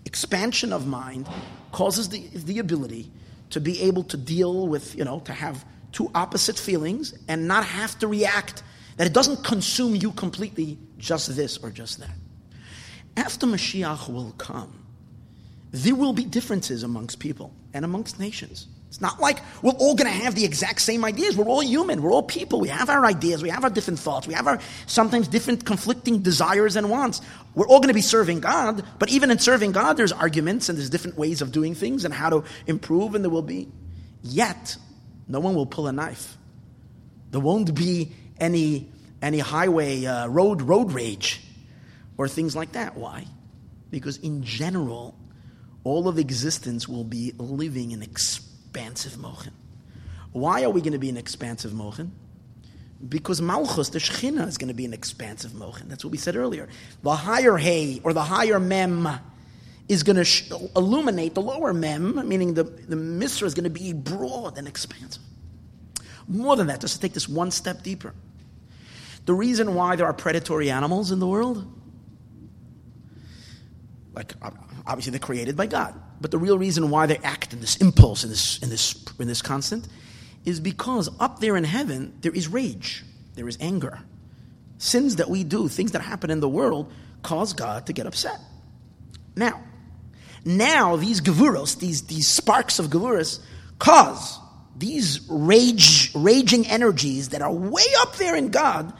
expansion 0.06 0.74
of 0.74 0.88
mind 0.88 1.28
causes 1.72 2.10
the, 2.10 2.26
the 2.34 2.60
ability 2.60 3.12
to 3.52 3.60
be 3.60 3.82
able 3.82 4.04
to 4.06 4.18
deal 4.18 4.68
with, 4.68 4.96
you 4.96 5.04
know, 5.04 5.20
to 5.22 5.34
have 5.34 5.64
two 5.92 6.10
opposite 6.16 6.58
feelings 6.58 7.14
and 7.28 7.48
not 7.48 7.64
have 7.66 8.00
to 8.00 8.08
react, 8.08 8.64
that 8.98 9.08
it 9.08 9.14
doesn't 9.14 9.44
consume 9.44 9.96
you 9.96 10.12
completely, 10.12 10.78
just 10.98 11.36
this 11.36 11.58
or 11.58 11.70
just 11.70 12.00
that. 12.00 12.16
After 13.16 13.46
Mashiach 13.46 14.12
will 14.12 14.34
come, 14.38 14.86
there 15.72 15.96
will 15.96 16.14
be 16.14 16.26
differences 16.26 16.84
amongst 16.84 17.20
people 17.20 17.54
and 17.74 17.84
amongst 17.84 18.20
nations. 18.20 18.68
It's 18.94 19.02
not 19.02 19.20
like 19.20 19.40
we're 19.64 19.72
all 19.72 19.96
going 19.96 20.12
to 20.12 20.24
have 20.24 20.36
the 20.36 20.46
exact 20.46 20.80
same 20.80 21.04
ideas. 21.04 21.36
We're 21.36 21.48
all 21.48 21.64
human. 21.64 22.04
We're 22.04 22.12
all 22.12 22.22
people. 22.22 22.60
We 22.60 22.68
have 22.68 22.92
our 22.92 23.04
ideas. 23.08 23.42
We 23.42 23.50
have 23.50 23.64
our 23.64 23.72
different 23.72 24.00
thoughts. 24.00 24.28
We 24.28 24.36
have 24.36 24.46
our 24.46 24.60
sometimes 24.86 25.28
different 25.28 25.66
conflicting 25.66 26.20
desires 26.20 26.76
and 26.76 26.92
wants. 26.92 27.20
We're 27.56 27.68
all 27.68 27.80
going 27.80 27.88
to 27.88 27.96
be 27.96 28.02
serving 28.02 28.42
God, 28.42 28.86
but 29.00 29.10
even 29.10 29.32
in 29.32 29.40
serving 29.40 29.72
God, 29.72 29.98
there's 29.98 30.12
arguments 30.12 30.70
and 30.70 30.78
there's 30.78 30.92
different 30.92 31.18
ways 31.18 31.42
of 31.42 31.52
doing 31.52 31.74
things 31.74 32.06
and 32.06 32.14
how 32.14 32.30
to 32.30 32.44
improve, 32.68 33.16
and 33.16 33.24
there 33.26 33.32
will 33.32 33.42
be. 33.42 33.68
Yet, 34.22 34.78
no 35.28 35.40
one 35.40 35.56
will 35.56 35.66
pull 35.66 35.88
a 35.88 35.92
knife. 35.92 36.38
There 37.32 37.42
won't 37.42 37.74
be 37.74 38.12
any, 38.40 38.90
any 39.22 39.40
highway, 39.40 40.06
uh, 40.06 40.28
road, 40.28 40.62
road 40.62 40.92
rage 40.92 41.42
or 42.18 42.28
things 42.28 42.56
like 42.56 42.74
that. 42.74 42.96
Why? 42.96 43.26
Because 43.90 44.18
in 44.18 44.44
general, 44.44 45.16
all 45.84 46.08
of 46.08 46.18
existence 46.18 46.88
will 46.88 47.04
be 47.04 47.34
living 47.38 47.92
in 47.92 48.02
expansive 48.02 49.18
mochen. 49.18 49.54
Why 50.32 50.64
are 50.64 50.70
we 50.70 50.82
going 50.82 50.94
to 50.94 51.00
be 51.00 51.10
an 51.10 51.18
expansive 51.18 51.74
mochen? 51.74 52.12
Because 53.08 53.42
Malchus, 53.42 53.90
the 53.90 54.00
Shechina, 54.00 54.48
is 54.48 54.58
going 54.58 54.70
to 54.70 54.74
be 54.74 54.86
an 54.86 54.94
expansive 54.94 55.54
mochen. 55.54 55.90
That's 55.90 56.04
what 56.04 56.12
we 56.12 56.18
said 56.18 56.36
earlier. 56.36 56.70
The 57.04 57.16
higher 57.16 57.58
Hay 57.58 58.00
or 58.04 58.14
the 58.14 58.24
higher 58.24 58.60
Mem 58.60 59.08
is 59.90 60.04
going 60.04 60.24
to 60.24 60.70
illuminate 60.76 61.36
the 61.36 61.42
lower 61.42 61.74
Mem, 61.74 62.28
meaning 62.28 62.54
the, 62.54 62.64
the 62.64 62.96
Misra 62.96 63.44
is 63.44 63.54
going 63.54 63.66
to 63.66 63.70
be 63.70 63.94
broad 63.94 64.58
and 64.58 64.68
expansive. 64.68 65.22
More 66.28 66.56
than 66.56 66.68
that, 66.68 66.82
just 66.82 66.96
to 66.96 67.02
take 67.02 67.14
this 67.14 67.28
one 67.28 67.52
step 67.52 67.84
deeper. 67.84 68.14
The 69.26 69.34
reason 69.34 69.76
why 69.76 69.96
there 69.96 70.06
are 70.06 70.14
predatory 70.14 70.70
animals 70.70 71.12
in 71.12 71.20
the 71.20 71.28
world, 71.28 71.66
like 74.14 74.34
Obviously, 74.86 75.12
they're 75.12 75.20
created 75.20 75.56
by 75.56 75.68
God. 75.68 75.96
But 76.20 76.32
the 76.32 76.38
real 76.38 76.58
reason 76.58 76.90
why 76.90 77.06
they 77.06 77.18
act 77.18 77.54
in 77.54 77.60
this 77.60 77.78
impulse, 77.78 78.24
in 78.24 78.30
this, 78.30 78.60
in 78.60 78.70
this, 78.70 79.04
in 79.20 79.28
this 79.28 79.42
constant, 79.42 79.88
is 80.46 80.60
because 80.60 81.10
up 81.20 81.40
there 81.40 81.56
in 81.56 81.64
heaven, 81.64 82.14
there 82.22 82.34
is 82.34 82.48
rage, 82.48 83.04
there 83.36 83.48
is 83.48 83.58
anger. 83.62 84.00
Sins 84.78 85.18
that 85.18 85.30
we 85.30 85.44
do, 85.44 85.70
things 85.70 85.94
that 85.94 86.02
happen 86.02 86.30
in 86.30 86.42
the 86.42 86.50
world, 86.50 86.92
cause 87.22 87.54
God 87.54 87.86
to 87.88 87.94
get 87.94 88.06
upset. 88.06 88.40
Now, 89.36 89.62
now 90.44 90.98
these 90.98 91.22
gavuros, 91.22 91.80
these, 91.80 92.02
these 92.04 92.28
sparks 92.28 92.80
of 92.80 92.88
gavuros, 92.88 93.40
cause 93.80 94.38
these 94.76 95.22
rage, 95.30 96.12
raging 96.16 96.68
energies 96.68 97.30
that 97.30 97.42
are 97.42 97.52
way 97.52 97.86
up 98.02 98.16
there 98.16 98.36
in 98.36 98.50
God 98.50 98.94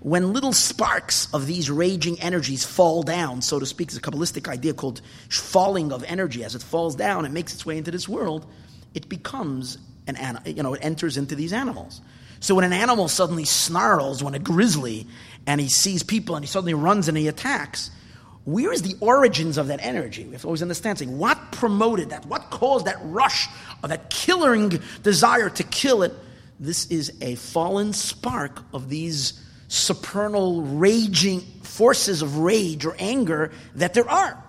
when 0.00 0.32
little 0.32 0.52
sparks 0.52 1.32
of 1.34 1.46
these 1.46 1.70
raging 1.70 2.20
energies 2.20 2.64
fall 2.64 3.02
down, 3.02 3.42
so 3.42 3.58
to 3.58 3.66
speak, 3.66 3.88
it's 3.88 3.96
a 3.96 4.00
Kabbalistic 4.00 4.48
idea 4.48 4.72
called 4.72 5.00
falling 5.28 5.92
of 5.92 6.04
energy. 6.04 6.44
As 6.44 6.54
it 6.54 6.62
falls 6.62 6.94
down 6.94 7.24
and 7.24 7.34
makes 7.34 7.52
its 7.52 7.66
way 7.66 7.78
into 7.78 7.90
this 7.90 8.08
world, 8.08 8.46
it 8.94 9.08
becomes 9.08 9.78
an 10.06 10.40
you 10.46 10.62
know, 10.62 10.74
it 10.74 10.84
enters 10.84 11.16
into 11.16 11.34
these 11.34 11.52
animals. 11.52 12.00
So 12.40 12.54
when 12.54 12.64
an 12.64 12.72
animal 12.72 13.08
suddenly 13.08 13.44
snarls, 13.44 14.22
when 14.22 14.34
a 14.34 14.38
grizzly, 14.38 15.06
and 15.46 15.60
he 15.60 15.68
sees 15.68 16.02
people 16.02 16.36
and 16.36 16.44
he 16.44 16.48
suddenly 16.48 16.74
runs 16.74 17.08
and 17.08 17.18
he 17.18 17.26
attacks, 17.26 17.90
where 18.48 18.72
is 18.72 18.80
the 18.80 18.96
origins 19.00 19.58
of 19.58 19.66
that 19.66 19.80
energy? 19.82 20.24
We 20.24 20.32
have 20.32 20.40
to 20.40 20.46
always 20.46 20.62
understand 20.62 20.98
saying, 20.98 21.18
what 21.18 21.52
promoted 21.52 22.10
that? 22.10 22.24
What 22.24 22.48
caused 22.48 22.86
that 22.86 22.96
rush 23.02 23.46
of 23.82 23.90
that 23.90 24.08
killing 24.08 24.80
desire 25.02 25.50
to 25.50 25.62
kill 25.64 26.02
it? 26.02 26.14
This 26.58 26.86
is 26.86 27.12
a 27.20 27.34
fallen 27.34 27.92
spark 27.92 28.62
of 28.72 28.88
these 28.88 29.38
supernal 29.68 30.62
raging 30.62 31.40
forces 31.62 32.22
of 32.22 32.38
rage 32.38 32.86
or 32.86 32.96
anger 32.98 33.52
that 33.74 33.92
there 33.92 34.08
are. 34.08 34.42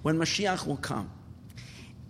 When 0.00 0.16
Mashiach 0.16 0.66
will 0.66 0.78
come, 0.78 1.10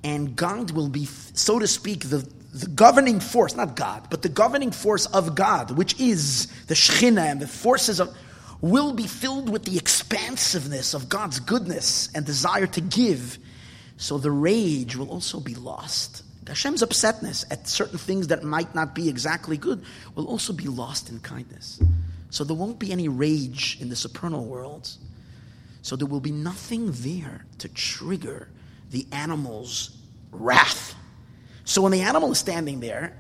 and 0.04 0.36
God 0.36 0.70
will 0.70 0.88
be, 0.88 1.06
so 1.06 1.58
to 1.58 1.66
speak, 1.66 2.08
the, 2.10 2.24
the 2.54 2.68
governing 2.68 3.18
force, 3.18 3.56
not 3.56 3.74
God, 3.74 4.06
but 4.08 4.22
the 4.22 4.28
governing 4.28 4.70
force 4.70 5.06
of 5.06 5.34
God, 5.34 5.72
which 5.72 5.98
is 5.98 6.46
the 6.68 6.74
Shekhinah 6.74 7.28
and 7.28 7.40
the 7.40 7.48
forces 7.48 7.98
of, 7.98 8.16
will 8.60 8.92
be 8.92 9.06
filled 9.06 9.50
with 9.50 9.64
the 9.64 9.76
expansiveness 9.76 10.94
of 10.94 11.08
God's 11.08 11.40
goodness 11.40 12.08
and 12.14 12.24
desire 12.24 12.66
to 12.66 12.80
give. 12.80 13.38
So 13.96 14.18
the 14.18 14.30
rage 14.30 14.96
will 14.96 15.10
also 15.10 15.40
be 15.40 15.54
lost. 15.54 16.22
Hashem's 16.46 16.82
upsetness 16.82 17.44
at 17.50 17.68
certain 17.68 17.98
things 17.98 18.28
that 18.28 18.44
might 18.44 18.74
not 18.74 18.94
be 18.94 19.08
exactly 19.08 19.56
good 19.56 19.82
will 20.14 20.28
also 20.28 20.52
be 20.52 20.68
lost 20.68 21.10
in 21.10 21.18
kindness. 21.20 21.82
So 22.30 22.44
there 22.44 22.56
won't 22.56 22.78
be 22.78 22.92
any 22.92 23.08
rage 23.08 23.78
in 23.80 23.88
the 23.88 23.96
supernal 23.96 24.44
worlds. 24.44 24.98
So 25.82 25.96
there 25.96 26.06
will 26.06 26.20
be 26.20 26.32
nothing 26.32 26.92
there 26.92 27.44
to 27.58 27.68
trigger 27.68 28.48
the 28.90 29.06
animal's 29.12 29.96
wrath. 30.32 30.94
So 31.64 31.82
when 31.82 31.92
the 31.92 32.02
animal 32.02 32.32
is 32.32 32.38
standing 32.38 32.80
there 32.80 33.16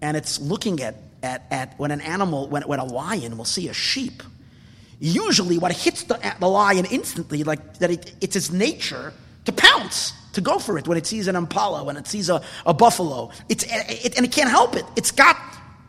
and 0.00 0.16
it's 0.16 0.40
looking 0.40 0.80
at, 0.80 0.96
at, 1.22 1.46
at 1.50 1.78
when 1.78 1.90
an 1.90 2.00
animal, 2.00 2.48
when, 2.48 2.62
when 2.62 2.78
a 2.78 2.84
lion 2.84 3.36
will 3.36 3.44
see 3.44 3.68
a 3.68 3.72
sheep, 3.72 4.22
usually 4.98 5.58
what 5.58 5.72
hits 5.72 6.04
the, 6.04 6.18
the 6.40 6.48
lion 6.48 6.86
instantly, 6.86 7.44
like 7.44 7.78
that 7.78 7.90
it, 7.90 8.14
it's 8.20 8.36
its 8.36 8.50
nature 8.50 9.12
to 9.44 9.52
pounce 9.52 10.12
to 10.32 10.40
go 10.40 10.58
for 10.58 10.78
it 10.78 10.86
when 10.86 10.98
it 10.98 11.06
sees 11.06 11.28
an 11.28 11.36
impala, 11.36 11.82
when 11.84 11.96
it 11.96 12.06
sees 12.06 12.28
a, 12.28 12.42
a 12.66 12.74
buffalo. 12.74 13.30
It's, 13.48 13.64
it, 13.68 14.16
and 14.16 14.24
it 14.24 14.32
can't 14.32 14.50
help 14.50 14.76
it. 14.76 14.84
It's 14.94 15.10
got, 15.10 15.36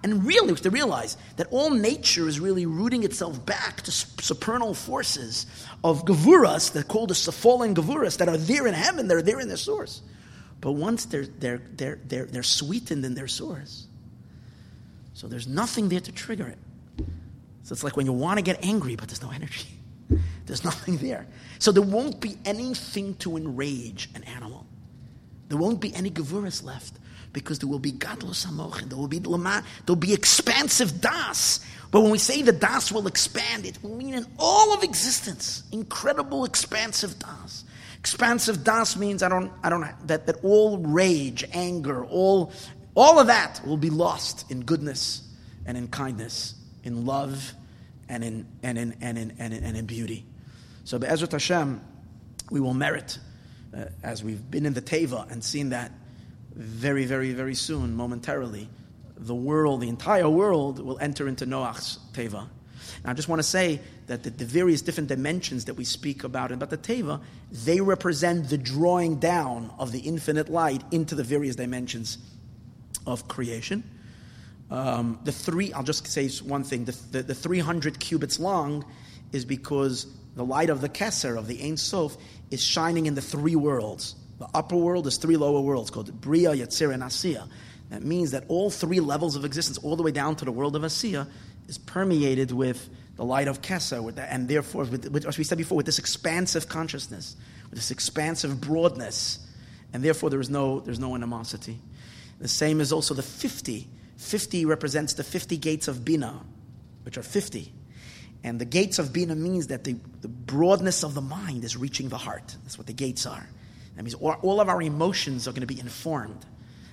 and 0.03 0.25
really, 0.25 0.55
to 0.55 0.69
realize 0.69 1.17
that 1.35 1.47
all 1.51 1.69
nature 1.69 2.27
is 2.27 2.39
really 2.39 2.65
rooting 2.65 3.03
itself 3.03 3.45
back 3.45 3.81
to 3.81 3.91
supernal 3.91 4.73
forces 4.73 5.45
of 5.83 6.05
gavuras, 6.05 6.71
that 6.73 6.87
called 6.87 7.09
the 7.09 7.31
fallen 7.31 7.75
gavuras, 7.75 8.17
that 8.17 8.29
are 8.29 8.37
there 8.37 8.67
in 8.67 8.73
heaven, 8.73 9.07
they're 9.07 9.21
there 9.21 9.39
in 9.39 9.47
their 9.47 9.57
source. 9.57 10.01
But 10.61 10.71
once 10.73 11.05
they're, 11.05 11.25
they're, 11.25 11.61
they're, 11.75 11.99
they're, 12.05 12.25
they're 12.25 12.43
sweetened 12.43 13.05
in 13.05 13.15
their 13.15 13.27
source, 13.27 13.87
so 15.13 15.27
there's 15.27 15.47
nothing 15.47 15.89
there 15.89 15.99
to 15.99 16.11
trigger 16.11 16.47
it. 16.47 16.57
So 17.67 17.73
it's 17.73 17.83
like 17.83 17.97
when 17.97 18.05
you 18.05 18.13
want 18.13 18.37
to 18.37 18.41
get 18.41 18.63
angry, 18.63 18.95
but 18.95 19.09
there's 19.09 19.21
no 19.21 19.29
energy. 19.29 19.67
There's 20.45 20.63
nothing 20.63 20.95
there. 20.99 21.27
So 21.59 21.73
there 21.73 21.83
won't 21.83 22.21
be 22.21 22.37
anything 22.45 23.15
to 23.15 23.35
enrage 23.35 24.07
an 24.15 24.23
animal. 24.23 24.65
There 25.49 25.57
won't 25.57 25.81
be 25.81 25.93
any 25.93 26.09
gavuras 26.09 26.63
left 26.63 26.93
because 27.33 27.59
there 27.59 27.67
will 27.67 27.79
be 27.79 27.91
gadlos 27.91 28.47
hamochin, 28.47 28.87
there 28.87 28.97
will 28.97 29.09
be 29.09 29.19
lama, 29.19 29.65
there 29.85 29.93
will 29.93 29.99
be 29.99 30.13
expansive 30.13 31.01
das. 31.01 31.59
But 31.91 32.03
when 32.03 32.11
we 32.11 32.19
say 32.19 32.41
the 32.41 32.53
das 32.53 32.89
will 32.89 33.05
expand, 33.05 33.65
it 33.65 33.77
will 33.83 33.97
mean 33.97 34.13
in 34.13 34.25
all 34.39 34.73
of 34.73 34.81
existence, 34.81 35.63
incredible 35.73 36.45
expansive 36.45 37.19
das. 37.19 37.65
Expansive 37.99 38.63
das 38.63 38.95
means 38.95 39.21
I 39.21 39.27
don't, 39.27 39.51
I 39.61 39.69
don't 39.69 39.85
that 40.07 40.25
that 40.27 40.37
all 40.41 40.77
rage, 40.77 41.43
anger, 41.51 42.05
all 42.05 42.53
all 42.95 43.19
of 43.19 43.27
that 43.27 43.59
will 43.67 43.75
be 43.75 43.89
lost 43.89 44.49
in 44.49 44.61
goodness 44.61 45.21
and 45.65 45.77
in 45.77 45.89
kindness, 45.89 46.53
in 46.87 47.05
love 47.05 47.53
and 48.09 48.23
in, 48.23 48.47
and 48.63 48.77
in, 48.77 48.95
and 49.01 49.17
in, 49.17 49.33
and 49.37 49.53
in, 49.53 49.63
and 49.63 49.77
in 49.77 49.85
beauty. 49.85 50.25
So, 50.85 50.97
Be'ezras 50.97 51.31
Hashem, 51.31 51.81
we 52.49 52.59
will 52.59 52.73
merit, 52.73 53.19
uh, 53.75 53.85
as 54.01 54.23
we've 54.23 54.49
been 54.49 54.65
in 54.65 54.73
the 54.73 54.81
Teva 54.81 55.29
and 55.29 55.43
seen 55.43 55.69
that 55.69 55.91
very, 56.55 57.05
very, 57.05 57.33
very 57.33 57.53
soon, 57.53 57.95
momentarily, 57.95 58.69
the 59.17 59.35
world, 59.35 59.81
the 59.81 59.89
entire 59.89 60.29
world, 60.29 60.79
will 60.79 60.97
enter 60.99 61.27
into 61.27 61.45
Noach's 61.45 61.99
Teva. 62.13 62.47
Now, 63.03 63.11
I 63.11 63.13
just 63.13 63.27
want 63.27 63.39
to 63.39 63.47
say 63.47 63.81
that 64.07 64.23
the, 64.23 64.29
the, 64.29 64.45
various 64.45 64.81
different 64.81 65.09
dimensions 65.09 65.65
that 65.65 65.73
we 65.73 65.83
speak 65.83 66.23
about 66.23 66.51
about 66.51 66.69
the 66.69 66.77
Teva, 66.77 67.19
they 67.51 67.81
represent 67.81 68.49
the 68.49 68.57
drawing 68.57 69.17
down 69.19 69.71
of 69.77 69.91
the 69.91 69.99
infinite 69.99 70.49
light 70.49 70.81
into 70.91 71.13
the 71.15 71.23
various 71.23 71.57
dimensions 71.57 72.17
of 73.05 73.27
creation. 73.27 73.83
Um, 74.69 75.19
the 75.23 75.31
three, 75.31 75.71
I'll 75.73 75.83
just 75.83 76.05
say 76.07 76.27
one 76.43 76.63
thing, 76.63 76.85
the, 76.85 76.97
the, 77.11 77.23
the 77.23 77.35
300 77.35 77.99
cubits 77.99 78.39
long 78.39 78.85
is 79.31 79.45
because 79.45 80.07
the 80.35 80.43
light 80.43 80.69
of 80.69 80.81
the 80.81 80.89
Kesser, 80.89 81.37
of 81.37 81.47
the 81.47 81.63
Ein 81.63 81.77
Sof, 81.77 82.17
is 82.51 82.63
shining 82.63 83.05
in 83.05 83.15
the 83.15 83.21
three 83.21 83.55
worlds. 83.55 84.15
The 84.39 84.47
upper 84.53 84.75
world 84.75 85.07
is 85.07 85.17
three 85.17 85.37
lower 85.37 85.61
worlds 85.61 85.89
called 85.89 86.21
Bria, 86.21 86.51
Yetzir, 86.51 86.93
and 86.93 87.01
Asiya. 87.01 87.47
That 87.89 88.03
means 88.03 88.31
that 88.31 88.43
all 88.49 88.69
three 88.69 88.99
levels 88.99 89.35
of 89.35 89.45
existence, 89.45 89.77
all 89.77 89.95
the 89.95 90.03
way 90.03 90.11
down 90.11 90.35
to 90.37 90.45
the 90.45 90.51
world 90.51 90.75
of 90.75 90.81
Asiya, 90.81 91.27
is 91.67 91.77
permeated 91.77 92.51
with 92.51 92.89
the 93.15 93.25
light 93.25 93.47
of 93.47 93.59
with 94.03 94.15
that, 94.15 94.31
and 94.31 94.47
therefore, 94.47 94.83
with, 94.83 95.09
with, 95.09 95.25
as 95.25 95.37
we 95.37 95.43
said 95.43 95.57
before, 95.57 95.75
with 95.75 95.87
this 95.87 95.97
expansive 95.97 96.69
consciousness, 96.69 97.35
with 97.69 97.79
this 97.79 97.89
expansive 97.89 98.61
broadness, 98.61 99.39
and 99.91 100.03
therefore 100.03 100.29
there 100.29 100.39
is 100.39 100.51
no, 100.51 100.81
there's 100.81 100.99
no 100.99 101.15
animosity. 101.15 101.79
The 102.39 102.47
same 102.47 102.79
is 102.79 102.93
also 102.93 103.15
the 103.15 103.23
50. 103.23 103.87
50 104.17 104.65
represents 104.65 105.13
the 105.13 105.23
50 105.23 105.57
gates 105.57 105.87
of 105.87 106.03
Bina, 106.03 106.41
which 107.03 107.17
are 107.17 107.23
50. 107.23 107.71
And 108.43 108.59
the 108.59 108.65
gates 108.65 108.99
of 108.99 109.13
Bina 109.13 109.35
means 109.35 109.67
that 109.67 109.83
the, 109.83 109.95
the 110.21 110.27
broadness 110.27 111.03
of 111.03 111.13
the 111.13 111.21
mind 111.21 111.63
is 111.63 111.77
reaching 111.77 112.09
the 112.09 112.17
heart. 112.17 112.55
That's 112.63 112.77
what 112.77 112.87
the 112.87 112.93
gates 112.93 113.25
are. 113.25 113.47
That 113.95 114.03
means 114.03 114.13
all, 114.15 114.33
all 114.41 114.61
of 114.61 114.69
our 114.69 114.81
emotions 114.81 115.47
are 115.47 115.51
going 115.51 115.61
to 115.61 115.67
be 115.67 115.79
informed. 115.79 116.45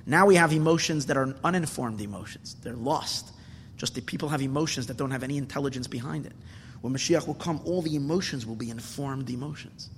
Now 0.07 0.27
we 0.27 0.37
have 0.37 0.53
emotions 0.53 1.07
that 1.07 1.17
are 1.17 1.35
uninformed 1.45 2.01
emotions. 2.01 2.57
They're 2.63 2.75
lost. 2.75 3.33
Just 3.77 3.95
that 3.95 4.07
people 4.07 4.29
have 4.29 4.43
emotions 4.43 4.87
that 4.87 4.97
don't 4.97 5.11
have 5.11 5.23
any 5.23 5.37
intelligence 5.37 5.87
behind 5.87 6.27
it. 6.27 6.33
When 6.81 6.93
Mashiach 6.93 7.27
will 7.27 7.35
come, 7.35 7.61
all 7.65 7.83
the 7.83 7.97
emotions 7.97 8.47
will 8.47 8.55
be 8.55 8.71
informed 8.71 9.31
emotions. 9.31 9.91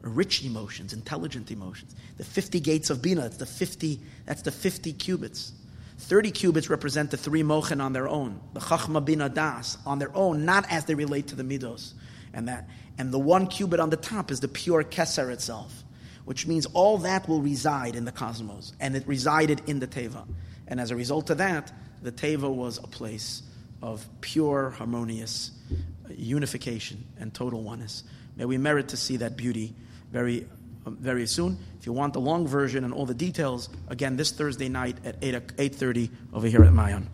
Rich 0.00 0.44
emotions, 0.44 0.94
intelligent 0.94 1.50
emotions. 1.50 1.94
The 2.16 2.24
50 2.24 2.60
gates 2.60 2.88
of 2.88 3.02
Bina, 3.02 3.22
that's 3.22 3.36
the 3.36 3.46
50, 3.46 4.00
that's 4.24 4.42
the 4.42 4.50
50 4.50 4.94
cubits. 4.94 5.52
30 6.00 6.30
cubits 6.30 6.70
represent 6.70 7.10
the 7.10 7.16
three 7.16 7.42
mochen 7.42 7.80
on 7.80 7.92
their 7.92 8.08
own, 8.08 8.40
the 8.52 8.60
chachma 8.60 9.04
bina 9.04 9.28
das 9.28 9.78
on 9.86 9.98
their 9.98 10.14
own, 10.16 10.44
not 10.44 10.64
as 10.70 10.84
they 10.86 10.94
relate 10.94 11.28
to 11.28 11.36
the 11.36 11.42
midos, 11.42 11.92
and 12.32 12.48
that. 12.48 12.68
And 12.98 13.12
the 13.12 13.18
one 13.18 13.46
cubit 13.46 13.80
on 13.80 13.90
the 13.90 13.96
top 13.96 14.30
is 14.30 14.40
the 14.40 14.48
pure 14.48 14.84
keser 14.84 15.30
itself, 15.30 15.84
which 16.24 16.46
means 16.46 16.66
all 16.66 16.98
that 16.98 17.28
will 17.28 17.40
reside 17.40 17.96
in 17.96 18.04
the 18.04 18.12
cosmos, 18.12 18.72
and 18.80 18.96
it 18.96 19.06
resided 19.06 19.62
in 19.66 19.78
the 19.78 19.86
teva. 19.86 20.26
And 20.66 20.80
as 20.80 20.90
a 20.90 20.96
result 20.96 21.30
of 21.30 21.38
that, 21.38 21.72
the 22.02 22.12
Teva 22.12 22.52
was 22.52 22.78
a 22.78 22.86
place 22.86 23.42
of 23.82 24.06
pure, 24.20 24.70
harmonious 24.70 25.50
uh, 25.72 26.12
unification 26.16 27.04
and 27.18 27.34
total 27.34 27.62
oneness. 27.62 28.04
May 28.36 28.44
we 28.44 28.56
merit 28.56 28.88
to 28.88 28.96
see 28.96 29.18
that 29.18 29.36
beauty 29.36 29.74
very, 30.10 30.46
Um, 30.86 30.96
very 30.96 31.26
soon. 31.26 31.58
If 31.78 31.86
you 31.86 31.92
want 31.92 32.14
the 32.14 32.20
long 32.20 32.46
version 32.46 32.84
and 32.84 32.94
all 32.94 33.04
the 33.04 33.14
details, 33.14 33.68
again, 33.88 34.16
this 34.16 34.30
Thursday 34.30 34.68
night 34.68 34.96
at 35.04 35.16
8, 35.20 35.34
8.30 35.56 36.10
over 36.32 36.46
here 36.46 36.64
at 36.64 36.72
Mayan. 36.72 37.06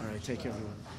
All 0.00 0.06
right, 0.06 0.22
take 0.22 0.40
care, 0.40 0.52
everyone. 0.52 0.89